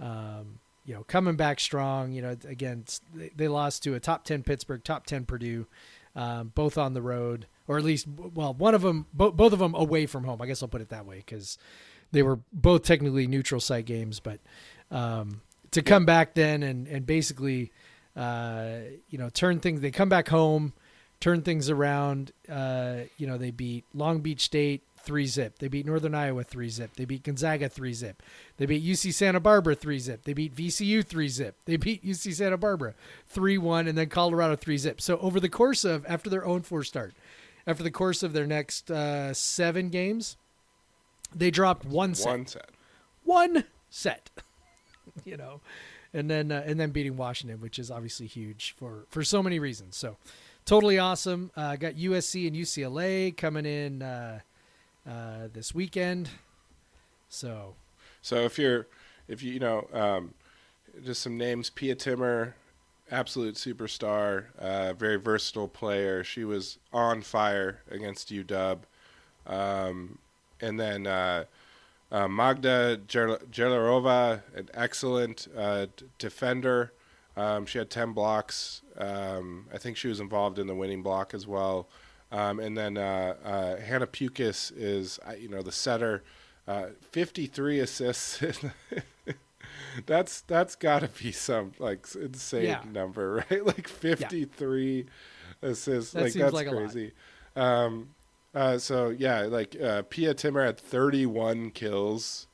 Um, 0.01 0.59
you 0.87 0.95
know, 0.95 1.03
coming 1.05 1.37
back 1.37 1.61
strong. 1.61 2.13
You 2.13 2.23
know, 2.23 2.37
again, 2.47 2.85
they- 3.37 3.49
lost 3.49 3.83
to 3.85 3.95
a 3.95 4.01
top 4.01 4.25
ten 4.25 4.43
Pittsburgh, 4.43 4.83
top 4.85 5.07
ten 5.07 5.25
Purdue, 5.25 5.67
um, 6.15 6.53
both 6.55 6.77
on 6.77 6.93
the 6.95 7.01
road, 7.01 7.47
or 7.67 7.79
at 7.79 7.85
least, 7.85 8.07
well, 8.07 8.53
one 8.53 8.75
of 8.75 8.83
them, 8.83 9.07
bo- 9.15 9.31
both 9.31 9.53
of 9.55 9.61
them 9.61 9.75
away 9.75 10.05
from 10.05 10.25
home. 10.25 10.43
I 10.43 10.47
guess 10.47 10.63
I'll 10.63 10.69
put 10.69 10.83
it 10.83 10.91
that 10.91 11.07
way 11.07 11.23
because 11.25 11.57
they 12.13 12.23
were 12.23 12.39
both 12.53 12.83
technically 12.83 13.27
neutral 13.27 13.61
site 13.63 13.87
games, 13.87 14.21
but 14.21 14.41
um, 14.91 15.41
to 15.71 15.81
come 15.81 16.05
back 16.05 16.35
then 16.35 16.63
and 16.63 16.87
and 16.87 17.07
basically, 17.07 17.73
uh, 18.17 18.77
you 19.11 19.19
know, 19.19 19.29
turn 19.31 19.61
things. 19.61 19.81
They 19.81 19.91
come 19.91 20.09
back 20.09 20.29
home, 20.29 20.73
turn 21.21 21.43
things 21.43 21.69
around. 21.71 22.33
Uh, 22.49 22.97
you 23.19 23.27
know, 23.27 23.39
they 23.39 23.51
beat 23.51 23.85
Long 23.95 24.21
Beach 24.21 24.41
State 24.43 24.83
three 24.99 25.27
zip. 25.27 25.59
They 25.59 25.69
beat 25.69 25.85
Northern 25.85 26.15
Iowa 26.15 26.45
three 26.45 26.71
zip. 26.71 26.93
They 26.97 27.05
beat 27.05 27.25
Gonzaga 27.25 27.69
three 27.69 27.93
zip. 27.93 28.23
They 28.57 28.65
beat 28.67 28.83
UC 28.85 29.13
Santa 29.13 29.39
Barbara 29.41 29.75
three 29.75 29.99
zip. 29.99 30.25
They 30.25 30.33
beat 30.33 30.55
VCU 30.55 31.05
three 31.05 31.29
zip. 31.29 31.57
They 31.67 31.77
beat 31.77 32.05
UC 32.05 32.35
Santa 32.35 32.57
Barbara 32.57 32.95
three 33.27 33.59
one, 33.59 33.87
and 33.87 33.99
then 33.99 34.09
Colorado 34.09 34.57
three 34.57 34.79
zip. 34.79 35.01
So 35.01 35.19
over 35.19 35.41
the 35.41 35.49
course 35.51 35.85
of 35.85 36.07
after 36.09 36.31
their 36.31 36.45
own 36.47 36.63
four 36.63 36.83
start, 36.85 37.15
after 37.67 37.83
the 37.83 37.91
course 37.91 38.23
of 38.23 38.33
their 38.33 38.47
next 38.47 38.91
uh, 38.91 39.35
seven 39.35 39.89
games, 39.91 40.37
they 41.35 41.51
dropped 41.51 41.85
one 41.85 42.15
set 42.15 42.29
One 42.31 42.47
set. 42.47 42.71
one 43.25 43.65
set 43.91 44.31
you 45.25 45.37
know 45.37 45.61
and 46.15 46.31
then 46.31 46.51
uh, 46.51 46.63
and 46.65 46.81
then 46.81 46.91
beating 46.91 47.17
washington 47.17 47.61
which 47.61 47.79
is 47.79 47.91
obviously 47.91 48.27
huge 48.27 48.75
for 48.79 49.05
for 49.11 49.23
so 49.23 49.43
many 49.43 49.59
reasons. 49.59 49.97
So 49.97 50.17
totally 50.65 50.99
awesome. 50.99 51.51
Uh, 51.57 51.77
got 51.77 51.95
usc 51.95 52.47
and 52.47 52.57
ucla 52.57 53.37
coming 53.37 53.67
in 53.67 54.03
uh, 54.03 54.41
uh, 55.07 55.49
this 55.53 55.75
weekend. 55.75 56.31
So 57.29 57.75
So 58.23 58.37
if 58.37 58.59
you're, 58.59 58.87
if 59.29 59.43
you, 59.43 59.53
you 59.53 59.61
know, 59.61 59.87
um, 59.93 60.33
just 61.05 61.21
some 61.21 61.37
names: 61.37 61.69
Pia 61.69 61.95
Timmer, 61.95 62.55
absolute 63.11 63.57
superstar, 63.57 64.47
uh, 64.59 64.95
very 64.95 65.17
versatile 65.17 65.69
player. 65.69 66.25
She 66.25 66.45
was 66.45 66.79
on 66.93 67.23
fire 67.23 67.81
against 67.91 68.31
UW, 68.33 68.79
um, 69.47 70.19
and 70.61 70.79
then 70.81 71.07
uh, 71.07 71.45
uh, 72.13 72.29
Magda 72.29 73.01
Jel- 73.09 73.39
Jehlarova, 73.51 74.43
an 74.55 74.69
excellent 74.75 75.49
uh, 75.57 75.87
d- 75.97 76.07
defender. 76.19 76.93
Um, 77.37 77.67
she 77.67 77.79
had 77.79 77.91
ten 77.91 78.13
blocks. 78.13 78.83
Um, 78.97 79.67
I 79.75 79.79
think 79.79 79.97
she 79.97 80.09
was 80.09 80.21
involved 80.21 80.59
in 80.59 80.67
the 80.67 80.75
winning 80.75 81.03
block 81.03 81.35
as 81.35 81.47
well. 81.47 81.89
Um, 82.31 82.59
and 82.61 82.77
then 82.77 82.97
uh, 82.97 83.35
uh, 83.45 83.77
Hannah 83.81 84.07
Pukis 84.07 84.73
is, 84.77 85.19
uh, 85.29 85.33
you 85.33 85.49
know, 85.49 85.63
the 85.63 85.73
setter. 85.73 86.23
Uh, 86.67 86.87
53 87.11 87.81
assists. 87.81 88.43
that's 90.07 90.41
that's 90.43 90.75
got 90.77 91.01
to 91.01 91.09
be 91.23 91.31
some 91.33 91.73
like 91.79 92.07
insane 92.15 92.65
Yeah. 92.65 92.83
number, 92.91 93.45
right? 93.51 93.65
Like 93.65 93.89
53 93.89 95.07
assists. 95.63 96.13
That 96.13 96.23
like 96.23 96.33
seems 96.33 96.43
that's 96.45 96.55
like 96.55 96.69
crazy. 96.69 97.13
Um, 97.57 98.11
uh, 98.55 98.79
so 98.79 99.11
yeah, 99.11 99.43
like 99.43 99.77
uh, 99.81 100.03
Pia 100.09 100.35
Timmer 100.35 100.65
had 100.65 100.79
31 100.79 101.71
kills, 101.71 102.47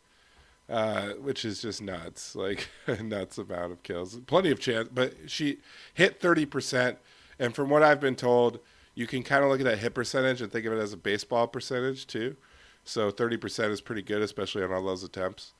uh, 0.68 1.10
which 1.20 1.44
is 1.44 1.60
just 1.60 1.82
nuts. 1.82 2.34
Like 2.36 2.68
a 2.86 3.02
nuts 3.02 3.38
amount 3.38 3.72
of 3.72 3.82
kills. 3.82 4.18
Plenty 4.26 4.50
of 4.50 4.58
chance, 4.60 4.88
but 4.92 5.14
she 5.26 5.58
hit 5.94 6.20
30 6.20 6.46
percent. 6.46 6.98
And 7.38 7.54
from 7.54 7.70
what 7.70 7.82
I've 7.82 8.00
been 8.00 8.16
told, 8.16 8.60
you 8.94 9.06
can 9.06 9.22
kind 9.22 9.42
of 9.44 9.50
look 9.50 9.60
at 9.60 9.64
that 9.64 9.78
hit 9.78 9.94
percentage 9.94 10.42
and 10.42 10.50
think 10.52 10.66
of 10.66 10.72
it 10.72 10.78
as 10.78 10.92
a 10.92 10.96
baseball 10.96 11.46
percentage 11.46 12.06
too. 12.06 12.36
So 12.84 13.10
30 13.10 13.36
percent 13.36 13.72
is 13.72 13.80
pretty 13.80 14.02
good, 14.02 14.22
especially 14.22 14.62
on 14.62 14.72
all 14.72 14.82
those 14.84 15.04
attempts. 15.04 15.52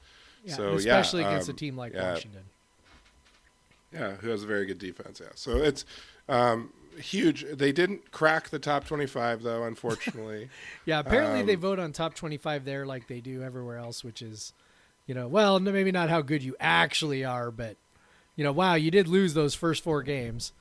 yeah, 0.45 0.55
So, 0.55 0.74
especially 0.74 1.22
yeah, 1.22 1.30
against 1.30 1.49
a 1.49 1.53
um, 1.53 1.57
team 1.57 1.76
like 1.76 1.93
yeah. 1.93 2.12
washington 2.12 2.45
Yeah, 3.93 4.12
who 4.16 4.30
has 4.30 4.43
a 4.43 4.47
very 4.47 4.66
good 4.66 4.78
defense. 4.78 5.20
Yeah, 5.22 5.30
so 5.34 5.57
it's 5.57 5.84
um, 6.28 6.72
huge. 6.99 7.45
They 7.53 7.72
didn't 7.72 8.11
crack 8.11 8.49
the 8.51 8.59
top 8.59 8.84
25 8.86 9.43
though, 9.43 9.64
unfortunately. 9.64 10.49
yeah 10.84 10.99
apparently 11.01 11.43
they 11.43 11.55
Um, 11.55 11.61
vote 11.61 11.78
on 11.78 11.93
top 11.93 12.14
25 12.14 12.64
there 12.64 12.86
like 12.86 13.07
they 13.09 13.20
do 13.20 13.43
everywhere 13.43 13.76
else 13.78 14.03
which 14.05 14.22
is 14.22 14.53
you 15.07 15.14
know 15.14 15.28
well 15.28 15.59
maybe 15.61 15.93
not 15.93 16.09
how 16.11 16.20
good 16.22 16.43
you 16.43 16.57
actually 16.61 17.24
are 17.24 17.51
but 17.51 17.76
you 18.36 18.45
know 18.45 18.53
wow 18.53 18.74
you 18.74 18.91
did 18.91 19.07
lose 19.09 19.34
those 19.34 19.55
first 19.55 19.82
four 19.84 20.03
games 20.03 20.53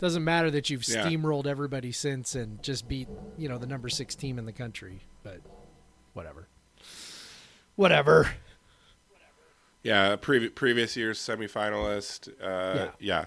doesn't 0.00 0.24
matter 0.24 0.50
that 0.50 0.68
you've 0.70 0.86
Yeah. 0.86 1.04
steamrolled 1.06 1.46
everybody 1.46 1.90
since 1.92 2.34
and 2.34 2.62
just 2.62 2.86
beat 2.88 3.08
you 3.38 3.48
know 3.48 3.58
the 3.58 3.66
number 3.66 3.88
six 3.88 4.14
team 4.14 4.38
in 4.38 4.44
the 4.46 4.52
country 4.52 5.00
but 5.22 5.40
whatever 6.14 6.48
whatever 7.76 8.30
Yeah, 9.82 10.16
previ- 10.16 10.54
previous 10.54 10.96
year's 10.96 11.18
semifinalist. 11.18 12.28
Uh, 12.42 12.90
yeah. 12.98 13.26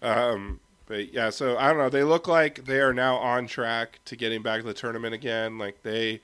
Um, 0.00 0.60
but 0.88 1.12
yeah, 1.12 1.30
so 1.30 1.56
I 1.58 1.68
don't 1.68 1.78
know. 1.78 1.88
They 1.90 2.02
look 2.04 2.26
like 2.26 2.64
they 2.64 2.80
are 2.80 2.92
now 2.94 3.16
on 3.16 3.46
track 3.46 4.00
to 4.06 4.16
getting 4.16 4.42
back 4.42 4.60
to 4.62 4.66
the 4.66 4.74
tournament 4.74 5.14
again. 5.14 5.58
Like 5.58 5.82
they, 5.82 6.20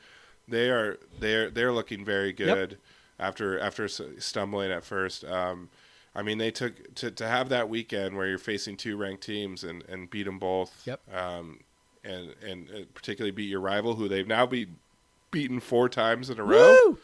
they 0.48 0.70
are 0.70 0.98
they're 1.20 1.50
they're 1.50 1.72
looking 1.72 2.04
very 2.04 2.32
good 2.32 2.78
after 3.20 3.58
after 3.60 3.86
stumbling 3.88 4.72
at 4.72 4.84
first. 4.84 5.24
Um, 5.24 5.68
I 6.16 6.22
mean, 6.22 6.38
they 6.38 6.50
took 6.50 6.94
to 6.96 7.10
to 7.10 7.26
have 7.28 7.48
that 7.50 7.68
weekend 7.68 8.16
where 8.16 8.26
you're 8.26 8.38
facing 8.38 8.76
two 8.76 8.96
ranked 8.96 9.22
teams 9.22 9.62
and 9.64 9.84
and 9.88 10.08
beat 10.10 10.24
them 10.24 10.38
both. 10.38 10.82
Yep. 10.86 11.00
Um, 11.14 11.60
and 12.02 12.34
and 12.46 12.68
uh, 12.70 12.78
particularly 12.94 13.30
beat 13.30 13.48
your 13.48 13.60
rival, 13.60 13.94
who 13.94 14.08
they've 14.08 14.26
now 14.26 14.46
be 14.46 14.66
beaten 15.30 15.58
four 15.60 15.88
times 15.88 16.30
in 16.30 16.38
a 16.38 16.44
row 16.44 16.76
Woo! 16.84 16.98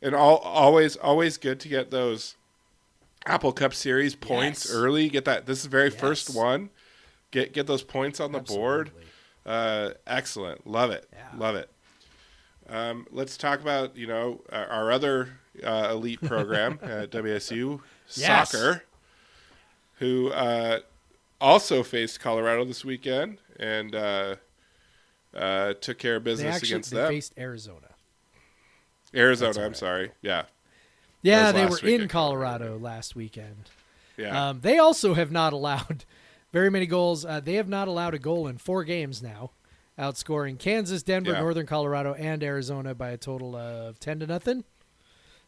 and 0.00 0.14
all 0.14 0.38
always 0.38 0.96
always 0.96 1.36
good 1.36 1.60
to 1.60 1.68
get 1.68 1.90
those 1.90 2.36
Apple 3.26 3.52
Cup 3.52 3.74
Series 3.74 4.14
points 4.14 4.64
Yes. 4.66 4.74
early. 4.74 5.08
Get 5.08 5.24
that. 5.26 5.46
This 5.46 5.58
is 5.58 5.64
the 5.64 5.70
very 5.70 5.90
Yes. 5.90 6.00
first 6.00 6.34
one. 6.34 6.70
Get 7.34 7.52
get 7.52 7.66
those 7.66 7.82
points 7.82 8.20
on 8.20 8.30
the 8.30 8.38
board. 8.38 8.92
Uh, 9.44 9.90
excellent. 10.06 10.64
Love 10.68 10.92
it. 10.92 11.08
Yeah. 11.12 11.36
Love 11.36 11.56
it. 11.56 11.68
Um, 12.68 13.08
let's 13.10 13.36
talk 13.36 13.60
about 13.60 13.96
you 13.96 14.06
know 14.06 14.40
our, 14.52 14.66
our 14.68 14.92
other 14.92 15.30
uh, 15.64 15.88
elite 15.90 16.20
program 16.24 16.78
at 16.80 17.10
WSU 17.10 17.80
Yes. 18.14 18.52
soccer, 18.52 18.84
who 19.94 20.30
uh, 20.30 20.78
also 21.40 21.82
faced 21.82 22.20
Colorado 22.20 22.64
this 22.64 22.84
weekend 22.84 23.38
and 23.58 23.96
uh, 23.96 24.36
uh, 25.36 25.74
took 25.80 25.98
care 25.98 26.14
of 26.16 26.22
business 26.22 26.54
actually 26.54 26.68
against 26.70 26.90
they 26.92 26.96
them. 26.98 27.08
faced 27.08 27.34
Arizona. 27.36 27.88
Arizona. 29.12 29.58
All 29.58 29.66
I'm 29.66 29.74
sorry. 29.74 30.12
Yeah. 30.22 30.44
Yeah, 31.22 31.50
they 31.50 31.66
were 31.66 31.78
in 31.80 32.06
Colorado 32.06 32.64
Colorado. 32.66 32.78
last 32.78 33.16
weekend. 33.16 33.70
Yeah. 34.16 34.50
Um, 34.50 34.60
they 34.60 34.78
also 34.78 35.14
have 35.14 35.32
not 35.32 35.52
allowed 35.52 36.04
very 36.54 36.70
many 36.70 36.86
goals. 36.86 37.26
Uh, 37.26 37.40
they 37.40 37.54
have 37.54 37.68
not 37.68 37.88
allowed 37.88 38.14
a 38.14 38.18
goal 38.18 38.46
in 38.46 38.56
four 38.56 38.84
games 38.84 39.22
now, 39.22 39.50
outscoring 39.98 40.58
Kansas, 40.58 41.02
Denver, 41.02 41.32
Yeah. 41.32 41.40
Northern 41.40 41.66
Colorado, 41.66 42.14
and 42.14 42.42
Arizona 42.42 42.94
by 42.94 43.10
a 43.10 43.16
total 43.18 43.54
of 43.56 44.00
ten 44.00 44.20
to 44.20 44.26
nothing. 44.26 44.64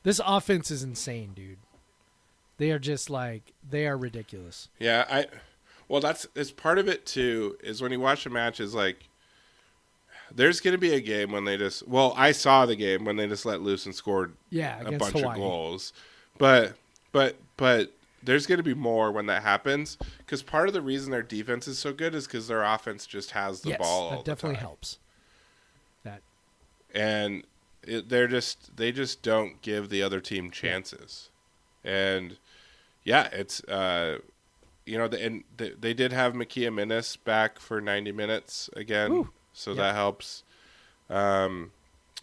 This 0.03 0.21
offense 0.27 0.71
is 0.71 0.83
insane, 0.83 1.33
dude. 1.35 1.59
They 2.59 2.71
are 2.73 2.79
just 2.79 3.09
like 3.09 3.53
they 3.69 3.87
are 3.87 3.97
ridiculous. 3.97 4.69
Yeah, 4.79 5.05
I 5.11 5.27
well 5.89 6.01
that's 6.01 6.27
it's 6.35 6.51
part 6.51 6.79
of 6.79 6.89
it 6.89 7.07
too 7.07 7.57
is 7.63 7.81
when 7.81 7.93
you 7.93 8.01
watch 8.01 8.27
a 8.27 8.31
match 8.31 8.61
is 8.61 8.75
like 8.75 9.09
there's 10.35 10.61
going 10.61 10.73
to 10.73 10.79
be 10.79 10.93
a 10.95 11.01
game 11.01 11.31
when 11.33 11.45
they 11.45 11.57
just 11.57 11.87
well 11.87 12.13
I 12.17 12.33
saw 12.33 12.67
the 12.67 12.75
game 12.77 13.05
when 13.05 13.17
they 13.17 13.29
just 13.29 13.47
let 13.47 13.63
loose 13.63 13.87
and 13.87 13.95
scored 13.95 14.35
Yeah, 14.51 14.81
a 14.81 14.93
bunch 14.99 15.13
Hawaii. 15.19 15.33
of 15.33 15.37
goals. 15.37 15.93
But 16.39 16.75
but 17.13 17.37
but 17.57 17.93
there's 18.27 18.47
going 18.47 18.59
to 18.59 18.63
be 18.65 18.75
more 18.75 19.11
when 19.11 19.27
that 19.27 19.43
happens 19.43 19.97
cuz 20.27 20.43
part 20.43 20.69
of 20.69 20.75
the 20.75 20.83
reason 20.83 21.11
their 21.11 21.23
defense 21.23 21.67
is 21.67 21.79
so 21.79 21.93
good 21.93 22.15
is 22.15 22.27
cuz 22.27 22.49
their 22.49 22.63
offense 22.63 23.07
just 23.07 23.31
has 23.31 23.63
the 23.63 23.71
yes, 23.71 23.79
ball 23.79 24.03
all 24.05 24.11
that 24.11 24.25
the 24.25 24.31
definitely 24.31 24.59
helps. 24.59 24.99
That 26.05 26.21
and 26.95 27.45
it, 27.83 28.09
they're 28.09 28.29
just 28.29 28.77
they 28.77 28.93
just 28.93 29.23
don't 29.23 29.63
give 29.63 29.89
the 29.89 30.03
other 30.03 30.21
team 30.21 30.51
chances. 30.51 31.31
And 31.85 32.37
yeah 33.05 33.29
it's 33.33 33.63
uh 33.65 34.19
you 34.85 34.97
know 34.99 35.09
the, 35.09 35.25
and 35.25 35.45
they, 35.57 35.71
they 35.71 35.95
did 35.95 36.13
have 36.13 36.33
Makia 36.35 36.69
Minnis 36.71 37.17
back 37.23 37.59
for 37.59 37.81
90 37.81 38.13
minutes 38.13 38.71
again 38.77 39.29
so 39.53 39.71
Yep. 39.71 39.79
that 39.79 39.95
helps. 39.95 40.43
Um 41.09 41.73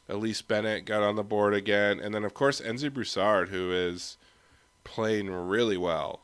Elyse 0.09 0.45
Bennett 0.45 0.85
got 0.85 1.01
on 1.01 1.15
the 1.15 1.23
board 1.23 1.53
again 1.53 1.99
and 1.99 2.13
then 2.13 2.25
of 2.25 2.33
course 2.33 2.59
Enzi 2.59 2.93
Broussard 2.93 3.49
who 3.49 3.71
is 3.71 4.17
playing 4.83 5.29
really 5.29 5.77
well 5.77 6.21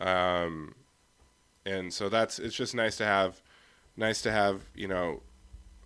um 0.00 0.74
and 1.66 1.92
so 1.92 2.08
that's 2.08 2.38
it's 2.38 2.54
just 2.56 2.74
nice 2.74 2.96
to 2.96 3.04
have 3.04 3.42
nice 3.96 4.22
to 4.22 4.32
have 4.32 4.62
you 4.74 4.88
know 4.88 5.20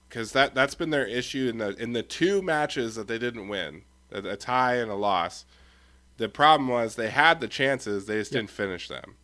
because 0.08 0.32
that 0.32 0.54
that's 0.54 0.76
been 0.76 0.90
their 0.90 1.06
issue 1.06 1.48
in 1.48 1.58
the 1.58 1.70
in 1.82 1.92
the 1.92 2.02
two 2.02 2.40
matches 2.40 2.94
that 2.94 3.08
they 3.08 3.18
didn't 3.18 3.48
win, 3.48 3.82
a, 4.12 4.18
a 4.18 4.36
tie 4.36 4.76
and 4.76 4.88
a 4.88 4.94
loss. 4.94 5.44
The 6.18 6.28
problem 6.28 6.68
was 6.68 6.94
they 6.94 7.10
had 7.10 7.40
the 7.40 7.48
chances, 7.48 8.06
they 8.06 8.18
just 8.20 8.30
Yep. 8.30 8.42
didn't 8.42 8.50
finish 8.50 8.86
them, 8.86 9.16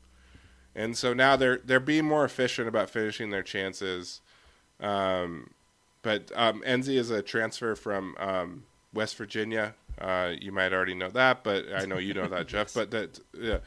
and 0.75 0.97
so 0.97 1.13
now 1.15 1.37
they're 1.37 1.59
they're 1.59 1.79
being 1.79 2.07
more 2.07 2.25
efficient 2.25 2.67
about 2.67 2.91
finishing 2.91 3.31
their 3.31 3.45
chances. 3.45 4.21
Um, 4.81 5.51
but 6.03 6.33
um, 6.35 6.63
Enzi 6.67 6.97
is 6.97 7.11
a 7.11 7.23
transfer 7.23 7.77
from 7.77 8.17
um, 8.19 8.65
West 8.93 9.17
Virginia. 9.17 9.77
Uh, 10.01 10.33
you 10.41 10.53
might 10.53 10.73
already 10.73 10.95
know 10.95 11.11
that, 11.11 11.45
but 11.45 11.67
I 11.75 11.85
know 11.85 11.99
you 11.99 12.15
know 12.15 12.29
that, 12.29 12.47
Jeff. 12.49 12.75
But 12.75 12.91
that, 12.91 13.21
yeah. 13.39 13.59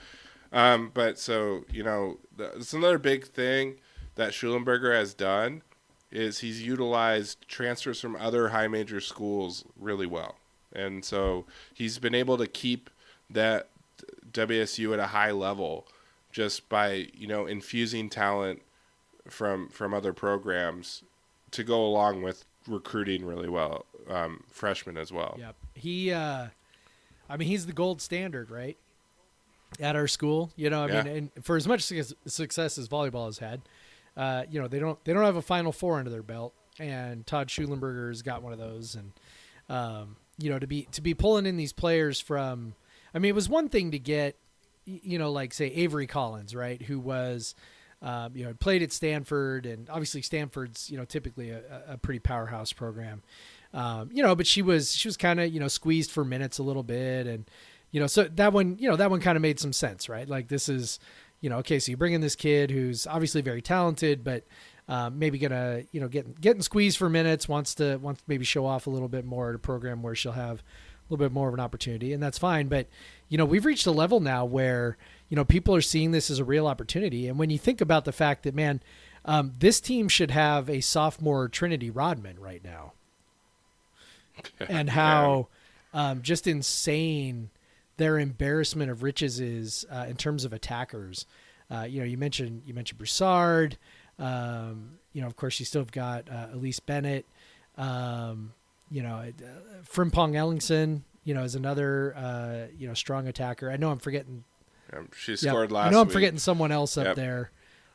Um, 0.51 0.91
but 0.93 1.19
so 1.19 1.65
you 1.71 1.83
know, 1.83 2.17
it's 2.37 2.73
another 2.73 2.97
big 2.97 3.25
thing 3.25 3.75
that 4.15 4.31
Shulenberger 4.31 4.95
has 4.95 5.13
done 5.13 5.61
is 6.11 6.39
he's 6.39 6.61
utilized 6.63 7.47
transfers 7.47 7.99
from 7.99 8.15
other 8.15 8.49
high 8.49 8.67
major 8.67 8.99
schools 8.99 9.65
really 9.77 10.05
well, 10.05 10.35
and 10.73 11.03
so 11.03 11.45
he's 11.73 11.99
been 11.99 12.15
able 12.15 12.37
to 12.37 12.47
keep 12.47 12.89
that 13.29 13.69
WSU 14.31 14.93
at 14.93 14.99
a 14.99 15.07
high 15.07 15.31
level 15.31 15.87
just 16.31 16.67
by 16.69 17.07
you 17.13 17.27
know 17.27 17.45
infusing 17.45 18.09
talent 18.09 18.61
from 19.27 19.69
from 19.69 19.93
other 19.93 20.13
programs 20.13 21.03
to 21.51 21.63
go 21.63 21.85
along 21.85 22.21
with 22.21 22.45
recruiting 22.67 23.25
really 23.25 23.49
well 23.49 23.85
um, 24.09 24.43
freshmen 24.49 24.97
as 24.97 25.11
well. 25.11 25.35
Yep. 25.39 25.55
He 25.75 26.11
uh 26.11 26.47
I 27.29 27.37
mean 27.37 27.47
he's 27.47 27.65
the 27.65 27.73
gold 27.73 28.01
standard, 28.01 28.51
right? 28.51 28.77
At 29.79 29.95
our 29.95 30.07
school, 30.07 30.51
you 30.55 30.69
know, 30.69 30.83
I 30.83 30.87
Yeah. 30.87 31.03
mean, 31.03 31.29
and 31.35 31.45
for 31.45 31.57
as 31.57 31.67
much 31.67 31.81
success- 31.81 32.13
success 32.27 32.77
as 32.77 32.87
volleyball 32.87 33.25
has 33.25 33.39
had, 33.39 33.61
uh, 34.15 34.43
you 34.49 34.61
know, 34.61 34.67
they 34.67 34.77
don't 34.79 35.03
they 35.03 35.13
don't 35.13 35.23
have 35.23 35.35
a 35.35 35.41
final 35.41 35.71
four 35.71 35.97
under 35.97 36.11
their 36.11 36.21
belt, 36.21 36.53
and 36.79 37.25
Todd 37.25 37.47
Shulenberger's 37.47 38.21
got 38.21 38.43
one 38.43 38.53
of 38.53 38.59
those, 38.59 38.93
and 38.95 39.11
um, 39.69 40.15
you 40.37 40.49
know, 40.51 40.59
to 40.59 40.67
be 40.67 40.83
to 40.91 41.01
be 41.01 41.13
pulling 41.15 41.45
in 41.47 41.57
these 41.57 41.73
players 41.73 42.19
from, 42.19 42.75
I 43.15 43.19
mean, 43.19 43.29
it 43.29 43.35
was 43.35 43.49
one 43.49 43.67
thing 43.69 43.89
to 43.91 43.99
get, 43.99 44.35
you 44.85 45.17
know, 45.17 45.31
like 45.31 45.53
say 45.53 45.67
Avery 45.67 46.05
Collins, 46.07 46.53
right, 46.55 46.81
who 46.81 46.99
was. 46.99 47.55
Um, 48.01 48.35
you 48.35 48.43
know, 48.43 48.53
played 48.53 48.83
at 48.83 48.91
Stanford, 48.91 49.65
and 49.65 49.89
obviously 49.89 50.21
Stanford's, 50.21 50.89
you 50.89 50.97
know, 50.97 51.05
typically 51.05 51.51
a, 51.51 51.61
a 51.87 51.97
pretty 51.97 52.19
powerhouse 52.19 52.73
program 52.73 53.23
um, 53.73 54.09
you 54.13 54.21
know, 54.21 54.35
but 54.35 54.45
she 54.45 54.61
was 54.61 54.93
she 54.95 55.07
was 55.07 55.17
kind 55.17 55.39
of 55.39 55.51
you 55.51 55.59
know 55.59 55.67
squeezed 55.67 56.11
for 56.11 56.23
minutes 56.23 56.59
a 56.59 56.63
little 56.63 56.83
bit, 56.83 57.25
and 57.25 57.49
you 57.91 57.99
know, 57.99 58.07
so 58.07 58.25
that 58.25 58.53
one 58.53 58.77
you 58.79 58.87
know 58.87 58.95
that 58.95 59.09
one 59.09 59.19
kind 59.19 59.35
of 59.35 59.41
made 59.41 59.59
some 59.59 59.73
sense, 59.73 60.07
right? 60.07 60.27
Like 60.27 60.47
this 60.47 60.69
is, 60.69 60.99
you 61.41 61.49
know, 61.49 61.57
okay, 61.57 61.79
so 61.79 61.91
you 61.91 61.97
bring 61.97 62.13
in 62.13 62.21
this 62.21 62.35
kid 62.35 62.69
who's 62.69 63.07
obviously 63.07 63.41
very 63.41 63.61
talented, 63.61 64.23
but 64.23 64.45
um, 64.87 65.17
maybe 65.17 65.39
gonna 65.39 65.83
you 65.91 65.99
know 65.99 66.07
getting 66.07 66.35
getting 66.39 66.61
squeezed 66.61 66.97
for 66.97 67.09
minutes, 67.09 67.49
wants 67.49 67.75
to 67.75 67.97
wants 67.97 68.21
to 68.21 68.25
maybe 68.27 68.45
show 68.45 68.65
off 68.65 68.85
a 68.85 68.91
little 68.91 69.07
bit 69.07 69.25
more 69.25 69.49
at 69.49 69.55
a 69.55 69.59
program 69.59 70.03
where 70.03 70.13
she'll 70.13 70.33
have 70.33 70.59
a 70.59 71.03
little 71.09 71.23
bit 71.25 71.33
more 71.33 71.47
of 71.47 71.53
an 71.55 71.59
opportunity, 71.59 72.13
and 72.13 72.21
that's 72.21 72.37
fine. 72.37 72.67
But 72.67 72.87
you 73.29 73.39
know, 73.39 73.45
we've 73.45 73.65
reached 73.65 73.87
a 73.87 73.91
level 73.91 74.19
now 74.19 74.45
where 74.45 74.97
you 75.29 75.35
know 75.35 75.45
people 75.45 75.73
are 75.75 75.81
seeing 75.81 76.11
this 76.11 76.29
as 76.29 76.37
a 76.37 76.45
real 76.45 76.67
opportunity, 76.67 77.27
and 77.27 77.39
when 77.39 77.49
you 77.49 77.57
think 77.57 77.81
about 77.81 78.05
the 78.05 78.11
fact 78.11 78.43
that 78.43 78.53
man. 78.53 78.81
Um, 79.25 79.53
this 79.57 79.79
team 79.79 80.09
should 80.09 80.31
have 80.31 80.69
a 80.69 80.81
sophomore 80.81 81.47
Trinity 81.47 81.89
Rodman 81.89 82.41
right 82.41 82.61
now 82.61 82.91
and 84.69 84.89
how 84.89 85.47
um, 85.93 86.21
just 86.21 86.47
insane 86.47 87.49
their 87.97 88.17
embarrassment 88.17 88.89
of 88.89 89.03
riches 89.03 89.39
is 89.39 89.85
uh, 89.91 90.05
in 90.09 90.15
terms 90.15 90.45
of 90.45 90.53
attackers. 90.53 91.25
Uh, 91.71 91.81
you 91.83 91.99
know, 91.99 92.05
you 92.05 92.17
mentioned 92.17 92.63
you 92.65 92.73
mentioned 92.73 92.97
Broussard. 92.97 93.77
Um, 94.19 94.97
you 95.13 95.21
know, 95.21 95.27
of 95.27 95.35
course, 95.35 95.59
you 95.59 95.65
still 95.65 95.81
have 95.81 95.91
got 95.91 96.29
uh, 96.29 96.47
Elyse 96.55 96.79
Bennett. 96.85 97.25
Um, 97.77 98.53
you 98.91 99.01
know, 99.03 99.15
uh, 99.15 99.31
Frimpong 99.91 100.33
Ellingson. 100.33 101.01
You 101.23 101.33
know, 101.33 101.43
is 101.43 101.55
another 101.55 102.13
uh, 102.17 102.67
you 102.77 102.87
know 102.87 102.93
strong 102.93 103.27
attacker. 103.27 103.71
I 103.71 103.77
know 103.77 103.91
I'm 103.91 103.99
forgetting. 103.99 104.43
Um, 104.91 105.09
she 105.15 105.31
yeah, 105.31 105.37
scored 105.51 105.71
last. 105.71 105.87
I 105.87 105.89
know 105.91 106.01
I'm 106.01 106.07
week. 106.07 106.13
forgetting 106.13 106.39
someone 106.39 106.71
else 106.71 106.97
up 106.97 107.05
Yep. 107.05 107.15
there. 107.15 107.51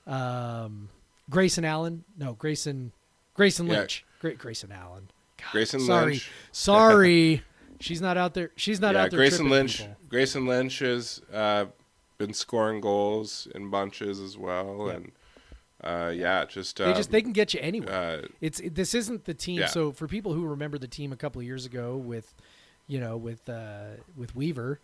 Um, 0.07 0.89
Grayson 1.30 1.64
Allen. 1.64 2.05
No, 2.16 2.32
Grayson. 2.32 2.93
Grayson 3.34 3.66
Yeah. 3.66 3.80
Lynch. 3.80 4.05
Gra- 4.20 4.34
Grayson 4.34 4.72
Allen. 4.72 5.11
God, 5.39 5.53
Grayson 5.53 5.80
sorry. 5.80 6.12
Lynch. 6.12 6.30
Sorry, 6.53 7.43
she's 7.80 8.01
not 8.01 8.16
out 8.16 8.34
there. 8.34 8.51
She's 8.57 8.80
not 8.80 8.95
yeah, 8.95 9.03
out 9.05 9.11
there. 9.11 9.18
Grayson 9.18 9.49
Lynch. 9.49 9.78
people. 9.78 9.97
Grayson 10.09 10.47
Lynch 10.47 10.78
has 10.80 11.20
uh, 11.32 11.66
been 12.18 12.34
scoring 12.34 12.80
goals 12.80 13.49
in 13.55 13.70
bunches 13.70 14.20
as 14.20 14.36
well, 14.36 14.86
Yep. 14.89 14.97
and 14.97 15.12
uh, 15.82 16.11
yeah, 16.14 16.45
just 16.45 16.80
uh, 16.80 16.86
They 16.86 16.93
just 16.95 17.11
they 17.11 17.22
can 17.22 17.32
get 17.32 17.55
you 17.55 17.61
anywhere. 17.61 18.22
uh, 18.24 18.26
It's 18.41 18.59
it, 18.61 18.74
this 18.74 18.95
isn't 18.95 19.24
the 19.24 19.34
team. 19.34 19.61
Yeah. 19.61 19.66
So 19.66 19.93
for 19.93 20.09
people 20.09 20.32
who 20.32 20.47
remember 20.47 20.78
the 20.78 20.89
team 20.89 21.12
a 21.12 21.16
couple 21.16 21.41
of 21.41 21.47
years 21.47 21.64
ago 21.66 21.97
with, 21.97 22.34
you 22.86 22.99
know, 22.99 23.16
with 23.16 23.49
uh, 23.49 23.99
with 24.16 24.34
Weaver 24.34 24.80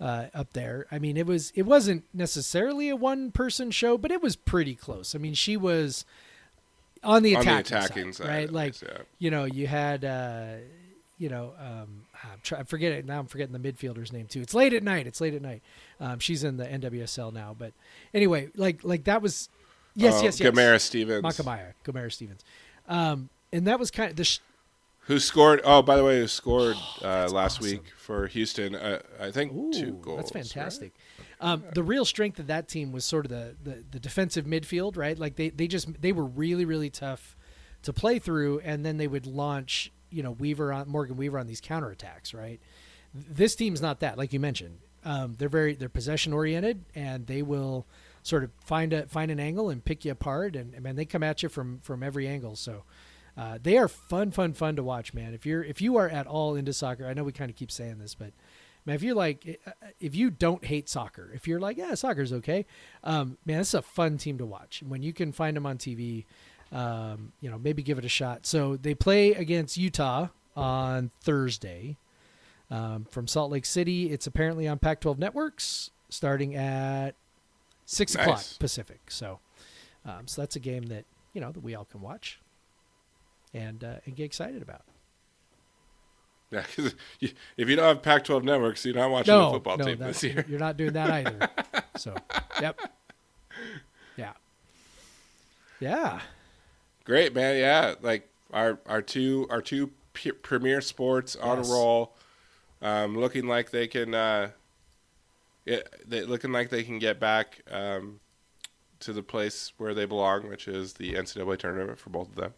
uh, 0.00 0.26
up 0.32 0.52
there. 0.52 0.86
I 0.92 0.98
mean, 0.98 1.16
it 1.16 1.26
was 1.26 1.52
it 1.54 1.62
wasn't 1.62 2.04
necessarily 2.14 2.88
a 2.88 2.96
one 2.96 3.30
person 3.32 3.70
show, 3.70 3.98
but 3.98 4.10
it 4.10 4.22
was 4.22 4.36
pretty 4.36 4.74
close. 4.74 5.14
I 5.14 5.18
mean, 5.18 5.34
she 5.34 5.56
was 5.56 6.04
on 7.04 7.22
the 7.22 7.36
on 7.36 7.42
attacking, 7.42 7.54
the 7.54 7.78
attacking 7.78 8.12
side, 8.12 8.26
side, 8.26 8.28
right? 8.28 8.52
Like 8.52 8.72
least, 8.72 8.84
yeah. 8.86 8.98
you 9.18 9.30
know, 9.30 9.44
you 9.44 9.66
had, 9.66 10.04
uh, 10.04 10.54
you 11.18 11.28
know, 11.28 11.52
um, 11.58 12.04
I'm 12.24 12.40
try, 12.42 12.60
I 12.60 12.62
forget 12.64 12.92
it 12.92 13.06
now. 13.06 13.20
I'm 13.20 13.26
forgetting 13.26 13.52
the 13.52 13.72
midfielder's 13.72 14.12
name 14.12 14.26
too. 14.26 14.40
It's 14.40 14.54
late 14.54 14.72
at 14.72 14.82
night. 14.82 15.06
It's 15.06 15.20
late 15.20 15.34
at 15.34 15.42
night. 15.42 15.62
Um, 16.00 16.18
she's 16.18 16.44
in 16.44 16.56
the 16.56 16.64
NWSL 16.64 17.32
now, 17.32 17.54
but 17.58 17.72
anyway, 18.14 18.48
like 18.56 18.84
like 18.84 19.04
that 19.04 19.22
was, 19.22 19.48
yes, 19.94 20.14
Oh, 20.14 20.22
yes, 20.22 20.40
yes. 20.40 20.50
Gomera 20.50 20.80
Stevens, 20.80 21.24
Makamae, 21.24 21.72
Gomera 21.84 22.12
Stevens, 22.12 22.44
um, 22.88 23.28
and 23.52 23.66
that 23.66 23.78
was 23.78 23.90
kind 23.90 24.10
of 24.10 24.16
the. 24.16 24.24
Sh- 24.24 24.40
who 25.08 25.18
scored? 25.18 25.62
Oh, 25.64 25.80
by 25.80 25.96
the 25.96 26.04
way, 26.04 26.18
who 26.18 26.28
scored 26.28 26.76
uh, 27.02 27.28
last 27.30 27.58
awesome. 27.58 27.64
week 27.64 27.92
for 27.96 28.26
Houston? 28.26 28.74
Uh, 28.74 29.00
I 29.18 29.30
think 29.30 29.72
two 29.72 29.92
goals. 30.02 30.30
That's 30.30 30.54
right? 30.54 30.92
Um, 31.40 31.62
the 31.72 31.82
real 31.82 32.04
strength 32.04 32.38
of 32.38 32.48
that 32.48 32.68
team 32.68 32.90
was 32.90 33.04
sort 33.04 33.24
of 33.24 33.30
the, 33.30 33.54
the, 33.62 33.84
the 33.92 34.00
defensive 34.00 34.44
midfield, 34.44 34.96
right? 34.96 35.16
Like 35.18 35.36
they, 35.36 35.50
they 35.50 35.68
just 35.68 36.00
they 36.00 36.12
were 36.12 36.24
really 36.24 36.64
really 36.64 36.90
tough 36.90 37.36
to 37.82 37.92
play 37.92 38.18
through, 38.18 38.60
and 38.60 38.84
then 38.84 38.96
they 38.96 39.06
would 39.06 39.26
launch 39.26 39.92
you 40.10 40.22
know 40.22 40.32
Weaver 40.32 40.72
on 40.72 40.88
Morgan 40.88 41.16
Weaver 41.16 41.38
on 41.38 41.46
these 41.46 41.60
counterattacks, 41.60 42.34
right? 42.34 42.60
This 43.14 43.54
team's 43.54 43.80
not 43.80 44.00
that, 44.00 44.18
like 44.18 44.32
you 44.32 44.40
mentioned. 44.40 44.78
Um, 45.04 45.34
they're 45.38 45.48
very 45.48 45.74
they're 45.74 45.88
possession 45.88 46.32
oriented, 46.32 46.84
and 46.94 47.26
they 47.26 47.42
will 47.42 47.86
sort 48.22 48.42
of 48.42 48.50
find 48.60 48.92
a 48.92 49.06
find 49.06 49.30
an 49.30 49.38
angle 49.38 49.70
and 49.70 49.84
pick 49.84 50.04
you 50.04 50.12
apart, 50.12 50.56
and, 50.56 50.74
and 50.74 50.82
man, 50.82 50.96
they 50.96 51.04
come 51.04 51.22
at 51.22 51.42
you 51.42 51.48
from 51.48 51.78
from 51.80 52.02
every 52.02 52.26
angle. 52.26 52.56
So. 52.56 52.84
Uh, 53.36 53.56
they 53.62 53.78
are 53.78 53.86
fun, 53.86 54.32
fun, 54.32 54.52
fun 54.52 54.74
to 54.74 54.82
watch, 54.82 55.14
man. 55.14 55.32
If 55.32 55.46
you're 55.46 55.62
if 55.62 55.80
you 55.80 55.96
are 55.96 56.08
at 56.08 56.26
all 56.26 56.56
into 56.56 56.72
soccer, 56.72 57.06
I 57.06 57.14
know 57.14 57.22
we 57.22 57.30
kind 57.30 57.48
of 57.48 57.56
keep 57.56 57.70
saying 57.70 58.00
this, 58.00 58.12
but 58.12 58.32
man, 58.84 58.96
if 58.96 59.02
you're 59.02 59.14
like, 59.14 59.60
uh, 59.66 59.70
if 60.00 60.14
you 60.14 60.30
don't 60.30 60.64
hate 60.64 60.88
soccer, 60.88 61.30
if 61.34 61.46
you're 61.46 61.60
like, 61.60 61.76
yeah, 61.76 61.94
soccer's 61.94 62.32
okay, 62.32 62.66
um, 63.04 63.38
man, 63.44 63.58
this 63.58 63.68
is 63.68 63.74
a 63.74 63.82
fun 63.82 64.18
team 64.18 64.38
to 64.38 64.46
watch. 64.46 64.82
When 64.86 65.02
you 65.02 65.12
can 65.12 65.32
find 65.32 65.56
them 65.56 65.66
on 65.66 65.78
TV, 65.78 66.24
um, 66.72 67.32
you 67.40 67.50
know, 67.50 67.58
maybe 67.58 67.82
give 67.82 67.98
it 67.98 68.04
a 68.04 68.10
shot. 68.10 68.46
So 68.46 68.76
they 68.76 68.94
play 68.94 69.32
against 69.32 69.76
Utah 69.76 70.28
on 70.56 71.10
Thursday 71.20 71.96
um, 72.70 73.06
from 73.10 73.26
Salt 73.26 73.50
Lake 73.50 73.64
City. 73.64 74.10
It's 74.10 74.26
apparently 74.26 74.68
on 74.68 74.78
Pac-12 74.78 75.18
networks 75.18 75.90
starting 76.10 76.54
at 76.56 77.14
six 77.86 78.14
Nice. 78.14 78.22
o'clock 78.22 78.44
Pacific. 78.58 79.00
So, 79.10 79.40
um, 80.04 80.26
so 80.26 80.42
that's 80.42 80.56
a 80.56 80.60
game 80.60 80.84
that 80.86 81.04
you 81.32 81.40
know 81.40 81.52
that 81.52 81.62
we 81.62 81.74
all 81.74 81.84
can 81.84 82.00
watch 82.00 82.40
and 83.54 83.82
uh, 83.82 83.96
and 84.04 84.16
get 84.16 84.24
excited 84.24 84.62
about. 84.62 84.82
Yeah, 86.50 86.62
'cause 86.62 86.94
because 87.20 87.34
if 87.58 87.68
you 87.68 87.76
don't 87.76 87.84
have 87.84 88.02
Pac-12 88.02 88.42
networks, 88.42 88.84
you're 88.84 88.94
not 88.94 89.10
watching 89.10 89.34
no, 89.34 89.46
the 89.46 89.50
football 89.52 89.76
no, 89.76 89.84
team 89.84 89.98
this 89.98 90.22
year. 90.22 90.44
You're 90.48 90.58
not 90.58 90.76
doing 90.78 90.94
that 90.94 91.10
either. 91.10 91.48
so, 91.96 92.14
yep, 92.60 92.80
yeah, 94.16 94.32
yeah. 95.80 96.20
Great, 97.04 97.34
man. 97.34 97.56
Yeah, 97.58 97.94
like 98.00 98.28
our 98.52 98.78
our 98.86 99.02
two 99.02 99.46
our 99.50 99.60
two 99.62 99.90
p- 100.14 100.32
premier 100.32 100.80
sports 100.80 101.36
on 101.36 101.58
Yes. 101.58 101.68
a 101.68 101.72
roll, 101.72 102.14
um, 102.82 103.16
looking 103.18 103.46
like 103.46 103.70
they 103.70 103.86
can, 103.86 104.14
uh, 104.14 104.50
it, 105.66 105.86
they, 106.06 106.22
looking 106.24 106.52
like 106.52 106.70
they 106.70 106.82
can 106.82 106.98
get 106.98 107.20
back 107.20 107.60
um, 107.70 108.20
to 109.00 109.12
the 109.12 109.22
place 109.22 109.72
where 109.78 109.94
they 109.94 110.04
belong, 110.06 110.48
which 110.48 110.66
is 110.68 110.94
the 110.94 111.14
NCAA 111.14 111.58
tournament 111.58 111.98
for 111.98 112.10
both 112.10 112.28
of 112.28 112.34
them. 112.36 112.54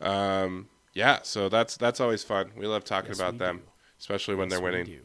Um, 0.00 0.68
yeah, 0.96 1.18
so 1.22 1.50
that's 1.50 1.76
that's 1.76 2.00
always 2.00 2.24
fun. 2.24 2.52
We 2.56 2.66
love 2.66 2.82
talking 2.82 3.10
Yes, 3.10 3.18
about 3.20 3.36
them, 3.36 3.58
do. 3.58 3.62
especially 3.98 4.34
when 4.34 4.48
Yes, 4.48 4.58
they're 4.58 4.64
winning. 4.64 5.00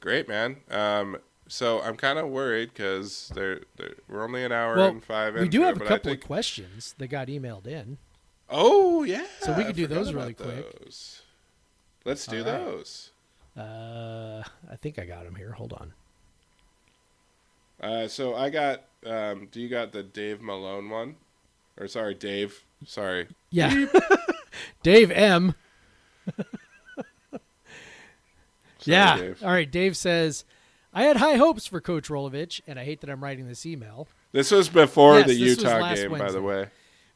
Great, 0.00 0.26
man. 0.26 0.56
Um, 0.70 1.18
so 1.46 1.82
I'm 1.82 1.96
kind 1.96 2.18
of 2.18 2.28
worried 2.28 2.70
because 2.72 3.30
they're, 3.34 3.60
they're 3.76 3.94
we're 4.08 4.24
only 4.24 4.42
an 4.42 4.52
hour 4.52 4.76
Well, 4.76 4.88
and 4.88 5.04
five. 5.04 5.34
we 5.34 5.48
do 5.48 5.58
here, 5.58 5.66
have 5.68 5.76
a 5.76 5.84
couple 5.84 6.10
think- 6.12 6.22
of 6.22 6.26
questions 6.26 6.94
that 6.96 7.08
got 7.08 7.28
emailed 7.28 7.66
in. 7.66 7.98
Oh 8.48 9.02
yeah. 9.02 9.26
So 9.40 9.52
we 9.52 9.64
could 9.64 9.76
do 9.76 9.86
those 9.86 10.14
really 10.14 10.32
quick. 10.34 10.80
those. 10.84 11.20
Let's 12.06 12.24
do 12.26 12.38
right. 12.38 12.44
those. 12.44 13.10
Uh, 13.54 14.42
I 14.70 14.76
think 14.76 14.98
I 14.98 15.04
got 15.04 15.24
them 15.24 15.34
here. 15.34 15.52
Hold 15.52 15.74
on. 15.74 15.92
Uh, 17.82 18.08
so 18.08 18.34
I 18.34 18.48
got. 18.48 18.84
Um, 19.04 19.48
do 19.52 19.60
you 19.60 19.68
got 19.68 19.92
the 19.92 20.02
Dave 20.02 20.40
Malone 20.40 20.88
one? 20.88 21.16
Or 21.78 21.86
sorry, 21.86 22.14
Dave. 22.14 22.62
Sorry. 22.84 23.28
Yeah, 23.50 23.86
Dave 24.82 25.10
M. 25.10 25.54
Sorry, 28.78 28.96
yeah. 28.96 29.16
Dave. 29.16 29.42
All 29.42 29.50
right. 29.50 29.70
Dave 29.70 29.96
says, 29.96 30.44
"I 30.92 31.04
had 31.04 31.16
high 31.16 31.36
hopes 31.36 31.66
for 31.66 31.80
Coach 31.80 32.08
Rolovich, 32.08 32.60
and 32.66 32.78
I 32.78 32.84
hate 32.84 33.00
that 33.00 33.10
I'm 33.10 33.22
writing 33.22 33.48
this 33.48 33.66
email." 33.66 34.08
This 34.32 34.50
was 34.50 34.68
before 34.68 35.18
Yes, 35.18 35.28
the 35.28 35.34
Utah 35.34 35.94
game, 35.94 36.10
by 36.10 36.30
the 36.30 36.42
way. 36.42 36.68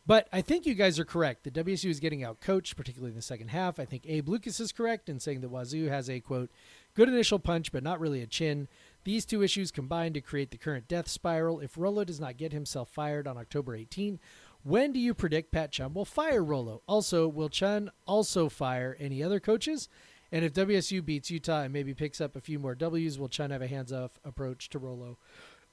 But 0.06 0.26
I 0.32 0.40
think 0.40 0.66
you 0.66 0.74
guys 0.74 0.98
are 0.98 1.04
correct. 1.04 1.44
The 1.44 1.50
WSU 1.50 1.90
is 1.90 2.00
getting 2.00 2.24
out 2.24 2.40
coached, 2.40 2.76
particularly 2.76 3.10
in 3.10 3.16
the 3.16 3.22
second 3.22 3.48
half. 3.48 3.78
I 3.78 3.84
think 3.84 4.06
Abe 4.06 4.28
Lucas 4.28 4.58
is 4.58 4.72
correct 4.72 5.08
in 5.08 5.20
saying 5.20 5.42
that 5.42 5.50
Wazoo 5.50 5.88
has 5.88 6.08
a 6.08 6.18
quote, 6.20 6.50
good 6.94 7.08
initial 7.08 7.38
punch, 7.38 7.70
but 7.70 7.84
not 7.84 8.00
really 8.00 8.22
a 8.22 8.26
chin. 8.26 8.66
These 9.04 9.24
two 9.24 9.42
issues 9.42 9.70
combine 9.70 10.12
to 10.14 10.20
create 10.20 10.50
the 10.50 10.58
current 10.58 10.88
death 10.88 11.06
spiral. 11.06 11.60
If 11.60 11.78
Rolo 11.78 12.04
does 12.04 12.18
not 12.18 12.38
get 12.38 12.52
himself 12.52 12.88
fired 12.88 13.28
on 13.28 13.38
October 13.38 13.76
18, 13.76 14.18
when 14.62 14.92
do 14.92 14.98
you 14.98 15.14
predict 15.14 15.52
Pat 15.52 15.72
Chun 15.72 15.94
will 15.94 16.04
fire 16.04 16.44
Rolo? 16.44 16.82
Also, 16.86 17.26
will 17.28 17.48
Chun 17.48 17.90
also 18.06 18.48
fire 18.48 18.96
any 19.00 19.22
other 19.22 19.40
coaches? 19.40 19.88
And 20.32 20.44
if 20.44 20.52
WSU 20.52 21.04
beats 21.04 21.30
Utah 21.30 21.62
and 21.62 21.72
maybe 21.72 21.92
picks 21.94 22.20
up 22.20 22.36
a 22.36 22.40
few 22.40 22.58
more 22.58 22.74
W's, 22.74 23.18
will 23.18 23.28
Chun 23.28 23.50
have 23.50 23.62
a 23.62 23.66
hands-off 23.66 24.12
approach 24.24 24.68
to 24.70 24.78
Rolo? 24.78 25.16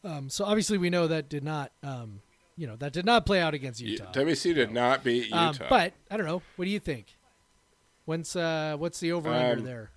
Um, 0.03 0.29
so 0.29 0.45
obviously, 0.45 0.77
we 0.77 0.89
know 0.89 1.07
that 1.07 1.29
did 1.29 1.43
not, 1.43 1.71
um, 1.83 2.21
you 2.55 2.65
know, 2.65 2.75
that 2.77 2.93
did 2.93 3.05
not 3.05 3.25
play 3.25 3.39
out 3.39 3.53
against 3.53 3.81
Utah. 3.81 4.11
WC 4.11 4.55
did 4.55 4.71
not 4.71 5.03
beat 5.03 5.25
Utah. 5.25 5.49
Um, 5.49 5.55
but 5.69 5.93
I 6.09 6.17
don't 6.17 6.25
know. 6.25 6.41
What 6.55 6.65
do 6.65 6.71
you 6.71 6.79
think? 6.79 7.17
When's 8.05 8.35
uh, 8.35 8.75
what's 8.79 8.99
the 8.99 9.11
over 9.11 9.29
under 9.29 9.59
Um, 9.59 9.65
there? 9.65 9.91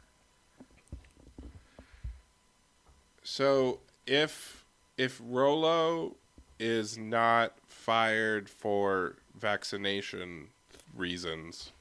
So 3.23 3.81
if 4.07 4.65
if 4.99 5.21
Rolo 5.25 6.17
is 6.59 6.99
not 6.99 7.55
fired 7.81 8.49
for 8.49 9.17
vaccination 9.39 10.49
reasons, 10.95 11.73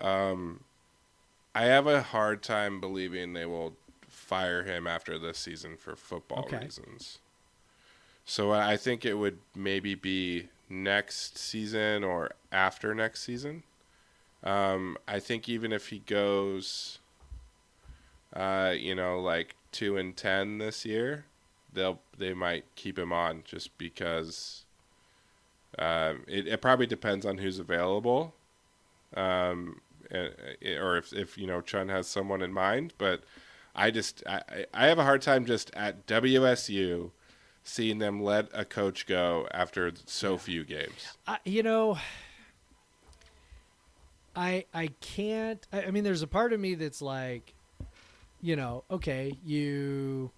um, 0.00 0.64
I 1.54 1.64
have 1.64 1.86
a 1.86 2.02
hard 2.02 2.42
time 2.42 2.80
believing 2.80 3.32
they 3.32 3.46
will 3.46 3.76
fire 4.08 4.62
him 4.64 4.86
after 4.86 5.18
this 5.18 5.38
season 5.38 5.76
for 5.76 5.96
football 5.96 6.48
Okay. 6.48 6.58
reasons. 6.62 7.18
So 8.24 8.52
I 8.52 8.76
think 8.76 9.04
it 9.04 9.14
would 9.14 9.38
maybe 9.54 9.94
be 9.94 10.48
next 10.68 11.38
season 11.38 12.04
or 12.04 12.30
after 12.50 12.94
next 12.94 13.22
season. 13.22 13.62
Um, 14.44 14.96
I 15.08 15.20
think 15.20 15.48
even 15.48 15.72
if 15.72 15.88
he 15.88 16.00
goes, 16.00 16.98
uh, 18.34 18.74
you 18.76 18.94
know, 18.94 19.20
like 19.20 19.56
two 19.70 19.96
and 19.96 20.16
ten 20.16 20.58
this 20.58 20.84
year, 20.84 21.26
they'll 21.72 22.00
they 22.16 22.34
might 22.34 22.64
keep 22.76 22.98
him 22.98 23.12
on 23.12 23.42
just 23.44 23.76
because. 23.78 24.61
Um, 25.78 26.24
it, 26.28 26.46
it 26.46 26.60
probably 26.60 26.86
depends 26.86 27.24
on 27.24 27.38
who's 27.38 27.58
available, 27.58 28.34
um, 29.16 29.80
eh, 30.10 30.28
or 30.76 30.96
if 30.96 31.12
if 31.12 31.38
you 31.38 31.46
know 31.46 31.60
Chun 31.60 31.88
has 31.88 32.06
someone 32.06 32.42
in 32.42 32.52
mind. 32.52 32.92
But 32.98 33.22
I 33.74 33.90
just 33.90 34.22
I, 34.26 34.66
I 34.74 34.86
have 34.86 34.98
a 34.98 35.04
hard 35.04 35.22
time 35.22 35.46
just 35.46 35.70
at 35.74 36.06
WSU 36.06 37.10
seeing 37.64 37.98
them 37.98 38.22
let 38.22 38.48
a 38.52 38.64
coach 38.64 39.06
go 39.06 39.46
after 39.52 39.92
so 40.06 40.36
few 40.36 40.64
games. 40.64 41.16
I, 41.26 41.38
you 41.44 41.62
know, 41.62 41.98
I 44.34 44.64
I 44.74 44.88
can't. 45.00 45.66
I, 45.72 45.84
I 45.84 45.90
mean, 45.90 46.04
there's 46.04 46.22
a 46.22 46.26
part 46.26 46.52
of 46.52 46.60
me 46.60 46.74
that's 46.74 47.00
like, 47.02 47.54
you 48.40 48.56
know, 48.56 48.84
okay, 48.90 49.36
you, 49.44 50.30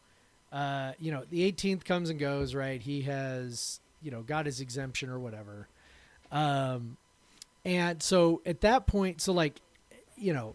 uh, 0.52 0.92
you 0.98 1.10
know, 1.10 1.24
the 1.30 1.50
18th 1.50 1.84
comes 1.84 2.10
and 2.10 2.18
goes, 2.18 2.54
right? 2.54 2.80
He 2.80 3.02
has, 3.02 3.80
you 4.04 4.10
know, 4.10 4.22
got 4.22 4.46
his 4.46 4.60
exemption 4.60 5.08
or 5.08 5.18
whatever, 5.18 5.66
um, 6.30 6.96
and 7.64 8.02
so 8.02 8.42
at 8.44 8.60
that 8.60 8.86
point, 8.86 9.20
so 9.20 9.32
like, 9.32 9.60
you 10.16 10.32
know, 10.32 10.54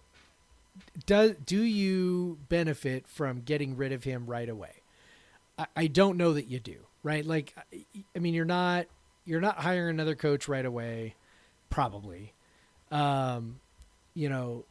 does 1.06 1.34
do 1.46 1.62
you 1.62 2.38
benefit 2.50 3.08
from 3.08 3.42
getting 3.42 3.76
rid 3.76 3.92
of 3.92 4.04
him 4.04 4.26
right 4.26 4.48
away? 4.48 4.72
I, 5.58 5.66
I 5.76 5.88
don't 5.88 6.18
know 6.18 6.34
that 6.34 6.48
you 6.48 6.60
do, 6.60 6.78
right? 7.04 7.26
Like, 7.26 7.54
I, 7.58 7.86
I 8.16 8.20
mean, 8.20 8.34
you're 8.34 8.46
not 8.46 8.86
you're 9.26 9.42
not 9.42 9.58
hiring 9.58 9.92
another 9.92 10.16
coach 10.16 10.48
right 10.48 10.66
away, 10.66 11.16
probably. 11.70 12.34
Um, 12.92 13.60
you 14.14 14.30
know, 14.30 14.66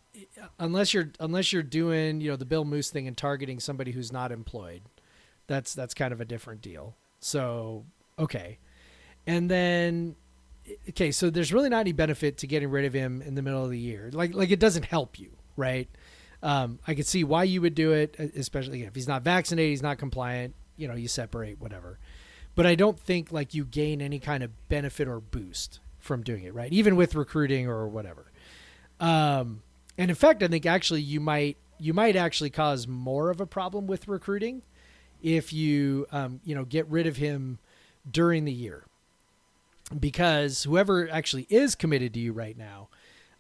unless 0.59 0.95
you're 0.95 1.11
unless 1.21 1.53
you're 1.53 1.63
doing 1.63 2.21
you 2.21 2.31
know 2.31 2.37
the 2.37 2.45
Bill 2.45 2.65
Moos 2.65 2.91
thing 2.91 3.07
and 3.07 3.17
targeting 3.17 3.61
somebody 3.61 3.93
who's 3.93 4.13
not 4.13 4.33
employed, 4.33 4.83
that's 5.47 5.75
that's 5.75 5.95
kind 5.95 6.13
of 6.13 6.21
a 6.21 6.25
different 6.25 6.63
deal. 6.63 6.95
So 7.21 7.85
okay, 8.19 8.59
and 9.29 9.51
then 9.51 10.17
okay, 10.89 11.13
so 11.13 11.29
there's 11.29 11.53
really 11.53 11.69
not 11.69 11.81
any 11.81 11.93
benefit 11.93 12.39
to 12.39 12.47
getting 12.47 12.71
rid 12.71 12.87
of 12.87 12.95
him 12.95 13.23
in 13.23 13.35
the 13.35 13.43
middle 13.43 13.63
of 13.63 13.71
the 13.71 13.79
year. 13.79 14.09
Like 14.13 14.35
like 14.35 14.51
it 14.51 14.59
doesn't 14.59 14.87
help 14.87 15.21
you, 15.21 15.31
right? 15.55 15.89
Um, 16.43 16.79
I 16.87 16.95
could 16.95 17.07
see 17.07 17.25
why 17.25 17.45
you 17.45 17.61
would 17.61 17.75
do 17.75 17.93
it, 17.93 18.19
especially 18.19 18.85
if 18.85 18.95
he's 18.95 19.07
not 19.07 19.23
vaccinated, 19.23 19.71
he's 19.71 19.83
not 19.83 19.99
compliant. 19.99 20.55
You 20.77 20.89
know, 20.89 20.95
you 20.95 21.09
separate 21.09 21.61
whatever. 21.61 21.99
But 22.55 22.67
I 22.67 22.75
don't 22.75 22.99
think 22.99 23.31
like 23.31 23.53
you 23.53 23.65
gain 23.65 24.01
any 24.01 24.19
kind 24.19 24.43
of 24.43 24.51
benefit 24.69 25.07
or 25.07 25.21
boost 25.21 25.81
from 25.99 26.23
doing 26.23 26.45
it, 26.45 26.55
right? 26.55 26.73
Even 26.73 26.97
with 26.97 27.15
recruiting 27.15 27.69
or 27.69 27.87
whatever. 27.87 28.33
Um, 28.99 29.63
and 29.99 30.11
in 30.11 30.15
fact, 30.17 30.43
I 30.43 30.49
think 30.49 30.65
actually 30.65 31.03
you 31.03 31.21
might 31.21 31.59
you 31.79 31.93
might 31.93 32.17
actually 32.17 32.51
cause 32.51 32.89
more 32.89 33.29
of 33.29 33.43
a 33.43 33.47
problem 33.47 33.87
with 33.87 34.09
recruiting 34.09 34.63
if 35.23 35.53
you 35.53 36.07
um, 36.13 36.41
you 36.45 36.55
know 36.55 36.65
get 36.65 36.89
rid 36.89 37.07
of 37.07 37.19
him 37.19 37.59
during 38.11 38.47
the 38.47 38.53
year 38.53 38.88
because 39.99 40.65
whoever 40.65 41.09
actually 41.11 41.47
is 41.49 41.75
committed 41.75 42.15
to 42.15 42.21
you 42.21 42.33
right 42.33 42.57
now 42.57 42.89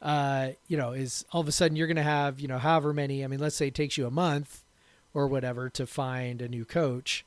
uh, 0.01 0.49
you 0.67 0.77
know 0.77 0.93
is 0.93 1.25
all 1.33 1.41
of 1.41 1.49
a 1.49 1.53
sudden 1.53 1.77
you're 1.77 1.87
going 1.87 1.97
to 1.97 2.03
have 2.03 2.41
you 2.41 2.49
know 2.49 2.59
however 2.59 2.93
many 2.93 3.25
i 3.25 3.27
mean 3.27 3.41
let's 3.41 3.57
say 3.57 3.69
it 3.69 3.75
takes 3.75 3.99
you 3.99 4.07
a 4.07 4.11
month 4.11 4.65
or 5.15 5.27
whatever 5.27 5.69
to 5.69 5.87
find 5.87 6.41
a 6.41 6.49
new 6.49 6.65
coach 6.65 7.25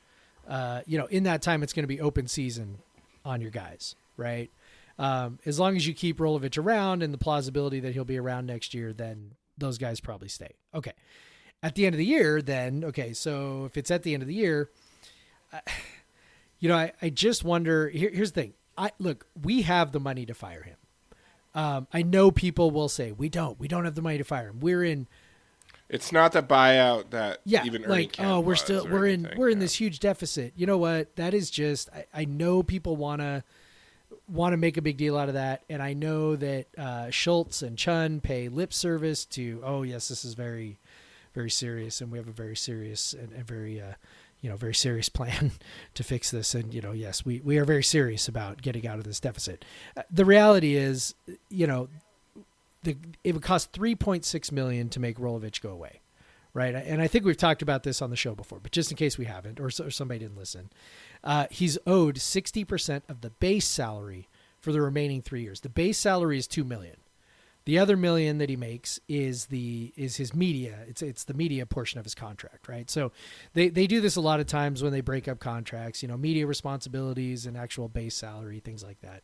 uh, 0.48 0.82
you 0.86 0.98
know 0.98 1.06
in 1.08 1.24
that 1.24 1.42
time 1.42 1.64
it's 1.64 1.74
going 1.74 1.84
to 1.84 1.88
be 1.88 2.02
open 2.02 2.28
season 2.28 2.78
on 3.26 3.42
your 3.42 3.52
guys 3.52 3.96
right 4.18 4.50
um, 5.00 5.40
as 5.46 5.60
long 5.60 5.76
as 5.76 5.88
you 5.88 5.94
keep 5.94 6.20
Rolovich 6.20 6.58
around 6.58 7.02
and 7.02 7.14
the 7.14 7.18
plausibility 7.18 7.80
that 7.80 7.94
he'll 7.94 8.06
be 8.06 8.18
around 8.18 8.46
next 8.46 8.74
year 8.74 8.94
then 8.94 9.32
those 9.58 9.78
guys 9.78 10.00
probably 10.00 10.30
stay 10.30 10.56
okay 10.74 10.94
at 11.64 11.76
the 11.76 11.86
end 11.86 11.94
of 11.94 12.00
the 12.00 12.06
year, 12.06 12.42
then 12.42 12.84
okay, 12.86 13.14
so 13.14 13.66
if 13.66 13.78
it's 13.78 13.92
at 13.92 14.04
the 14.04 14.14
end 14.14 14.24
of 14.24 14.28
the 14.28 14.36
year, 14.36 14.70
I, 15.54 15.62
you 16.60 16.70
know, 16.70 16.76
I, 16.76 16.94
I 17.02 17.10
just 17.10 17.44
wonder. 17.44 17.90
Here, 17.90 18.12
here's 18.12 18.32
the 18.32 18.42
thing. 18.42 18.54
I 18.78 18.92
look, 19.00 19.26
we 19.42 19.64
have 19.64 19.92
the 19.92 20.00
money 20.00 20.26
to 20.26 20.34
fire 20.34 20.64
him. 20.64 20.78
Um, 21.54 21.88
I 21.92 22.02
know 22.02 22.32
people 22.32 22.72
will 22.72 22.90
say 22.90 23.12
we 23.12 23.30
don't. 23.30 23.60
We 23.60 23.68
don't 23.68 23.86
have 23.86 23.96
the 23.96 24.02
money 24.02 24.18
to 24.18 24.24
fire 24.24 24.50
him. 24.50 24.60
We're 24.62 24.84
in 24.84 25.08
It's 25.90 26.12
not 26.12 26.32
the 26.32 26.42
buyout 26.42 27.10
that 27.10 27.40
yeah, 27.46 27.66
even 27.66 27.84
Ernie 27.84 27.92
like 27.92 28.16
oh, 28.20 28.40
we're 28.40 28.56
still 28.56 28.88
we're 28.88 29.08
in 29.08 29.26
anything, 29.26 29.40
we're 29.40 29.50
in 29.50 29.60
this 29.60 29.76
huge 29.76 30.00
deficit. 30.00 30.54
You 30.56 30.66
know 30.66 30.78
what? 30.78 31.16
That 31.18 31.34
is 31.34 31.50
just 31.50 31.90
I, 31.94 32.06
I 32.14 32.26
know 32.26 32.64
people 32.64 32.96
wanna 32.96 33.44
want 34.30 34.54
to 34.54 34.58
make 34.58 34.78
a 34.78 34.82
big 34.82 34.98
deal 34.98 35.18
out 35.18 35.28
of 35.28 35.34
that, 35.34 35.64
and 35.70 35.82
I 35.82 35.94
know 35.94 36.38
that 36.38 36.68
uh, 36.78 37.10
Schulz 37.10 37.62
and 37.62 37.78
Chun 37.78 38.22
pay 38.22 38.48
lip 38.48 38.72
service 38.74 39.26
to 39.26 39.62
oh 39.64 39.84
yes, 39.84 40.08
this 40.08 40.24
is 40.24 40.34
very 40.36 40.80
very 41.34 41.50
serious, 41.50 42.02
and 42.02 42.12
we 42.12 42.18
have 42.18 42.28
a 42.28 42.32
very 42.34 42.56
serious 42.56 43.14
and, 43.14 43.32
and 43.34 43.46
very 43.46 43.82
uh, 43.82 43.94
you 44.42 44.50
know 44.50 44.56
very 44.56 44.76
serious 44.76 45.10
plan 45.18 45.52
to 45.94 46.04
fix 46.04 46.32
this, 46.32 46.56
and 46.56 46.74
you 46.74 46.82
know 46.82 46.92
yes, 46.92 47.26
we 47.26 47.42
we 47.42 47.58
are 47.58 47.66
very 47.66 47.84
serious 47.84 48.28
about 48.28 48.62
getting 48.62 48.88
out 48.88 48.98
of 48.98 49.04
this 49.04 49.20
deficit. 49.20 49.64
Uh, 49.96 50.04
the 50.12 50.26
reality 50.26 50.76
is, 50.76 51.16
you 51.50 51.68
know. 51.68 51.88
The, 52.84 52.98
it 53.24 53.36
would 53.36 53.44
cost 53.44 53.74
3.6 53.74 54.52
million 54.52 54.90
to 54.90 55.00
make 55.00 55.20
Rolovich 55.20 55.62
go 55.62 55.70
away 55.70 56.02
right? 56.54 56.76
And 56.76 57.02
I 57.02 57.08
think 57.08 57.26
we've 57.26 57.38
talked 57.38 57.62
about 57.62 57.84
this 57.84 58.02
on 58.02 58.10
the 58.10 58.16
show 58.16 58.36
before, 58.36 58.60
but 58.60 58.72
just 58.72 58.92
in 58.92 58.98
case 58.98 59.18
we 59.18 59.26
haven't, 59.26 59.60
or, 59.60 59.68
or 59.68 59.90
somebody 59.90 60.20
didn't 60.20 60.38
listen, 60.38 60.70
uh, 61.24 61.48
he's 61.50 61.78
owed 61.88 62.20
sixty 62.20 62.64
percent 62.64 63.04
of 63.08 63.22
the 63.22 63.30
base 63.30 63.68
salary 63.68 64.28
for 64.60 64.72
the 64.72 64.82
remaining 64.82 65.22
three 65.22 65.42
years. 65.42 65.62
The 65.62 65.70
base 65.70 65.98
salary 65.98 66.38
is 66.38 66.48
two 66.48 66.64
million. 66.64 66.98
The 67.66 67.78
other 67.78 67.96
million 67.96 68.40
that 68.40 68.50
he 68.50 68.56
makes 68.56 69.00
is 69.08 69.46
the 69.46 69.94
is 69.96 70.16
his 70.18 70.34
media. 70.34 70.80
It's 70.88 71.02
it's 71.02 71.24
the 71.26 71.36
media 71.36 71.66
portion 71.66 72.00
of 72.00 72.06
his 72.06 72.16
contract, 72.16 72.68
right? 72.68 72.90
So 72.90 73.12
they 73.54 73.70
they 73.70 73.86
do 73.86 74.02
this 74.02 74.16
a 74.16 74.22
lot 74.22 74.40
of 74.40 74.48
times 74.48 74.82
when 74.82 74.92
they 74.92 75.02
break 75.02 75.28
up 75.28 75.40
contracts. 75.40 76.02
You 76.02 76.08
know, 76.08 76.18
media 76.18 76.48
responsibilities 76.48 77.46
and 77.46 77.56
actual 77.56 77.88
base 77.88 78.16
salary, 78.16 78.60
things 78.60 78.84
like 78.84 79.00
that. 79.02 79.22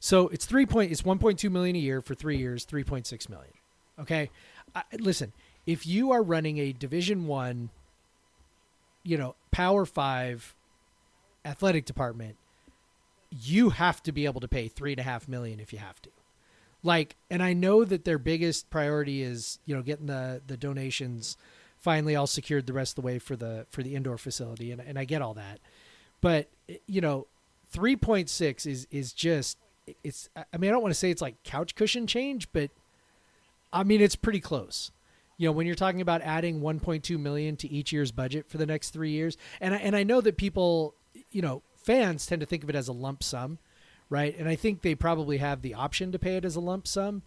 So 0.00 0.28
it's 0.28 0.44
three 0.44 0.66
point 0.66 0.90
it's 0.90 1.04
one 1.04 1.18
point 1.18 1.38
two 1.38 1.50
million 1.50 1.76
a 1.76 1.78
year 1.78 2.00
for 2.00 2.14
three 2.14 2.36
years, 2.36 2.64
three 2.64 2.84
point 2.84 3.06
six 3.06 3.28
million. 3.28 3.52
Okay, 4.00 4.30
I, 4.74 4.82
listen, 4.98 5.32
if 5.66 5.86
you 5.86 6.10
are 6.12 6.22
running 6.22 6.58
a 6.58 6.72
Division 6.72 7.26
One, 7.26 7.70
you 9.04 9.16
know, 9.16 9.36
Power 9.52 9.86
Five 9.86 10.56
athletic 11.44 11.84
department, 11.84 12.36
you 13.30 13.70
have 13.70 14.02
to 14.02 14.12
be 14.12 14.24
able 14.24 14.40
to 14.40 14.48
pay 14.48 14.66
three 14.66 14.92
and 14.92 15.00
a 15.00 15.04
half 15.04 15.28
million 15.28 15.60
if 15.60 15.72
you 15.72 15.78
have 15.78 16.02
to. 16.02 16.10
Like, 16.88 17.16
and 17.28 17.42
I 17.42 17.52
know 17.52 17.84
that 17.84 18.06
their 18.06 18.16
biggest 18.16 18.70
priority 18.70 19.20
is 19.20 19.58
you 19.66 19.76
know 19.76 19.82
getting 19.82 20.06
the 20.06 20.40
the 20.46 20.56
donations 20.56 21.36
finally 21.76 22.16
all 22.16 22.26
secured 22.26 22.66
the 22.66 22.72
rest 22.72 22.92
of 22.92 23.02
the 23.02 23.06
way 23.06 23.18
for 23.18 23.36
the 23.36 23.66
for 23.68 23.82
the 23.82 23.94
indoor 23.94 24.16
facility, 24.16 24.72
and 24.72 24.80
and 24.80 24.98
I 24.98 25.04
get 25.04 25.20
all 25.20 25.34
that, 25.34 25.60
but 26.22 26.48
you 26.86 27.02
know, 27.02 27.26
three 27.68 27.94
point 27.94 28.30
six 28.30 28.64
is 28.64 28.88
is 28.90 29.12
just 29.12 29.58
it's. 30.02 30.30
I 30.34 30.56
mean, 30.56 30.70
I 30.70 30.72
don't 30.72 30.80
want 30.80 30.94
to 30.94 30.98
say 30.98 31.10
it's 31.10 31.20
like 31.20 31.42
couch 31.44 31.74
cushion 31.74 32.06
change, 32.06 32.50
but 32.54 32.70
I 33.70 33.84
mean 33.84 34.00
it's 34.00 34.16
pretty 34.16 34.40
close 34.40 34.90
you 35.36 35.46
know 35.46 35.52
when 35.52 35.66
you're 35.66 35.76
talking 35.76 36.00
about 36.00 36.22
adding 36.22 36.62
1.2 36.62 37.20
million 37.20 37.54
to 37.56 37.70
each 37.70 37.92
year's 37.92 38.10
budget 38.10 38.48
for 38.48 38.56
the 38.56 38.64
next 38.64 38.90
three 38.90 39.10
years 39.10 39.36
and 39.60 39.74
I, 39.74 39.76
and 39.76 39.94
I 39.94 40.04
know 40.04 40.22
that 40.22 40.38
people 40.38 40.94
you 41.30 41.42
know 41.42 41.62
fans 41.76 42.24
tend 42.24 42.40
to 42.40 42.46
think 42.46 42.64
of 42.64 42.70
it 42.70 42.74
as 42.74 42.88
a 42.88 42.94
lump 42.94 43.22
sum 43.22 43.58
right? 44.10 44.36
And 44.38 44.48
i 44.48 44.54
think 44.54 44.82
they 44.82 44.94
probably 44.94 45.38
have 45.38 45.62
the 45.62 45.74
option 45.74 46.12
to 46.12 46.18
pay 46.18 46.36
it 46.36 46.44
as 46.44 46.56
a 46.56 46.60
lump 46.60 46.86
sum 46.86 47.22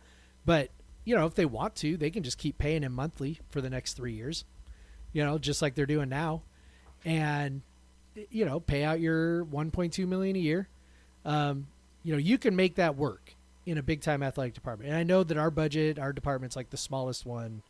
but 0.45 0.69
you 1.05 1.15
know 1.15 1.25
if 1.25 1.35
they 1.35 1.45
want 1.45 1.75
to 1.75 1.97
they 1.97 2.09
can 2.09 2.23
just 2.23 2.37
keep 2.37 2.57
paying 2.57 2.83
him 2.83 2.93
monthly 2.93 3.39
for 3.49 3.61
the 3.61 3.69
next 3.69 3.93
three 3.93 4.13
years 4.13 4.45
you 5.13 5.23
know 5.23 5.37
just 5.37 5.61
like 5.61 5.75
they're 5.75 5.85
doing 5.85 6.09
now. 6.09 6.41
And 7.03 7.61
you 8.29 8.45
know 8.45 8.59
pay 8.59 8.83
out 8.83 8.99
your 8.99 9.45
1.2 9.45 10.07
million 10.07 10.35
a 10.35 10.39
year. 10.39 10.67
Um, 11.25 11.67
you 12.03 12.13
know 12.13 12.19
you 12.19 12.37
can 12.37 12.55
make 12.55 12.75
that 12.75 12.95
work 12.95 13.35
in 13.65 13.77
a 13.77 13.83
big 13.83 14.01
time 14.01 14.23
athletic 14.23 14.53
department. 14.53 14.89
And 14.89 14.97
i 14.97 15.03
know 15.03 15.23
that 15.23 15.37
our 15.37 15.51
budget 15.51 15.99
our 15.99 16.13
department's 16.13 16.55
like 16.55 16.69
the 16.69 16.77
smallest 16.77 17.25
one 17.25 17.61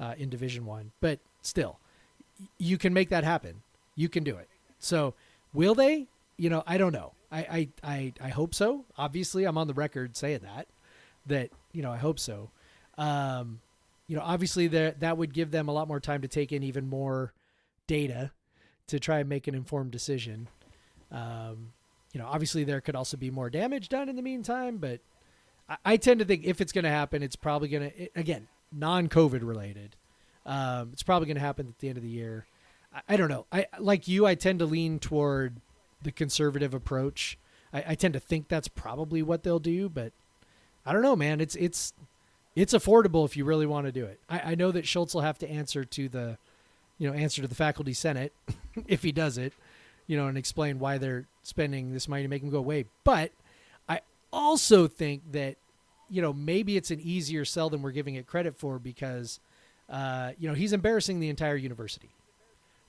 uh, 0.00 0.14
in 0.18 0.30
division 0.30 0.66
one 0.66 0.90
but 1.00 1.20
still 1.42 1.78
you 2.58 2.76
can 2.76 2.92
make 2.92 3.10
that 3.10 3.24
happen. 3.24 3.62
You 3.94 4.08
can 4.08 4.24
do 4.24 4.36
it. 4.36 4.48
So 4.78 5.14
will 5.52 5.74
they? 5.74 6.08
You 6.36 6.50
know 6.50 6.62
i 6.66 6.76
don't 6.76 6.92
know 6.92 7.12
i 7.32 7.38
i 7.40 7.68
i, 7.82 8.12
I 8.20 8.28
hope 8.28 8.54
so 8.54 8.84
obviously 8.96 9.44
i'm 9.44 9.58
on 9.58 9.66
the 9.66 9.74
record 9.74 10.16
saying 10.16 10.40
that 10.42 10.68
that 11.26 11.50
you 11.72 11.82
know 11.82 11.90
i 11.90 11.96
hope 11.96 12.18
so 12.18 12.50
um 12.98 13.60
you 14.06 14.16
know 14.16 14.22
obviously 14.22 14.68
that 14.68 15.00
that 15.00 15.16
would 15.16 15.32
give 15.32 15.50
them 15.50 15.68
a 15.68 15.72
lot 15.72 15.88
more 15.88 16.00
time 16.00 16.22
to 16.22 16.28
take 16.28 16.52
in 16.52 16.62
even 16.62 16.88
more 16.88 17.32
data 17.86 18.30
to 18.86 19.00
try 19.00 19.18
and 19.20 19.28
make 19.28 19.48
an 19.48 19.54
informed 19.54 19.90
decision 19.90 20.48
um 21.10 21.72
you 22.12 22.20
know 22.20 22.26
obviously 22.26 22.64
there 22.64 22.80
could 22.80 22.94
also 22.94 23.16
be 23.16 23.30
more 23.30 23.50
damage 23.50 23.88
done 23.88 24.08
in 24.08 24.16
the 24.16 24.22
meantime 24.22 24.76
but 24.76 25.00
I, 25.68 25.76
I 25.84 25.96
tend 25.96 26.20
to 26.20 26.26
think 26.26 26.44
if 26.44 26.60
it's 26.60 26.72
going 26.72 26.84
to 26.84 26.90
happen, 26.90 27.22
it's 27.22 27.36
probably 27.36 27.68
going 27.68 27.90
to 27.90 28.08
again 28.14 28.48
non-COVID 28.72 29.46
related. 29.46 29.96
Um, 30.44 30.90
it's 30.92 31.02
probably 31.02 31.26
going 31.26 31.36
to 31.36 31.42
happen 31.42 31.68
at 31.68 31.78
the 31.78 31.88
end 31.88 31.98
of 31.98 32.02
the 32.02 32.10
year. 32.10 32.46
I, 32.94 33.00
I 33.10 33.16
don't 33.16 33.28
know. 33.28 33.46
I 33.52 33.66
like 33.78 34.08
you. 34.08 34.26
I 34.26 34.34
tend 34.34 34.58
to 34.60 34.66
lean 34.66 34.98
toward 34.98 35.56
the 36.02 36.12
conservative 36.12 36.74
approach. 36.74 37.38
I, 37.72 37.84
I 37.88 37.94
tend 37.94 38.14
to 38.14 38.20
think 38.20 38.48
that's 38.48 38.68
probably 38.68 39.22
what 39.22 39.42
they'll 39.42 39.58
do, 39.58 39.88
but 39.88 40.12
I 40.84 40.92
don't 40.92 41.02
know, 41.02 41.16
man. 41.16 41.40
It's 41.40 41.54
it's 41.56 41.92
it's 42.54 42.74
affordable 42.74 43.24
if 43.24 43.36
you 43.36 43.44
really 43.44 43.66
want 43.66 43.86
to 43.86 43.92
do 43.92 44.04
it. 44.04 44.20
I, 44.28 44.52
I 44.52 44.54
know 44.54 44.72
that 44.72 44.86
Schulz 44.86 45.14
will 45.14 45.22
have 45.22 45.38
to 45.38 45.48
answer 45.50 45.84
to 45.84 46.08
the, 46.08 46.36
you 46.98 47.08
know, 47.08 47.16
answer 47.16 47.40
to 47.42 47.48
the 47.48 47.54
faculty 47.54 47.94
senate 47.94 48.32
if 48.86 49.02
he 49.02 49.10
does 49.10 49.38
it, 49.38 49.54
you 50.06 50.16
know, 50.16 50.26
and 50.26 50.36
explain 50.36 50.78
why 50.78 50.98
they're 50.98 51.26
spending 51.42 51.92
this 51.92 52.08
money 52.08 52.22
to 52.22 52.28
make 52.28 52.42
him 52.42 52.50
go 52.50 52.58
away. 52.58 52.84
But 53.04 53.30
I 53.88 54.00
also 54.32 54.86
think 54.86 55.32
that, 55.32 55.56
you 56.10 56.20
know, 56.20 56.34
maybe 56.34 56.76
it's 56.76 56.90
an 56.90 57.00
easier 57.00 57.46
sell 57.46 57.70
than 57.70 57.80
we're 57.80 57.90
giving 57.92 58.16
it 58.16 58.26
credit 58.26 58.54
for 58.54 58.78
because, 58.78 59.40
uh, 59.88 60.32
you 60.38 60.46
know, 60.46 60.54
he's 60.54 60.74
embarrassing 60.74 61.20
the 61.20 61.30
entire 61.30 61.56
university, 61.56 62.10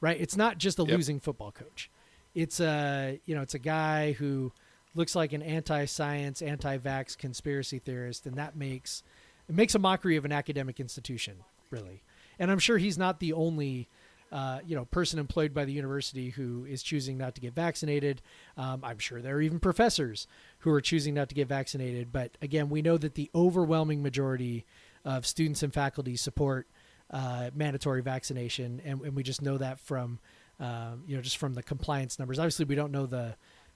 right? 0.02 0.19
It's 0.19 0.35
not 0.35 0.57
just 0.57 0.77
a 0.77 0.84
Yep. 0.84 0.91
losing 0.91 1.19
football 1.22 1.53
coach. 1.53 1.90
It's 2.36 2.60
a, 2.60 3.20
you 3.26 3.36
know, 3.36 3.42
it's 3.42 3.54
a 3.54 3.60
guy 3.60 4.14
who 4.14 4.52
looks 4.96 5.16
like 5.16 5.34
an 5.34 5.42
anti-science, 5.42 6.42
anti-vax 6.42 7.18
conspiracy 7.18 7.80
theorist, 7.80 8.26
and 8.26 8.36
that 8.38 8.56
makes 8.56 9.04
it 9.50 9.56
makes 9.56 9.76
a 9.76 9.80
mockery 9.80 10.16
of 10.18 10.26
an 10.26 10.32
academic 10.32 10.80
institution, 10.80 11.38
really. 11.70 12.02
And 12.40 12.50
I'm 12.50 12.60
sure 12.60 12.78
he's 12.78 12.98
not 12.98 13.20
the 13.20 13.34
only, 13.34 13.90
uh, 14.32 14.60
you 14.66 14.76
know, 14.76 14.86
person 14.86 15.20
employed 15.20 15.54
by 15.54 15.66
the 15.66 15.74
university 15.74 16.30
who 16.30 16.66
is 16.66 16.82
choosing 16.82 17.18
not 17.18 17.36
to 17.36 17.42
get 17.42 17.54
vaccinated. 17.54 18.22
Um, 18.58 18.82
I'm 18.84 19.00
sure 19.00 19.22
there 19.22 19.36
are 19.36 19.42
even 19.42 19.60
professors 19.60 20.28
who 20.60 20.72
are 20.72 20.82
choosing 20.82 21.14
not 21.14 21.30
to 21.30 21.36
get 21.36 21.48
vaccinated. 21.48 22.12
But 22.12 22.38
again, 22.42 22.70
we 22.70 22.82
know 22.82 22.98
that 22.98 23.16
the 23.16 23.30
overwhelming 23.36 24.02
majority 24.02 24.66
of 25.04 25.26
students 25.26 25.62
and 25.62 25.74
faculty 25.74 26.16
support 26.16 26.68
uh, 27.12 27.52
mandatory 27.54 28.02
vaccination, 28.02 28.82
and, 28.86 29.02
and 29.02 29.16
we 29.16 29.24
just 29.24 29.42
know 29.42 29.58
that 29.58 29.80
from, 29.80 30.20
um, 30.60 31.04
you 31.08 31.16
know, 31.16 31.22
just 31.22 31.38
from 31.38 31.54
the 31.54 31.64
compliance 31.64 32.20
numbers. 32.20 32.40
Obviously, 32.40 32.66
we 32.66 32.76
don't 32.76 32.92
know 32.92 33.06
the 33.06 33.36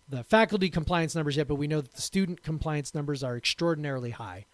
the 0.10 0.24
faculty 0.24 0.70
compliance 0.70 1.16
numbers 1.16 1.36
yet, 1.36 1.48
but 1.48 1.56
we 1.56 1.68
know 1.68 1.82
that 1.82 1.94
the 1.94 2.02
student 2.02 2.42
compliance 2.42 2.96
numbers 2.96 3.24
are 3.24 3.36
extraordinarily 3.36 4.12
high, 4.12 4.46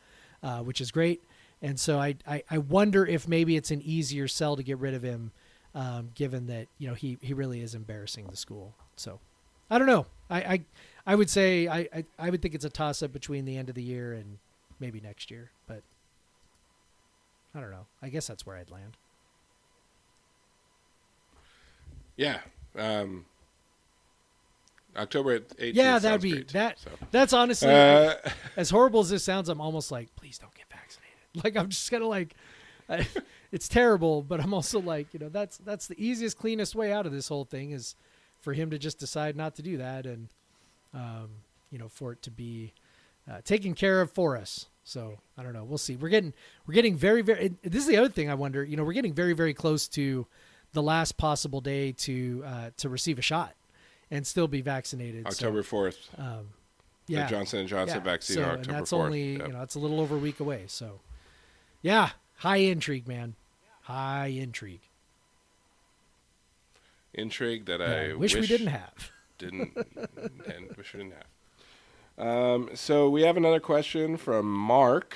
uh, 0.41 0.59
which 0.59 0.81
is 0.81 0.91
great. 0.91 1.21
And 1.61 1.79
so 1.79 1.99
I, 1.99 2.15
I, 2.27 2.43
I 2.49 2.57
wonder 2.57 3.05
if 3.05 3.27
maybe 3.27 3.55
it's 3.55 3.71
an 3.71 3.81
easier 3.83 4.27
sell 4.27 4.55
to 4.55 4.63
get 4.63 4.79
rid 4.79 4.93
of 4.93 5.03
him, 5.03 5.31
um, 5.75 6.09
given 6.15 6.47
that 6.47 6.67
you 6.77 6.87
know 6.87 6.93
he, 6.93 7.17
he 7.21 7.33
really 7.33 7.61
is 7.61 7.75
embarrassing 7.75 8.27
the 8.27 8.35
school. 8.35 8.73
So 8.95 9.19
I 9.69 9.77
don't 9.77 9.87
know. 9.87 10.05
I, 10.29 10.41
I, 10.41 10.61
I 11.05 11.15
would 11.15 11.29
say 11.29 11.67
I, 11.67 11.87
I, 11.93 12.05
I 12.19 12.29
would 12.29 12.41
think 12.41 12.55
it's 12.55 12.65
a 12.65 12.69
toss 12.69 13.01
up 13.03 13.13
between 13.13 13.45
the 13.45 13.57
end 13.57 13.69
of 13.69 13.75
the 13.75 13.83
year 13.83 14.13
and 14.13 14.39
maybe 14.79 14.99
next 14.99 15.31
year, 15.31 15.51
but 15.67 15.83
I 17.55 17.59
don't 17.59 17.71
know. 17.71 17.85
I 18.01 18.09
guess 18.09 18.27
that's 18.27 18.45
where 18.45 18.57
I'd 18.57 18.71
land. 18.71 18.97
Yeah. 22.15 22.39
Um, 22.77 23.25
October 24.95 25.39
18th. 25.39 25.71
Yeah, 25.73 25.99
that'd 25.99 26.21
be 26.21 26.31
great, 26.31 26.47
that. 26.49 26.79
so. 26.79 26.91
That's 27.11 27.33
honestly 27.33 27.69
Uh, 27.69 28.15
as 28.57 28.69
horrible 28.69 28.99
as 28.99 29.09
this 29.09 29.23
sounds. 29.23 29.49
I'm 29.49 29.61
almost 29.61 29.91
like, 29.91 30.15
please 30.15 30.37
don't 30.37 30.53
get 30.53 30.65
vaccinated. 30.69 31.09
Like 31.43 31.57
I'm 31.57 31.69
just 31.69 31.89
gonna 31.89 32.07
like, 32.07 32.35
I, 32.87 33.07
it's 33.51 33.67
terrible, 33.67 34.21
but 34.21 34.39
I'm 34.39 34.53
also 34.53 34.79
like, 34.79 35.07
you 35.13 35.19
know, 35.19 35.29
that's 35.29 35.57
that's 35.57 35.87
the 35.87 35.95
easiest, 36.03 36.37
cleanest 36.37 36.75
way 36.75 36.93
out 36.93 37.07
of 37.07 37.11
this 37.11 37.27
whole 37.27 37.43
thing 37.45 37.71
is 37.71 37.95
for 38.41 38.53
him 38.53 38.69
to 38.69 38.77
just 38.77 38.99
decide 38.99 39.35
not 39.35 39.55
to 39.55 39.63
do 39.63 39.77
that, 39.77 40.05
and 40.05 40.27
um, 40.93 41.29
you 41.71 41.79
know, 41.79 41.87
for 41.87 42.11
it 42.11 42.21
to 42.23 42.29
be 42.29 42.71
uh, 43.27 43.41
taken 43.43 43.73
care 43.73 43.99
of 44.01 44.11
for 44.11 44.37
us. 44.37 44.67
So 44.83 45.17
I 45.35 45.41
don't 45.41 45.53
know. 45.53 45.63
We'll 45.63 45.79
see. 45.79 45.95
We're 45.95 46.09
getting 46.09 46.33
we're 46.67 46.75
getting 46.75 46.95
very 46.95 47.23
very. 47.23 47.55
This 47.63 47.81
is 47.81 47.87
the 47.87 47.97
other 47.97 48.09
thing 48.09 48.29
I 48.29 48.35
wonder. 48.35 48.63
You 48.63 48.77
know, 48.77 48.83
we're 48.83 48.93
getting 48.93 49.13
very 49.13 49.33
very 49.33 49.55
close 49.55 49.87
to 49.89 50.27
the 50.73 50.81
last 50.83 51.17
possible 51.17 51.61
day 51.61 51.91
to 51.93 52.43
uh, 52.45 52.69
to 52.77 52.89
receive 52.89 53.17
a 53.17 53.21
shot 53.21 53.53
and 54.11 54.27
still 54.27 54.47
be 54.47 54.61
vaccinated. 54.61 55.25
October 55.25 55.63
4th. 55.63 55.97
um, 56.19 56.49
The 57.07 57.13
yeah, 57.13 57.27
Johnson 57.27 57.59
and 57.59 57.69
Johnson 57.69 57.97
yeah. 57.99 58.03
vaccine 58.03 58.37
So, 58.37 58.43
on 58.43 58.55
and 58.57 58.65
that's 58.65 58.91
4th. 58.91 58.97
only 59.05 59.33
Yep. 59.37 59.47
you 59.47 59.53
know 59.53 59.61
it's 59.61 59.75
a 59.75 59.79
little 59.79 59.99
over 59.99 60.15
a 60.15 60.19
week 60.19 60.39
away. 60.39 60.63
So, 60.67 60.99
yeah, 61.81 62.09
high 62.37 62.57
intrigue, 62.57 63.07
man, 63.07 63.35
high 63.83 64.27
intrigue. 64.27 64.81
intrigue 67.13 67.65
that 67.65 67.81
I 67.81 68.13
wish, 68.13 68.35
we 68.35 68.47
didn't 68.47 68.67
have. 68.67 69.11
didn't 69.37 69.75
and 69.75 70.75
wish 70.77 70.93
we 70.93 70.99
didn't 71.03 71.13
have. 71.13 72.27
Um, 72.27 72.69
so 72.75 73.09
we 73.09 73.23
have 73.23 73.37
another 73.37 73.59
question 73.59 74.17
from 74.17 74.51
Mark. 74.51 75.15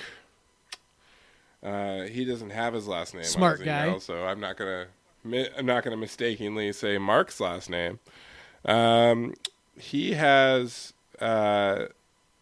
Uh, 1.62 2.02
he 2.02 2.24
doesn't 2.24 2.50
have 2.50 2.74
his 2.74 2.86
last 2.86 3.14
name. 3.14 3.22
on 3.22 3.28
Smart 3.28 3.58
his 3.58 3.66
guy. 3.66 3.86
email, 3.86 4.00
so 4.00 4.24
I'm 4.26 4.40
not 4.40 4.56
gonna. 4.56 4.86
I'm 5.34 5.66
not 5.66 5.84
gonna 5.84 5.96
mistakenly 5.96 6.72
say 6.72 6.98
Mark's 6.98 7.40
last 7.40 7.70
name. 7.70 7.98
Um, 8.64 9.34
he 9.78 10.14
has 10.14 10.92
uh, 11.20 11.86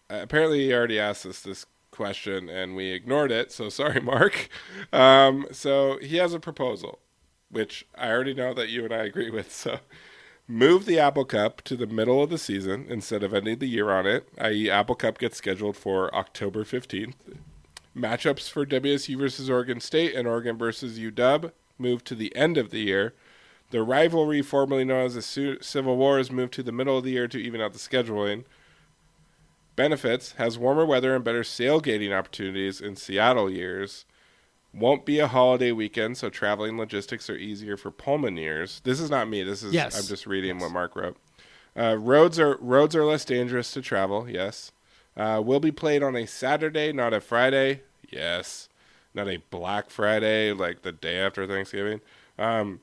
apparently 0.08 0.66
he 0.66 0.74
already 0.74 0.98
asked 0.98 1.26
us 1.26 1.40
this 1.40 1.66
question 1.90 2.48
and 2.48 2.76
we 2.76 2.92
ignored 2.92 3.32
it. 3.32 3.52
So 3.52 3.68
sorry, 3.68 4.00
Mark. 4.02 4.48
Um, 4.92 5.46
so 5.50 5.98
he 6.00 6.16
has 6.16 6.34
a 6.34 6.40
proposal, 6.40 6.98
which 7.50 7.86
I 7.96 8.10
already 8.10 8.34
know 8.34 8.54
that 8.54 8.68
you 8.68 8.84
and 8.84 8.92
I 8.92 9.04
agree 9.04 9.30
with. 9.30 9.52
So 9.52 9.78
move 10.46 10.84
the 10.86 10.98
Apple 10.98 11.24
Cup 11.24 11.62
to 11.62 11.76
the 11.76 11.86
middle 11.86 12.22
of 12.22 12.30
the 12.30 12.38
season 12.38 12.86
instead 12.88 13.22
of 13.22 13.34
ending 13.34 13.58
the 13.58 13.66
year 13.66 13.90
on 13.90 14.06
it, 14.06 14.28
i.e., 14.38 14.70
Apple 14.70 14.94
Cup 14.94 15.18
gets 15.18 15.38
scheduled 15.38 15.76
for 15.76 16.14
October 16.14 16.64
15th. 16.64 17.14
Matchups 17.96 18.50
for 18.50 18.66
WSU 18.66 19.18
versus 19.18 19.48
Oregon 19.48 19.80
State 19.80 20.14
and 20.14 20.28
Oregon 20.28 20.58
versus 20.58 20.98
UW 20.98 21.50
move 21.78 22.04
to 22.04 22.14
the 22.14 22.34
end 22.36 22.56
of 22.56 22.70
the 22.70 22.80
year. 22.80 23.14
The 23.70 23.82
rivalry, 23.82 24.42
formerly 24.42 24.84
known 24.84 25.06
as 25.06 25.14
the 25.14 25.58
Civil 25.60 25.96
War, 25.96 26.18
is 26.18 26.30
moved 26.30 26.52
to 26.54 26.62
the 26.62 26.72
middle 26.72 26.98
of 26.98 27.04
the 27.04 27.10
year 27.12 27.26
to 27.28 27.38
even 27.38 27.60
out 27.60 27.72
the 27.72 27.78
scheduling. 27.78 28.44
Benefits 29.74 30.32
has 30.32 30.58
warmer 30.58 30.86
weather 30.86 31.14
and 31.14 31.22
better 31.24 31.44
sailgating 31.44 32.12
opportunities 32.12 32.80
in 32.80 32.96
Seattle 32.96 33.50
years. 33.50 34.06
Won't 34.72 35.04
be 35.04 35.18
a 35.18 35.26
holiday 35.26 35.72
weekend, 35.72 36.16
so 36.16 36.30
traveling 36.30 36.78
logistics 36.78 37.28
are 37.28 37.36
easier 37.36 37.76
for 37.76 37.90
Pulmoneers. 37.90 38.82
This 38.84 39.00
is 39.00 39.10
not 39.10 39.28
me. 39.28 39.42
This 39.42 39.62
is 39.62 39.72
Yes. 39.74 39.98
I'm 39.98 40.06
just 40.06 40.26
reading 40.26 40.56
Yes. 40.56 40.62
what 40.62 40.72
Mark 40.72 40.96
wrote. 40.96 41.16
Uh, 41.78 41.96
roads 41.98 42.38
are 42.38 42.56
roads 42.60 42.96
are 42.96 43.04
less 43.04 43.24
dangerous 43.24 43.70
to 43.72 43.82
travel. 43.82 44.28
Yes. 44.30 44.72
Uh, 45.16 45.42
will 45.44 45.60
be 45.60 45.72
played 45.72 46.02
on 46.02 46.14
a 46.16 46.26
Saturday, 46.26 46.92
not 46.92 47.12
a 47.12 47.20
Friday. 47.20 47.82
Yes. 48.10 48.68
Not 49.16 49.28
a 49.28 49.38
Black 49.50 49.90
Friday, 49.90 50.52
like 50.52 50.82
the 50.82 50.92
day 50.92 51.18
after 51.18 51.46
Thanksgiving. 51.46 52.00
Um, 52.38 52.80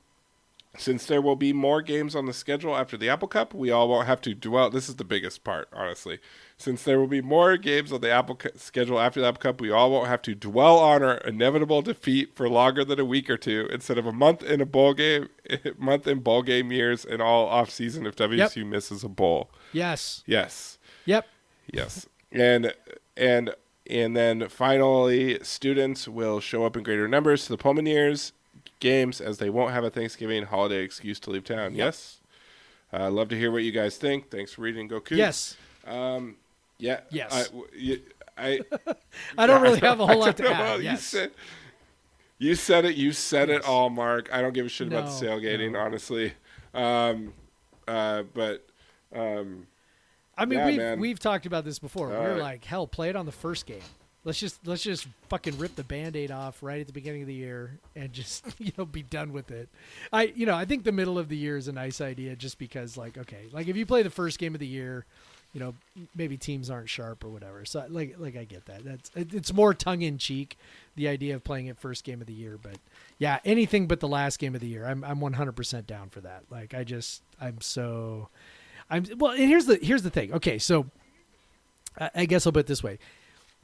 since 0.75 1.05
there 1.05 1.21
will 1.21 1.35
be 1.35 1.53
more 1.53 1.83
games 1.83 2.15
on 2.15 2.25
the 2.25 2.33
schedule 2.33 2.75
after 2.75 2.97
the 2.97 3.07
Apple 3.07 3.27
Cup, 3.27 3.53
we 3.53 3.69
all 3.69 3.87
won't 3.87 4.07
have 4.07 4.21
to 4.21 4.33
dwell. 4.33 4.71
This 4.71 4.89
is 4.89 4.95
the 4.95 5.03
biggest 5.03 5.43
part, 5.43 5.67
honestly. 5.71 6.17
Since 6.57 6.83
there 6.83 6.99
will 6.99 7.07
be 7.07 7.21
more 7.21 7.57
games 7.57 7.91
on 7.91 8.01
the 8.01 8.09
Apple 8.09 8.35
Cu- 8.35 8.49
schedule 8.55 8.99
after 8.99 9.21
the 9.21 9.27
Apple 9.27 9.39
Cup, 9.39 9.61
we 9.61 9.69
all 9.69 9.91
won't 9.91 10.07
have 10.07 10.23
to 10.23 10.33
dwell 10.33 10.79
on 10.79 11.03
our 11.03 11.17
inevitable 11.17 11.83
defeat 11.83 12.35
for 12.35 12.49
longer 12.49 12.83
than 12.83 12.99
a 12.99 13.05
week 13.05 13.29
or 13.29 13.37
two, 13.37 13.67
instead 13.71 13.99
of 13.99 14.07
a 14.07 14.11
month 14.11 14.41
in 14.41 14.61
a 14.61 14.65
bowl 14.65 14.95
game, 14.95 15.29
month 15.77 16.07
in 16.07 16.19
bowl 16.21 16.41
game 16.41 16.71
years, 16.71 17.05
and 17.05 17.21
all 17.21 17.45
off 17.45 17.69
season 17.69 18.07
if 18.07 18.15
WSU 18.15 18.65
misses 18.65 19.03
a 19.03 19.09
bowl. 19.09 19.51
Yes. 19.73 20.23
Yes. 20.25 20.79
Yep. 21.05 21.27
Yes. 21.71 22.07
And 22.31 22.73
and 23.15 23.53
and 23.89 24.15
then 24.15 24.47
finally, 24.49 25.39
students 25.43 26.07
will 26.07 26.39
show 26.39 26.65
up 26.65 26.75
in 26.77 26.83
greater 26.83 27.07
numbers 27.07 27.45
to 27.45 27.49
the 27.55 27.57
Pulmoneers 27.57 28.31
games 28.79 29.19
as 29.21 29.37
they 29.37 29.49
won't 29.49 29.71
have 29.71 29.83
a 29.83 29.89
Thanksgiving 29.89 30.43
holiday 30.45 30.83
excuse 30.83 31.19
to 31.21 31.29
leave 31.29 31.43
town. 31.43 31.73
Yes. 31.75 32.19
Uh, 32.91 33.09
love 33.09 33.29
to 33.29 33.37
hear 33.37 33.51
what 33.51 33.63
you 33.63 33.71
guys 33.71 33.97
think. 33.97 34.29
Thanks 34.29 34.53
for 34.53 34.61
reading. 34.61 34.87
Goku. 34.89 35.17
Yes. 35.17 35.57
Yeah. 35.87 36.99
Yes. 37.09 37.31
I, 37.33 37.43
w- 37.45 37.67
you- 37.73 38.01
I, 38.37 38.59
I 39.37 39.45
don't 39.47 39.61
really 39.61 39.79
have 39.79 39.99
a 39.99 40.05
whole 40.07 40.19
lot 40.21 40.37
to 40.37 40.49
add. 40.51 40.83
You 40.83 40.97
said 40.97 41.31
you 42.39 42.55
said 42.55 42.83
it. 42.83 42.95
You 42.95 43.11
said 43.13 43.49
it 43.49 43.63
all, 43.63 43.89
Mark. 43.89 44.27
I 44.33 44.41
don't 44.41 44.53
give 44.53 44.65
a 44.65 44.69
shit 44.69 44.87
about 44.87 45.05
the 45.19 45.25
No, 45.25 45.37
tailgating, 45.37 45.79
honestly. 45.79 46.33
Um, 46.73 47.33
uh, 47.87 48.23
but 48.33 48.65
um, 49.15 49.67
I 50.37 50.45
mean, 50.45 50.59
Yeah, 50.59 50.65
we've 50.65 50.77
man. 50.77 50.99
we've 50.99 51.19
talked 51.19 51.45
about 51.45 51.65
this 51.65 51.79
before. 51.79 52.13
All 52.13 52.19
we 52.19 52.25
are 52.27 52.31
right. 52.33 52.41
like, 52.41 52.65
hell, 52.65 52.87
play 52.87 53.09
it 53.09 53.15
on 53.15 53.25
the 53.25 53.31
first 53.31 53.65
game. 53.65 53.81
Let's 54.25 54.39
just 54.39 54.65
let's 54.65 54.81
just 54.83 55.05
fucking 55.27 55.57
rip 55.57 55.75
the 55.75 55.83
band-aid 55.83 56.31
off 56.31 56.63
right 56.63 56.79
at 56.79 56.87
the 56.87 56.93
beginning 56.93 57.23
of 57.23 57.27
the 57.27 57.33
year 57.33 57.77
and 57.95 58.13
just 58.13 58.45
you 58.57 58.71
know 58.77 58.85
be 58.85 59.03
done 59.03 59.33
with 59.33 59.51
it. 59.51 59.67
I 60.13 60.31
you 60.35 60.45
know 60.45 60.55
I 60.55 60.63
think 60.65 60.85
the 60.85 60.93
middle 60.93 61.19
of 61.19 61.27
the 61.27 61.35
year 61.35 61.57
is 61.57 61.67
a 61.67 61.73
nice 61.73 61.99
idea 61.99 62.35
just 62.37 62.57
because 62.57 62.95
like 62.95 63.17
okay 63.17 63.47
like 63.51 63.67
if 63.67 63.75
you 63.75 63.85
play 63.85 64.01
the 64.01 64.09
first 64.09 64.39
game 64.39 64.53
of 64.53 64.61
the 64.61 64.65
year, 64.67 65.03
you 65.51 65.59
know 65.59 65.73
maybe 66.15 66.37
teams 66.37 66.69
aren't 66.69 66.87
sharp 66.89 67.25
or 67.25 67.29
whatever. 67.31 67.65
So 67.65 67.85
like 67.89 68.15
like 68.17 68.37
I 68.37 68.45
get 68.45 68.65
that. 68.67 68.85
That's 68.85 69.11
it, 69.13 69.33
it's 69.33 69.51
more 69.51 69.73
tongue 69.73 70.03
in 70.03 70.17
cheek 70.17 70.57
the 70.95 71.09
idea 71.09 71.35
of 71.35 71.43
playing 71.43 71.65
it 71.67 71.77
first 71.77 72.05
game 72.05 72.21
of 72.21 72.27
the 72.27 72.33
year. 72.33 72.57
But 72.61 72.77
yeah, 73.17 73.39
anything 73.43 73.87
but 73.87 73.99
the 73.99 74.07
last 74.07 74.39
game 74.39 74.55
of 74.55 74.61
the 74.61 74.67
year, 74.67 74.85
I'm 74.85 75.03
I'm 75.03 75.19
100 75.19 75.51
percent 75.51 75.85
down 75.85 76.07
for 76.07 76.21
that. 76.21 76.43
Like 76.49 76.73
I 76.73 76.85
just 76.85 77.23
I'm 77.41 77.59
so 77.59 78.29
I'm 78.89 79.05
well. 79.17 79.31
And 79.31 79.47
here's 79.49 79.65
the 79.65 79.77
here's 79.81 80.03
the 80.03 80.09
thing. 80.09 80.33
Okay, 80.33 80.57
so 80.59 80.87
I, 81.99 82.09
I 82.15 82.25
guess 82.25 82.45
I'll 82.45 82.53
put 82.53 82.61
it 82.61 82.67
this 82.67 82.83
way: 82.83 82.99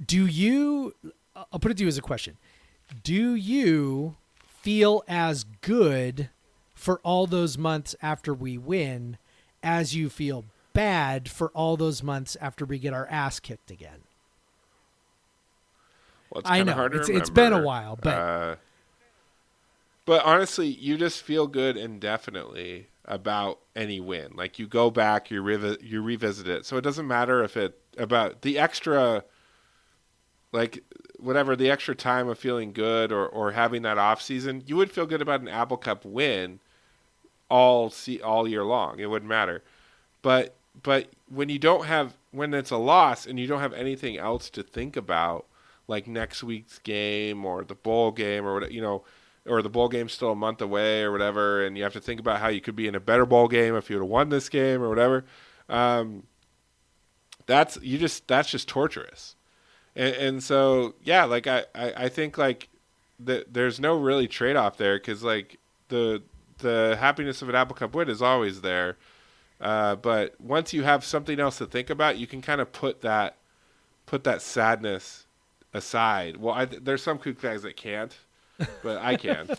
Do 0.05 0.25
you? 0.25 0.95
I'll 1.35 1.59
put 1.59 1.71
it 1.71 1.77
to 1.77 1.83
you 1.83 1.87
as 1.87 1.97
a 1.97 2.01
question. 2.01 2.37
Do 3.03 3.35
you 3.35 4.15
feel 4.61 5.03
as 5.07 5.45
good 5.61 6.29
for 6.73 6.99
all 7.03 7.27
those 7.27 7.57
months 7.57 7.95
after 8.01 8.33
we 8.33 8.57
win 8.57 9.17
as 9.61 9.95
you 9.95 10.09
feel 10.09 10.45
bad 10.73 11.29
for 11.29 11.49
all 11.49 11.77
those 11.77 12.01
months 12.01 12.35
after 12.41 12.65
we 12.65 12.79
get 12.79 12.93
our 12.93 13.07
ass 13.07 13.39
kicked 13.39 13.69
again? 13.71 13.99
well, 16.29 16.39
it's 16.41 16.49
I 16.49 16.63
know. 16.63 16.85
It's- 16.85 17.09
it's 17.09 17.29
been 17.29 17.53
a 17.53 17.61
while, 17.61 17.95
but- 18.01 18.17
Uh, 18.17 18.55
but 20.05 20.23
honestly, 20.25 20.67
you 20.67 20.97
just 20.97 21.21
feel 21.23 21.47
good 21.47 21.77
indefinitely 21.77 22.87
about 23.09 23.59
any 23.75 23.99
win. 23.99 24.31
Like 24.35 24.59
you 24.59 24.67
go 24.67 24.89
back, 24.89 25.29
you 25.31 25.43
revi- 25.43 25.81
you 25.81 26.01
revisit 26.01 26.47
it. 26.47 26.65
So 26.65 26.77
it 26.77 26.81
doesn't 26.81 27.07
matter 27.07 27.43
if 27.43 27.57
it 27.57 27.77
about 27.97 28.43
the 28.43 28.57
extra, 28.57 29.23
like 30.51 30.83
whatever 31.17 31.55
the 31.55 31.69
extra 31.69 31.95
time 31.95 32.29
of 32.29 32.39
feeling 32.39 32.71
good 32.71 33.11
or 33.11 33.27
or 33.27 33.51
having 33.51 33.81
that 33.81 33.97
off 33.97 34.21
season. 34.21 34.63
You 34.65 34.77
would 34.77 34.91
feel 34.91 35.05
good 35.05 35.21
about 35.21 35.41
an 35.41 35.47
Apple 35.47 35.77
Cup 35.77 36.05
win 36.05 36.59
all 37.49 37.89
see 37.89 38.21
all 38.21 38.47
year 38.47 38.63
long. 38.63 38.99
It 38.99 39.09
wouldn't 39.09 39.29
matter. 39.29 39.63
But 40.21 40.55
but 40.81 41.09
when 41.27 41.49
you 41.49 41.59
don't 41.59 41.85
have 41.85 42.15
when 42.31 42.53
it's 42.53 42.71
a 42.71 42.77
loss 42.77 43.25
and 43.25 43.39
you 43.39 43.47
don't 43.47 43.61
have 43.61 43.73
anything 43.73 44.17
else 44.17 44.49
to 44.51 44.63
think 44.63 44.95
about, 44.95 45.45
like 45.87 46.07
next 46.07 46.43
week's 46.43 46.79
game 46.79 47.43
or 47.43 47.63
the 47.63 47.75
bowl 47.75 48.11
game 48.11 48.45
or 48.45 48.59
what 48.59 48.71
you 48.71 48.81
know, 48.81 49.03
or 49.49 49.61
the 49.61 49.69
bowl 49.69 49.89
game's 49.89 50.13
still 50.13 50.31
a 50.31 50.35
month 50.35 50.61
away 50.61 51.01
or 51.01 51.11
whatever, 51.11 51.65
and 51.65 51.77
you 51.77 51.83
have 51.83 51.93
to 51.93 51.99
think 51.99 52.19
about 52.19 52.39
how 52.39 52.47
you 52.47 52.61
could 52.61 52.75
be 52.75 52.87
in 52.87 52.95
a 52.95 52.99
better 52.99 53.25
bowl 53.25 53.47
game 53.47 53.75
if 53.75 53.89
you 53.89 53.95
would 53.95 54.03
have 54.03 54.09
won 54.09 54.29
this 54.29 54.49
game 54.49 54.81
or 54.81 54.89
whatever. 54.89 55.25
Um, 55.67 56.23
that's 57.45 57.77
you 57.81 57.97
just 57.97 58.27
that's 58.27 58.49
just 58.49 58.67
torturous, 58.67 59.35
and, 59.95 60.15
and 60.15 60.43
so 60.43 60.95
yeah, 61.03 61.23
like 61.25 61.47
I, 61.47 61.65
I, 61.73 61.93
I 62.05 62.09
think 62.09 62.37
like 62.37 62.69
the, 63.19 63.45
there's 63.51 63.79
no 63.79 63.97
really 63.97 64.27
trade 64.27 64.55
off 64.55 64.77
there 64.77 64.97
because 64.97 65.23
like 65.23 65.57
the 65.89 66.21
the 66.59 66.97
happiness 66.99 67.41
of 67.41 67.49
an 67.49 67.55
Apple 67.55 67.75
Cup 67.75 67.95
win 67.95 68.09
is 68.09 68.21
always 68.21 68.61
there. 68.61 68.97
Uh, 69.59 69.95
but 69.95 70.39
once 70.39 70.73
you 70.73 70.83
have 70.83 71.03
something 71.03 71.39
else 71.39 71.57
to 71.57 71.65
think 71.65 71.89
about, 71.89 72.17
you 72.17 72.27
can 72.27 72.41
kind 72.41 72.61
of 72.61 72.71
put 72.71 73.01
that 73.01 73.35
put 74.05 74.23
that 74.23 74.41
sadness 74.41 75.27
aside. 75.73 76.37
Well, 76.37 76.55
I, 76.55 76.65
there's 76.65 77.03
some 77.03 77.17
kook 77.17 77.39
fags 77.39 77.61
that 77.63 77.75
can't, 77.75 78.17
but 78.83 78.97
I 78.99 79.15
can. 79.15 79.49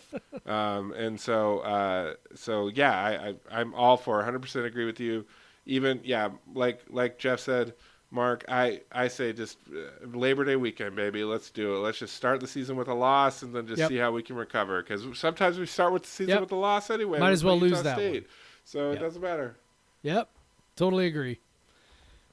um, 0.45 0.93
and 0.93 1.19
so 1.19 1.59
uh, 1.59 2.13
so 2.35 2.67
yeah, 2.67 2.93
I, 2.93 3.27
I 3.29 3.59
I'm 3.61 3.73
all 3.73 3.97
for 3.97 4.21
100% 4.23 4.65
agree 4.65 4.85
with 4.85 4.99
you. 4.99 5.25
Even 5.65 6.01
yeah, 6.03 6.29
like 6.53 6.81
like 6.89 7.19
Jeff 7.19 7.39
said, 7.39 7.73
Mark, 8.09 8.43
I 8.49 8.81
I 8.91 9.07
say 9.07 9.31
just 9.31 9.57
uh, 9.71 10.07
Labor 10.07 10.43
Day 10.43 10.55
weekend, 10.55 10.95
baby. 10.95 11.23
Let's 11.23 11.49
do 11.51 11.75
it. 11.75 11.79
Let's 11.79 11.99
just 11.99 12.15
start 12.15 12.39
the 12.39 12.47
season 12.47 12.75
with 12.75 12.87
a 12.87 12.93
loss 12.93 13.43
and 13.43 13.53
then 13.55 13.67
just 13.67 13.79
Yep. 13.79 13.89
see 13.89 13.97
how 13.97 14.11
we 14.11 14.23
can 14.23 14.35
recover. 14.35 14.81
Because 14.81 15.05
sometimes 15.17 15.59
we 15.59 15.65
start 15.67 15.93
with 15.93 16.01
the 16.03 16.09
season 16.09 16.29
Yep. 16.31 16.41
with 16.41 16.51
a 16.51 16.55
loss 16.55 16.89
anyway. 16.89 17.19
Might 17.19 17.31
as 17.31 17.43
well 17.43 17.59
lose 17.59 17.71
Utah 17.71 17.83
that 17.83 17.95
State. 17.97 18.23
one. 18.23 18.31
So 18.65 18.91
it 18.91 18.99
doesn't 18.99 19.21
matter. 19.21 19.55
Yep, 20.01 20.29
totally 20.75 21.05
agree. 21.05 21.39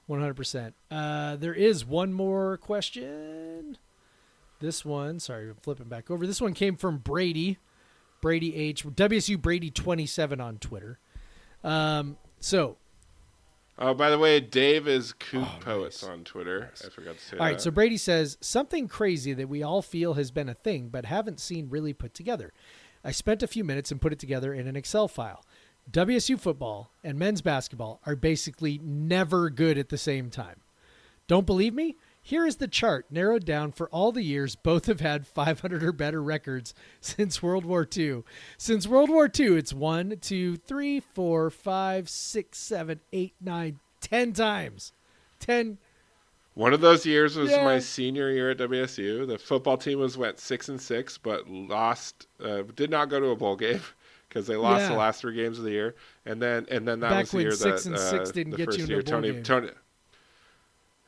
One 0.07 0.21
hundred 0.21 0.35
percent. 0.37 0.75
Uh, 0.91 1.37
there 1.37 1.53
is 1.55 1.85
one 1.85 2.15
more 2.15 2.57
question. 2.57 3.77
This 4.61 4.85
one, 4.85 5.21
sorry, 5.21 5.49
I'm 5.51 5.57
flipping 5.57 5.89
back 5.89 6.11
over. 6.11 6.27
This 6.27 6.41
one 6.41 6.53
came 6.55 6.77
from 6.77 6.99
Brady, 6.99 7.59
Brady 8.21 8.57
H, 8.57 8.85
WSU 8.85 9.41
Brady 9.41 9.71
twenty 9.71 10.07
seven 10.07 10.41
on 10.41 10.59
Twitter. 10.59 10.99
Um, 11.65 12.17
so 12.41 12.77
Oh, 13.81 13.95
by 13.95 14.11
the 14.11 14.19
way, 14.19 14.41
Dave 14.41 14.89
is 14.89 15.13
Kook 15.13 15.47
Oh, 15.47 15.59
Poets 15.61 16.03
nice. 16.03 16.11
on 16.11 16.25
Twitter. 16.25 16.61
Nice. 16.63 16.85
I 16.85 16.89
forgot 16.91 17.17
to 17.17 17.25
say 17.25 17.37
that. 17.37 17.41
All 17.41 17.47
right, 17.47 17.61
so 17.61 17.71
Brady 17.71 17.97
says 17.97 18.37
something 18.41 18.89
crazy 18.89 19.33
that 19.35 19.49
we 19.49 19.63
all 19.63 19.83
feel 19.83 20.15
has 20.15 20.33
been 20.33 20.49
a 20.49 20.55
thing 20.55 20.89
but 20.89 21.05
haven't 21.05 21.39
seen 21.39 21.69
really 21.71 21.93
put 21.93 22.13
together. 22.13 22.53
I 23.05 23.13
spent 23.13 23.45
a 23.45 23.47
few 23.47 23.63
minutes 23.63 23.93
and 23.93 24.01
put 24.01 24.13
it 24.13 24.19
together 24.19 24.53
in 24.53 24.67
an 24.67 24.75
Excel 24.75 25.07
file. 25.07 25.45
WSU 25.93 26.39
football 26.41 26.91
and 27.05 27.17
men's 27.21 27.41
basketball 27.41 28.01
are 28.05 28.17
basically 28.17 28.81
never 28.83 29.49
good 29.49 29.79
at 29.79 29.91
the 29.91 29.97
same 29.97 30.29
time. 30.29 30.57
Don't 31.29 31.47
believe 31.47 31.73
me? 31.73 31.97
Here 32.29 32.45
is 32.45 32.57
the 32.57 32.69
chart 32.69 33.07
narrowed 33.11 33.47
down 33.47 33.73
for 33.73 33.89
all 33.89 34.13
the 34.13 34.21
years 34.21 34.55
both 34.55 34.85
have 34.85 35.01
had 35.01 35.27
500 35.27 35.83
or 35.83 35.93
better 35.93 36.23
records 36.23 36.75
since 37.01 37.43
World 37.43 37.65
War 37.65 37.89
II. 37.97 38.23
Since 38.59 38.87
World 38.87 39.09
War 39.09 39.31
II, 39.35 39.57
it's 39.57 39.73
one, 39.73 40.19
two, 40.21 40.57
three, 40.59 41.01
four, 41.01 41.49
five, 41.49 42.07
six, 42.11 42.59
seven, 42.59 43.01
eight, 43.15 43.33
nine, 43.41 43.79
ten 44.03 44.35
times. 44.35 44.93
Ten. 45.41 45.79
One 46.53 46.75
of 46.75 46.83
those 46.83 47.07
years 47.07 47.35
was 47.35 47.51
Yeah. 47.51 47.65
my 47.65 47.79
senior 47.79 48.31
year 48.31 48.51
at 48.51 48.59
WSU. 48.59 49.27
The 49.27 49.39
football 49.39 49.79
team 49.79 49.99
was 49.99 50.19
went 50.19 50.39
six 50.39 50.69
and 50.69 50.79
six, 50.79 51.17
but 51.17 51.49
lost. 51.49 52.27
Uh, 52.45 52.61
did 52.75 52.91
not 52.91 53.09
go 53.09 53.21
to 53.21 53.29
a 53.29 53.37
bowl 53.37 53.57
game 53.57 53.81
because 54.29 54.47
they 54.47 54.57
lost 54.57 54.83
Yeah. 54.83 54.89
the 54.91 54.99
last 54.99 55.23
three 55.23 55.35
games 55.35 55.59
of 55.59 55.65
the 55.65 55.71
year. 55.71 55.95
And 56.27 56.43
then 56.43 56.67
and 56.71 56.87
then 56.87 57.01
that 57.01 57.09
Back 57.09 57.21
was 57.21 57.31
the 57.31 57.41
year 57.41 57.51
six 57.53 57.85
that 57.85 57.87
and 57.89 57.97
uh, 57.97 58.11
six 58.11 58.33
didn't 58.33 58.51
the 58.51 58.57
get 58.59 58.67
first 58.67 58.79
you 58.81 58.85
year 58.85 58.99
a 58.99 59.03
bowl 59.03 59.13
Tony 59.13 59.33
game. 59.33 59.43
Tony. 59.43 59.71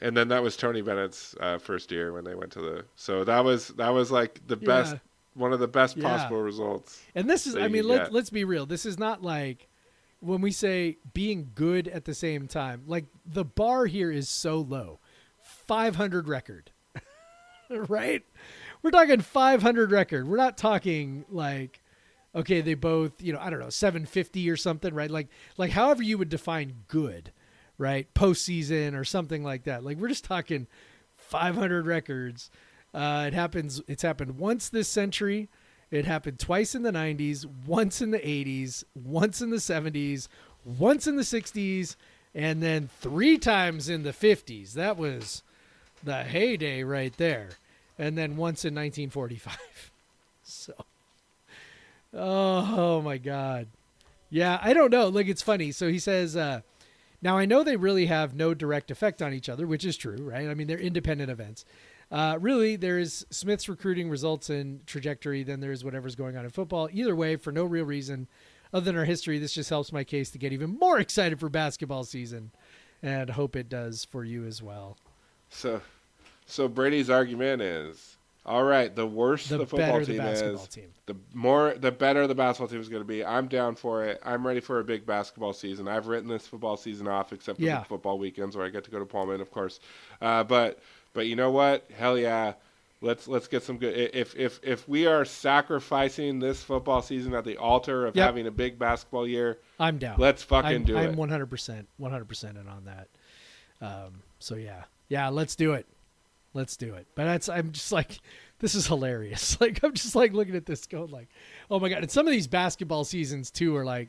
And 0.00 0.16
then 0.16 0.28
that 0.28 0.42
was 0.42 0.56
Tony 0.56 0.80
Bennett's 0.82 1.34
uh, 1.40 1.58
first 1.58 1.92
year 1.92 2.12
when 2.12 2.24
they 2.24 2.34
went 2.34 2.52
to 2.52 2.60
the. 2.60 2.84
So 2.96 3.24
that 3.24 3.44
was 3.44 3.68
that 3.68 3.90
was 3.90 4.10
like 4.10 4.40
the 4.46 4.56
best, 4.56 4.96
one 5.34 5.52
of 5.52 5.60
the 5.60 5.68
best 5.68 5.96
Yeah. 5.96 6.08
possible 6.08 6.40
results. 6.40 7.02
And 7.14 7.28
this 7.28 7.46
is, 7.46 7.54
I 7.56 7.68
mean, 7.68 7.86
let, 7.86 8.04
get. 8.04 8.12
let's 8.12 8.30
be 8.30 8.44
real. 8.44 8.64
This 8.66 8.86
is 8.86 8.98
not 8.98 9.22
like 9.22 9.68
when 10.20 10.40
we 10.40 10.52
say 10.52 10.98
being 11.12 11.50
good 11.54 11.88
at 11.88 12.04
the 12.04 12.14
same 12.14 12.48
time, 12.48 12.84
like 12.86 13.06
the 13.26 13.44
bar 13.44 13.86
here 13.86 14.10
is 14.10 14.28
so 14.28 14.58
low 14.60 15.00
500 15.42 16.28
record, 16.28 16.70
right? 17.70 18.22
We're 18.82 18.90
talking 18.90 19.20
500 19.20 19.90
record. 19.90 20.28
We're 20.28 20.36
not 20.36 20.56
talking 20.56 21.24
like, 21.28 21.82
okay, 22.34 22.60
they 22.60 22.74
both, 22.74 23.20
you 23.22 23.32
know, 23.32 23.38
I 23.40 23.50
don't 23.50 23.60
know, 23.60 23.70
750 23.70 24.48
or 24.50 24.56
something, 24.56 24.94
right? 24.94 25.10
Like, 25.10 25.28
like 25.56 25.70
however 25.72 26.02
you 26.02 26.16
would 26.18 26.28
define 26.28 26.74
good, 26.88 27.32
right? 27.80 28.12
Postseason 28.12 28.94
or 28.94 29.04
something 29.04 29.42
like 29.42 29.64
that. 29.64 29.82
Like, 29.82 29.96
we're 29.96 30.08
just 30.08 30.24
talking 30.24 30.66
500 31.16 31.86
records. 31.86 32.50
Uh, 32.92 33.24
it 33.28 33.32
happens. 33.32 33.80
It's 33.88 34.02
happened 34.02 34.38
once 34.38 34.68
this 34.68 34.86
century. 34.86 35.48
It 35.90 36.04
happened 36.04 36.38
twice 36.38 36.74
in 36.74 36.82
the 36.82 36.92
90s, 36.92 37.46
once 37.66 38.00
in 38.02 38.10
the 38.10 38.18
80s, 38.18 38.84
once 38.94 39.40
in 39.40 39.50
the 39.50 39.56
70s, 39.56 40.28
once 40.64 41.06
in 41.06 41.16
the 41.16 41.22
60s, 41.22 41.96
and 42.32 42.62
then 42.62 42.88
three 43.00 43.38
times 43.38 43.88
in 43.88 44.02
the 44.02 44.12
50s. 44.12 44.74
That 44.74 44.96
was 44.96 45.42
the 46.04 46.22
heyday 46.22 46.84
right 46.84 47.16
there. 47.16 47.48
And 47.98 48.16
then 48.16 48.36
once 48.36 48.64
in 48.64 48.74
1945. 48.74 49.58
So, 50.42 50.72
oh 52.12 53.00
my 53.02 53.16
God. 53.18 53.68
Yeah, 54.30 54.58
I 54.60 54.72
don't 54.72 54.90
know. 54.90 55.06
Like, 55.06 55.28
it's 55.28 55.42
funny. 55.42 55.70
So 55.70 55.88
he 55.88 56.00
says, 56.00 56.34
uh, 56.34 56.62
now 57.22 57.36
I 57.36 57.44
know 57.44 57.62
they 57.62 57.76
really 57.76 58.06
have 58.06 58.34
no 58.34 58.54
direct 58.54 58.90
effect 58.90 59.22
on 59.22 59.32
each 59.32 59.48
other, 59.48 59.66
which 59.66 59.84
is 59.84 59.96
true, 59.96 60.18
right? 60.20 60.48
I 60.48 60.54
mean, 60.54 60.66
they're 60.66 60.78
independent 60.78 61.30
events. 61.30 61.64
Uh, 62.10 62.36
really, 62.40 62.76
there 62.76 62.98
is 62.98 63.24
Smith's 63.30 63.68
recruiting 63.68 64.10
results 64.10 64.50
and 64.50 64.84
trajectory 64.86 65.42
then 65.44 65.60
there 65.60 65.70
is 65.70 65.84
whatever's 65.84 66.16
going 66.16 66.36
on 66.36 66.44
in 66.44 66.50
football. 66.50 66.88
Either 66.92 67.14
way, 67.14 67.36
for 67.36 67.52
no 67.52 67.64
real 67.64 67.84
reason 67.84 68.26
other 68.72 68.84
than 68.84 68.96
our 68.96 69.04
history, 69.04 69.38
this 69.38 69.54
just 69.54 69.70
helps 69.70 69.92
my 69.92 70.04
case 70.04 70.30
to 70.30 70.38
get 70.38 70.52
even 70.52 70.78
more 70.78 70.98
excited 71.00 71.40
for 71.40 71.48
basketball 71.48 72.04
season, 72.04 72.50
and 73.02 73.30
hope 73.30 73.56
it 73.56 73.68
does 73.68 74.04
for 74.04 74.24
you 74.24 74.44
as 74.44 74.62
well. 74.62 74.96
So, 75.48 75.80
so 76.46 76.68
Brady's 76.68 77.10
argument 77.10 77.62
is, 77.62 78.16
all 78.50 78.64
right, 78.64 78.94
the 78.94 79.06
worse 79.06 79.46
The 79.48 79.58
the, 79.58 79.66
football 79.66 80.00
the 80.00 80.06
team 80.06 80.16
basketball 80.18 80.62
is, 80.64 80.68
team. 80.68 80.88
the 81.06 81.14
more, 81.32 81.74
the 81.78 81.92
better 81.92 82.26
the 82.26 82.34
basketball 82.34 82.68
team 82.68 82.80
is 82.80 82.88
going 82.88 83.02
to 83.02 83.06
be. 83.08 83.24
I'm 83.24 83.46
down 83.48 83.76
for 83.76 84.04
it. 84.04 84.20
I'm 84.24 84.46
ready 84.46 84.60
for 84.60 84.80
a 84.80 84.84
big 84.84 85.06
basketball 85.06 85.52
season. 85.52 85.86
I've 85.86 86.08
written 86.08 86.28
this 86.28 86.46
football 86.46 86.76
season 86.76 87.06
off, 87.06 87.32
except 87.32 87.58
for 87.58 87.64
Yeah. 87.64 87.78
the 87.78 87.84
football 87.84 88.18
weekends 88.18 88.56
where 88.56 88.66
I 88.66 88.68
get 88.70 88.84
to 88.84 88.90
go 88.90 88.98
to 88.98 89.06
Pullman, 89.06 89.40
of 89.40 89.50
course. 89.52 89.78
Uh, 90.20 90.42
but, 90.44 90.80
but 91.12 91.26
you 91.26 91.36
know 91.36 91.50
what? 91.52 91.88
Hell 91.96 92.18
yeah. 92.18 92.54
Let's 93.02 93.26
let's 93.26 93.46
get 93.48 93.62
some 93.62 93.78
good. 93.78 94.10
If 94.12 94.36
if 94.36 94.60
if 94.62 94.86
we 94.86 95.06
are 95.06 95.24
sacrificing 95.24 96.38
this 96.38 96.62
football 96.62 97.00
season 97.00 97.32
at 97.34 97.44
the 97.46 97.56
altar 97.56 98.04
of 98.04 98.14
Yep. 98.14 98.26
having 98.26 98.46
a 98.46 98.50
big 98.50 98.78
basketball 98.78 99.26
year, 99.26 99.58
I'm 99.78 99.96
down. 99.96 100.16
let's 100.18 100.42
fucking 100.42 100.70
I'm, 100.70 100.84
do 100.84 100.98
I'm 100.98 101.10
it. 101.10 101.16
100%, 101.16 101.86
100% 101.98 102.50
in 102.60 102.68
on 102.68 102.84
that. 102.84 103.08
Um, 103.80 104.22
so 104.38 104.54
yeah, 104.56 104.84
yeah, 105.08 105.28
let's 105.30 105.56
do 105.56 105.72
it. 105.72 105.86
Let's 106.54 106.76
do 106.76 106.94
it. 106.94 107.06
But 107.14 107.24
that's, 107.24 107.48
I'm 107.48 107.70
just 107.72 107.92
like, 107.92 108.18
this 108.58 108.74
is 108.74 108.86
hilarious. 108.86 109.56
Like, 109.60 109.82
I'm 109.84 109.92
just 109.94 110.14
like 110.16 110.32
looking 110.32 110.56
at 110.56 110.66
this 110.66 110.86
going 110.86 111.10
like, 111.10 111.28
oh 111.70 111.78
my 111.80 111.88
God. 111.88 112.02
And 112.02 112.10
some 112.10 112.26
of 112.26 112.32
these 112.32 112.46
basketball 112.48 113.04
seasons 113.04 113.50
too 113.50 113.76
are 113.76 113.84
like, 113.84 114.08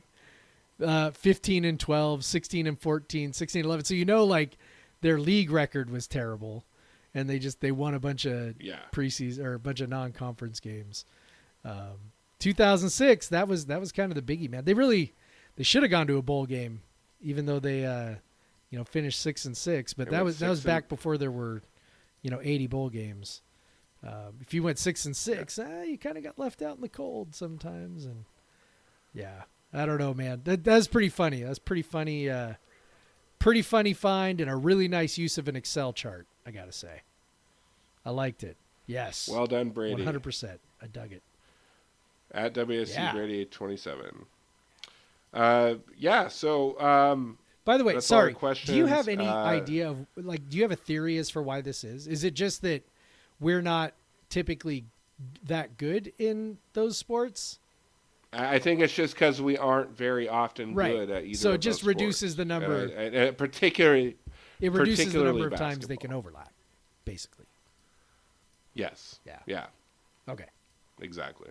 uh, 0.84 1.10
15 1.12 1.64
and 1.64 1.78
12, 1.78 2.24
16 2.24 2.66
and 2.66 2.78
14, 2.80 3.32
16 3.32 3.60
and 3.60 3.66
11. 3.66 3.84
So, 3.84 3.94
you 3.94 4.04
know, 4.04 4.24
like 4.24 4.56
their 5.00 5.18
league 5.20 5.50
record 5.50 5.90
was 5.90 6.06
terrible 6.08 6.64
and 7.14 7.28
they 7.30 7.38
just, 7.38 7.60
they 7.60 7.70
won 7.70 7.94
a 7.94 8.00
bunch 8.00 8.24
of 8.24 8.60
Yeah. 8.60 8.80
preseason 8.92 9.44
or 9.44 9.54
a 9.54 9.58
bunch 9.60 9.80
of 9.80 9.88
non-conference 9.88 10.58
games. 10.60 11.04
Um, 11.64 12.10
2006, 12.40 13.28
that 13.28 13.46
was, 13.46 13.66
that 13.66 13.78
was 13.78 13.92
kind 13.92 14.10
of 14.10 14.26
the 14.26 14.36
biggie, 14.36 14.50
man. 14.50 14.64
They 14.64 14.74
really, 14.74 15.12
they 15.56 15.62
should 15.62 15.82
have 15.82 15.90
gone 15.90 16.06
to 16.08 16.16
a 16.16 16.22
bowl 16.22 16.46
game, 16.46 16.80
even 17.20 17.46
though 17.46 17.60
they, 17.60 17.84
uh, 17.84 18.14
you 18.70 18.78
know, 18.78 18.84
finished 18.84 19.20
six 19.20 19.44
and 19.44 19.56
six. 19.56 19.92
But 19.94 20.06
They 20.06 20.12
that 20.12 20.16
went 20.18 20.24
was 20.26 20.38
that 20.40 20.48
was 20.48 20.58
six 20.60 20.64
and- 20.64 20.70
back 20.74 20.88
before 20.88 21.18
there 21.18 21.30
were, 21.30 21.62
you 22.22 22.30
know, 22.30 22.40
80 22.42 22.66
bowl 22.68 22.88
games. 22.90 23.42
Um, 24.04 24.34
if 24.40 24.52
you 24.52 24.62
went 24.62 24.78
six 24.78 25.04
and 25.04 25.16
six, 25.16 25.58
eh, 25.58 25.84
you 25.84 25.98
kind 25.98 26.16
of 26.16 26.24
got 26.24 26.38
left 26.38 26.60
out 26.62 26.74
in 26.76 26.82
the 26.82 26.88
cold 26.88 27.34
sometimes. 27.34 28.04
And 28.04 28.24
yeah, 29.14 29.42
I 29.72 29.86
don't 29.86 29.98
know, 29.98 30.12
man. 30.14 30.40
That 30.44 30.64
that's 30.64 30.88
pretty 30.88 31.08
funny. 31.08 31.42
That's 31.42 31.60
pretty 31.60 31.82
funny. 31.82 32.28
Uh, 32.28 32.54
pretty 33.38 33.62
funny 33.62 33.92
find 33.92 34.40
and 34.40 34.50
a 34.50 34.56
really 34.56 34.88
nice 34.88 35.18
use 35.18 35.38
of 35.38 35.46
an 35.46 35.54
Excel 35.56 35.92
chart. 35.92 36.26
I 36.44 36.50
gotta 36.50 36.72
say, 36.72 37.02
I 38.04 38.10
liked 38.10 38.42
it. 38.42 38.56
Yes, 38.86 39.28
Well 39.32 39.46
done, 39.46 39.70
Brady. 39.70 39.94
100. 39.94 40.20
percent 40.20 40.60
I 40.82 40.88
dug 40.88 41.12
it. 41.12 41.22
at 42.32 42.54
WSC 42.54 42.94
Yeah. 42.94 43.12
Brady 43.12 43.44
27. 43.44 44.26
Uh, 45.32 45.74
yeah. 45.96 46.26
So 46.26 46.78
um, 46.80 47.38
By 47.64 47.76
the 47.78 47.84
way, 47.84 47.94
That's 47.94 48.06
sorry. 48.06 48.34
Do 48.64 48.74
you 48.74 48.86
have 48.86 49.06
any 49.08 49.26
Uh, 49.26 49.34
idea 49.44 49.88
of 49.90 50.04
like? 50.16 50.48
Do 50.48 50.56
you 50.56 50.62
have 50.64 50.72
a 50.72 50.76
theory 50.76 51.16
as 51.18 51.30
for 51.30 51.42
why 51.42 51.60
this 51.60 51.84
is? 51.84 52.08
Is 52.08 52.24
it 52.24 52.34
just 52.34 52.62
that 52.62 52.82
we're 53.38 53.62
not 53.62 53.92
typically 54.28 54.84
that 55.44 55.76
good 55.76 56.12
in 56.18 56.58
those 56.72 56.98
sports? 56.98 57.58
I 58.32 58.58
think 58.58 58.80
it's 58.80 58.94
just 58.94 59.14
because 59.14 59.42
we 59.42 59.58
aren't 59.58 59.90
very 59.90 60.26
often 60.28 60.74
Right. 60.74 60.90
good 60.92 61.10
at 61.10 61.24
either. 61.24 61.34
So 61.36 61.52
it 61.52 61.58
just 61.60 61.82
reduces 61.82 62.32
sports. 62.32 62.36
the 62.38 62.44
number. 62.46 62.84
And, 62.86 63.14
and, 63.14 63.36
particularly, 63.38 64.16
It 64.58 64.72
reduces 64.72 65.12
the 65.12 65.22
number 65.24 65.46
of 65.46 65.54
times 65.54 65.86
they 65.86 65.98
can 65.98 66.12
overlap, 66.14 66.50
basically. 67.04 67.44
yes. 68.74 69.20
Yeah. 69.26 69.38
Yeah. 69.46 69.66
Okay. 70.28 70.46
Exactly. 71.02 71.50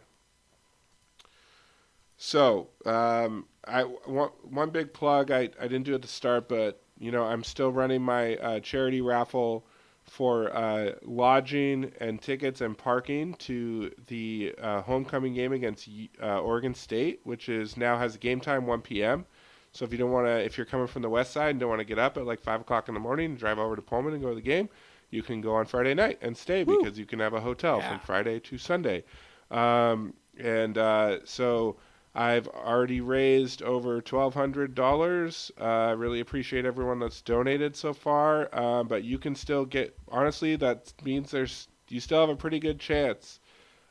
So, 2.17 2.67
um, 2.85 3.45
I 3.65 3.83
one, 3.83 4.29
one 4.43 4.69
big 4.69 4.93
plug. 4.93 5.31
I, 5.31 5.49
I 5.59 5.63
didn't 5.63 5.83
do 5.83 5.93
at 5.95 6.01
the 6.01 6.07
start, 6.07 6.49
but 6.49 6.81
you 6.97 7.11
know 7.11 7.23
I'm 7.23 7.43
still 7.43 7.71
running 7.71 8.01
my 8.01 8.35
uh, 8.37 8.59
charity 8.59 9.01
raffle 9.01 9.65
for 10.03 10.55
uh, 10.55 10.93
lodging 11.03 11.91
and 11.99 12.21
tickets 12.21 12.61
and 12.61 12.77
parking 12.77 13.35
to 13.35 13.91
the 14.07 14.53
uh, 14.59 14.81
homecoming 14.81 15.33
game 15.33 15.53
against 15.53 15.87
uh, 16.21 16.39
Oregon 16.39 16.73
State, 16.73 17.21
which 17.23 17.49
is 17.49 17.77
now 17.77 17.97
has 17.97 18.17
game 18.17 18.41
time 18.41 18.65
1 18.65 18.81
p.m. 18.81 19.25
So 19.71 19.85
if 19.85 19.91
you 19.91 19.97
don't 19.97 20.11
want 20.11 20.27
to, 20.27 20.43
if 20.43 20.57
you're 20.57 20.65
coming 20.65 20.87
from 20.87 21.01
the 21.01 21.09
west 21.09 21.31
side 21.31 21.51
and 21.51 21.59
don't 21.59 21.69
want 21.69 21.79
to 21.79 21.85
get 21.85 21.99
up 21.99 22.17
at 22.17 22.25
like 22.25 22.41
five 22.41 22.61
o'clock 22.61 22.87
in 22.87 22.93
the 22.93 22.99
morning 22.99 23.27
and 23.31 23.37
drive 23.37 23.57
over 23.59 23.75
to 23.75 23.81
Pullman 23.81 24.13
and 24.13 24.21
go 24.21 24.29
to 24.29 24.35
the 24.35 24.41
game, 24.41 24.67
you 25.11 25.23
can 25.23 25.39
go 25.39 25.53
on 25.55 25.65
Friday 25.65 25.93
night 25.93 26.17
and 26.21 26.35
stay 26.35 26.63
Woo. 26.63 26.77
because 26.77 26.99
you 26.99 27.05
can 27.05 27.19
have 27.19 27.33
a 27.33 27.39
hotel 27.39 27.77
Yeah. 27.77 27.89
from 27.89 27.99
Friday 27.99 28.39
to 28.39 28.57
Sunday. 28.57 29.03
Um, 29.49 30.13
and 30.37 30.77
uh, 30.77 31.19
so 31.25 31.77
I've 32.13 32.47
already 32.49 33.01
raised 33.01 33.61
over 33.61 34.01
twelve 34.01 34.33
hundred 34.33 34.75
dollars. 34.75 35.51
Uh, 35.59 35.63
I 35.63 35.91
really 35.91 36.19
appreciate 36.19 36.65
everyone 36.65 36.99
that's 36.99 37.21
donated 37.21 37.75
so 37.75 37.93
far. 37.93 38.53
Um, 38.53 38.87
but 38.87 39.03
you 39.03 39.17
can 39.17 39.35
still 39.35 39.65
get. 39.65 39.95
Honestly, 40.09 40.55
that 40.57 40.93
means 41.03 41.31
there's 41.31 41.67
you 41.87 41.99
still 41.99 42.19
have 42.19 42.29
a 42.29 42.35
pretty 42.35 42.59
good 42.59 42.79
chance 42.79 43.39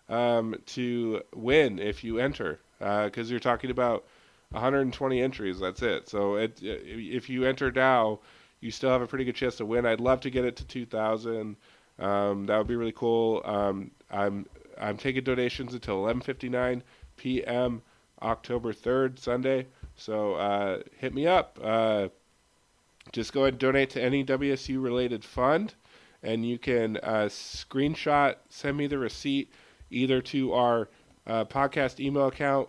um, 0.09 0.55
to 0.67 1.23
win 1.35 1.79
if 1.79 2.05
you 2.05 2.19
enter, 2.19 2.61
because 2.79 3.31
you're 3.31 3.41
talking 3.41 3.71
about 3.71 4.05
120 4.51 5.21
entries. 5.21 5.61
That's 5.61 5.83
it. 5.83 6.09
So 6.09 6.37
it, 6.37 6.59
if 6.63 7.31
you 7.31 7.45
enter 7.45 7.71
now, 7.71 8.21
you 8.61 8.71
still 8.71 8.91
have 8.91 9.03
a 9.03 9.07
pretty 9.07 9.25
good 9.25 9.37
chance 9.37 9.57
to 9.57 9.67
win. 9.67 9.87
I'd 9.87 10.01
love 10.01 10.21
to 10.23 10.31
get 10.31 10.45
it 10.45 10.57
to 10.57 10.65
2,000. 10.67 11.57
Um, 11.99 12.47
that 12.47 12.59
would 12.59 12.67
be 12.67 12.77
really 12.77 12.93
cool. 12.93 13.43
Um, 13.45 13.91
I'm 14.11 14.47
I'm 14.81 14.97
taking 14.97 15.23
donations 15.25 15.75
until 15.75 16.03
11:59 16.05 16.83
p.m. 17.17 17.83
October 18.23 18.73
3rd, 18.73 19.19
Sunday. 19.19 19.67
So 19.97 20.35
uh, 20.35 20.81
hit 20.99 21.15
me 21.15 21.27
up. 21.27 21.59
Uh, 21.63 22.09
just 23.13 23.33
go 23.33 23.45
and 23.45 23.59
donate 23.59 23.91
to 23.91 24.03
any 24.03 24.25
WSU 24.25 24.83
related 24.83 25.25
fund, 25.25 25.75
and 26.23 26.47
you 26.47 26.59
can 26.59 26.97
uh, 26.99 27.29
screenshot, 27.29 28.37
send 28.49 28.77
me 28.77 28.87
the 28.87 28.99
receipt 28.99 29.53
either 29.91 30.21
to 30.23 30.53
our 30.53 30.89
uh, 31.27 31.45
podcast 31.45 31.99
email 32.01 32.29
account, 32.29 32.69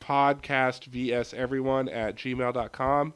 podcastvseveryone 0.00 1.94
at 1.94 2.16
gmail.com, 2.16 3.14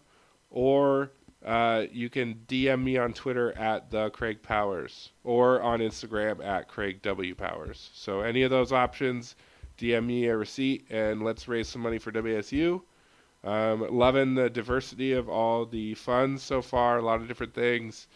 or 0.51 1.11
uh, 1.45 1.85
you 1.91 2.11
can 2.11 2.35
DM 2.49 2.83
me 2.83 2.99
on 2.99 3.13
Twitter 3.13 3.57
at 3.57 3.91
the 3.91 4.11
Craig 4.11 4.43
Powers 4.43 5.11
or 5.25 5.63
on 5.63 5.81
Instagram 5.81 6.45
at 6.45 6.69
Craig 6.69 7.01
W 7.03 7.35
Powers. 7.35 7.91
So 7.95 8.21
any 8.21 8.43
of 8.43 8.51
those 8.51 8.73
options, 8.73 9.37
DM 9.81 10.07
me 10.07 10.27
a 10.27 10.37
receipt 10.37 10.87
and 10.91 11.23
let's 11.23 11.49
raise 11.49 11.69
some 11.69 11.83
money 11.83 11.99
for 11.99 12.13
WSU. 12.13 12.83
Um, 13.43 13.87
loving 13.91 14.35
the 14.35 14.51
diversity 14.51 15.13
of 15.15 15.29
all 15.29 15.65
the 15.65 15.95
funds 15.95 16.43
so 16.43 16.61
far. 16.61 16.99
A 16.99 17.03
lot 17.03 17.21
of 17.23 17.29
different 17.29 17.55
things. 17.55 18.07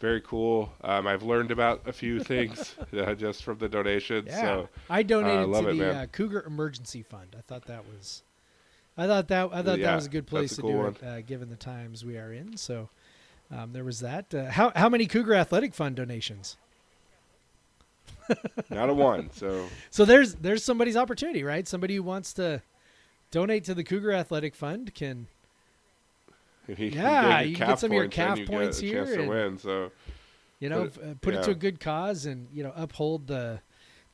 Very 0.00 0.20
cool. 0.20 0.72
Um, 0.82 1.06
I've 1.06 1.22
learned 1.22 1.50
about 1.50 1.82
a 1.88 1.92
few 1.92 2.20
things 2.32 2.76
uh, 2.94 3.14
just 3.14 3.42
from 3.44 3.58
the 3.58 3.68
donations. 3.68 4.26
Yeah, 4.28 4.40
So 4.40 4.68
I 4.90 5.02
donated 5.02 5.46
love 5.48 5.64
to 5.64 5.70
it, 5.70 5.78
the 5.78 5.96
uh, 5.96 6.06
Cougar 6.06 6.42
Emergency 6.46 7.02
Fund. 7.02 7.34
I 7.38 7.40
thought 7.40 7.64
that 7.66 7.84
was, 7.86 8.22
I 8.98 9.06
thought 9.06 9.28
that 9.28 9.48
I 9.52 9.62
thought 9.62 9.78
Yeah, 9.78 9.86
that 9.90 9.94
was 9.96 10.06
a 10.06 10.10
good 10.10 10.26
place 10.26 10.52
a 10.52 10.56
to 10.56 10.60
cool 10.62 10.70
do 10.72 10.76
one. 10.78 10.96
it, 11.00 11.02
uh, 11.06 11.20
given 11.22 11.48
the 11.48 11.56
times 11.56 12.04
we 12.04 12.18
are 12.18 12.32
in. 12.32 12.58
So 12.58 12.90
um, 13.50 13.72
there 13.72 13.84
was 13.84 14.00
that. 14.00 14.34
Uh, 14.34 14.50
how 14.50 14.72
how 14.76 14.90
many 14.90 15.06
Cougar 15.06 15.34
Athletic 15.34 15.72
Fund 15.74 15.96
donations? 15.96 16.58
Not 18.70 18.88
a 18.90 18.94
one. 18.94 19.30
So 19.32 19.66
So 19.90 20.04
there's 20.04 20.34
there's 20.36 20.62
somebody's 20.64 20.96
opportunity, 20.96 21.42
right? 21.44 21.66
Somebody 21.68 21.96
who 21.96 22.02
wants 22.02 22.32
to 22.34 22.62
donate 23.30 23.64
to 23.64 23.74
the 23.74 23.84
Cougar 23.84 24.12
Athletic 24.12 24.54
Fund 24.54 24.94
can. 24.94 25.26
you 26.68 26.74
can 26.76 26.92
Yeah, 26.92 27.38
get 27.42 27.48
you 27.48 27.56
get 27.56 27.78
some 27.78 27.90
of 27.90 27.94
your 27.94 28.08
CAF 28.08 28.46
points 28.46 28.78
here 28.78 29.04
chance 29.04 29.14
to 29.16 29.20
and- 29.20 29.28
win. 29.28 29.58
So 29.58 29.92
you 30.60 30.68
know, 30.70 30.84
Put 30.84 30.94
put, 30.94 31.04
uh, 31.04 31.14
put 31.20 31.34
it 31.34 31.42
to 31.44 31.50
a 31.50 31.54
good 31.54 31.80
cause 31.80 32.24
and 32.26 32.48
you 32.52 32.62
know 32.62 32.72
uphold 32.74 33.26
the 33.26 33.60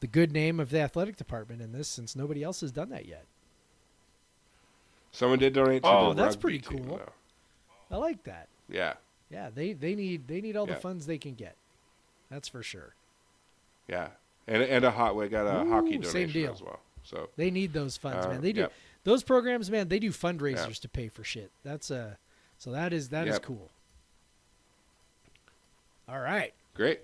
the 0.01 0.07
good 0.07 0.33
name 0.33 0.59
of 0.59 0.71
the 0.71 0.81
athletic 0.81 1.17
department 1.17 1.61
in 1.63 1.73
this, 1.73 1.87
since 1.87 2.17
nobody 2.17 2.43
else 2.43 2.63
has 2.63 2.73
done 2.73 2.89
that 2.89 3.07
yet. 3.07 3.27
someone 5.13 5.39
did 5.39 5.53
donate 5.53 5.83
to 5.83 5.89
Oh, 5.89 6.15
that's 6.15 6.37
pretty 6.37 6.59
cool. 6.61 6.83
though. 6.99 7.13
I 7.91 7.97
like 7.99 8.23
that. 8.25 8.49
Yeah, 8.69 8.95
Yeah, 9.31 9.51
they 9.55 9.73
they 9.75 9.95
need 9.95 10.27
they 10.29 10.41
need 10.41 10.57
all 10.57 10.67
the 10.67 10.77
funds 10.77 11.07
they 11.07 11.19
can 11.19 11.35
get. 11.35 11.57
That's 12.31 12.49
for 12.49 12.63
sure. 12.63 12.95
Yeah, 13.91 14.09
and 14.47 14.63
and 14.63 14.85
a 14.85 14.91
hot 14.91 15.17
we 15.17 15.29
got 15.29 15.47
a 15.47 15.69
hockey 15.69 15.93
donation 15.99 16.05
same 16.05 16.31
deal. 16.31 16.53
as 16.53 16.63
well. 16.63 16.81
So 17.03 17.29
They 17.37 17.51
need 17.51 17.73
those 17.73 17.97
funds, 17.97 18.25
Uh, 18.25 18.31
man. 18.31 18.41
They 18.41 18.53
do 18.53 18.61
yep. 18.63 18.73
those 19.05 19.23
programs, 19.23 19.71
man. 19.71 19.89
They 19.89 19.99
do 19.99 20.11
fundraisers 20.11 20.81
to 20.81 20.89
pay 20.89 21.09
for 21.09 21.25
shit. 21.25 21.51
That's 21.65 21.91
uh 21.91 22.15
so 22.59 22.71
that 22.73 22.93
is 22.93 23.09
that 23.09 23.27
is 23.27 23.35
Yep. 23.35 23.43
cool. 23.43 23.71
All 26.09 26.21
right. 26.21 26.53
great. 26.75 27.01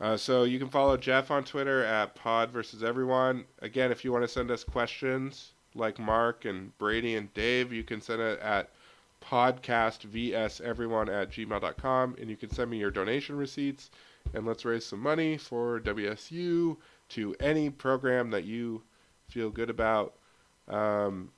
Uh, 0.00 0.16
so 0.16 0.44
you 0.44 0.58
can 0.60 0.68
follow 0.68 0.96
Jeff 0.96 1.30
on 1.30 1.42
Twitter 1.44 1.84
at 1.84 2.14
Pod 2.14 2.50
versus 2.52 2.84
Everyone. 2.84 3.44
Again, 3.60 3.90
if 3.90 4.04
you 4.04 4.12
want 4.12 4.22
to 4.22 4.28
send 4.28 4.48
us 4.50 4.62
questions 4.62 5.54
like 5.74 5.98
Mark 5.98 6.44
and 6.44 6.76
Brady 6.78 7.16
and 7.16 7.34
Dave, 7.34 7.72
you 7.72 7.82
can 7.82 8.00
send 8.00 8.22
it 8.22 8.38
at 8.38 8.70
podcastvseveryone 9.20 11.08
at 11.08 11.30
gmail.com 11.30 12.16
and 12.20 12.30
you 12.30 12.36
can 12.36 12.50
send 12.50 12.70
me 12.70 12.78
your 12.78 12.90
donation 12.92 13.36
receipts 13.36 13.90
and 14.34 14.46
let's 14.46 14.64
raise 14.64 14.84
some 14.84 15.00
money 15.00 15.36
for 15.36 15.80
WSU 15.80 16.76
to 17.10 17.34
any 17.40 17.70
program 17.70 18.30
that 18.30 18.44
you 18.44 18.82
feel 19.28 19.50
good 19.50 19.70
about. 19.70 20.14
Um, 20.68 21.30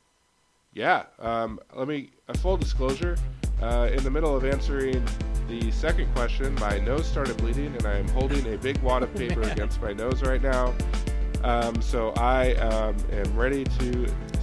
yeah, 0.73 1.05
um, 1.19 1.61
let 1.75 1.89
me, 1.89 2.11
a 2.29 2.39
full 2.39 2.57
disclosure. 2.57 3.17
Uh, 3.61 3.91
in 3.93 4.03
the 4.03 4.11
middle 4.11 4.35
of 4.35 4.45
answering 4.45 5.05
the 5.49 5.71
second 5.71 6.13
question, 6.15 6.55
my 6.57 6.79
nose 6.79 7.07
started 7.07 7.37
bleeding, 7.39 7.75
and 7.77 7.87
I 7.87 7.99
am 7.99 8.09
holding 8.09 8.55
a 8.55 8.57
big 8.57 8.79
wad 8.79 9.03
of 9.03 9.15
paper 9.15 9.43
against 9.51 9.83
my 9.83 9.93
nose 9.93 10.23
right 10.23 10.41
now. 10.41 10.75
Um, 11.43 11.81
so 11.83 12.11
I 12.17 12.55
um, 12.55 12.97
am 13.13 13.37
ready 13.37 13.65
to 13.65 13.93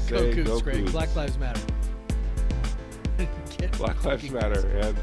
Go 0.08 0.18
say 0.32 0.34
Cougs, 0.34 0.86
go. 0.86 0.92
Black 0.92 1.16
Lives 1.16 1.38
Matter. 1.38 1.62
Black 3.78 4.04
Lives 4.04 4.30
Matter, 4.32 4.68
and 4.80 4.98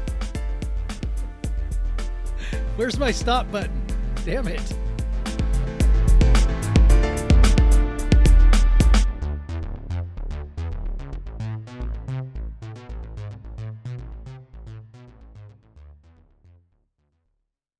Where's 2.75 2.99
my 2.99 3.11
stop 3.11 3.49
button? 3.51 3.71
Damn 4.25 4.47
it. 4.47 4.73